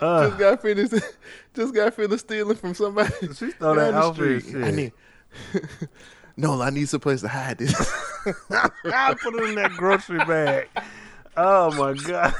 Uh, 0.00 0.28
just 0.28 0.38
got 0.38 0.62
finished. 0.62 0.94
Just 1.54 1.74
got 1.74 1.92
finished 1.94 2.24
stealing 2.24 2.56
from 2.56 2.74
somebody. 2.74 3.10
She 3.34 3.50
stole 3.50 3.74
that 3.74 3.94
outfit, 3.94 4.44
I 4.54 4.70
need, 4.70 4.92
no, 6.36 6.60
I 6.62 6.70
need 6.70 6.88
some 6.88 7.00
place 7.00 7.20
to 7.22 7.28
hide 7.28 7.58
this. 7.58 7.74
I 8.54 9.14
put 9.20 9.34
it 9.34 9.48
in 9.48 9.54
that 9.56 9.72
grocery 9.76 10.18
bag. 10.18 10.68
Oh 11.36 11.72
my 11.72 11.94
god. 11.94 12.34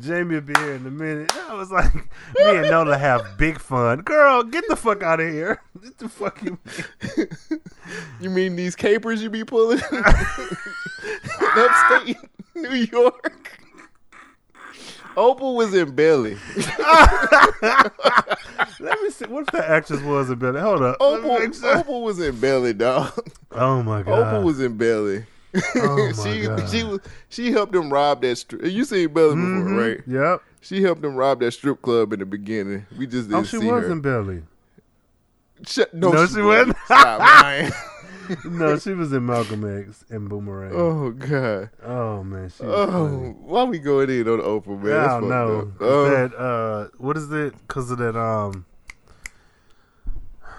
Jamie 0.00 0.36
will 0.36 0.40
be 0.40 0.54
here 0.58 0.74
in 0.74 0.86
a 0.86 0.90
minute. 0.90 1.34
I 1.48 1.54
was 1.54 1.70
like, 1.70 1.94
me 1.94 2.00
and 2.36 2.70
Nola 2.70 2.98
have 2.98 3.36
big 3.38 3.58
fun. 3.58 4.00
Girl, 4.00 4.42
get 4.42 4.64
the 4.68 4.76
fuck 4.76 5.02
out 5.02 5.20
of 5.20 5.30
here. 5.30 5.62
Get 5.82 5.98
the 5.98 6.08
fuck 6.08 6.42
you 6.42 6.58
mean? 7.16 7.28
you 8.20 8.30
mean 8.30 8.56
these 8.56 8.74
capers 8.74 9.22
you 9.22 9.30
be 9.30 9.44
pulling? 9.44 9.80
Upstate 11.40 12.16
New 12.54 12.72
York. 12.72 13.60
Opal 15.16 15.56
was 15.56 15.72
in 15.74 15.94
Belly. 15.94 16.36
Let 18.80 19.00
me 19.02 19.10
see. 19.10 19.24
What 19.26 19.42
if 19.42 19.46
that 19.52 19.64
actress 19.68 20.02
was 20.02 20.28
in 20.30 20.38
Belly? 20.38 20.60
Hold 20.60 20.82
up. 20.82 20.96
Opal. 21.00 21.38
Opal 21.64 22.02
was 22.02 22.20
in 22.20 22.38
Belly, 22.38 22.72
dog. 22.74 23.12
Oh 23.52 23.82
my 23.82 24.02
god. 24.02 24.34
Opal 24.34 24.42
was 24.44 24.60
in 24.60 24.76
Belly. 24.76 25.24
Oh, 25.76 26.12
my 26.16 26.22
she 26.24 26.42
God. 26.42 26.68
she 26.68 26.84
was 26.84 27.00
she 27.30 27.50
helped 27.52 27.74
him 27.74 27.90
rob 27.92 28.20
that 28.22 28.36
strip. 28.36 28.64
You 28.64 28.84
seen 28.84 29.12
Belly 29.12 29.34
before, 29.36 29.48
Mhm. 29.70 29.78
right? 29.96 30.00
Yep. 30.06 30.42
She 30.60 30.82
helped 30.82 31.02
him 31.04 31.14
rob 31.16 31.40
that 31.40 31.52
strip 31.52 31.80
club 31.80 32.12
in 32.12 32.18
the 32.20 32.26
beginning. 32.26 32.84
We 32.98 33.06
just 33.06 33.28
didn't 33.28 33.40
Oh, 33.40 33.44
she 33.44 33.58
see 33.58 33.70
was 33.70 33.84
her. 33.84 33.92
in 33.92 34.00
Belly. 34.00 34.42
Shut, 35.66 35.94
no, 35.94 36.12
No, 36.12 36.26
she, 36.26 36.34
she 36.34 36.42
wasn't. 36.42 36.76
wasn't. 36.76 36.76
Stop 36.84 37.20
lying. 37.20 37.70
no, 38.44 38.78
she 38.78 38.92
was 38.92 39.12
in 39.12 39.26
Malcolm 39.26 39.78
X 39.78 40.04
and 40.08 40.28
Boomerang. 40.28 40.72
Oh 40.74 41.10
god. 41.10 41.70
Oh 41.82 42.22
man, 42.22 42.48
she 42.48 42.64
was 42.64 42.88
funny. 42.88 42.92
Oh, 42.92 43.36
why 43.40 43.64
we 43.64 43.78
going 43.78 44.10
in 44.10 44.28
on 44.28 44.40
Oprah, 44.40 44.82
man? 44.82 44.98
I 44.98 45.06
don't 45.20 45.28
know. 45.28 45.72
Oh. 45.80 46.10
that 46.10 46.34
uh, 46.34 46.88
what 46.98 47.16
is 47.16 47.30
it? 47.32 47.54
Because 47.66 47.90
of 47.90 47.98
that 47.98 48.16
um, 48.16 48.64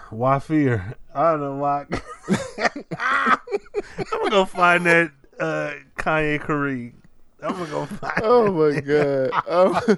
why 0.09 0.39
fear? 0.39 0.95
I 1.13 1.31
don't 1.31 1.41
know 1.41 1.55
why. 1.55 1.85
I'm 2.97 4.05
gonna 4.11 4.29
go 4.29 4.45
find 4.45 4.85
that 4.85 5.11
uh 5.39 5.73
Kanye 5.97 6.39
Kareem. 6.39 6.93
I'm 7.41 7.53
gonna 7.53 7.65
go 7.67 7.85
find. 7.85 8.13
Oh 8.23 8.51
my 8.51 8.79
god. 8.79 9.31
Oh. 9.47 9.97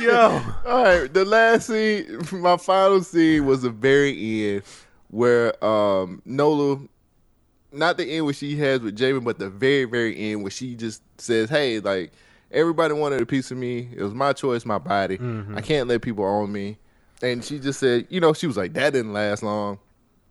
Yo. 0.00 0.42
All 0.66 0.84
right. 0.84 1.12
The 1.12 1.24
last 1.24 1.68
scene, 1.68 2.20
my 2.32 2.56
final 2.56 3.02
scene 3.02 3.46
was 3.46 3.62
the 3.62 3.70
very 3.70 4.56
end 4.56 4.62
where 5.14 5.64
um 5.64 6.20
Nola, 6.24 6.80
not 7.70 7.96
the 7.96 8.04
end 8.16 8.24
where 8.24 8.34
she 8.34 8.56
has 8.56 8.80
with 8.80 8.96
Jamie, 8.96 9.20
but 9.20 9.38
the 9.38 9.48
very 9.48 9.84
very 9.84 10.16
end 10.32 10.42
where 10.42 10.50
she 10.50 10.74
just 10.74 11.02
says, 11.18 11.48
"Hey, 11.48 11.78
like 11.80 12.12
everybody 12.50 12.94
wanted 12.94 13.22
a 13.22 13.26
piece 13.26 13.50
of 13.50 13.56
me. 13.56 13.88
It 13.94 14.02
was 14.02 14.12
my 14.12 14.32
choice, 14.32 14.64
my 14.66 14.78
body. 14.78 15.18
Mhm. 15.18 15.56
I 15.56 15.60
can't 15.60 15.88
let 15.88 16.02
people 16.02 16.24
own 16.24 16.50
me." 16.52 16.78
And 17.22 17.44
she 17.44 17.58
just 17.58 17.78
said, 17.80 18.06
you 18.10 18.20
know, 18.20 18.32
she 18.32 18.46
was 18.46 18.56
like, 18.56 18.72
"That 18.74 18.92
didn't 18.92 19.12
last 19.12 19.42
long." 19.42 19.78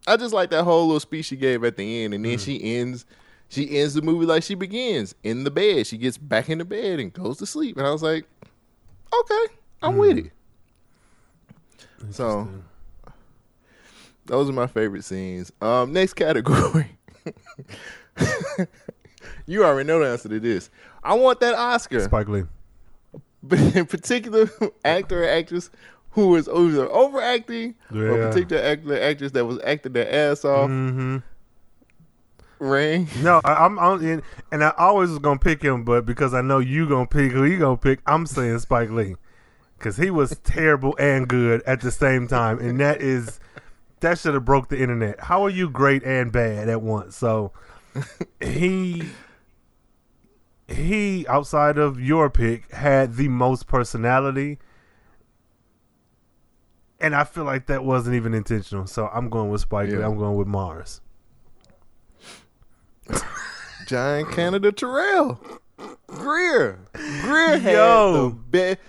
I 0.05 0.17
just 0.17 0.33
like 0.33 0.49
that 0.49 0.63
whole 0.65 0.85
little 0.87 0.99
speech 0.99 1.25
she 1.27 1.37
gave 1.37 1.63
at 1.63 1.77
the 1.77 2.03
end, 2.03 2.13
and 2.13 2.25
then 2.25 2.37
she 2.37 2.61
ends. 2.77 3.05
She 3.47 3.77
ends 3.79 3.93
the 3.93 4.01
movie 4.01 4.25
like 4.25 4.43
she 4.43 4.55
begins 4.55 5.15
in 5.23 5.43
the 5.45 5.51
bed. 5.51 5.85
She 5.87 5.97
gets 5.97 6.17
back 6.17 6.49
in 6.49 6.57
the 6.57 6.65
bed 6.65 6.99
and 6.99 7.13
goes 7.13 7.37
to 7.37 7.45
sleep. 7.45 7.77
And 7.77 7.85
I 7.85 7.91
was 7.91 8.01
like, 8.03 8.25
okay, 9.13 9.53
I'm 9.81 9.95
with 9.97 10.17
it. 10.17 10.31
So 12.11 12.47
those 14.25 14.49
are 14.49 14.53
my 14.53 14.67
favorite 14.67 15.03
scenes. 15.03 15.51
Um, 15.61 15.93
next 15.93 16.13
category. 16.13 16.97
you 19.45 19.63
already 19.63 19.87
know 19.87 19.99
the 19.99 20.09
answer 20.09 20.29
to 20.29 20.39
this. 20.39 20.69
I 21.03 21.13
want 21.15 21.39
that 21.41 21.53
Oscar. 21.55 21.99
Spike 22.01 22.27
Lee. 22.29 22.43
But 23.45 23.59
in 23.75 23.85
particular, 23.87 24.49
actor 24.85 25.25
or 25.25 25.27
actress 25.27 25.69
who 26.11 26.29
was 26.29 26.47
either 26.47 26.89
overacting 26.89 27.75
or 27.91 28.17
Yeah. 28.17 28.29
particular 28.29 28.61
actor 28.63 28.93
or 28.93 29.01
actress 29.01 29.31
that 29.33 29.43
was 29.45 29.59
acting 29.65 29.91
their 29.91 30.31
ass 30.31 30.45
off. 30.45 30.69
Mm-hmm. 30.69 31.17
Ring. 32.59 33.09
No, 33.21 33.41
I, 33.43 33.65
I'm 33.65 33.77
on, 33.79 34.01
and, 34.05 34.21
and 34.53 34.63
I 34.63 34.73
always 34.77 35.09
was 35.09 35.19
gonna 35.19 35.39
pick 35.39 35.61
him, 35.61 35.83
but 35.83 36.05
because 36.05 36.33
I 36.33 36.39
know 36.39 36.59
you 36.59 36.87
gonna 36.87 37.05
pick 37.05 37.33
who 37.33 37.43
you 37.43 37.59
gonna 37.59 37.75
pick, 37.75 37.99
I'm 38.05 38.25
saying 38.25 38.59
Spike 38.59 38.89
Lee, 38.91 39.15
because 39.77 39.97
he 39.97 40.09
was 40.09 40.37
terrible 40.45 40.95
and 40.97 41.27
good 41.27 41.61
at 41.63 41.81
the 41.81 41.91
same 41.91 42.29
time, 42.29 42.59
and 42.59 42.79
that 42.79 43.01
is 43.01 43.41
that 44.03 44.19
should 44.19 44.33
have 44.33 44.45
broke 44.45 44.69
the 44.69 44.79
internet. 44.79 45.19
How 45.19 45.43
are 45.43 45.49
you 45.49 45.69
great 45.69 46.03
and 46.03 46.31
bad 46.31 46.69
at 46.69 46.81
once? 46.81 47.15
So 47.15 47.51
he 48.41 49.03
he 50.67 51.25
outside 51.27 51.77
of 51.77 51.99
your 51.99 52.29
pick 52.29 52.71
had 52.71 53.15
the 53.15 53.27
most 53.29 53.65
personality. 53.67 54.59
And 56.99 57.15
I 57.15 57.23
feel 57.25 57.43
like 57.43 57.67
that 57.67 57.83
wasn't 57.83 58.15
even 58.15 58.33
intentional. 58.33 58.87
So 58.87 59.07
I'm 59.07 59.29
going 59.29 59.49
with 59.49 59.61
Spike. 59.61 59.89
Yeah. 59.89 60.05
I'm 60.05 60.17
going 60.17 60.37
with 60.37 60.47
Mars. 60.47 61.01
John 63.87 64.31
Canada 64.31 64.71
Terrell. 64.71 65.39
Greer. 66.07 66.79
Greer 66.93 67.57
had 67.57 67.73
Yo. 67.73 68.29
the 68.29 68.35
best. 68.35 68.79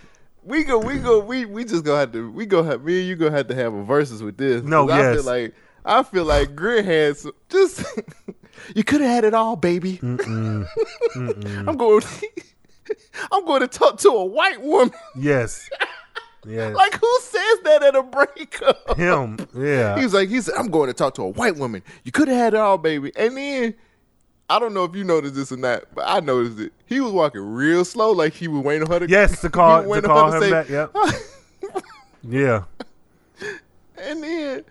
We 0.44 0.62
go, 0.64 0.78
we 0.78 0.98
go, 0.98 1.20
we 1.20 1.44
we 1.46 1.64
just 1.64 1.84
gonna 1.84 2.00
have 2.00 2.12
to, 2.12 2.30
we 2.30 2.46
go 2.46 2.62
have 2.62 2.84
me 2.84 3.00
and 3.00 3.08
you 3.08 3.16
gonna 3.16 3.30
have 3.36 3.48
to 3.48 3.54
have 3.54 3.72
a 3.74 3.82
versus 3.82 4.22
with 4.22 4.36
this. 4.36 4.62
No, 4.62 4.86
'Cause 4.86 4.98
I 4.98 5.14
feel 5.14 5.24
like 5.24 5.54
I 5.86 6.02
feel 6.02 6.24
like 6.24 6.54
Grit 6.54 6.84
had 6.84 7.16
some, 7.16 7.32
just. 7.48 7.84
you 8.74 8.84
could 8.84 9.00
have 9.00 9.10
had 9.10 9.24
it 9.24 9.34
all, 9.34 9.56
baby. 9.56 9.98
Mm-mm. 9.98 10.66
Mm-mm. 11.16 11.68
I'm 11.68 11.76
going. 11.76 12.02
I'm 13.32 13.44
going 13.46 13.60
to 13.60 13.68
talk 13.68 13.98
to 14.00 14.08
a 14.10 14.24
white 14.24 14.60
woman. 14.60 14.94
Yes. 15.16 15.68
Yes. 16.46 16.74
Like 16.76 16.92
who 17.00 17.18
says 17.22 17.58
that 17.64 17.82
at 17.82 17.96
a 17.96 18.02
breakup? 18.02 18.96
Him. 18.98 19.38
Yeah. 19.54 19.96
He 19.96 20.04
was 20.04 20.12
like, 20.12 20.28
he 20.28 20.40
said, 20.42 20.54
I'm 20.58 20.68
going 20.68 20.88
to 20.88 20.92
talk 20.92 21.14
to 21.14 21.22
a 21.22 21.28
white 21.28 21.56
woman. 21.56 21.82
You 22.04 22.12
could 22.12 22.28
have 22.28 22.36
had 22.36 22.54
it 22.54 22.60
all, 22.60 22.76
baby. 22.76 23.10
And 23.16 23.36
then 23.36 23.74
I 24.48 24.58
don't 24.58 24.74
know 24.74 24.84
if 24.84 24.94
you 24.94 25.04
noticed 25.04 25.34
this 25.34 25.52
or 25.52 25.56
not, 25.56 25.84
but 25.94 26.04
I 26.06 26.20
noticed 26.20 26.58
it. 26.58 26.72
He 26.86 27.00
was 27.00 27.12
walking 27.12 27.40
real 27.40 27.84
slow, 27.84 28.12
like 28.12 28.34
he 28.34 28.46
was 28.48 28.62
waiting 28.62 28.82
on 28.82 28.90
her 28.90 29.00
to 29.00 29.08
Yes, 29.08 29.40
to 29.40 29.50
call 29.50 29.82
to 29.82 30.02
call 30.02 30.32
him 30.32 30.42
say- 30.42 30.50
back. 30.50 30.68
Yep. 30.68 30.96
yeah. 32.28 32.64
And 33.96 34.22
then 34.22 34.64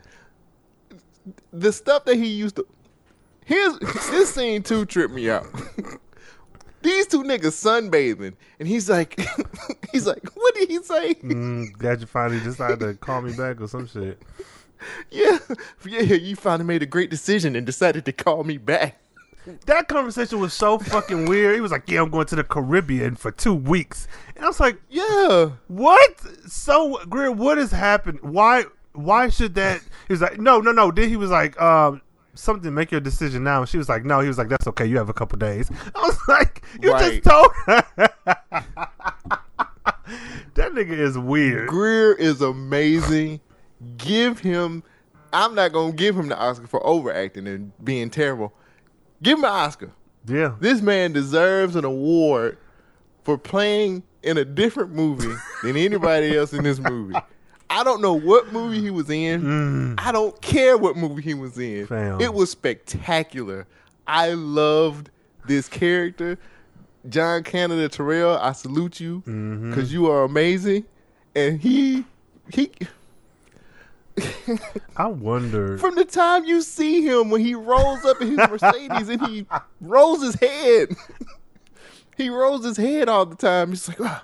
the 1.52 1.72
stuff 1.72 2.06
that 2.06 2.16
he 2.16 2.28
used 2.28 2.58
to 2.58 2.68
here's 3.45 3.78
this 3.80 4.34
scene 4.34 4.62
too 4.64 4.86
tripped 4.86 5.14
me 5.14 5.30
out. 5.30 5.45
These 6.82 7.08
two 7.08 7.24
niggas 7.24 7.54
sunbathing, 7.64 8.34
and 8.60 8.68
he's 8.68 8.90
like, 8.90 9.18
he's 9.94 10.06
like, 10.06 10.22
what 10.36 10.54
did 10.54 10.70
he 10.70 10.84
say? 10.84 11.14
Mm, 11.16 11.72
glad 11.72 12.02
you 12.02 12.08
finally 12.08 12.41
decided 12.41 12.82
to 12.82 12.94
call 12.95 13.22
me 13.22 13.32
back 13.34 13.62
or 13.62 13.68
some 13.70 13.88
shit. 13.88 14.22
Yeah, 15.10 15.38
yeah, 15.86 16.02
you 16.02 16.36
finally 16.36 16.66
made 16.68 16.84
a 16.84 16.86
great 16.86 17.10
decision 17.10 17.56
and 17.56 17.66
decided 17.66 18.04
to 18.04 18.12
call 18.12 18.44
me 18.44 18.58
back. 18.58 19.00
That 19.65 19.88
conversation 19.88 20.40
was 20.40 20.53
so 20.53 20.80
fucking 20.80 21.26
weird. 21.26 21.56
He 21.56 21.61
was 21.61 21.72
like, 21.72 21.90
"Yeah, 21.90 22.02
I'm 22.02 22.10
going 22.10 22.28
to 22.28 22.36
the 22.36 22.44
Caribbean 22.44 23.15
for 23.15 23.32
two 23.32 23.53
weeks," 23.53 24.07
and 24.36 24.45
I 24.45 24.48
was 24.48 24.60
like, 24.60 24.82
"Yeah, 24.90 25.52
what?" 25.68 26.20
So, 26.48 27.03
Greer, 27.10 27.32
what 27.32 27.57
has 27.57 27.72
happened? 27.72 28.20
Why? 28.22 28.64
Why 28.94 29.30
should 29.30 29.56
that? 29.56 29.82
He 30.07 30.14
was 30.14 30.22
like, 30.22 30.40
"No, 30.40 30.60
no, 30.61 30.72
no." 30.72 30.91
Then 30.91 31.10
he 31.10 31.18
was 31.18 31.30
like, 31.30 31.60
um, 31.61 32.02
"Something, 32.36 32.74
make 32.74 32.91
your 32.91 33.02
decision 33.02 33.44
now." 33.44 33.60
And 33.61 33.70
she 33.70 33.78
was 33.78 33.90
like, 33.90 34.06
"No." 34.06 34.20
He 34.22 34.28
was 34.28 34.38
like, 34.38 34.48
"That's 34.49 34.68
okay. 34.68 34.86
You 34.86 34.98
have 34.98 35.10
a 35.10 35.14
couple 35.14 35.38
days." 35.40 35.70
I 35.95 36.02
was 36.02 36.18
like, 36.28 36.64
"You 36.82 36.91
Right. 36.94 37.22
just 37.22 37.30
told 37.30 37.52
her." 37.65 37.84
that 40.56 40.72
nigga 40.74 40.91
is 40.91 41.18
weird. 41.18 41.68
Greer 41.68 42.14
is 42.14 42.41
amazing. 42.41 43.40
Give 43.98 44.40
him. 44.40 44.84
I'm 45.32 45.56
not 45.56 45.72
gonna 45.74 45.94
give 45.94 46.15
him 46.18 46.28
the 46.30 46.38
Oscar 46.38 46.68
for 46.68 46.86
overacting 46.86 47.48
and 47.48 47.72
being 47.84 48.10
terrible. 48.10 48.53
Give 49.24 49.40
him 49.40 49.45
an 49.45 49.52
Oscar. 49.52 49.91
Yeah. 50.28 50.56
This 50.60 50.82
man 50.82 51.14
deserves 51.14 51.76
an 51.76 51.86
award 51.86 52.58
for 53.24 53.38
playing 53.38 54.04
in 54.22 54.38
a 54.38 54.45
different 54.45 54.91
movie 54.91 55.34
than 55.64 55.76
anybody 55.76 56.38
else 56.38 56.54
in 56.54 56.64
this 56.64 56.80
movie. 56.80 57.16
I 57.70 57.84
don't 57.84 58.02
know 58.02 58.14
what 58.14 58.54
movie 58.54 58.82
he 58.82 58.91
was 58.91 59.10
in. 59.10 59.41
Mm. 59.41 59.95
I 59.98 60.12
don't 60.12 60.40
care 60.41 60.78
what 60.78 60.95
movie 60.95 61.24
he 61.24 61.34
was 61.34 61.58
in. 61.58 61.88
It 62.22 62.34
was 62.34 62.52
spectacular. 62.52 63.66
I 64.06 64.34
loved 64.34 65.10
this 65.48 65.68
character. 65.68 66.38
John 67.10 67.44
Canada 67.44 67.90
Terrell, 67.90 68.38
I 68.38 68.52
salute 68.52 69.00
you 69.00 69.20
mm-hmm. 69.22 69.70
because 69.70 69.91
you 69.91 70.10
are 70.10 70.24
amazing. 70.24 70.86
And 71.36 71.60
he 71.60 72.06
he 72.54 72.72
I 74.98 75.07
wonder. 75.07 75.77
from 75.77 75.95
the 75.95 76.06
time 76.06 76.45
you 76.45 76.61
see 76.61 77.02
him 77.02 77.30
when 77.30 77.41
he 77.41 77.56
rolls 77.56 78.06
up 78.06 78.22
in 78.22 78.30
his 78.30 78.38
Mercedes 78.38 79.10
and 79.10 79.26
he 79.27 79.45
rolls 79.81 80.22
his 80.22 80.35
head. 80.35 80.90
he 82.18 82.30
rolls 82.30 82.64
his 82.65 82.77
head 82.77 83.10
all 83.10 83.26
the 83.26 83.35
time. 83.35 83.69
He's 83.69 83.88
like, 83.88 83.98
oh, 84.02 84.22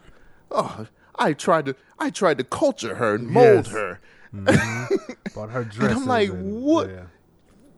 oh, 0.52 0.88
I 1.16 1.34
tried 1.34 1.66
to 1.68 1.76
I 1.98 2.10
tried 2.12 2.38
to 2.38 2.44
culture 2.44 2.96
her 2.96 3.16
and 3.16 3.28
mold 3.28 3.66
Yes. 3.66 3.74
her. 3.74 4.00
Mhm. 4.34 5.34
Bought 5.34 5.50
her 5.50 5.62
And 5.62 5.72
dresses. 5.72 5.98
I'm 5.98 6.06
like, 6.06 6.30
and- 6.30 6.62
what? 6.62 6.90
yeah. 6.90 7.06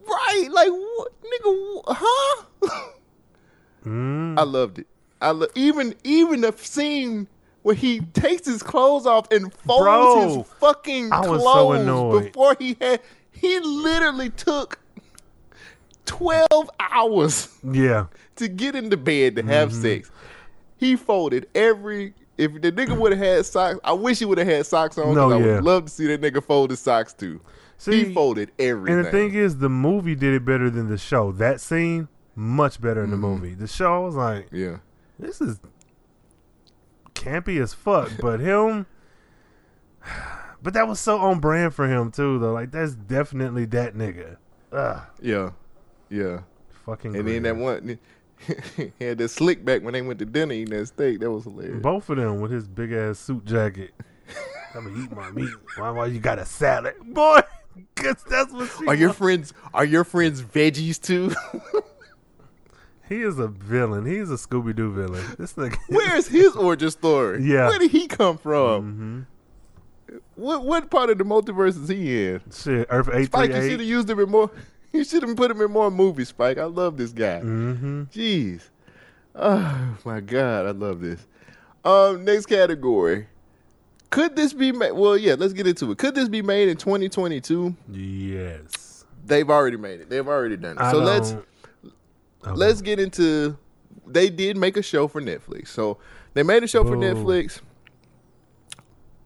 Right? 0.05 0.47
Like 0.51 0.69
what 0.69 1.11
nigga 1.21 1.81
huh? 1.87 2.81
Mm. 3.85 4.37
I 4.37 4.43
loved 4.43 4.79
it. 4.79 4.87
I 5.21 5.31
lo- 5.31 5.47
even 5.55 5.95
even 6.03 6.41
the 6.41 6.53
scene 6.57 7.27
where 7.63 7.75
he 7.75 7.99
takes 7.99 8.47
his 8.47 8.63
clothes 8.63 9.05
off 9.05 9.31
and 9.31 9.53
folds 9.53 9.83
Bro, 9.83 10.37
his 10.39 10.47
fucking 10.59 11.11
I 11.11 11.19
was 11.27 11.41
so 11.41 11.51
clothes 11.51 11.81
annoyed. 11.81 12.23
before 12.25 12.55
he 12.59 12.75
had 12.81 13.01
he 13.31 13.59
literally 13.59 14.29
took 14.29 14.79
12 16.05 16.69
hours 16.79 17.49
Yeah. 17.63 18.05
to 18.37 18.47
get 18.47 18.75
into 18.75 18.97
bed 18.97 19.35
to 19.37 19.43
have 19.43 19.71
Mhm. 19.71 19.81
sex. 19.81 20.11
He 20.77 20.95
folded 20.95 21.47
every 21.55 22.13
if 22.37 22.53
the 22.59 22.71
nigga 22.71 22.97
would 22.97 23.11
have 23.11 23.21
had 23.21 23.45
socks, 23.45 23.79
I 23.83 23.93
wish 23.93 24.17
he 24.17 24.25
would 24.25 24.39
have 24.39 24.47
had 24.47 24.65
socks 24.65 24.97
on. 24.97 25.05
'cause 25.05 25.15
No, 25.15 25.31
I 25.31 25.37
yeah. 25.37 25.55
would 25.55 25.63
love 25.63 25.85
to 25.85 25.91
see 25.91 26.07
that 26.07 26.21
nigga 26.21 26.43
fold 26.43 26.71
his 26.71 26.79
socks 26.79 27.13
too. 27.13 27.39
See, 27.77 28.05
he 28.05 28.13
folded 28.13 28.51
everything. 28.57 28.97
And 28.97 29.05
the 29.05 29.11
thing 29.11 29.33
is, 29.35 29.57
the 29.57 29.69
movie 29.69 30.15
did 30.15 30.33
it 30.33 30.43
better 30.45 30.69
than 30.71 30.89
the 30.89 30.97
show. 30.97 31.31
That 31.33 31.61
scene, 31.61 32.07
much 32.35 32.81
better 32.81 33.03
in 33.03 33.11
the 33.11 33.17
movie. 33.17 33.53
The 33.53 33.67
show 33.67 33.93
I 33.93 33.99
was 33.99 34.15
like, 34.15 34.47
yeah, 34.51 34.77
this 35.19 35.39
is 35.41 35.59
campy 37.15 37.61
as 37.61 37.73
fuck. 37.73 38.11
But 38.19 38.39
him, 38.39 38.85
but 40.61 40.73
that 40.73 40.87
was 40.87 40.99
so 40.99 41.17
on 41.17 41.39
brand 41.39 41.73
for 41.73 41.87
him 41.87 42.11
too, 42.11 42.39
though. 42.39 42.53
Like 42.53 42.71
that's 42.71 42.93
definitely 42.95 43.65
that 43.65 43.95
nigga. 43.95 44.37
Ugh, 44.71 45.01
yeah, 45.21 45.49
yeah. 46.09 46.41
fucking. 46.85 47.15
And 47.15 47.27
then 47.27 47.43
that 47.43 47.55
one, 47.57 47.99
he 48.77 48.91
had 48.99 49.17
that 49.17 49.29
slick 49.29 49.63
back 49.65 49.81
when 49.83 49.93
they 49.93 50.01
went 50.01 50.19
to 50.19 50.25
dinner 50.25 50.53
eating 50.53 50.77
that 50.77 50.87
steak. 50.87 51.19
That 51.19 51.31
was 51.31 51.43
hilarious. 51.43 51.81
both 51.81 52.09
of 52.09 52.17
them 52.17 52.39
with 52.41 52.51
his 52.51 52.67
big 52.67 52.91
ass 52.93 53.19
suit 53.19 53.45
jacket. 53.45 53.91
I'm 54.75 54.85
gonna 54.85 55.03
eat 55.03 55.11
my 55.11 55.29
meat. 55.31 55.49
Why? 55.77 55.89
Why 55.89 56.05
you 56.05 56.19
got 56.19 56.39
a 56.39 56.45
salad, 56.45 56.95
boy? 57.03 57.41
Cause 57.95 58.23
that's 58.29 58.51
what 58.51 58.69
she 58.79 58.85
Are 58.87 58.95
your 58.95 59.09
wants. 59.09 59.17
friends? 59.17 59.53
Are 59.73 59.85
your 59.85 60.03
friends 60.03 60.41
veggies 60.41 61.01
too? 61.01 61.33
He 63.11 63.23
is 63.23 63.39
a 63.39 63.49
villain. 63.49 64.05
He's 64.05 64.31
a 64.31 64.35
Scooby 64.35 64.73
Doo 64.73 64.89
villain. 64.89 65.21
This 65.37 65.55
nigga. 65.55 65.77
Where's 65.89 66.27
his 66.27 66.55
origin 66.55 66.91
story? 66.91 67.43
Yeah. 67.43 67.67
Where 67.67 67.77
did 67.77 67.91
he 67.91 68.07
come 68.07 68.37
from? 68.37 69.27
Mm-hmm. 70.09 70.17
What 70.35 70.63
what 70.63 70.89
part 70.89 71.09
of 71.09 71.17
the 71.17 71.25
multiverse 71.25 71.81
is 71.81 71.89
he 71.89 72.27
in? 72.27 72.41
Shit, 72.53 72.87
Earth 72.89 73.09
eight 73.11 73.25
Spike, 73.25 73.49
you 73.49 73.61
should 73.61 73.79
have 73.81 73.89
used 73.89 74.09
him 74.09 74.19
in 74.19 74.29
more. 74.29 74.49
You 74.93 75.05
should 75.05 75.23
have 75.23 75.37
put 75.37 75.49
him 75.49 75.61
in 75.61 75.71
more 75.71 75.89
movies, 75.89 76.27
Spike. 76.27 76.57
I 76.57 76.65
love 76.65 76.97
this 76.97 77.13
guy. 77.13 77.39
Mm-hmm. 77.39 78.03
Jeez. 78.11 78.61
Oh 79.33 79.97
my 80.03 80.19
God, 80.19 80.65
I 80.65 80.71
love 80.71 80.99
this. 80.99 81.25
Um, 81.85 82.25
next 82.25 82.47
category. 82.47 83.27
Could 84.09 84.35
this 84.35 84.51
be 84.51 84.73
made? 84.73 84.91
Well, 84.91 85.17
yeah, 85.17 85.35
let's 85.37 85.53
get 85.53 85.65
into 85.65 85.91
it. 85.91 85.97
Could 85.97 86.15
this 86.15 86.27
be 86.27 86.41
made 86.41 86.67
in 86.67 86.75
2022? 86.75 87.73
Yes. 87.89 89.05
They've 89.25 89.49
already 89.49 89.77
made 89.77 90.01
it. 90.01 90.09
They've 90.09 90.27
already 90.27 90.57
done 90.57 90.77
it. 90.77 90.81
I 90.81 90.91
so 90.91 90.97
let's 90.97 91.35
Okay. 92.43 92.51
let's 92.51 92.81
get 92.81 92.99
into. 92.99 93.57
They 94.07 94.29
did 94.29 94.57
make 94.57 94.77
a 94.77 94.81
show 94.81 95.07
for 95.07 95.21
Netflix. 95.21 95.67
So 95.69 95.97
they 96.33 96.43
made 96.43 96.63
a 96.63 96.67
show 96.67 96.83
for. 96.83 96.95
Netflix. 96.95 97.61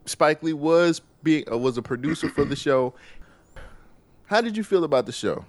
Spike 0.06 0.44
Lee 0.44 0.54
was 0.54 1.02
being 1.24 1.44
uh, 1.52 1.58
was 1.58 1.78
a 1.78 1.82
producer 1.82 2.30
for 2.30 2.46
the 2.46 2.56
show. 2.56 2.94
How 4.28 4.42
did 4.42 4.58
you 4.58 4.64
feel 4.64 4.84
about 4.84 5.06
the 5.06 5.12
show? 5.12 5.46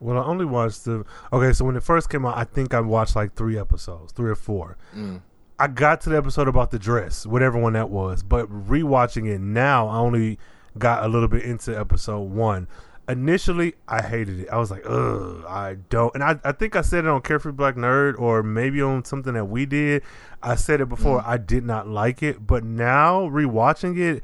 Well, 0.00 0.18
I 0.18 0.24
only 0.24 0.44
watched 0.44 0.84
the. 0.84 1.04
Okay, 1.32 1.52
so 1.52 1.64
when 1.64 1.76
it 1.76 1.82
first 1.82 2.08
came 2.10 2.24
out, 2.24 2.36
I 2.36 2.44
think 2.44 2.74
I 2.74 2.80
watched 2.80 3.16
like 3.16 3.34
three 3.34 3.58
episodes, 3.58 4.12
three 4.12 4.30
or 4.30 4.34
four. 4.34 4.76
Mm. 4.94 5.22
I 5.58 5.66
got 5.66 6.00
to 6.02 6.10
the 6.10 6.16
episode 6.16 6.48
about 6.48 6.70
the 6.70 6.78
dress, 6.78 7.26
whatever 7.26 7.58
one 7.58 7.74
that 7.74 7.90
was. 7.90 8.22
But 8.22 8.48
rewatching 8.48 9.28
it 9.28 9.40
now, 9.40 9.88
I 9.88 9.98
only 9.98 10.38
got 10.78 11.04
a 11.04 11.08
little 11.08 11.28
bit 11.28 11.42
into 11.42 11.78
episode 11.78 12.22
one. 12.30 12.66
Initially, 13.10 13.74
I 13.88 14.02
hated 14.02 14.40
it. 14.40 14.48
I 14.50 14.58
was 14.58 14.70
like, 14.70 14.84
ugh, 14.86 15.44
I 15.48 15.78
don't. 15.88 16.14
And 16.14 16.22
I, 16.22 16.38
I 16.44 16.52
think 16.52 16.76
I 16.76 16.82
said 16.82 17.04
it 17.04 17.08
on 17.08 17.22
Carefree 17.22 17.52
Black 17.52 17.74
Nerd 17.74 18.18
or 18.18 18.42
maybe 18.42 18.80
on 18.80 19.04
something 19.04 19.34
that 19.34 19.46
we 19.46 19.66
did. 19.66 20.02
I 20.42 20.54
said 20.54 20.80
it 20.80 20.88
before. 20.88 21.22
I 21.26 21.36
did 21.36 21.64
not 21.64 21.88
like 21.88 22.22
it. 22.22 22.46
But 22.46 22.62
now, 22.62 23.22
rewatching 23.22 23.98
it, 23.98 24.22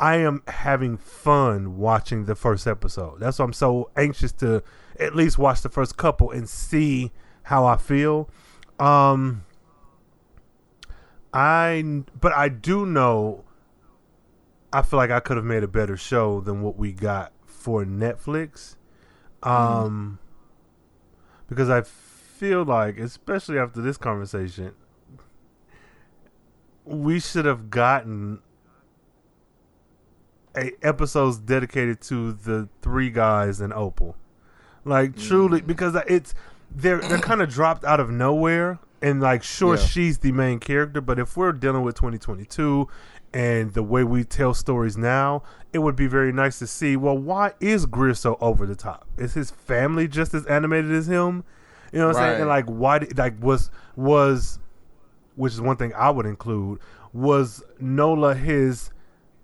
I 0.00 0.16
am 0.16 0.42
having 0.48 0.96
fun 0.96 1.78
watching 1.78 2.24
the 2.24 2.34
first 2.34 2.66
episode. 2.66 3.20
That's 3.20 3.38
why 3.38 3.44
I'm 3.44 3.52
so 3.52 3.90
anxious 3.96 4.32
to 4.32 4.62
at 4.98 5.14
least 5.14 5.38
watch 5.38 5.62
the 5.62 5.68
first 5.68 5.96
couple 5.96 6.30
and 6.30 6.48
see 6.48 7.12
how 7.44 7.64
I 7.66 7.76
feel. 7.76 8.28
Um, 8.78 9.44
I 11.32 12.02
but 12.18 12.32
I 12.32 12.48
do 12.48 12.84
know 12.84 13.44
I 14.72 14.82
feel 14.82 14.96
like 14.96 15.10
I 15.10 15.20
could 15.20 15.36
have 15.36 15.46
made 15.46 15.62
a 15.62 15.68
better 15.68 15.96
show 15.96 16.40
than 16.40 16.62
what 16.62 16.76
we 16.76 16.92
got 16.92 17.32
for 17.64 17.82
Netflix. 17.86 18.76
Um 19.42 20.18
because 21.48 21.70
I 21.70 21.80
feel 21.80 22.62
like 22.64 22.98
especially 22.98 23.58
after 23.58 23.80
this 23.80 23.96
conversation 23.96 24.72
we 26.84 27.18
should 27.18 27.46
have 27.46 27.70
gotten 27.70 28.40
a 30.54 30.72
episodes 30.82 31.38
dedicated 31.38 32.00
to 32.02 32.32
the 32.32 32.68
three 32.82 33.10
guys 33.10 33.60
in 33.62 33.72
Opal. 33.72 34.16
Like 34.84 35.16
truly 35.16 35.62
because 35.62 35.96
it's 36.06 36.34
they're 36.70 37.00
they're 37.00 37.18
kind 37.30 37.40
of 37.40 37.48
dropped 37.48 37.84
out 37.84 37.98
of 38.00 38.10
nowhere 38.10 38.78
and 39.00 39.20
like 39.20 39.42
sure 39.42 39.76
Yeah. 39.76 39.80
she's 39.86 40.18
the 40.18 40.32
main 40.32 40.58
character, 40.60 41.00
but 41.00 41.18
if 41.18 41.36
we're 41.36 41.52
dealing 41.52 41.82
with 41.82 41.94
2022 41.96 42.86
and 43.34 43.74
the 43.74 43.82
way 43.82 44.04
we 44.04 44.22
tell 44.22 44.54
stories 44.54 44.96
now, 44.96 45.42
it 45.72 45.80
would 45.80 45.96
be 45.96 46.06
very 46.06 46.32
nice 46.32 46.60
to 46.60 46.68
see. 46.68 46.96
Well, 46.96 47.18
why 47.18 47.52
is 47.58 47.84
Greer 47.84 48.14
so 48.14 48.38
over 48.40 48.64
the 48.64 48.76
top? 48.76 49.08
Is 49.18 49.34
his 49.34 49.50
family 49.50 50.06
just 50.06 50.32
as 50.34 50.46
animated 50.46 50.92
as 50.92 51.08
him? 51.08 51.42
You 51.92 51.98
know 51.98 52.06
what 52.06 52.16
I'm 52.16 52.22
saying? 52.22 52.40
And 52.42 52.48
like, 52.48 52.66
why? 52.66 53.00
Did, 53.00 53.18
like, 53.18 53.34
was 53.42 53.70
was 53.96 54.60
which 55.34 55.52
is 55.52 55.60
one 55.60 55.76
thing 55.76 55.92
I 55.94 56.10
would 56.10 56.26
include 56.26 56.78
was 57.12 57.62
Nola 57.80 58.34
his 58.36 58.90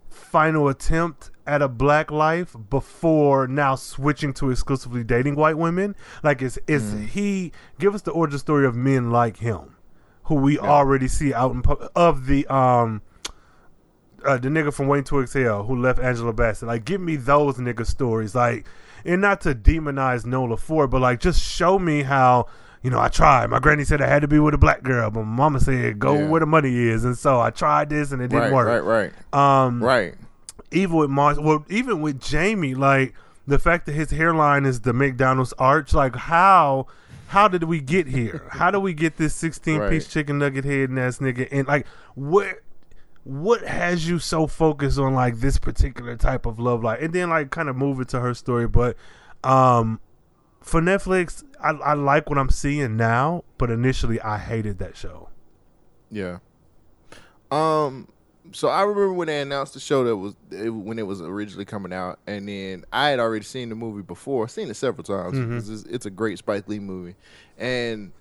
final 0.08 0.68
attempt 0.68 1.32
at 1.44 1.60
a 1.60 1.68
black 1.68 2.12
life 2.12 2.54
before 2.68 3.48
now 3.48 3.74
switching 3.74 4.32
to 4.34 4.50
exclusively 4.50 5.02
dating 5.02 5.34
white 5.34 5.58
women? 5.58 5.96
Like, 6.22 6.42
is 6.42 6.60
is 6.68 6.94
he 7.12 7.50
give 7.80 7.96
us 7.96 8.02
the 8.02 8.12
origin 8.12 8.38
story 8.38 8.66
of 8.66 8.76
men 8.76 9.10
like 9.10 9.38
him, 9.38 9.74
who 10.24 10.36
we 10.36 10.60
already 10.60 11.08
see 11.08 11.34
out 11.34 11.50
in 11.50 11.62
of 11.96 12.26
the 12.26 12.46
um. 12.46 13.02
Uh, 14.24 14.36
the 14.38 14.48
nigga 14.48 14.72
from 14.72 14.86
Waiting 14.88 15.04
to 15.04 15.20
Exhale 15.20 15.64
who 15.64 15.80
left 15.80 15.98
Angela 15.98 16.32
Bassett. 16.32 16.68
Like, 16.68 16.84
give 16.84 17.00
me 17.00 17.16
those 17.16 17.56
nigga 17.56 17.86
stories. 17.86 18.34
Like, 18.34 18.66
and 19.04 19.20
not 19.20 19.40
to 19.42 19.54
demonize 19.54 20.26
Nola 20.26 20.56
for 20.56 20.84
it, 20.84 20.88
but 20.88 21.00
like, 21.00 21.20
just 21.20 21.42
show 21.42 21.78
me 21.78 22.02
how, 22.02 22.46
you 22.82 22.90
know, 22.90 22.98
I 23.00 23.08
tried. 23.08 23.48
My 23.50 23.58
granny 23.58 23.84
said 23.84 24.02
I 24.02 24.06
had 24.06 24.20
to 24.22 24.28
be 24.28 24.38
with 24.38 24.52
a 24.54 24.58
black 24.58 24.82
girl, 24.82 25.10
but 25.10 25.22
my 25.24 25.36
mama 25.36 25.60
said 25.60 25.98
go 25.98 26.14
Yeah. 26.18 26.28
where 26.28 26.40
the 26.40 26.46
money 26.46 26.74
is, 26.88 27.04
and 27.04 27.16
so 27.16 27.40
I 27.40 27.50
tried 27.50 27.88
this 27.90 28.12
and 28.12 28.20
it 28.20 28.28
didn't 28.28 28.44
Right, 28.44 28.52
work. 28.52 28.84
right, 28.84 29.12
right. 29.32 29.64
Um, 29.64 29.82
right. 29.82 30.14
Even 30.70 30.96
with 30.96 31.10
Mars, 31.10 31.38
well, 31.40 31.64
even 31.68 32.00
with 32.02 32.20
Jamie, 32.20 32.74
like 32.74 33.14
the 33.46 33.58
fact 33.58 33.86
that 33.86 33.92
his 33.92 34.10
hairline 34.10 34.64
is 34.66 34.80
the 34.80 34.92
McDonald's 34.92 35.52
arch, 35.58 35.92
like 35.94 36.14
how. 36.16 36.86
How 37.28 37.46
did 37.46 37.62
we 37.62 37.80
get 37.80 38.08
here? 38.08 38.42
How 38.50 38.72
do 38.72 38.80
we 38.80 38.92
get 38.92 39.16
this 39.16 39.32
sixteen 39.36 39.78
piece 39.88 40.02
Right. 40.06 40.10
chicken 40.10 40.40
nugget 40.40 40.64
head 40.64 40.90
and 40.90 40.98
ass 40.98 41.18
nigga? 41.18 41.46
And 41.52 41.68
like, 41.68 41.86
where 42.16 42.58
what 43.24 43.60
has 43.62 44.08
you 44.08 44.18
so 44.18 44.46
focused 44.46 44.98
on 44.98 45.14
like 45.14 45.36
this 45.40 45.58
particular 45.58 46.16
type 46.16 46.46
of 46.46 46.58
love 46.58 46.82
life 46.82 46.98
and 47.02 47.12
then 47.12 47.28
like 47.30 47.50
kind 47.50 47.68
of 47.68 47.76
move 47.76 48.00
it 48.00 48.08
to 48.08 48.18
her 48.20 48.32
story 48.34 48.66
but 48.66 48.96
um 49.44 50.00
for 50.60 50.80
netflix 50.80 51.44
I, 51.62 51.70
I 51.70 51.92
like 51.94 52.28
what 52.30 52.38
i'm 52.38 52.48
seeing 52.50 52.96
now 52.96 53.44
but 53.58 53.70
initially 53.70 54.20
i 54.22 54.38
hated 54.38 54.78
that 54.78 54.96
show 54.96 55.28
Yeah. 56.10 56.38
Um. 57.50 58.08
So 58.52 58.68
I 58.68 58.80
remember 58.82 59.12
when 59.12 59.28
they 59.28 59.40
announced 59.40 59.74
the 59.74 59.80
show 59.80 60.02
that 60.04 60.16
was 60.16 60.34
it, 60.50 60.70
when 60.70 60.98
it 60.98 61.06
was 61.06 61.20
originally 61.20 61.64
coming 61.64 61.92
out, 61.92 62.18
and 62.26 62.48
then 62.48 62.84
I 62.92 63.10
had 63.10 63.20
already 63.20 63.44
seen 63.44 63.68
the 63.68 63.74
movie 63.76 64.02
before, 64.02 64.48
seen 64.48 64.68
it 64.70 64.74
several 64.74 65.04
times. 65.04 65.34
Mhm. 65.38 65.48
because 65.48 65.68
It's, 65.70 65.82
it's 65.84 66.06
a 66.06 66.10
great 66.10 66.38
Spike 66.38 66.66
Lee 66.68 66.78
movie, 66.80 67.14
and 67.58 68.12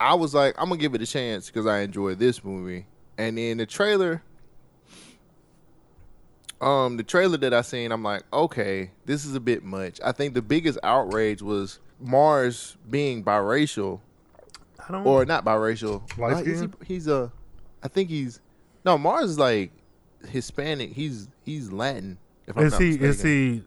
I 0.00 0.14
was 0.14 0.34
like, 0.34 0.54
I'm 0.58 0.68
gonna 0.68 0.80
give 0.80 0.94
it 0.94 1.02
a 1.02 1.06
chance 1.06 1.48
because 1.48 1.66
I 1.66 1.80
enjoy 1.80 2.14
this 2.14 2.42
movie. 2.44 2.86
And 3.18 3.36
then 3.36 3.56
the 3.58 3.66
trailer, 3.66 4.22
um, 6.60 6.96
the 6.96 7.02
trailer 7.02 7.36
that 7.38 7.54
I 7.54 7.60
seen, 7.62 7.92
I'm 7.92 8.02
like, 8.02 8.22
okay, 8.32 8.90
this 9.06 9.24
is 9.24 9.34
a 9.34 9.40
bit 9.40 9.62
much. 9.64 10.00
I 10.04 10.12
think 10.12 10.34
the 10.34 10.42
biggest 10.42 10.78
outrage 10.82 11.42
was 11.42 11.78
Mars 12.00 12.76
being 12.88 13.24
biracial, 13.24 14.00
I 14.88 14.92
don't 14.92 15.06
or 15.06 15.24
not 15.24 15.44
biracial. 15.44 16.02
Is 16.46 16.60
he, 16.62 16.68
he's 16.84 17.06
a, 17.08 17.30
I 17.82 17.88
think 17.88 18.08
he's 18.10 18.40
no 18.84 18.96
Mars 18.98 19.30
is 19.30 19.38
like 19.38 19.70
Hispanic. 20.28 20.92
He's 20.92 21.28
he's 21.44 21.70
Latin. 21.70 22.18
If 22.46 22.56
I'm 22.56 22.64
is 22.66 22.72
not 22.72 22.80
he 22.82 22.88
mistaken. 22.98 23.08
is 23.08 23.22
he 23.22 23.64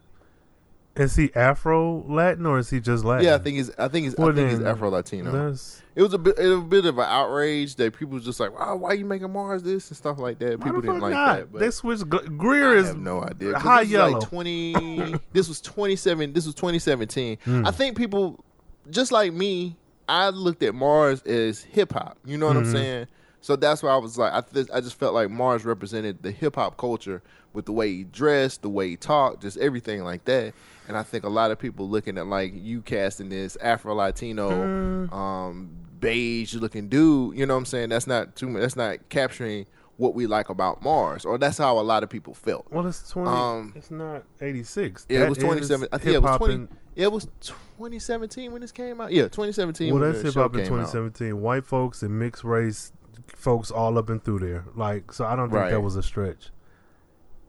is 0.95 1.15
he 1.15 1.31
afro 1.35 2.03
latin 2.07 2.45
or 2.45 2.59
is 2.59 2.69
he 2.69 2.79
just 2.79 3.05
latin 3.05 3.25
Yeah, 3.25 3.35
I 3.35 3.37
think 3.37 3.57
he's. 3.57 3.69
I 3.77 3.87
think 3.87 4.05
he's. 4.05 4.15
Well, 4.17 4.29
I 4.31 4.33
think 4.33 4.49
he's 4.49 4.59
Afro 4.61 4.89
Latino. 4.89 5.31
that's- 5.31 5.80
It 5.93 6.01
was 6.03 6.13
a 6.13 6.17
bit, 6.17 6.39
it 6.39 6.47
was 6.47 6.59
a 6.59 6.61
bit 6.61 6.85
of 6.85 6.97
an 6.97 7.05
outrage 7.07 7.75
that 7.75 7.93
people 7.97 8.13
was 8.15 8.23
just 8.23 8.39
like, 8.39 8.57
"Wow, 8.57 8.77
why 8.77 8.93
you 8.93 9.03
making 9.05 9.31
Mars 9.33 9.61
this 9.61 9.89
and 9.89 9.97
stuff 9.97 10.19
like 10.19 10.39
that." 10.39 10.61
People 10.63 10.79
didn't 10.81 11.01
like 11.01 11.13
not? 11.13 11.35
that. 11.37 11.51
But 11.51 11.59
they 11.59 11.69
switched 11.71 12.07
Gr- 12.09 12.29
greer 12.37 12.75
I 12.77 12.79
is 12.79 12.87
have 12.87 12.97
no 12.99 13.21
idea. 13.21 13.59
high 13.59 13.81
this 13.83 13.91
yellow 13.91 14.19
Like 14.19 14.29
Twenty. 14.29 15.15
this 15.33 15.49
was 15.49 15.59
twenty 15.59 15.97
seven. 15.97 16.31
This 16.31 16.45
was 16.45 16.55
twenty 16.55 16.79
seventeen. 16.79 17.37
Mm. 17.45 17.67
I 17.67 17.71
think 17.71 17.97
people, 17.97 18.41
just 18.89 19.11
like 19.11 19.33
me, 19.33 19.75
I 20.07 20.29
looked 20.29 20.63
at 20.63 20.73
Mars 20.73 21.21
as 21.23 21.61
hip 21.61 21.91
hop. 21.91 22.17
You 22.25 22.37
know 22.37 22.47
what 22.47 22.55
Mhm. 22.55 22.59
I'm 22.59 22.71
saying? 22.71 23.07
So 23.41 23.55
that's 23.55 23.81
why 23.83 23.89
I 23.89 23.97
was 23.97 24.17
like, 24.17 24.31
I 24.33 24.41
th- 24.41 24.67
I 24.73 24.79
just 24.81 24.97
felt 24.97 25.13
like 25.13 25.29
Mars 25.29 25.65
represented 25.65 26.21
the 26.23 26.31
hip 26.31 26.55
hop 26.55 26.77
culture 26.77 27.21
with 27.53 27.65
the 27.65 27.71
way 27.73 27.91
he 27.91 28.03
dressed, 28.05 28.61
the 28.61 28.69
way 28.69 28.87
he 28.89 28.95
talked, 28.95 29.41
just 29.41 29.57
everything 29.57 30.03
like 30.05 30.23
that. 30.25 30.53
And 30.87 30.97
I 30.97 31.03
think 31.03 31.23
a 31.23 31.29
lot 31.29 31.51
of 31.51 31.59
people 31.59 31.87
looking 31.87 32.17
at 32.17 32.27
like 32.27 32.53
you 32.55 32.81
casting 32.81 33.29
this 33.29 33.55
Afro 33.61 33.93
Latino, 33.95 34.49
Mm. 34.51 35.13
um, 35.13 35.69
beige 35.99 36.55
looking 36.55 36.87
dude. 36.89 37.37
You 37.37 37.45
know 37.45 37.53
what 37.53 37.59
I'm 37.59 37.65
saying? 37.65 37.89
That's 37.89 38.07
not 38.07 38.35
too 38.35 38.49
much. 38.49 38.61
That's 38.61 38.75
not 38.75 38.97
capturing 39.09 39.67
what 39.97 40.15
we 40.15 40.25
like 40.25 40.49
about 40.49 40.81
Mars, 40.81 41.25
or 41.25 41.37
that's 41.37 41.59
how 41.59 41.77
a 41.77 41.81
lot 41.81 42.01
of 42.01 42.09
people 42.09 42.33
felt. 42.33 42.65
well 42.71 42.87
it's 42.87 43.07
20 43.11 43.29
Um, 43.29 43.73
it's 43.75 43.91
not 43.91 44.23
86 44.41 45.05
Yeah, 45.07 45.25
it 45.25 45.29
was 45.29 45.37
27. 45.37 45.87
I 45.91 45.97
think 45.99 46.15
it 46.15 46.21
was 46.23 46.37
20. 46.37 46.67
it 46.95 47.11
was 47.11 47.27
2017 47.41 48.51
when 48.51 48.61
this 48.61 48.71
came 48.71 48.99
out. 48.99 49.11
Yeah, 49.11 49.23
2017. 49.23 49.93
Well, 49.93 50.01
when 50.01 50.11
that's 50.11 50.23
hip 50.23 50.33
hop 50.33 50.55
in 50.55 50.61
out. 50.61 50.65
2017. 50.65 51.39
White 51.39 51.65
folks 51.65 52.01
and 52.01 52.17
mixed 52.17 52.43
race 52.43 52.91
folks 53.27 53.69
all 53.69 53.97
up 53.99 54.09
and 54.09 54.23
through 54.23 54.39
there. 54.39 54.65
Like, 54.75 55.13
so 55.13 55.25
I 55.25 55.35
don't 55.35 55.49
think 55.49 55.61
Right. 55.61 55.69
that 55.71 55.81
was 55.81 55.95
a 55.95 56.03
stretch. 56.03 56.49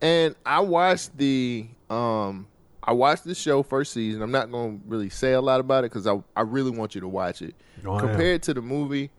And 0.03 0.35
I 0.45 0.61
watched 0.61 1.17
the 1.17 1.69
um 1.89 2.47
I 2.85 2.93
watched 2.93 3.25
the 3.25 3.35
show 3.35 3.63
first 3.63 3.93
season. 3.93 4.23
I'm 4.23 4.33
not 4.33 4.51
going 4.51 4.81
to 4.81 4.85
really 4.89 5.09
say 5.09 5.33
a 5.35 5.41
lot 5.41 5.61
about 5.61 5.85
it 5.85 5.91
cuz 5.91 6.07
I 6.07 6.21
I 6.37 6.43
really 6.43 6.71
want 6.71 6.95
you 6.95 7.01
to 7.01 7.09
watch 7.09 7.41
it. 7.43 7.55
Oh, 7.85 7.95
I. 7.95 8.01
Compared 8.01 8.43
to 8.45 8.55
the 8.55 8.63
movie, 8.63 9.11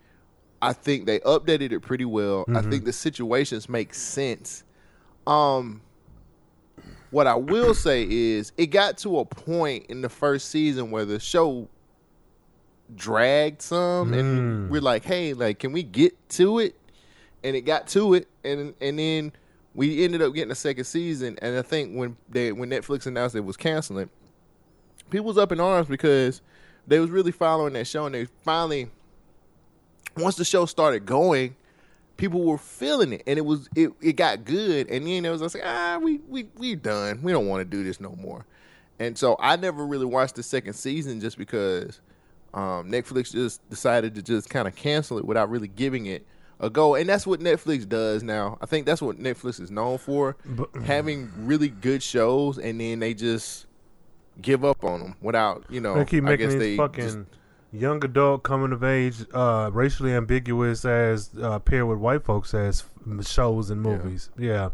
I 0.62 0.74
think 0.74 1.06
they 1.06 1.20
updated 1.22 1.72
it 1.72 1.80
pretty 1.82 2.06
well. 2.06 2.46
I 2.50 2.62
Mhm. 2.62 2.70
think 2.70 2.86
the 2.86 2.94
situations 2.94 3.70
make 3.70 3.94
sense. 3.94 4.64
Um 5.28 5.82
what 7.12 7.28
I 7.28 7.36
will 7.36 7.74
say 7.88 8.06
is 8.10 8.52
it 8.58 8.68
got 8.68 8.98
to 9.00 9.20
a 9.20 9.26
point 9.26 9.86
in 9.88 10.02
the 10.02 10.10
first 10.10 10.50
season 10.50 10.90
where 10.92 11.06
the 11.06 11.20
show 11.20 11.70
dragged 12.96 13.62
some 13.62 14.14
and 14.14 14.68
Mm. 14.68 14.70
we're 14.70 14.82
like, 14.82 15.04
"Hey, 15.06 15.34
like 15.34 15.60
can 15.60 15.72
we 15.72 15.84
get 15.84 16.14
to 16.32 16.60
it?" 16.60 16.76
And 17.44 17.56
it 17.56 17.62
got 17.62 17.88
to 17.90 18.14
it 18.14 18.28
and 18.44 18.74
and 18.82 19.00
then 19.00 19.32
we 19.76 20.04
ended 20.04 20.22
up 20.22 20.34
getting 20.34 20.52
a 20.52 20.56
second 20.56 20.86
season 20.86 21.38
and 21.42 21.58
I 21.58 21.62
think 21.62 21.96
when 21.96 22.18
they 22.30 22.52
when 22.52 22.70
Netflix 22.70 23.06
announced 23.06 23.36
it 23.36 23.42
was 23.42 23.58
canceling, 23.58 24.10
people 25.10 25.26
was 25.26 25.38
up 25.38 25.52
in 25.52 25.60
arms 25.60 25.88
because 25.88 26.42
they 26.88 27.00
was 27.00 27.10
really 27.10 27.32
following 27.32 27.74
that 27.74 27.88
show 27.88 28.06
and 28.06 28.14
they 28.14 28.26
finally 28.44 28.90
once 30.16 30.36
the 30.36 30.46
show 30.46 30.66
started 30.66 31.06
going, 31.06 31.56
people 32.18 32.44
were 32.44 32.58
feeling 32.58 33.14
it 33.14 33.24
and 33.26 33.40
it 33.40 33.46
was 33.46 33.68
it, 33.76 33.92
it 34.00 34.14
got 34.14 34.46
good 34.46 34.88
and 34.90 35.08
then 35.08 35.26
it 35.26 35.30
was 35.30 35.42
like 35.42 35.64
ah 35.66 36.00
we 36.02 36.20
we 36.30 36.48
we 36.58 36.76
done. 36.76 37.22
We 37.24 37.32
don't 37.32 37.48
want 37.48 37.62
to 37.62 37.66
do 37.66 37.84
this 37.84 38.00
no 38.00 38.16
more. 38.16 38.46
And 39.00 39.18
so 39.18 39.36
i 39.40 39.56
never 39.56 39.86
really 39.86 40.06
watched 40.06 40.36
the 40.36 40.44
second 40.44 40.74
season 40.74 41.20
just 41.20 41.38
because 41.38 42.00
um, 42.54 42.92
netflix 42.92 43.32
just 43.32 43.68
decided 43.72 44.14
to 44.14 44.22
just 44.22 44.48
kind 44.48 44.68
of 44.68 44.76
cancel 44.76 45.18
it 45.18 45.26
without 45.26 45.50
really 45.50 45.68
giving 45.68 46.06
it 46.06 46.24
a 46.60 46.70
go 46.70 46.96
and 46.96 47.10
that's 47.10 47.26
what 47.28 47.40
netflix 47.40 47.88
does 47.88 48.24
now 48.24 48.58
i 48.62 48.66
think 48.66 48.86
that's 48.86 49.02
what 49.02 49.18
netflix 49.18 49.60
is 49.60 49.70
known 49.72 49.98
for 49.98 50.36
having 50.86 51.32
really 51.38 51.70
good 51.70 52.02
shows 52.02 52.58
and 52.58 52.80
then 52.80 53.00
they 53.00 53.14
just 53.14 53.66
give 54.42 54.64
up 54.64 54.84
on 54.84 55.00
them 55.00 55.16
without 55.22 55.64
you 55.70 55.82
know 55.82 55.96
they 55.96 56.06
keep 56.06 56.24
making 56.24 56.58
these 56.60 56.78
fucking 56.78 57.04
just- 57.04 57.18
young 57.72 58.06
adult 58.06 58.44
coming 58.44 58.72
of 58.72 58.84
age, 58.84 59.16
uh, 59.34 59.68
racially 59.74 60.14
ambiguous 60.14 60.86
as 60.86 61.32
uh, 61.42 61.58
paired 61.58 61.88
with 61.88 61.98
white 61.98 62.24
folks 62.24 62.54
as 62.54 62.84
shows 63.24 63.72
and 63.72 63.82
movies. 63.82 64.30
Yeah. 64.38 64.70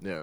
Yeah. 0.00 0.22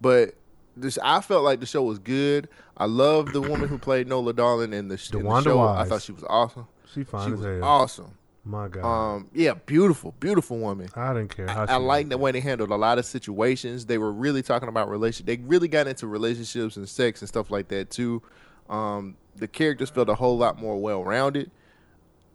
But 0.00 0.34
this 0.76 0.98
I 1.02 1.20
felt 1.20 1.44
like 1.44 1.60
the 1.60 1.66
show 1.66 1.82
was 1.82 1.98
good. 1.98 2.48
I 2.78 2.86
love 2.86 3.34
the 3.34 3.42
woman 3.42 3.68
who 3.68 3.76
played 3.76 4.08
Nola 4.08 4.32
Darling 4.32 4.72
in 4.72 4.88
the, 4.88 4.94
in 5.12 5.24
the 5.24 5.42
show. 5.42 5.60
I 5.60 5.84
thought 5.84 6.00
she 6.00 6.12
was 6.12 6.24
awesome. 6.26 6.66
She 6.94 7.04
fine 7.04 7.26
She 7.28 7.32
as 7.34 7.38
was 7.40 7.46
hell. 7.46 7.64
awesome. 7.64 8.14
My 8.46 8.68
God. 8.68 8.84
Um, 8.84 9.28
yeah, 9.34 9.54
beautiful, 9.54 10.14
beautiful 10.20 10.58
woman. 10.58 10.88
I 10.94 11.12
didn't 11.12 11.34
care 11.34 11.50
I, 11.50 11.64
I 11.64 11.76
like 11.76 12.08
the 12.08 12.16
way 12.16 12.30
they 12.30 12.38
handled 12.38 12.70
a 12.70 12.76
lot 12.76 12.96
of 12.96 13.04
situations. 13.04 13.86
They 13.86 13.98
were 13.98 14.12
really 14.12 14.40
talking 14.40 14.68
about 14.68 14.88
relation. 14.88 15.26
They 15.26 15.36
really 15.38 15.66
got 15.66 15.88
into 15.88 16.06
relationships 16.06 16.76
and 16.76 16.88
sex 16.88 17.20
and 17.22 17.28
stuff 17.28 17.50
like 17.50 17.66
that 17.68 17.90
too. 17.90 18.22
Um, 18.70 19.16
the 19.34 19.48
characters 19.48 19.90
felt 19.90 20.08
a 20.08 20.14
whole 20.14 20.38
lot 20.38 20.60
more 20.60 20.80
well 20.80 21.02
rounded. 21.02 21.50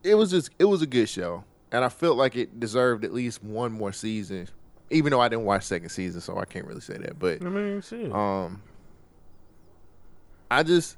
It 0.03 0.15
was 0.15 0.31
just 0.31 0.49
it 0.59 0.65
was 0.65 0.81
a 0.81 0.85
good 0.85 1.07
show, 1.07 1.45
and 1.71 1.85
I 1.85 1.89
felt 1.89 2.17
like 2.17 2.35
it 2.35 2.59
deserved 2.59 3.05
at 3.05 3.13
least 3.13 3.41
one 3.41 3.71
more 3.71 3.93
season. 3.93 4.49
Even 4.89 5.11
though 5.11 5.21
I 5.21 5.29
didn't 5.29 5.45
watch 5.45 5.63
second 5.63 5.89
season, 5.89 6.19
so 6.19 6.37
I 6.37 6.43
can't 6.43 6.65
really 6.65 6.81
say 6.81 6.97
that. 6.97 7.17
But 7.17 7.41
I 7.41 7.47
mean, 7.47 7.81
shit. 7.81 8.11
um, 8.11 8.61
I 10.49 10.63
just 10.63 10.97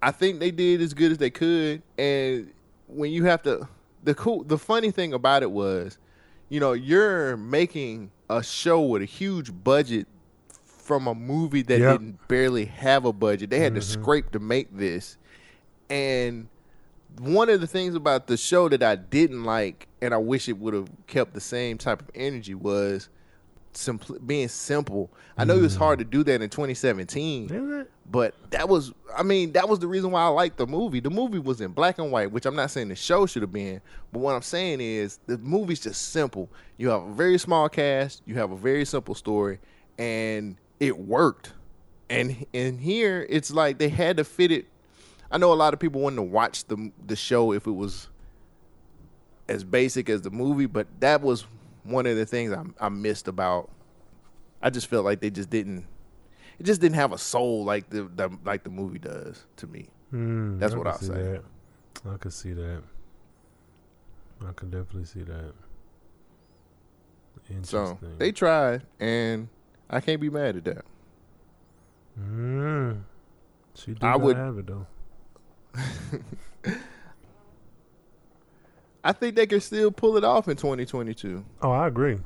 I 0.00 0.12
think 0.12 0.38
they 0.38 0.52
did 0.52 0.80
as 0.80 0.94
good 0.94 1.10
as 1.10 1.18
they 1.18 1.30
could, 1.30 1.82
and 1.98 2.52
when 2.86 3.10
you 3.10 3.24
have 3.24 3.42
to, 3.42 3.68
the 4.02 4.14
cool, 4.14 4.44
the 4.44 4.58
funny 4.58 4.90
thing 4.90 5.12
about 5.12 5.42
it 5.42 5.50
was, 5.50 5.98
you 6.48 6.60
know, 6.60 6.72
you're 6.72 7.36
making 7.36 8.10
a 8.30 8.42
show 8.42 8.80
with 8.82 9.02
a 9.02 9.06
huge 9.06 9.52
budget 9.64 10.06
from 10.64 11.06
a 11.06 11.14
movie 11.14 11.62
that 11.62 11.80
Yep. 11.80 11.98
didn't 12.00 12.28
barely 12.28 12.64
have 12.66 13.04
a 13.04 13.12
budget. 13.12 13.50
They 13.50 13.58
had 13.60 13.74
to 13.74 13.80
Mhm. 13.80 13.84
scrape 13.84 14.30
to 14.32 14.38
make 14.38 14.74
this, 14.76 15.16
and 15.90 16.48
one 17.18 17.48
of 17.48 17.60
the 17.60 17.66
things 17.66 17.94
about 17.94 18.26
the 18.26 18.36
show 18.36 18.68
that 18.68 18.82
I 18.82 18.94
didn't 18.94 19.44
like, 19.44 19.88
and 20.00 20.14
I 20.14 20.18
wish 20.18 20.48
it 20.48 20.58
would 20.58 20.74
have 20.74 20.88
kept 21.06 21.34
the 21.34 21.40
same 21.40 21.76
type 21.78 22.00
of 22.00 22.10
energy, 22.14 22.54
was 22.54 23.08
simple 23.72 24.18
being 24.20 24.48
simple. 24.48 25.10
I 25.36 25.44
know 25.44 25.56
it 25.56 25.62
was 25.62 25.76
hard 25.76 25.98
to 26.00 26.04
do 26.04 26.24
that 26.24 26.42
in 26.42 26.50
2017, 26.50 27.86
but 28.10 28.34
that 28.50 28.68
was, 28.68 28.92
I 29.16 29.22
mean, 29.22 29.52
that 29.52 29.68
was 29.68 29.78
the 29.78 29.86
reason 29.86 30.10
why 30.10 30.22
I 30.22 30.28
liked 30.28 30.56
the 30.56 30.66
movie. 30.66 31.00
The 31.00 31.10
movie 31.10 31.38
was 31.38 31.60
in 31.60 31.72
black 31.72 31.98
and 31.98 32.10
white, 32.10 32.32
which 32.32 32.46
I'm 32.46 32.56
not 32.56 32.70
saying 32.70 32.88
the 32.88 32.96
show 32.96 33.26
should 33.26 33.42
have 33.42 33.52
been, 33.52 33.80
but 34.12 34.18
what 34.20 34.34
I'm 34.34 34.42
saying 34.42 34.80
is 34.80 35.20
the 35.26 35.38
movie's 35.38 35.80
just 35.80 36.10
simple. 36.10 36.48
You 36.76 36.88
have 36.88 37.02
a 37.02 37.12
very 37.12 37.38
small 37.38 37.68
cast, 37.68 38.22
you 38.26 38.34
have 38.34 38.50
a 38.50 38.56
very 38.56 38.84
simple 38.84 39.14
story, 39.14 39.60
and 39.98 40.56
it 40.80 40.98
worked. 40.98 41.52
And 42.10 42.46
and 42.54 42.80
here 42.80 43.26
it's 43.28 43.50
like 43.50 43.78
they 43.78 43.90
had 43.90 44.16
to 44.16 44.24
fit 44.24 44.50
it. 44.50 44.66
I 45.30 45.36
know 45.36 45.52
a 45.52 45.54
lot 45.54 45.74
of 45.74 45.80
people 45.80 46.00
wanted 46.00 46.16
to 46.16 46.22
watch 46.22 46.64
the 46.64 46.90
the 47.06 47.16
show 47.16 47.52
if 47.52 47.66
it 47.66 47.72
was 47.72 48.08
as 49.48 49.64
basic 49.64 50.08
as 50.08 50.22
the 50.22 50.30
movie, 50.30 50.66
but 50.66 50.86
that 51.00 51.20
was 51.20 51.46
one 51.88 52.06
of 52.06 52.16
the 52.16 52.26
things 52.26 52.52
I, 52.52 52.62
I 52.80 52.88
missed 52.88 53.28
about. 53.28 53.70
I 54.62 54.70
just 54.70 54.86
felt 54.88 55.04
like 55.04 55.20
they 55.20 55.30
just 55.30 55.50
didn't. 55.50 55.86
It 56.58 56.64
just 56.66 56.80
didn't 56.80 56.96
have 56.96 57.12
a 57.12 57.18
soul 57.18 57.64
like 57.64 57.88
the, 57.90 58.02
the 58.14 58.30
like 58.44 58.64
the 58.64 58.70
movie 58.70 58.98
does 58.98 59.44
to 59.56 59.66
me. 59.66 59.88
Hmm, 60.10 60.58
That's 60.58 60.74
I 60.74 60.76
what 60.78 60.86
I'll 60.86 60.98
say. 60.98 61.14
that. 61.14 61.42
I 62.10 62.16
could 62.16 62.32
see 62.32 62.52
that. 62.52 62.82
I 64.46 64.52
could 64.52 64.70
definitely 64.70 65.04
see 65.04 65.22
that. 65.22 65.52
So 67.62 67.98
they 68.18 68.30
tried, 68.32 68.82
and 69.00 69.48
I 69.88 70.00
can't 70.00 70.20
be 70.20 70.28
mad 70.28 70.56
at 70.56 70.64
that. 70.64 70.84
Mm. 72.20 73.02
She 73.74 73.92
do 73.92 74.06
I 74.06 74.12
gotta 74.12 74.18
would- 74.24 74.36
have 74.36 74.58
it 74.58 74.66
though. 74.66 74.86
I 79.04 79.12
think 79.12 79.36
they 79.36 79.46
can 79.46 79.60
still 79.60 79.90
pull 79.90 80.16
it 80.16 80.24
off 80.24 80.48
in 80.48 80.56
2022. 80.56 81.44
Oh, 81.62 81.70
I 81.70 81.86
agree. 81.86 82.18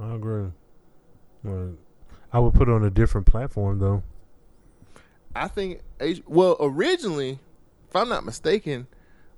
I 0.00 0.14
agree. 0.14 0.48
I 2.32 2.38
would 2.38 2.54
put 2.54 2.68
it 2.68 2.72
on 2.72 2.84
a 2.84 2.90
different 2.90 3.26
platform 3.26 3.78
though. 3.78 4.02
I 5.34 5.48
think 5.48 5.80
well 6.26 6.56
originally, 6.60 7.38
if 7.88 7.96
I'm 7.96 8.08
not 8.08 8.24
mistaken, 8.24 8.86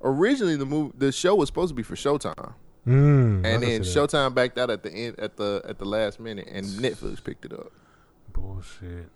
originally 0.03 0.57
the 0.57 0.67
movie 0.67 0.93
the 0.99 1.13
show 1.13 1.35
was 1.35 1.49
supposed 1.49 1.71
to 1.71 1.75
be 1.75 1.83
for 1.83 1.95
Showtime, 1.95 2.55
Mm, 2.87 3.45
and 3.45 3.63
then. 3.63 3.83
Showtime 3.83 4.35
backed 4.35 4.59
out 4.59 4.71
at 4.71 4.83
the 4.83 4.91
end 4.91 5.21
at 5.21 5.37
the 5.37 5.63
at 5.69 5.79
the 5.79 5.85
last 5.85 6.19
minute, 6.19 6.49
and 6.51 6.65
Netflix 6.67 7.23
picked 7.23 7.45
it 7.45 7.53
up. 7.53 7.71
Bullshit. 8.33 9.09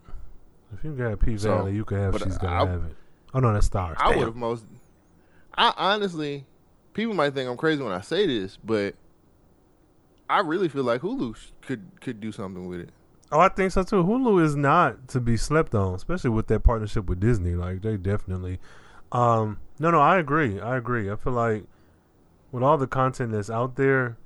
If 0.73 0.85
you 0.85 0.93
got 0.93 1.19
P 1.21 1.37
So, 1.39 1.57
Valley, 1.57 1.75
you 1.75 1.85
can 1.85 1.99
have 1.99 2.15
She's 2.23 2.37
Gotta 2.39 2.71
I- 2.71 2.73
Have 2.73 2.85
It. 2.85 2.97
Oh 3.33 3.41
no, 3.41 3.53
that's 3.53 3.69
Starz. 3.69 3.95
I 3.99 4.11
would 4.11 4.27
have 4.27 4.37
most. 4.37 4.65
I 5.55 5.73
honestly, 5.77 6.45
people 6.95 7.15
might 7.15 7.35
think 7.35 7.51
I'm 7.51 7.57
crazy 7.57 7.83
when 7.83 7.93
I 7.93 8.01
say 8.01 8.27
this, 8.27 8.57
but 8.65 8.95
I 10.31 10.41
really 10.41 10.69
feel 10.69 10.85
like 10.85 11.03
Hulu 11.03 11.37
could 11.63 11.83
could 12.01 12.21
do 12.21 12.33
something 12.33 12.67
with 12.67 12.81
it. 12.81 12.91
Oh, 13.31 13.41
I 13.41 13.49
think 13.49 13.73
so 13.73 13.83
too. 13.83 14.03
Hulu 14.05 14.43
is 14.43 14.57
not 14.57 15.09
to 15.09 15.21
be 15.21 15.37
slept 15.37 15.75
on, 15.75 15.95
especially 15.95 16.31
with 16.31 16.47
that 16.47 16.61
partnership 16.61 17.07
with 17.07 17.21
Disney. 17.21 17.55
Like 17.55 17.83
they 17.83 17.97
definitely. 17.97 18.59
Um, 19.13 19.59
no, 19.79 19.91
no, 19.91 20.01
I 20.01 20.19
agree. 20.19 20.61
I 20.61 20.77
agree. 20.77 21.11
I 21.11 21.17
feel 21.17 21.33
like 21.35 21.65
with 22.53 22.63
all 22.63 22.79
the 22.79 22.87
content 22.87 23.33
that's 23.33 23.51
out 23.51 23.77
there, 23.77 24.17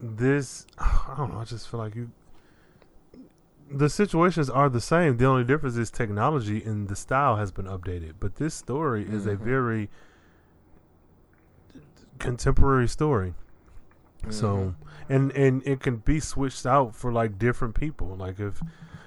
this 0.00 0.66
I 0.78 1.14
don't 1.16 1.32
know. 1.32 1.40
I 1.40 1.44
just 1.44 1.68
feel 1.68 1.80
like 1.80 1.94
you. 1.94 2.10
The 3.70 3.90
situations 3.90 4.48
are 4.48 4.70
the 4.70 4.80
same. 4.80 5.18
The 5.18 5.26
only 5.26 5.44
difference 5.44 5.76
is 5.76 5.90
technology 5.90 6.62
and 6.64 6.88
the 6.88 6.96
style 6.96 7.36
has 7.36 7.52
been 7.52 7.66
updated. 7.66 8.14
But 8.18 8.36
this 8.36 8.54
story 8.54 9.06
is 9.06 9.26
a 9.26 9.36
Mhm. 9.36 9.40
very 9.40 9.90
contemporary 12.18 12.88
story. 12.88 13.34
So 14.30 14.56
mm-hmm. 14.56 15.12
and 15.12 15.32
and 15.32 15.62
it 15.66 15.80
can 15.80 15.96
be 15.96 16.20
switched 16.20 16.66
out 16.66 16.94
for 16.94 17.12
like 17.12 17.38
different 17.38 17.74
people. 17.74 18.16
Like 18.16 18.40
if 18.40 18.60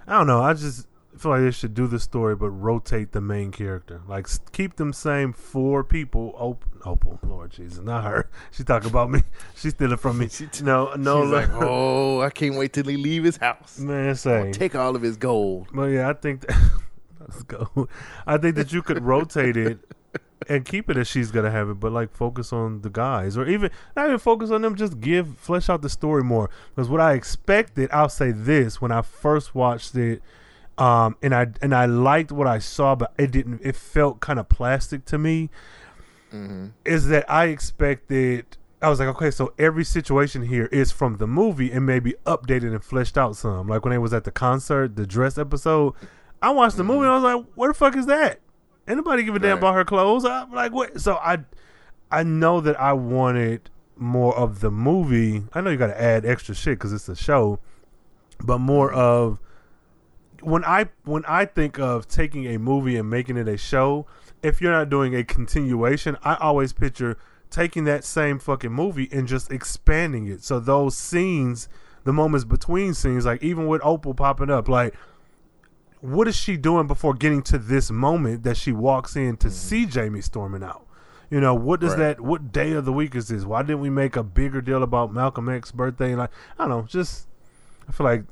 I 0.08 0.18
don't 0.18 0.28
know, 0.28 0.42
I 0.42 0.54
just 0.54 0.88
feel 1.18 1.32
like 1.32 1.42
they 1.42 1.52
should 1.52 1.74
do 1.74 1.88
the 1.88 2.00
story 2.00 2.36
but 2.36 2.50
rotate 2.50 3.12
the 3.12 3.22
main 3.22 3.52
character. 3.52 4.02
Like 4.08 4.28
keep 4.52 4.78
them 4.78 4.94
same 4.94 5.34
four 5.34 5.84
people. 5.84 6.34
Op- 6.38 6.66
Opal, 6.84 7.20
oh, 7.24 7.28
Lord 7.28 7.52
Jesus, 7.52 7.84
not 7.84 8.04
her. 8.06 8.30
She 8.52 8.64
talking 8.64 8.90
about 8.90 9.12
me. 9.12 9.22
She's 9.56 9.74
stealing 9.74 9.98
from 9.98 10.18
me. 10.18 10.30
no, 10.64 10.96
no. 10.96 11.24
She's 11.24 11.32
like, 11.32 11.50
oh, 11.54 12.22
I 12.22 12.30
can't 12.30 12.56
wait 12.56 12.74
till 12.74 12.86
he 12.86 12.98
leave 12.98 13.24
his 13.24 13.38
house. 13.38 13.78
man, 13.80 14.16
say 14.16 14.52
Take 14.52 14.76
all 14.76 14.96
of 14.96 15.02
his 15.02 15.18
gold. 15.18 15.68
But 15.74 15.86
yeah, 15.86 16.10
I 16.10 16.14
think 16.14 16.42
that, 16.42 16.72
let's 17.20 17.44
go. 17.44 17.88
I 18.26 18.38
think 18.38 18.56
that 18.56 18.74
you 18.74 18.82
could 18.82 19.04
rotate 19.04 19.58
it 19.58 19.80
and 20.50 20.66
keep 20.66 20.90
it 20.90 20.98
as 20.98 21.08
she's 21.08 21.32
gonna 21.32 21.52
have 21.52 21.70
it, 21.70 21.80
but 21.80 21.92
like 21.92 22.12
focus 22.12 22.52
on 22.52 22.82
the 22.82 22.90
guys, 22.90 23.38
or 23.38 23.48
even 23.48 23.70
not 23.96 24.08
even 24.08 24.20
focus 24.20 24.52
on 24.52 24.62
them. 24.62 24.76
Just 24.76 25.00
give 25.00 25.38
flesh 25.38 25.70
out 25.70 25.82
the 25.82 25.90
story 25.90 26.24
more. 26.24 26.50
Because 26.76 26.90
what 26.90 27.02
I 27.02 27.14
expected, 27.14 27.90
I'll 27.92 28.10
say 28.10 28.32
this: 28.32 28.82
when 28.82 28.92
I 28.92 29.02
first 29.02 29.54
watched 29.54 29.96
it, 29.96 30.22
um, 30.78 31.16
and 31.22 31.36
I 31.36 31.48
and 31.62 31.76
I 31.76 31.86
liked 31.86 32.32
what 32.32 32.48
I 32.48 32.60
saw, 32.60 32.96
but 32.96 33.14
it 33.18 33.32
didn't. 33.32 33.62
It 33.64 33.76
felt 33.76 34.20
kind 34.20 34.40
of 34.40 34.50
plastic 34.50 35.06
to 35.06 35.18
me. 35.18 35.50
Is 36.86 37.08
that 37.08 37.30
I 37.30 37.46
expected. 37.46 38.46
I 38.82 38.90
was 38.90 39.00
like, 39.00 39.10
okay, 39.10 39.30
so 39.30 39.54
every 39.60 39.84
situation 39.84 40.42
here 40.42 40.66
is 40.72 40.92
from 40.92 41.18
the 41.18 41.28
movie 41.28 41.72
and 41.72 41.86
maybe 41.86 42.16
updated 42.26 42.74
and 42.74 42.84
fleshed 42.84 43.16
out 43.16 43.36
some. 43.36 43.68
Like 43.68 43.86
when 43.86 43.92
they 43.92 44.00
was 44.00 44.12
at 44.12 44.24
the 44.24 44.32
concert, 44.32 44.96
the 44.96 45.06
dress 45.06 45.38
episode, 45.38 45.94
I 46.42 46.50
watched 46.50 46.78
the 46.78 46.84
movie 46.84 47.02
and 47.02 47.10
I 47.10 47.16
was 47.16 47.24
like, 47.24 47.46
where 47.54 47.70
the 47.70 47.76
fuck 47.76 47.96
is 47.96 48.08
that? 48.08 48.40
Anybody 48.92 49.24
give 49.24 49.36
a 49.36 49.40
damn 49.40 49.52
Right. 49.52 49.58
about 49.60 49.76
her 49.76 49.86
clothes? 49.86 50.26
I'm 50.26 50.52
like, 50.52 50.74
what? 50.74 51.00
So 51.00 51.16
I, 51.16 51.40
I 52.12 52.24
know 52.24 52.60
that 52.62 52.80
I 52.80 52.94
wanted 52.94 53.70
more 53.96 54.36
of 54.38 54.60
the 54.60 54.70
movie. 54.70 55.44
I 55.54 55.62
know 55.62 55.70
you 55.70 55.78
got 55.78 55.88
to 55.88 56.02
add 56.02 56.26
extra 56.26 56.54
shit 56.54 56.78
because 56.78 56.92
it's 56.92 57.08
a 57.08 57.16
show, 57.16 57.60
but 58.44 58.58
more 58.58 58.90
mm-hmm. 58.90 59.00
of 59.00 59.40
when 60.42 60.66
I 60.66 60.90
when 61.06 61.24
I 61.26 61.46
think 61.46 61.80
of 61.80 62.08
taking 62.08 62.48
a 62.48 62.58
movie 62.58 62.98
and 62.98 63.10
making 63.10 63.38
it 63.38 63.48
a 63.48 63.58
show, 63.58 64.08
if 64.44 64.60
you're 64.60 64.72
not 64.72 64.90
doing 64.90 65.16
a 65.16 65.24
continuation, 65.24 66.18
I 66.24 66.36
always 66.36 66.74
picture 66.74 67.18
taking 67.50 67.84
that 67.84 68.04
same 68.04 68.40
fucking 68.40 68.72
movie 68.72 69.08
and 69.12 69.28
just 69.28 69.52
expanding 69.52 70.28
it. 70.28 70.44
So 70.44 70.60
those 70.60 70.98
scenes, 70.98 71.70
the 72.04 72.14
moments 72.14 72.44
between 72.44 72.94
scenes, 72.94 73.26
like 73.26 73.44
even 73.44 73.68
with 73.68 73.82
Opal 73.84 74.14
popping 74.14 74.50
up, 74.50 74.68
like 74.68 74.96
what 76.02 76.28
is 76.28 76.36
she 76.36 76.58
doing 76.58 76.88
before 76.88 77.14
getting 77.14 77.42
to 77.44 77.58
this 77.58 77.90
moment 77.92 78.44
that 78.44 78.58
she 78.58 78.72
walks 78.72 79.16
in 79.16 79.38
to 79.38 79.50
see 79.50 79.86
Jamie 79.86 80.22
storming 80.22 80.64
out? 80.64 80.86
You 81.30 81.40
know, 81.40 81.56
what 81.56 81.80
does 81.80 81.92
Right. 81.92 82.00
that 82.18 82.22
what 82.22 82.52
day 82.52 82.74
of 82.74 82.84
the 82.86 82.92
week 82.92 83.16
is 83.16 83.30
this? 83.30 83.46
Why 83.46 83.62
didn't 83.62 83.80
we 83.80 83.90
make 83.90 84.16
a 84.18 84.24
bigger 84.24 84.62
deal 84.62 84.84
about 84.84 85.14
Malcolm 85.14 85.48
X's 85.48 85.72
birthday? 85.72 86.14
Like, 86.16 86.30
I 86.60 86.64
don't 86.68 86.70
know, 86.70 86.82
just 86.88 87.28
I 87.88 87.92
feel 87.94 88.06
like 88.06 88.24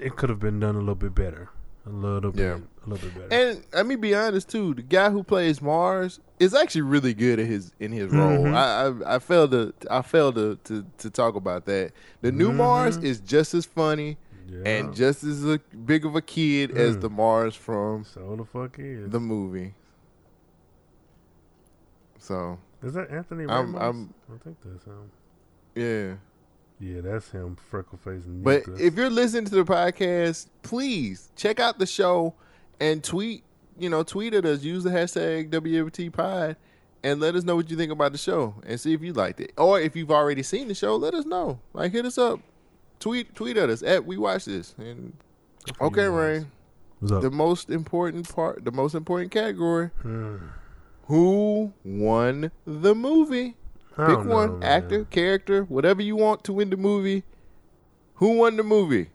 it 0.00 0.16
could 0.16 0.28
have 0.30 0.40
been 0.40 0.58
done 0.58 0.74
a 0.74 0.78
little 0.80 0.94
bit 0.96 1.14
better. 1.14 1.50
A 1.86 1.90
little 1.90 2.30
bit 2.32 2.40
Yeah. 2.42 2.58
a 2.86 2.88
little 2.88 3.08
bit 3.08 3.28
better. 3.28 3.50
And 3.50 3.64
let 3.72 3.86
me 3.86 3.96
be 3.96 4.14
honest 4.14 4.48
too, 4.48 4.74
the 4.74 4.82
guy 4.82 5.10
who 5.10 5.22
plays 5.22 5.60
Mars 5.62 6.18
is 6.40 6.54
actually 6.54 6.82
really 6.82 7.12
good 7.14 7.38
at 7.40 7.46
his 7.46 7.72
in 7.78 7.92
his 7.92 8.12
role. 8.12 8.44
Mhm. 8.44 8.54
I, 8.54 9.12
I 9.12 9.16
I 9.16 9.18
failed 9.18 9.50
to 9.52 9.72
I 9.90 10.02
failed 10.02 10.34
to, 10.36 10.58
to 10.64 10.84
to 10.98 11.10
talk 11.10 11.34
about 11.36 11.64
that. 11.66 11.92
The 12.22 12.32
new 12.32 12.52
Mars 12.52 12.96
is 12.98 13.20
just 13.20 13.52
as 13.54 13.64
funny 13.66 14.16
and 14.64 14.94
just 14.94 15.24
as 15.24 15.44
a, 15.44 15.58
big 15.84 16.04
of 16.04 16.14
a 16.16 16.22
kid 16.22 16.70
as 16.72 16.96
Mm. 16.96 17.00
the 17.02 17.10
Mars 17.10 17.54
from 17.54 18.04
so 18.04 18.36
the 18.36 18.44
fuck 18.44 18.78
is 18.78 19.10
the 19.10 19.20
movie. 19.20 19.74
So 22.18 22.58
Is 22.82 22.94
that 22.94 23.10
Anthony 23.10 23.44
I'm- 23.46 23.74
Ramos? 23.74 23.80
I'm- 23.82 24.14
I 24.32 24.38
think 24.44 24.56
that's 24.64 24.84
him. 24.84 25.10
yeah. 25.74 26.14
Yeah, 26.80 27.00
that's 27.00 27.30
him, 27.30 27.54
freckle 27.54 27.96
face. 27.98 28.22
But 28.26 28.64
if 28.80 28.96
you're 28.96 29.08
listening 29.10 29.44
to 29.44 29.54
the 29.54 29.64
podcast, 29.64 30.48
please 30.62 31.30
check 31.36 31.60
out 31.60 31.78
the 31.78 31.86
show 31.86 32.34
and 32.80 33.04
tweet, 33.04 33.44
you 33.78 33.88
know, 33.88 34.02
tweet 34.02 34.34
at 34.34 34.44
us, 34.44 34.62
use 34.64 34.82
the 34.82 34.90
hashtag 34.90 35.50
WFT 35.50 36.10
Pod 36.12 36.56
and 37.04 37.20
let 37.20 37.36
us 37.36 37.44
know 37.44 37.54
what 37.54 37.70
you 37.70 37.76
think 37.76 37.92
about 37.92 38.10
the 38.10 38.18
show 38.18 38.56
and 38.66 38.80
see 38.80 38.92
if 38.94 39.00
you 39.02 39.12
liked 39.12 39.40
it. 39.40 39.52
Or 39.56 39.80
if 39.80 39.94
you've 39.94 40.10
already 40.10 40.42
seen 40.42 40.66
the 40.66 40.74
show, 40.74 40.96
let 40.96 41.14
us 41.14 41.24
know. 41.24 41.60
Like 41.72 41.92
hit 41.92 42.04
us 42.04 42.18
up. 42.18 42.40
Tweet 43.02 43.34
tweet 43.34 43.56
at 43.56 43.68
us 43.68 43.82
at 43.82 44.06
we 44.06 44.16
watch 44.16 44.44
this. 44.44 44.76
And 44.78 45.12
okay, 45.80 46.02
Rhayne. 46.02 46.46
What's 47.00 47.12
up? 47.12 47.22
The 47.22 47.32
most 47.32 47.68
important 47.68 48.32
part 48.32 48.64
the 48.64 48.70
most 48.70 48.94
important 48.94 49.32
category. 49.32 49.88
Hmm. 50.02 50.36
Who 51.06 51.72
won 51.84 52.52
the 52.64 52.94
movie? 52.94 53.56
I 53.98 54.06
Pick 54.06 54.24
know, 54.24 54.34
one, 54.34 54.58
man. 54.60 54.84
actor, 54.84 55.04
character, 55.04 55.64
whatever 55.64 56.00
you 56.00 56.14
want 56.14 56.44
to 56.44 56.52
win 56.52 56.70
the 56.70 56.76
movie. 56.76 57.24
Who 58.14 58.38
won 58.38 58.56
the 58.56 58.62
movie? 58.62 59.10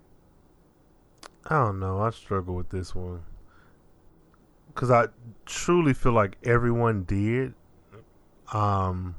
I 1.45 1.55
don't 1.55 1.79
know. 1.79 2.01
I 2.01 2.09
struggle 2.09 2.55
with 2.55 2.69
this 2.69 2.93
one 2.93 3.23
because 4.67 4.91
I 4.91 5.07
truly 5.45 5.93
feel 5.93 6.11
like 6.11 6.37
everyone 6.43 7.03
did. 7.03 7.53
Um, 8.51 9.15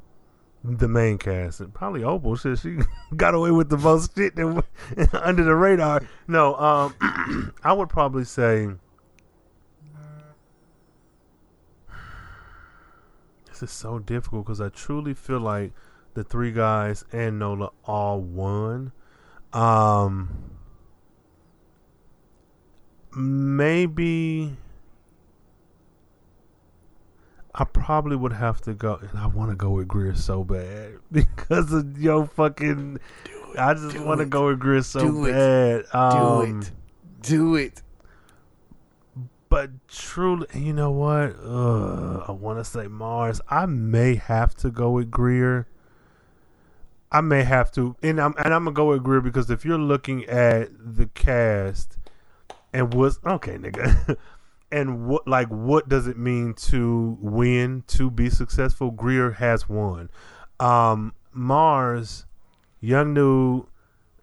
the 0.77 0.89
main 0.89 1.19
cast 1.19 1.61
and 1.61 1.73
probably 1.73 2.05
Opal. 2.05 2.37
Shit, 2.37 2.59
she 2.59 2.79
got 3.17 3.35
away 3.35 3.51
with 3.51 3.71
the 3.71 3.79
most 3.79 4.15
shit 4.17 4.37
that 4.37 4.65
under 5.23 5.45
the 5.45 5.55
radar. 5.55 6.03
No, 6.27 6.55
um, 6.57 7.55
I 7.65 7.73
would 7.73 7.89
probably 7.89 8.25
say 8.25 8.69
this 13.49 13.63
is 13.63 13.71
so 13.71 13.99
difficult 13.99 14.45
because 14.45 14.61
I 14.61 14.69
truly 14.69 15.15
feel 15.15 15.41
like 15.41 15.73
the 16.15 16.23
three 16.23 16.53
guys 16.53 17.05
and 17.13 17.39
Nola 17.39 17.71
all 17.85 18.21
won. 18.21 18.93
Um, 19.53 20.29
maybe 23.17 24.57
I 27.61 27.65
probably 27.65 28.15
would 28.17 28.33
have 28.35 28.61
to 28.63 28.75
go, 28.75 28.95
and 29.01 29.19
I 29.19 29.27
want 29.27 29.51
to 29.51 29.57
go 29.57 29.71
with 29.71 29.89
Greer 29.89 30.15
so 30.15 30.45
bad 30.45 30.93
because 31.13 31.73
of 31.73 32.01
yo 32.01 32.27
fucking. 32.27 32.99
I 33.59 33.75
just 33.75 33.99
want 33.99 34.21
to 34.21 34.27
go 34.27 34.47
with 34.47 34.61
Greer 34.61 34.83
so 34.83 35.01
Do 35.01 35.25
it. 35.27 35.33
bad. 35.33 35.85
Do 35.93 35.99
Um, 35.99 36.61
it. 36.61 36.71
Do 37.23 37.55
it. 37.57 37.83
But 39.49 39.71
truly, 39.89 40.47
you 40.55 40.73
know 40.75 40.91
what? 40.91 41.35
Ugh, 41.43 42.25
I 42.29 42.33
want 42.33 42.59
to 42.59 42.65
say 42.65 42.87
Mars. 42.87 43.41
I 43.49 43.65
may 43.67 44.15
have 44.17 44.55
to 44.57 44.71
go 44.71 44.91
with 44.91 45.11
Greer. 45.11 45.67
I 47.11 47.23
may 47.23 47.43
have 47.43 47.73
to, 47.73 47.97
and 48.03 48.21
I'm 48.21 48.35
and 48.39 48.53
I'm 48.53 48.65
gonna 48.65 48.75
go 48.75 48.91
with 48.91 49.03
Greer 49.03 49.23
because 49.23 49.51
if 49.51 49.65
you're 49.65 49.79
looking 49.79 50.27
at 50.27 50.69
the 50.79 51.07
cast 51.07 51.97
and 52.75 52.93
was 52.93 53.19
okay, 53.25 53.57
nigga, 53.57 54.17
and 54.71 55.07
what 55.07 55.27
like 55.27 55.49
what 55.49 55.89
does 55.89 56.07
it 56.07 56.19
mean 56.19 56.55
to 56.55 57.17
win 57.21 57.85
to 57.89 58.11
be 58.11 58.31
successful? 58.31 58.91
Greer 58.91 59.33
has 59.33 59.69
won. 59.69 60.11
Um, 60.61 61.15
Mars, 61.33 62.27
young 62.81 63.15
dude, 63.15 63.65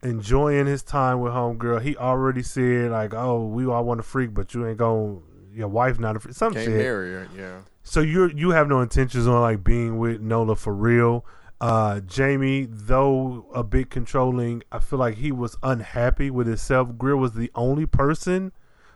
enjoying 0.04 0.68
his 0.68 0.84
time 0.84 1.20
with 1.20 1.34
homegirl. 1.34 1.82
He 1.82 1.98
already 1.98 2.44
said 2.44 2.92
like, 2.92 3.14
"Oh, 3.14 3.46
we 3.48 3.66
all 3.66 3.84
want 3.84 4.00
to 4.00 4.04
freak, 4.04 4.34
but 4.34 4.54
you 4.54 4.68
ain't 4.68 4.78
going. 4.78 5.22
Your 5.54 5.68
wife 5.68 6.00
not 6.00 6.16
a 6.16 6.20
freak." 6.20 6.36
Some 6.36 6.54
Can't 6.54 6.66
shit. 6.66 6.78
marry 6.78 7.14
her. 7.14 7.28
Yeah. 7.36 7.60
So 7.84 8.02
you 8.02 8.28
you 8.36 8.52
have 8.52 8.68
no 8.68 8.82
intentions 8.82 9.28
on 9.28 9.42
like 9.42 9.64
being 9.64 9.98
with 9.98 10.22
Nola 10.22 10.56
for 10.56 10.74
real. 10.74 11.26
Uh, 11.62 12.02
Jamie, 12.02 12.68
though 12.70 13.46
a 13.54 13.64
bit 13.64 13.90
controlling, 13.90 14.62
I 14.72 14.80
feel 14.80 15.00
like 15.00 15.16
he 15.16 15.32
was 15.32 15.56
unhappy 15.64 16.30
with 16.30 16.48
himself. 16.48 16.98
Greer 16.98 17.16
was 17.16 17.32
the 17.32 17.50
only 17.56 17.86
person 17.86 18.52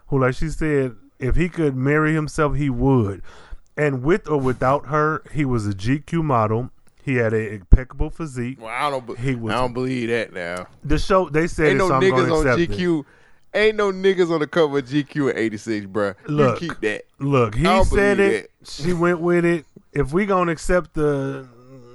who, 0.07 0.19
like 0.19 0.35
she 0.35 0.49
said, 0.49 0.95
if 1.19 1.35
he 1.35 1.49
could 1.49 1.75
marry 1.75 2.13
himself, 2.13 2.55
he 2.55 2.69
would. 2.69 3.21
And 3.77 4.03
with 4.03 4.27
or 4.29 4.39
without 4.39 4.87
her, 4.87 5.23
he 5.31 5.45
was 5.45 5.67
a 5.67 5.71
GQ 5.73 6.23
model. 6.23 6.71
He 7.01 7.15
had 7.15 7.33
an 7.33 7.47
impeccable 7.53 8.09
physique. 8.09 8.59
Well, 8.61 8.69
I 8.69 8.89
don't. 8.89 9.07
be- 9.07 9.15
He 9.15 9.35
was- 9.35 9.53
I 9.53 9.57
don't 9.57 9.73
believe 9.73 10.09
that 10.09 10.33
now. 10.33 10.67
The 10.83 10.97
show 10.99 11.29
they 11.29 11.47
said 11.47 11.67
Ain't 11.69 11.77
no 11.77 11.89
niggas 11.89 12.31
on 12.31 12.47
accept 12.47 12.59
it. 12.59 12.69
GQ. 12.77 13.05
Ain't 13.53 13.77
no 13.77 13.91
niggas 13.91 14.29
on 14.31 14.41
the 14.41 14.47
cover 14.47 14.77
of 14.77 14.85
GQ 14.85 15.29
in 15.31 15.37
'86, 15.37 15.85
bro. 15.87 16.13
Look, 16.27 16.61
you 16.61 16.69
keep 16.69 16.81
that. 16.81 17.03
Look, 17.19 17.55
he 17.55 17.83
said 17.85 18.19
it. 18.19 18.51
She 18.63 18.93
went 18.93 19.21
with 19.21 19.43
it. 19.45 19.65
If 19.91 20.13
we 20.13 20.25
gonna 20.27 20.51
accept 20.51 20.93
the 20.93 21.47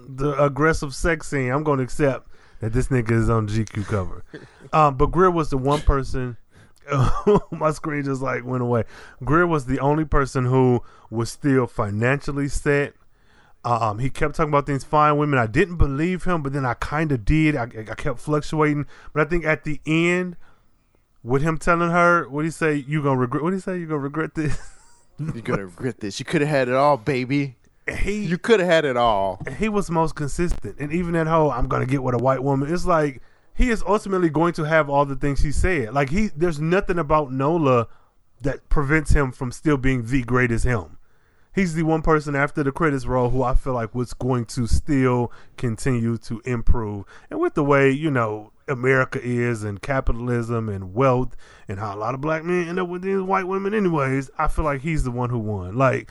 the 0.09 0.43
aggressive 0.43 0.95
sex 0.95 1.29
scene, 1.29 1.51
I'm 1.51 1.63
gonna 1.63 1.83
accept 1.83 2.29
that 2.61 2.73
this 2.73 2.89
nigga 2.89 3.13
is 3.13 3.31
on 3.31 3.47
GQ 3.47 3.85
cover. 3.87 4.25
um, 4.73 4.97
but 4.97 5.07
Greer 5.13 5.31
was 5.31 5.51
the 5.51 5.59
one 5.59 5.81
person. 5.83 6.37
my 7.51 7.70
screen 7.70 8.05
just 8.05 8.23
like 8.23 8.44
went 8.44 8.62
away. 8.62 8.85
Greer 9.24 9.47
was 9.47 9.66
the 9.66 9.81
only 9.81 10.05
person 10.05 10.44
who 10.44 10.82
was 11.11 11.31
still 11.31 11.66
financially 11.66 12.48
set. 12.48 12.94
Um, 13.65 13.98
he 13.98 14.11
kept 14.11 14.35
talking 14.35 14.51
about 14.51 14.66
things 14.66 14.85
fine 14.85 15.16
women. 15.16 15.39
I 15.39 15.47
didn't 15.47 15.77
believe 15.77 16.24
him, 16.24 16.43
but 16.43 16.52
then 16.52 16.66
I 16.66 16.74
kind 16.74 17.11
of 17.12 17.24
did. 17.24 17.56
I, 17.56 17.62
I 17.62 17.94
kept 17.94 18.19
fluctuating, 18.20 18.86
but 19.12 19.27
I 19.27 19.31
think 19.31 19.44
at 19.47 19.65
the 19.65 19.81
end, 19.86 20.36
with 21.23 21.43
him 21.43 21.56
telling 21.56 21.90
her, 21.90 22.28
what 22.28 22.44
he 22.44 22.51
say? 22.51 22.74
You 22.86 23.02
gonna 23.02 23.16
regret? 23.16 23.43
What 23.43 23.55
he 23.55 23.59
say? 23.59 23.78
You 23.78 23.86
gonna 23.86 23.98
regret 23.98 24.35
this? 24.35 24.59
You're 25.19 25.43
gonna 25.43 25.65
regret 25.66 26.01
this. 26.01 26.19
You 26.19 26.27
could 26.27 26.43
have 26.43 26.51
had 26.51 26.69
it 26.69 26.74
all, 26.74 26.98
baby. 26.98 27.56
He, 28.01 28.24
you 28.24 28.39
could 28.39 28.61
have 28.61 28.69
had 28.69 28.85
it 28.85 28.97
all. 28.97 29.40
he 29.59 29.69
was 29.69 29.90
most 29.90 30.15
consistent. 30.15 30.77
And 30.78 30.93
even 30.93 31.12
that 31.15 31.27
whole 31.27 31.51
I'm 31.51 31.66
gonna 31.66 31.86
get 31.86 32.02
with 32.02 32.15
a 32.15 32.19
white 32.19 32.43
woman, 32.43 32.73
it's 32.73 32.85
like 32.85 33.23
he 33.55 33.70
is 33.70 33.82
ultimately 33.86 34.28
going 34.28 34.52
to 34.55 34.64
have 34.64 34.90
all 34.90 35.06
the 35.06 35.16
things 35.16 35.40
he 35.40 35.52
said. 35.52 35.94
Like 35.94 36.10
he 36.10 36.28
there's 36.36 36.60
nothing 36.60 36.98
about 36.98 37.32
Nola 37.32 37.89
that 38.43 38.68
prevents 38.68 39.12
him 39.12 39.32
from 39.32 39.52
still 39.52 39.76
being 39.76 40.06
the 40.06 40.22
greatest 40.22 40.64
him. 40.64 40.98
He's 41.55 41.74
the 41.74 41.85
one 41.85 42.02
person 42.02 42.35
after 42.35 42.64
the 42.64 42.72
credits 42.72 43.06
roll 43.06 43.31
who 43.31 43.44
I 43.44 43.55
feel 43.55 43.74
like 43.74 43.94
was 43.94 44.12
going 44.12 44.47
to 44.47 44.66
still 44.66 45.31
continue 45.56 46.18
to 46.18 46.43
improve. 46.44 47.05
And 47.31 47.39
with 47.39 47.55
the 47.55 47.62
way, 47.62 47.93
you 47.93 48.10
know, 48.10 48.51
America 48.66 49.20
is 49.22 49.62
and 49.62 49.81
capitalism 49.81 50.68
and 50.68 50.94
wealth 50.94 51.36
and 51.68 51.78
how 51.78 51.94
a 51.94 51.98
lot 51.98 52.14
of 52.14 52.20
black 52.20 52.43
men 52.43 52.68
end 52.68 52.81
up 52.81 52.89
with 52.89 53.02
these 53.02 53.20
white 53.20 53.47
women 53.47 53.72
anyways, 53.72 54.31
I 54.36 54.48
feel 54.48 54.64
like 54.64 54.81
he's 54.81 55.05
the 55.05 55.12
one 55.12 55.31
who 55.31 55.39
won. 55.39 55.76
Like 55.76 56.10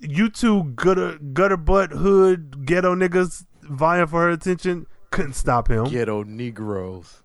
you 0.00 0.28
two 0.30 0.64
gutter 0.74 1.18
gutter 1.18 1.56
butt 1.56 1.90
hood 1.90 2.66
ghetto 2.66 2.96
niggas 2.96 3.46
vying 3.62 4.06
for 4.08 4.22
her 4.22 4.30
attention 4.30 4.86
couldn't 5.10 5.34
stop 5.34 5.68
him. 5.68 5.84
Ghetto 5.86 6.22
Negroes. 6.22 7.22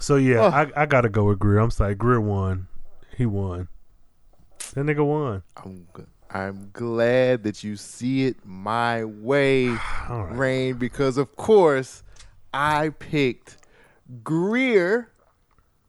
So 0.00 0.16
yeah, 0.16 0.40
Oh. 0.40 0.48
I, 0.48 0.82
I 0.82 0.86
gotta 0.86 1.08
go 1.08 1.24
with 1.24 1.38
Greer. 1.38 1.58
I'm 1.58 1.70
sorry, 1.70 1.94
Greer 1.94 2.20
won. 2.20 2.68
He 3.16 3.26
won. 3.26 3.68
That 4.74 4.84
nigga 4.84 5.04
won. 5.04 5.42
I'm 5.56 5.86
I'm 6.30 6.70
glad 6.72 7.42
that 7.44 7.64
you 7.64 7.76
see 7.76 8.26
it 8.26 8.36
my 8.44 9.04
way, 9.04 9.66
Rhayne, 10.08 10.78
because 10.78 11.16
of 11.18 11.34
course 11.36 12.02
I 12.52 12.90
picked 12.90 13.56
Greer 14.22 15.10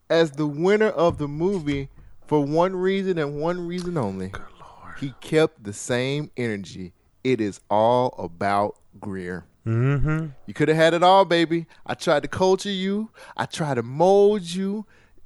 as 0.10 0.32
the 0.32 0.48
winner 0.48 0.88
of 0.90 1.18
the 1.18 1.28
movie 1.28 1.90
for 2.26 2.44
one 2.44 2.76
reason 2.76 3.18
and 3.18 3.40
one 3.40 3.68
reason 3.68 3.98
only. 3.98 4.32
He 5.00 5.14
kept 5.22 5.64
the 5.64 5.74
same 5.74 6.32
energy. 6.36 6.94
It 7.24 7.42
is 7.42 7.60
all 7.70 8.16
about 8.18 8.78
Greer. 9.00 9.46
Mm-hmm. 9.66 10.28
You 10.48 10.54
could 10.54 10.68
have 10.70 10.78
had 10.78 10.94
it 10.94 11.04
all, 11.04 11.26
baby. 11.26 11.68
I 11.86 11.94
tried 11.94 12.24
to 12.24 12.30
culture 12.30 12.72
you. 12.72 13.10
I 13.38 13.46
tried 13.46 13.76
to 13.76 13.84
mold 13.84 14.44
you. 14.44 14.86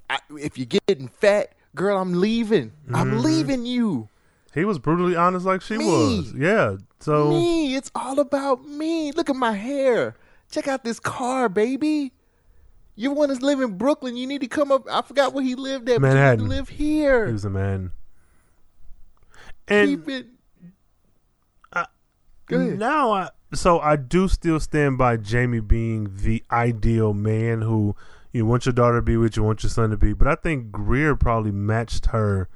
I, 0.09 0.19
if 0.39 0.57
you're 0.57 0.67
getting 0.87 1.07
fat, 1.07 1.53
girl, 1.75 1.97
I'm 1.97 2.13
leaving. 2.19 2.71
I'm 2.93 3.11
Mhm. 3.11 3.23
leaving 3.23 3.65
you. 3.65 4.09
He 4.53 4.65
was 4.65 4.77
brutally 4.79 5.15
honest 5.15 5.45
like 5.45 5.61
she 5.61 5.77
Me. 5.77 5.85
was. 5.85 6.33
Yeah. 6.33 6.77
So 6.99 7.29
me. 7.29 7.75
It's 7.75 7.89
all 7.95 8.19
about 8.19 8.67
me. 8.67 9.11
Look 9.11 9.29
at 9.29 9.35
my 9.35 9.53
hair. 9.53 10.15
Check 10.51 10.67
out 10.67 10.83
this 10.83 10.99
car, 10.99 11.49
baby. 11.49 12.11
You 12.95 13.11
want 13.11 13.35
to 13.35 13.43
live 13.43 13.59
in 13.61 13.77
Brooklyn? 13.77 14.15
You 14.15 14.27
need 14.27 14.41
to 14.41 14.47
come 14.47 14.71
up. 14.71 14.85
I 14.91 15.01
forgot 15.01 15.33
where 15.33 15.43
he 15.43 15.55
lived 15.55 15.89
at. 15.89 15.99
But 16.01 16.07
you 16.07 16.13
need 16.13 16.19
Manhattan. 16.19 16.39
to 16.45 16.49
live 16.49 16.69
here. 16.69 17.25
he 17.27 17.33
was 17.33 17.45
a 17.45 17.49
man. 17.49 17.91
And 19.67 19.89
Keep 20.05 20.09
it. 20.09 20.27
Now 22.77 23.11
I 23.11 23.29
so 23.57 23.79
I 23.79 23.95
do 23.95 24.27
still 24.27 24.59
stand 24.59 24.97
by 24.97 25.17
Jamie 25.17 25.59
being 25.59 26.09
the 26.15 26.43
ideal 26.51 27.13
man 27.13 27.61
who 27.61 27.95
you 28.31 28.45
want 28.45 28.65
your 28.65 28.73
daughter 28.73 28.97
to 28.97 29.01
be 29.01 29.17
with, 29.17 29.37
you 29.37 29.43
want 29.43 29.63
your 29.63 29.69
son 29.69 29.91
to 29.91 29.97
be. 29.97 30.13
But 30.13 30.27
I 30.27 30.35
think 30.35 30.71
Greer 30.71 31.15
probably 31.15 31.51
matched 31.51 32.07
her 32.07 32.49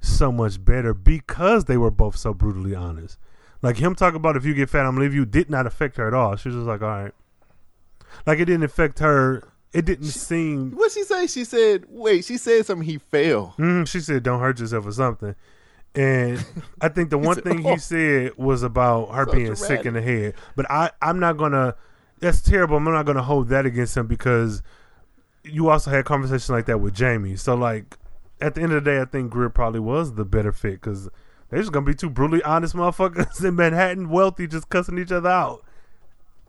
so 0.00 0.30
much 0.30 0.62
better 0.62 0.92
because 0.92 1.64
they 1.64 1.76
were 1.76 1.90
both 1.90 2.16
so 2.16 2.34
brutally 2.34 2.74
honest. 2.74 3.18
Like 3.62 3.78
him 3.78 3.94
talking 3.94 4.16
about 4.16 4.36
if 4.36 4.44
you 4.44 4.54
get 4.54 4.68
fat, 4.68 4.80
I'm 4.80 4.94
gonna 4.94 5.02
leave 5.02 5.14
you 5.14 5.24
did 5.24 5.48
not 5.48 5.66
affect 5.66 5.96
her 5.96 6.06
at 6.08 6.14
all. 6.14 6.36
She 6.36 6.48
was 6.48 6.56
just 6.56 6.66
like, 6.66 6.82
all 6.82 6.88
right. 6.88 7.12
Like 8.26 8.38
it 8.38 8.46
didn't 8.46 8.64
affect 8.64 8.98
her. 8.98 9.48
It 9.72 9.84
didn't 9.86 10.06
seem. 10.06 10.72
What 10.72 10.92
she 10.92 11.04
say? 11.04 11.26
She 11.26 11.44
said, 11.44 11.86
"Wait." 11.88 12.26
She 12.26 12.36
said 12.36 12.66
something. 12.66 12.86
He 12.86 12.98
fell. 12.98 13.54
Mm, 13.58 13.88
she 13.88 14.00
said, 14.00 14.22
"Don't 14.22 14.40
hurt 14.40 14.60
yourself" 14.60 14.84
or 14.86 14.92
something. 14.92 15.34
And 15.94 16.44
I 16.80 16.88
think 16.88 17.10
the 17.10 17.18
one 17.18 17.36
said, 17.36 17.44
thing 17.44 17.66
"Oh." 17.66 17.72
he 17.72 17.78
said 17.78 18.36
was 18.36 18.62
about 18.62 19.14
her 19.14 19.26
So 19.26 19.32
being 19.32 19.54
sick 19.54 19.86
in 19.86 19.94
the 19.94 20.02
head. 20.02 20.34
But 20.56 20.70
I, 20.70 20.90
I'm 21.00 21.18
not 21.18 21.36
gonna. 21.36 21.76
That's 22.20 22.40
terrible. 22.40 22.76
I'm 22.76 22.84
not 22.84 23.04
gonna 23.04 23.22
hold 23.22 23.48
that 23.48 23.66
against 23.66 23.96
him 23.96 24.06
because 24.06 24.62
you 25.44 25.68
also 25.68 25.90
had 25.90 26.04
conversations 26.04 26.50
like 26.50 26.66
that 26.66 26.78
with 26.78 26.94
Jamie. 26.94 27.36
So 27.36 27.54
like, 27.54 27.98
at 28.40 28.54
the 28.54 28.62
end 28.62 28.72
of 28.72 28.84
the 28.84 28.90
day, 28.90 29.00
I 29.00 29.04
think 29.04 29.30
Greer 29.30 29.50
probably 29.50 29.80
was 29.80 30.14
the 30.14 30.24
better 30.24 30.52
fit 30.52 30.80
because 30.80 31.08
they're 31.50 31.60
just 31.60 31.72
gonna 31.72 31.84
be 31.84 31.94
two 31.94 32.08
brutally 32.08 32.42
honest 32.42 32.74
motherfuckers 32.74 33.44
in 33.44 33.56
Manhattan, 33.56 34.08
wealthy, 34.08 34.46
just 34.46 34.68
cussing 34.70 34.98
each 34.98 35.12
other 35.12 35.28
out. 35.28 35.62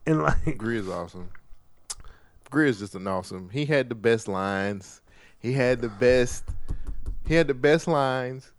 And 0.05 0.21
like, 0.23 0.57
Greer's 0.57 0.87
awesome. 0.87 1.29
Greer's 2.49 2.79
just 2.79 2.95
an 2.95 3.07
awesome. 3.07 3.49
He 3.49 3.65
had 3.65 3.89
the 3.89 3.95
best 3.95 4.27
lines. 4.27 5.01
He 5.39 5.51
had 5.51 5.81
the 5.81 5.89
best. 5.89 6.45
He 7.27 7.33
had 7.33 7.47
the 7.47 7.53
best 7.53 7.87
lines. 7.87 8.52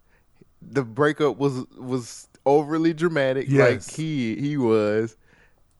The 0.70 0.82
breakup 0.82 1.36
was 1.36 1.66
was 1.76 2.28
overly 2.46 2.92
dramatic. 2.92 3.46
Yes. 3.48 3.88
Like 3.88 3.96
he 3.96 4.36
he 4.36 4.56
was. 4.56 5.16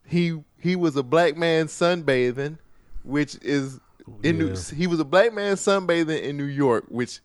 He 0.06 0.40
he 0.58 0.76
was 0.76 0.96
a 0.96 1.02
black 1.02 1.36
man 1.36 1.66
sunbathing, 1.66 2.58
which 3.02 3.36
is 3.42 3.80
in 4.22 4.38
New, 4.38 4.54
he 4.74 4.86
was 4.86 5.00
a 5.00 5.04
black 5.04 5.32
man 5.32 5.56
sunbathing 5.56 6.22
in 6.22 6.36
New 6.36 6.44
York, 6.44 6.84
which 6.88 7.20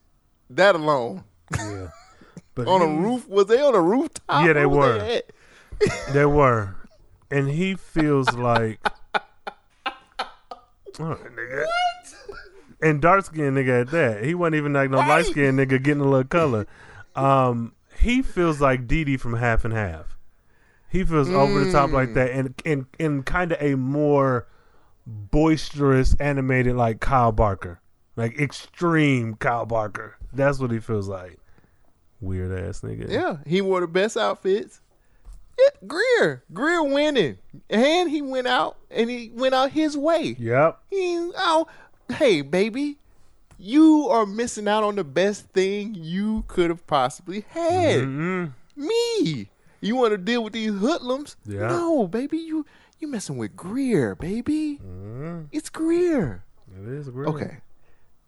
that 0.49 0.75
alone 0.75 1.23
yeah. 1.57 1.89
But 2.55 2.67
on 2.67 2.81
a 2.81 2.87
roof 2.87 3.27
was 3.29 3.45
they 3.45 3.61
on 3.61 3.73
a 3.73 3.81
rooftop? 3.81 4.45
Yeah, 4.45 4.51
they 4.53 4.65
were. 4.65 4.97
at? 4.97 5.31
They 6.11 6.25
were. 6.25 6.75
And 7.31 7.49
he 7.49 7.75
feels 7.75 8.33
like 8.33 8.79
right, 9.85 9.93
oh, 10.99 11.17
nigga. 11.35 11.65
And 12.81 13.01
dark 13.01 13.25
skinned 13.25 13.55
nigga 13.55 13.81
at 13.81 13.91
that. 13.91 14.23
He 14.25 14.35
wasn't 14.35 14.55
even 14.55 14.73
like 14.73 14.89
no 14.89 14.97
light 14.97 15.27
skinned 15.27 15.59
nigga 15.59 15.81
getting 15.81 16.01
a 16.01 16.05
little 16.05 16.23
color. 16.25 16.67
Um, 17.19 17.73
he 17.99 18.21
feels 18.21 18.61
like 18.61 18.87
Dee 18.87 19.03
Dee 19.03 19.17
from 19.17 19.33
half 19.35 19.65
and 19.65 19.73
half. 19.73 20.17
He 20.89 21.03
feels 21.03 21.29
over 21.29 21.63
the 21.63 21.71
top 21.71 21.91
like 21.91 22.09
Mm. 22.09 22.13
that, 22.15 22.31
and 22.31 22.53
and 22.65 22.85
in 22.97 23.23
kind 23.23 23.51
of 23.51 23.61
a 23.61 23.75
more 23.75 24.47
boisterous, 25.05 26.15
animated 26.19 26.75
like 26.75 26.99
Kyle 26.99 27.31
Barker, 27.31 27.79
like 28.15 28.39
extreme 28.39 29.35
Kyle 29.35 29.65
Barker. 29.65 30.17
That's 30.33 30.59
what 30.59 30.71
he 30.71 30.79
feels 30.79 31.07
like. 31.07 31.37
Weird 32.21 32.51
ass 32.67 32.81
nigga. 32.81 33.09
Yeah, 33.09 33.37
he 33.45 33.61
wore 33.61 33.81
the 33.81 33.87
best 33.87 34.17
outfits. 34.17 34.81
Yeah, 35.57 35.87
Greer, 35.87 36.43
Greer 36.53 36.83
winning, 36.83 37.37
and 37.69 38.09
he 38.09 38.21
went 38.21 38.47
out 38.47 38.77
and 38.89 39.09
he 39.09 39.29
went 39.33 39.53
out 39.53 39.71
his 39.71 39.97
way. 39.97 40.35
Yep. 40.39 40.79
He 40.89 41.31
oh, 41.37 41.67
hey 42.17 42.41
baby, 42.41 42.97
you 43.59 44.07
are 44.09 44.25
missing 44.25 44.67
out 44.67 44.83
on 44.83 44.95
the 44.95 45.03
best 45.03 45.47
thing 45.49 45.93
you 45.93 46.45
could 46.47 46.69
have 46.69 46.87
possibly 46.87 47.41
had. 47.49 47.99
Mhm. 48.01 48.53
Me, 48.75 49.49
you 49.81 49.95
want 49.97 50.11
to 50.11 50.17
deal 50.17 50.43
with 50.43 50.53
these 50.53 50.71
hoodlums? 50.71 51.35
Yeah. 51.45 51.67
No, 51.67 52.07
baby, 52.07 52.37
you 52.37 52.65
you 52.99 53.07
messing 53.07 53.37
with 53.37 53.55
Greer, 53.55 54.15
baby. 54.15 54.79
It's 55.51 55.69
Greer. 55.69 56.43
It 56.81 56.87
is 56.87 57.09
great. 57.09 57.27
Okay. 57.27 57.57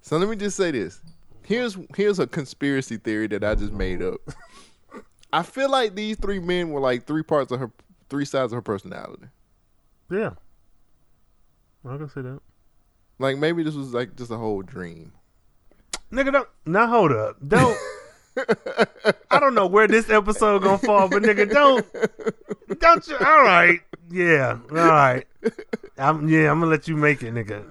So 0.01 0.17
let 0.17 0.27
me 0.29 0.35
just 0.35 0.57
say 0.57 0.71
this. 0.71 0.99
Here's 1.43 1.77
here's 1.95 2.19
a 2.19 2.27
conspiracy 2.27 2.97
theory 2.97 3.27
that 3.27 3.43
I 3.43 3.55
just 3.55 3.71
made 3.73 4.01
up. 4.01 4.19
I 5.33 5.43
feel 5.43 5.69
like 5.69 5.95
these 5.95 6.17
three 6.17 6.39
men 6.39 6.71
were 6.71 6.81
like 6.81 7.05
three 7.05 7.23
parts 7.23 7.51
of 7.51 7.59
her 7.59 7.71
three 8.09 8.25
sides 8.25 8.51
of 8.51 8.57
her 8.57 8.61
personality. 8.61 9.27
Yeah. 10.09 10.31
I 11.85 11.97
can 11.97 12.09
see 12.09 12.21
that. 12.21 12.41
Like 13.19 13.37
maybe 13.37 13.63
this 13.63 13.75
was 13.75 13.93
like 13.93 14.15
just 14.15 14.31
a 14.31 14.37
whole 14.37 14.61
dream. 14.61 15.13
Nigga, 16.11 16.31
don't 16.31 16.49
now 16.65 16.87
hold 16.87 17.11
up. 17.11 17.37
Don't 17.47 17.77
I 19.29 19.39
don't 19.39 19.55
know 19.55 19.67
where 19.67 19.87
this 19.87 20.09
episode 20.09 20.63
gonna 20.63 20.77
fall, 20.77 21.09
but 21.09 21.23
nigga, 21.23 21.49
don't 21.51 21.85
don't 22.79 23.07
you 23.07 23.17
all 23.17 23.43
right. 23.43 23.79
Yeah, 24.09 24.59
all 24.69 24.77
right. 24.77 25.25
I'm 25.97 26.27
yeah, 26.27 26.51
I'm 26.51 26.59
gonna 26.59 26.71
let 26.71 26.87
you 26.87 26.95
make 26.95 27.23
it, 27.23 27.33
nigga. 27.33 27.65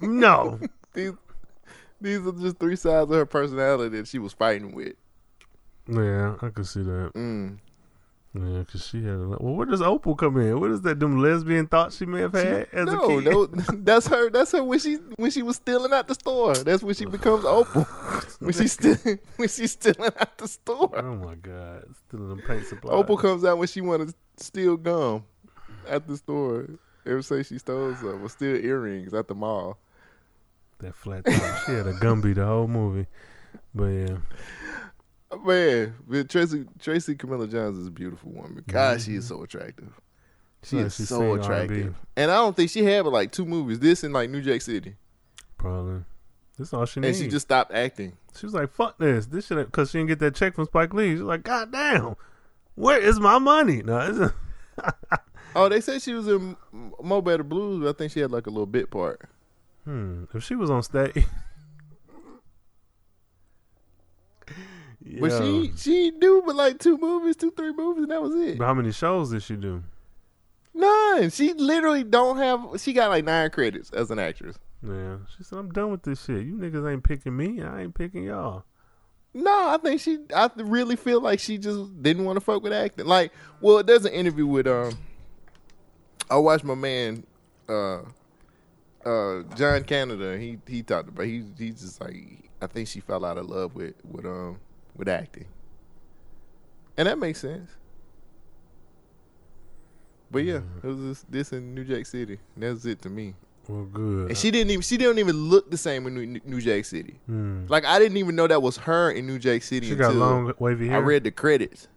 No. 0.00 0.60
These 0.92 1.12
these 2.00 2.26
are 2.26 2.32
just 2.32 2.58
three 2.58 2.76
sides 2.76 3.10
of 3.10 3.16
her 3.16 3.26
personality 3.26 3.96
that 3.96 4.08
she 4.08 4.18
was 4.18 4.32
fighting 4.32 4.74
with. 4.74 4.94
Yeah, 5.88 6.36
I 6.42 6.50
can 6.50 6.64
see 6.64 6.82
that. 6.82 7.12
Mm. 7.14 7.58
Yeah, 8.38 8.64
cause 8.64 8.86
she 8.86 9.02
had 9.02 9.14
a. 9.14 9.28
Well, 9.40 9.54
where 9.54 9.66
does 9.66 9.80
Opal 9.80 10.14
come 10.14 10.36
in? 10.38 10.60
What 10.60 10.70
is 10.70 10.82
that? 10.82 11.00
Them 11.00 11.22
lesbian 11.22 11.66
thoughts 11.66 11.96
she 11.96 12.06
may 12.06 12.20
have 12.20 12.32
had 12.34 12.68
as 12.72 12.86
no, 12.86 13.04
a 13.04 13.08
kid. 13.22 13.24
no, 13.24 13.46
that's 13.72 14.06
her. 14.08 14.30
That's 14.30 14.52
her 14.52 14.62
when 14.62 14.78
she 14.78 14.96
when 15.16 15.30
she 15.30 15.42
was 15.42 15.56
stealing 15.56 15.92
out 15.92 16.08
the 16.08 16.14
store. 16.14 16.54
That's 16.54 16.82
when 16.82 16.94
she 16.94 17.04
becomes 17.16 17.44
Opal. 17.44 17.84
when 18.40 18.52
she's 18.52 18.72
still 18.74 18.96
when 19.36 19.48
she's 19.48 19.72
stealing 19.72 20.12
out 20.20 20.36
the 20.38 20.48
store. 20.48 20.90
Oh 20.94 21.16
my 21.16 21.34
god, 21.36 21.84
stealing 22.08 22.28
them 22.28 22.42
paint 22.46 22.66
supplies. 22.66 22.92
Opal 22.94 23.16
comes 23.16 23.44
out 23.44 23.58
when 23.58 23.68
she 23.68 23.80
want 23.80 24.08
to 24.08 24.14
steal 24.36 24.76
gum 24.76 25.24
at 25.88 26.06
the 26.06 26.16
store. 26.16 26.68
Ever 27.06 27.22
say 27.22 27.42
she 27.44 27.58
stole 27.58 27.94
some 27.94 28.24
or 28.24 28.28
steal 28.28 28.56
earrings 28.56 29.14
at 29.14 29.28
the 29.28 29.34
mall. 29.34 29.78
That 30.80 30.94
flat 30.94 31.24
top. 31.24 31.64
she 31.64 31.72
had 31.72 31.86
a 31.86 31.94
Gumby 31.94 32.34
the 32.34 32.44
whole 32.44 32.68
movie. 32.68 33.06
But 33.74 33.86
yeah. 33.86 34.16
Man, 35.44 35.94
but 36.06 36.28
Tracy 36.28 36.64
Tracy 36.80 37.14
Camilla 37.16 37.48
Johns 37.48 37.78
is 37.78 37.86
a 37.86 37.90
beautiful 37.90 38.30
woman. 38.32 38.62
God, 38.68 39.00
she 39.00 39.16
is 39.16 39.26
so 39.26 39.42
attractive. 39.42 39.92
She 40.62 40.78
is 40.78 40.94
so 40.94 41.18
sing 41.18 41.30
R&B. 41.30 41.42
attractive. 41.42 41.94
And 42.16 42.30
I 42.30 42.36
don't 42.36 42.56
think 42.56 42.70
she 42.70 42.84
had 42.84 43.04
but 43.04 43.12
like 43.12 43.32
two 43.32 43.44
movies. 43.44 43.78
This 43.80 44.04
in 44.04 44.12
like 44.12 44.30
New 44.30 44.42
Jack 44.42 44.62
City. 44.62 44.96
Probably. 45.58 46.02
This 46.56 46.68
is 46.68 46.74
all 46.74 46.86
she 46.86 47.00
And 47.00 47.14
she 47.14 47.28
just 47.28 47.46
stopped 47.46 47.72
acting. 47.72 48.16
She 48.38 48.46
was 48.46 48.54
like, 48.54 48.72
"Fuck 48.72 48.98
this! 48.98 49.26
This 49.26 49.46
shit," 49.46 49.58
because 49.66 49.90
she 49.90 49.98
didn't 49.98 50.08
get 50.08 50.18
that 50.20 50.34
check 50.34 50.54
from 50.54 50.64
Spike 50.66 50.94
Lee. 50.94 51.12
She's 51.12 51.20
like, 51.20 51.42
"God 51.42 51.72
damn, 51.72 52.16
where 52.74 52.98
is 52.98 53.20
my 53.20 53.38
money?" 53.38 53.82
No, 53.82 53.98
it's 53.98 54.34
Oh, 55.54 55.68
they 55.68 55.80
said 55.80 56.02
she 56.02 56.12
was 56.12 56.28
in 56.28 56.56
Mo 57.02 57.22
Better 57.22 57.42
Blues, 57.42 57.82
but 57.82 57.88
I 57.88 57.92
think 57.96 58.12
she 58.12 58.20
had 58.20 58.30
like 58.30 58.46
a 58.46 58.50
little 58.50 58.66
bit 58.66 58.90
part. 58.90 59.22
hmm. 59.84 60.24
If 60.34 60.44
she 60.44 60.54
was 60.54 60.70
on 60.70 60.82
stage, 60.82 61.24
But 65.20 65.42
she 65.42 65.72
she 65.76 66.10
do 66.10 66.42
but 66.44 66.56
like 66.56 66.78
two 66.78 66.98
movies, 66.98 67.36
two, 67.36 67.50
three 67.52 67.72
movies, 67.72 68.04
and 68.04 68.10
that 68.10 68.22
was 68.22 68.34
it. 68.34 68.58
But 68.58 68.66
how 68.66 68.74
many 68.74 68.92
shows 68.92 69.30
did 69.30 69.42
she 69.42 69.56
do? 69.56 69.82
None. 70.74 71.30
She 71.30 71.52
literally 71.54 72.04
don't 72.04 72.36
have 72.38 72.80
she 72.80 72.92
got 72.92 73.10
like 73.10 73.24
nine 73.24 73.50
credits 73.50 73.90
as 73.90 74.10
an 74.10 74.18
actress. 74.18 74.58
Yeah, 74.82 75.16
she 75.36 75.44
said, 75.44 75.58
"I'm 75.58 75.70
done 75.70 75.90
with 75.90 76.02
this 76.02 76.24
shit. 76.24 76.44
You 76.44 76.54
niggas 76.56 76.90
ain't 76.90 77.02
picking 77.02 77.36
me. 77.36 77.62
I 77.62 77.82
ain't 77.82 77.94
picking 77.94 78.24
y'all." 78.24 78.64
No, 79.32 79.68
I 79.68 79.78
think 79.82 80.00
she. 80.00 80.18
I 80.34 80.50
really 80.56 80.96
feel 80.96 81.20
like 81.20 81.40
she 81.40 81.58
just 81.58 82.02
didn't 82.02 82.24
want 82.24 82.36
to 82.36 82.40
fuck 82.40 82.62
with 82.62 82.72
acting. 82.72 83.06
Like, 83.06 83.32
well, 83.60 83.82
there's 83.82 84.04
an 84.04 84.12
interview 84.12 84.46
with 84.46 84.66
um. 84.66 84.98
I 86.30 86.36
watched 86.36 86.64
my 86.64 86.74
man, 86.74 87.24
uh, 87.68 88.00
uh, 89.04 89.42
John 89.54 89.84
Canada. 89.84 90.38
He 90.38 90.58
he 90.66 90.82
talked 90.82 91.08
about 91.08 91.26
he 91.26 91.44
he's 91.58 91.80
just 91.80 92.00
like 92.00 92.50
I 92.60 92.66
think 92.66 92.88
she 92.88 93.00
fell 93.00 93.24
out 93.24 93.38
of 93.38 93.48
love 93.48 93.74
with 93.74 93.94
with 94.04 94.24
um 94.26 94.58
with 94.96 95.08
acting, 95.08 95.46
and 96.96 97.06
that 97.06 97.18
makes 97.18 97.40
sense. 97.40 97.70
But 100.30 100.40
yeah, 100.40 100.60
it 100.82 100.86
was 100.86 100.98
this, 100.98 101.24
this 101.28 101.52
in 101.52 101.74
New 101.74 101.84
Jack 101.84 102.06
City. 102.06 102.38
That's 102.56 102.84
it 102.84 103.00
to 103.02 103.08
me. 103.08 103.34
Well, 103.68 103.84
good. 103.84 104.28
And 104.28 104.38
she 104.38 104.50
didn't 104.50 104.70
even 104.70 104.82
she 104.82 104.96
didn't 104.96 105.18
even 105.18 105.48
look 105.48 105.70
the 105.70 105.76
same 105.76 106.06
in 106.06 106.14
New, 106.14 106.40
New 106.44 106.60
Jack 106.60 106.84
City. 106.84 107.18
Hmm. 107.26 107.66
Like 107.68 107.84
I 107.84 107.98
didn't 107.98 108.16
even 108.16 108.36
know 108.36 108.46
that 108.46 108.62
was 108.62 108.76
her 108.78 109.10
in 109.10 109.26
New 109.26 109.38
Jack 109.38 109.62
City. 109.62 109.88
She 109.88 109.96
got 109.96 110.14
long, 110.14 110.52
wavy 110.58 110.88
hair. 110.88 110.98
I 110.98 111.00
read 111.00 111.24
the 111.24 111.30
credits. 111.30 111.88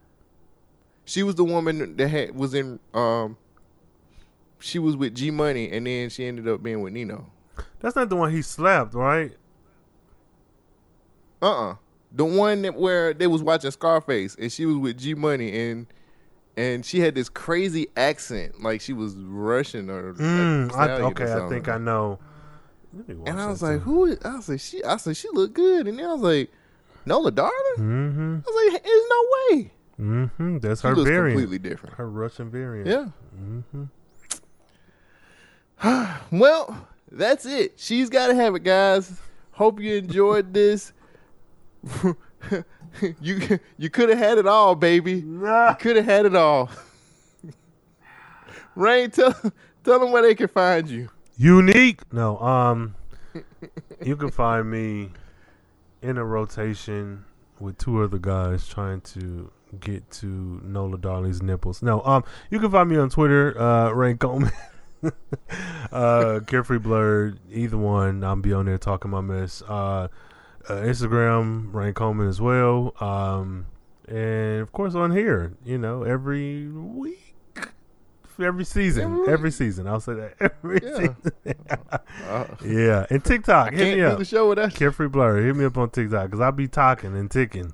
She 1.05 1.23
was 1.23 1.35
the 1.35 1.43
woman 1.43 1.95
that 1.97 2.07
had 2.07 2.35
was 2.35 2.53
in 2.53 2.79
um. 2.93 3.37
She 4.61 4.77
was 4.77 4.97
with 4.97 5.15
G 5.15 5.31
Money, 5.31 5.71
and 5.71 5.87
then 5.87 6.09
she 6.09 6.25
ended 6.25 6.47
up 6.47 6.61
being 6.61 6.81
with 6.81 6.91
Nino. 6.91 7.27
That's 7.79 7.95
not 7.95 8.09
the 8.09 8.15
one 8.15 8.31
he 8.31 8.41
slapped, 8.41 8.93
right? 8.93 9.31
Uh 11.41 11.69
uh 11.69 11.75
The 12.11 12.25
one 12.25 12.63
that 12.63 12.75
where 12.75 13.13
they 13.13 13.27
was 13.27 13.43
watching 13.43 13.69
Scarface, 13.71 14.35
and 14.39 14.51
she 14.51 14.65
was 14.65 14.77
with 14.77 14.97
G 14.97 15.13
Money, 15.13 15.69
and 15.69 15.87
and 16.57 16.85
she 16.85 16.99
had 16.99 17.13
this 17.15 17.29
crazy 17.29 17.87
accent, 17.95 18.61
like 18.63 18.81
she 18.81 18.93
was 18.93 19.15
Russian 19.15 19.89
or 19.89 20.13
Mm, 20.15 20.71
I, 20.73 20.85
Italian 20.85 21.01
or 21.03 21.07
okay, 21.11 21.31
I 21.33 21.47
think 21.49 21.67
I 21.69 21.77
know. 21.77 22.19
Let 22.93 23.07
me 23.07 23.15
watch 23.15 23.29
And 23.29 23.39
I 23.39 23.45
was 23.47 23.61
like, 23.61 23.73
too. 23.75 23.79
who? 23.81 24.05
is- 24.05 24.17
I 24.25 24.35
was 24.35 24.49
like, 24.49 24.59
she. 24.59 24.83
I 24.83 24.97
said 24.97 25.15
she 25.15 25.27
looked 25.31 25.53
good, 25.53 25.87
and 25.87 25.99
then 25.99 26.05
I 26.07 26.13
was 26.13 26.21
like, 26.21 26.51
Nola 27.05 27.31
Darling. 27.31 27.53
Mm-hmm. 27.77 28.37
I 28.45 28.51
was 28.51 28.73
like, 28.73 28.83
there's 28.83 29.03
no 29.09 29.25
way. 29.57 29.71
Mm-hmm. 29.99 30.57
That's 30.59 30.81
She 30.81 30.87
her 30.87 30.95
looks 30.95 31.09
variant. 31.09 31.39
completely 31.39 31.69
different. 31.69 31.95
Her 31.95 32.09
Russian 32.09 32.49
variant. 32.49 32.87
Yeah. 32.87 33.07
Mm-hmm. 33.39 33.83
Well, 36.31 36.87
that's 37.11 37.45
it. 37.45 37.73
She's 37.77 38.09
got 38.09 38.27
to 38.27 38.35
have 38.35 38.55
it, 38.55 38.63
guys. 38.63 39.19
Hope 39.51 39.79
you 39.79 39.95
enjoyed 39.95 40.53
this. 40.53 40.93
you 43.21 43.59
you 43.77 43.89
could 43.89 44.09
have 44.09 44.17
had 44.17 44.37
it 44.37 44.47
all, 44.47 44.75
baby. 44.75 45.13
You 45.13 45.75
could 45.79 45.95
have 45.95 46.05
had 46.05 46.25
it 46.25 46.35
all. 46.35 46.69
Rhayne, 48.75 49.11
tell 49.11 49.33
tell 49.83 49.99
them 49.99 50.11
where 50.11 50.21
they 50.21 50.35
can 50.35 50.47
find 50.47 50.89
you. 50.89 51.09
Unique. 51.37 52.01
No, 52.13 52.37
um, 52.39 52.95
you 54.03 54.15
can 54.15 54.31
find 54.31 54.69
me 54.69 55.11
in 56.01 56.17
a 56.17 56.25
rotation 56.25 57.25
with 57.59 57.77
two 57.77 58.01
other 58.01 58.17
guys 58.17 58.67
trying 58.67 59.01
to 59.01 59.51
get 59.79 60.09
to 60.11 60.61
Nola 60.63 60.97
Darling's 60.97 61.41
nipples. 61.41 61.81
No, 61.81 62.01
um, 62.01 62.23
you 62.49 62.59
can 62.59 62.71
find 62.71 62.89
me 62.89 62.97
on 62.97 63.09
Twitter, 63.09 63.59
uh, 63.59 63.91
Rhayne 63.91 64.17
Coleman, 64.17 64.51
uh, 65.91 66.39
Carefree 66.47 66.79
Blurred, 66.79 67.39
either 67.51 67.77
one. 67.77 68.23
I'll 68.23 68.35
be 68.35 68.53
on 68.53 68.65
there 68.65 68.77
talking 68.77 69.11
my 69.11 69.21
mess. 69.21 69.61
Uh, 69.67 70.07
uh, 70.67 70.73
Instagram, 70.81 71.71
Rhayne 71.73 71.93
Coleman 71.93 72.27
as 72.27 72.41
well. 72.41 72.93
Um, 72.99 73.67
and 74.07 74.61
of 74.61 74.71
course 74.71 74.95
on 74.95 75.11
here, 75.11 75.53
you 75.63 75.77
know, 75.77 76.03
every 76.03 76.67
week. 76.67 77.25
Every 78.41 78.63
season, 78.63 79.25
every, 79.27 79.51
season, 79.51 79.85
I'll 79.85 79.99
say 79.99 80.13
that 80.13 80.33
every 80.63 80.79
Yeah. 80.81 80.95
season. 80.95 82.55
yeah, 82.65 83.05
and 83.09 83.21
TikTok, 83.21 83.73
I 83.73 83.75
hit 83.75 83.97
me 83.97 84.01
up. 84.03 84.17
the 84.17 84.23
show 84.23 84.47
without 84.47 84.71
you. 84.71 84.77
Carefree 84.77 85.09
Blur, 85.09 85.41
hit 85.41 85.55
me 85.57 85.65
up 85.65 85.77
on 85.77 85.89
TikTok 85.89 86.27
because 86.27 86.39
I'll 86.39 86.53
be 86.53 86.69
talking 86.69 87.17
and 87.17 87.29
ticking. 87.29 87.73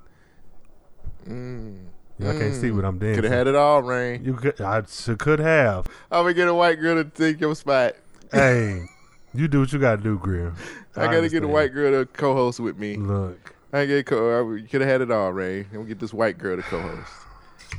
Mm. 1.28 1.86
Y'all 2.18 2.34
can't 2.40 2.56
see 2.56 2.72
what 2.72 2.84
I'm 2.84 2.98
doing. 2.98 3.14
Could 3.14 3.26
have 3.26 3.34
had 3.34 3.48
it 3.48 3.54
all, 3.56 3.84
Rhayne. 3.84 4.26
You 4.26 4.34
could, 4.34 4.60
I 4.60 4.82
could 4.82 5.40
have. 5.40 5.86
I'm 6.10 6.24
gonna 6.24 6.34
get 6.34 6.48
a 6.48 6.54
white 6.54 6.80
girl 6.80 6.96
to 6.96 7.04
take 7.12 7.40
your 7.42 7.54
spot. 7.56 7.94
Hey, 8.32 8.86
you 9.38 9.48
do 9.48 9.60
what 9.62 9.74
you 9.74 9.80
gotta 9.80 10.02
do, 10.02 10.18
Greer. 10.18 10.54
I, 10.96 11.06
gotta 11.06 11.30
get 11.30 11.44
a 11.44 11.48
white 11.48 11.74
girl 11.74 11.92
to 11.92 12.06
co-host 12.06 12.60
with 12.60 12.78
me. 12.78 12.96
Look, 12.96 13.54
I 13.74 13.86
get 13.86 14.06
co. 14.06 14.58
I 14.58 14.62
could 14.68 14.82
have 14.82 14.90
had 14.90 15.02
it 15.02 15.12
all, 15.12 15.32
Ray. 15.32 15.62
I'm 15.62 15.72
gonna 15.74 15.86
get 15.86 16.00
this 16.00 16.14
white 16.14 16.38
girl 16.38 16.56
to 16.56 16.64
co-host. 16.64 17.12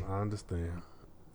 I 0.08 0.20
understand. 0.20 0.82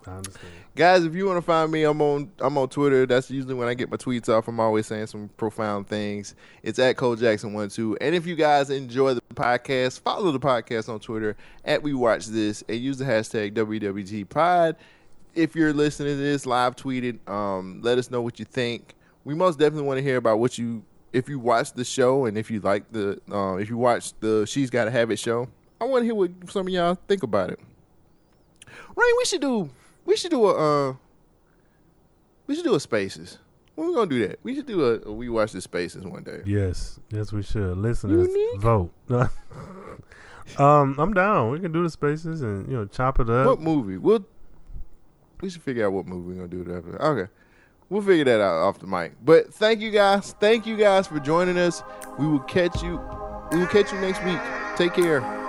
I 0.08 0.12
understand. 0.12 0.54
Guys, 0.76 1.04
if 1.04 1.16
you 1.16 1.26
want 1.28 1.38
to 1.38 1.42
find 1.42 1.72
me, 1.72 1.84
I'm 1.84 2.02
on 2.02 2.32
I'm 2.40 2.58
on 2.58 2.70
Twitter. 2.70 3.06
That's 3.06 3.30
usually 3.30 3.54
when 3.54 3.68
I 3.68 3.74
get 3.74 3.90
my 3.90 3.98
tweets 3.98 4.30
off. 4.30 4.48
I'm 4.48 4.60
always 4.60 4.88
saying 4.88 5.08
some 5.08 5.30
profound 5.38 5.88
things. 5.88 6.36
It's 6.64 6.80
at 6.80 6.98
Cole 6.98 7.16
Jackson 7.16 7.54
one 7.54 7.70
two. 7.70 7.98
And 8.02 8.16
if 8.16 8.26
you 8.26 8.36
guys 8.36 8.70
enjoy 8.70 9.14
the 9.14 9.22
podcast, 9.34 10.00
follow 10.02 10.32
the 10.32 10.40
podcast 10.40 10.90
on 10.90 11.00
Twitter 11.00 11.36
at 11.66 11.84
We 11.84 11.94
Watch 11.94 12.28
This 12.28 12.64
and 12.68 12.80
use 12.80 12.98
the 12.98 13.06
hashtag 13.06 13.54
WWT 13.54 14.30
Pod. 14.30 14.76
If 15.34 15.56
you're 15.56 15.74
listening 15.74 16.18
to 16.18 16.22
this 16.22 16.46
live 16.46 16.76
tweeted, 16.76 17.28
um, 17.30 17.82
let 17.82 17.98
us 17.98 18.12
know 18.12 18.22
what 18.22 18.40
you 18.40 18.46
think. 18.46 18.96
We 19.24 19.36
most 19.36 19.60
definitely 19.60 19.88
want 19.88 19.98
to 19.98 20.04
hear 20.04 20.18
about 20.18 20.40
what 20.40 20.58
you 20.58 20.84
if 21.14 21.28
you 21.30 21.40
watch 21.40 21.74
the 21.74 21.84
show 21.84 22.26
and 22.26 22.38
if 22.38 22.50
you 22.50 22.60
like 22.60 22.92
the 22.92 23.20
uh, 23.32 23.56
if 23.56 23.70
you 23.70 23.78
watch 23.78 24.14
the 24.20 24.46
She's 24.46 24.70
Gotta 24.70 24.92
Have 24.92 25.12
It 25.12 25.20
show. 25.20 25.48
I 25.80 25.86
want 25.86 26.02
to 26.02 26.06
hear 26.06 26.16
what 26.16 26.32
some 26.50 26.68
of 26.68 26.74
y'all 26.74 26.98
think 27.08 27.24
about 27.24 27.50
it. 27.50 27.60
Rhayne, 28.96 29.18
we 29.18 29.26
should 29.26 29.42
do 29.42 29.70
we 30.06 30.16
should 30.16 30.32
do 30.32 30.46
a 30.46 30.90
uh 30.90 30.96
we 32.48 32.56
should 32.56 32.66
do 32.66 32.76
a 32.76 32.80
spaces. 32.80 33.38
When 33.76 33.88
we 33.88 33.96
gonna 33.96 34.10
do 34.10 34.28
that? 34.28 34.40
We 34.44 34.56
should 34.56 34.66
do 34.66 34.86
a, 34.86 35.10
a 35.10 35.14
we 35.14 35.30
watch 35.30 35.54
the 35.54 35.62
spaces 35.62 36.06
one 36.06 36.24
day. 36.24 36.42
Yes, 36.46 37.00
yes, 37.10 37.32
we 37.32 37.42
should. 37.42 37.78
Listeners, 37.78 38.28
vote. 38.58 38.92
um, 40.58 40.96
I'm 41.00 41.14
down. 41.14 41.52
We 41.52 41.60
can 41.60 41.72
do 41.72 41.84
the 41.84 41.90
spaces 41.90 42.42
and 42.42 42.68
you 42.70 42.76
know 42.76 42.86
chop 42.86 43.20
it 43.20 43.30
up. 43.30 43.46
What 43.46 43.62
movie? 43.62 43.98
We'll 43.98 44.26
we 45.40 45.50
should 45.50 45.62
figure 45.62 45.86
out 45.86 45.94
what 45.94 46.06
movie 46.06 46.30
we're 46.30 46.48
gonna 46.48 46.64
do 46.64 46.76
after. 46.76 47.02
Okay. 47.02 47.32
We'll 47.92 48.02
figure 48.02 48.24
that 48.24 48.40
out 48.40 48.56
off 48.64 48.80
the 48.80 48.88
mic. 48.88 49.14
But 49.22 49.54
thank 49.54 49.82
you 49.82 49.92
guys. 49.92 50.34
Thank 50.40 50.66
you 50.66 50.78
guys 50.78 51.08
for 51.08 51.20
joining 51.20 51.58
us. 51.58 51.84
We 52.18 52.26
will 52.26 52.40
catch 52.40 52.82
you 52.82 53.00
we 53.52 53.60
will 53.60 53.68
catch 53.68 53.92
you 53.92 54.00
next 54.00 54.24
week. 54.24 54.40
Take 54.78 54.94
care. 54.94 55.41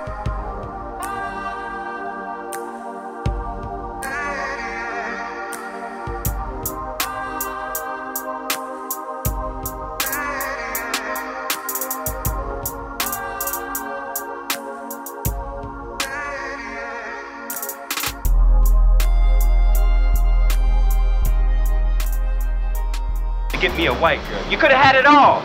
Me 23.76 23.86
a 23.86 23.94
white 23.94 24.20
girl. 24.28 24.42
You 24.50 24.58
could 24.58 24.70
have 24.70 24.84
had 24.84 24.96
it 24.96 25.06
all. 25.06 25.40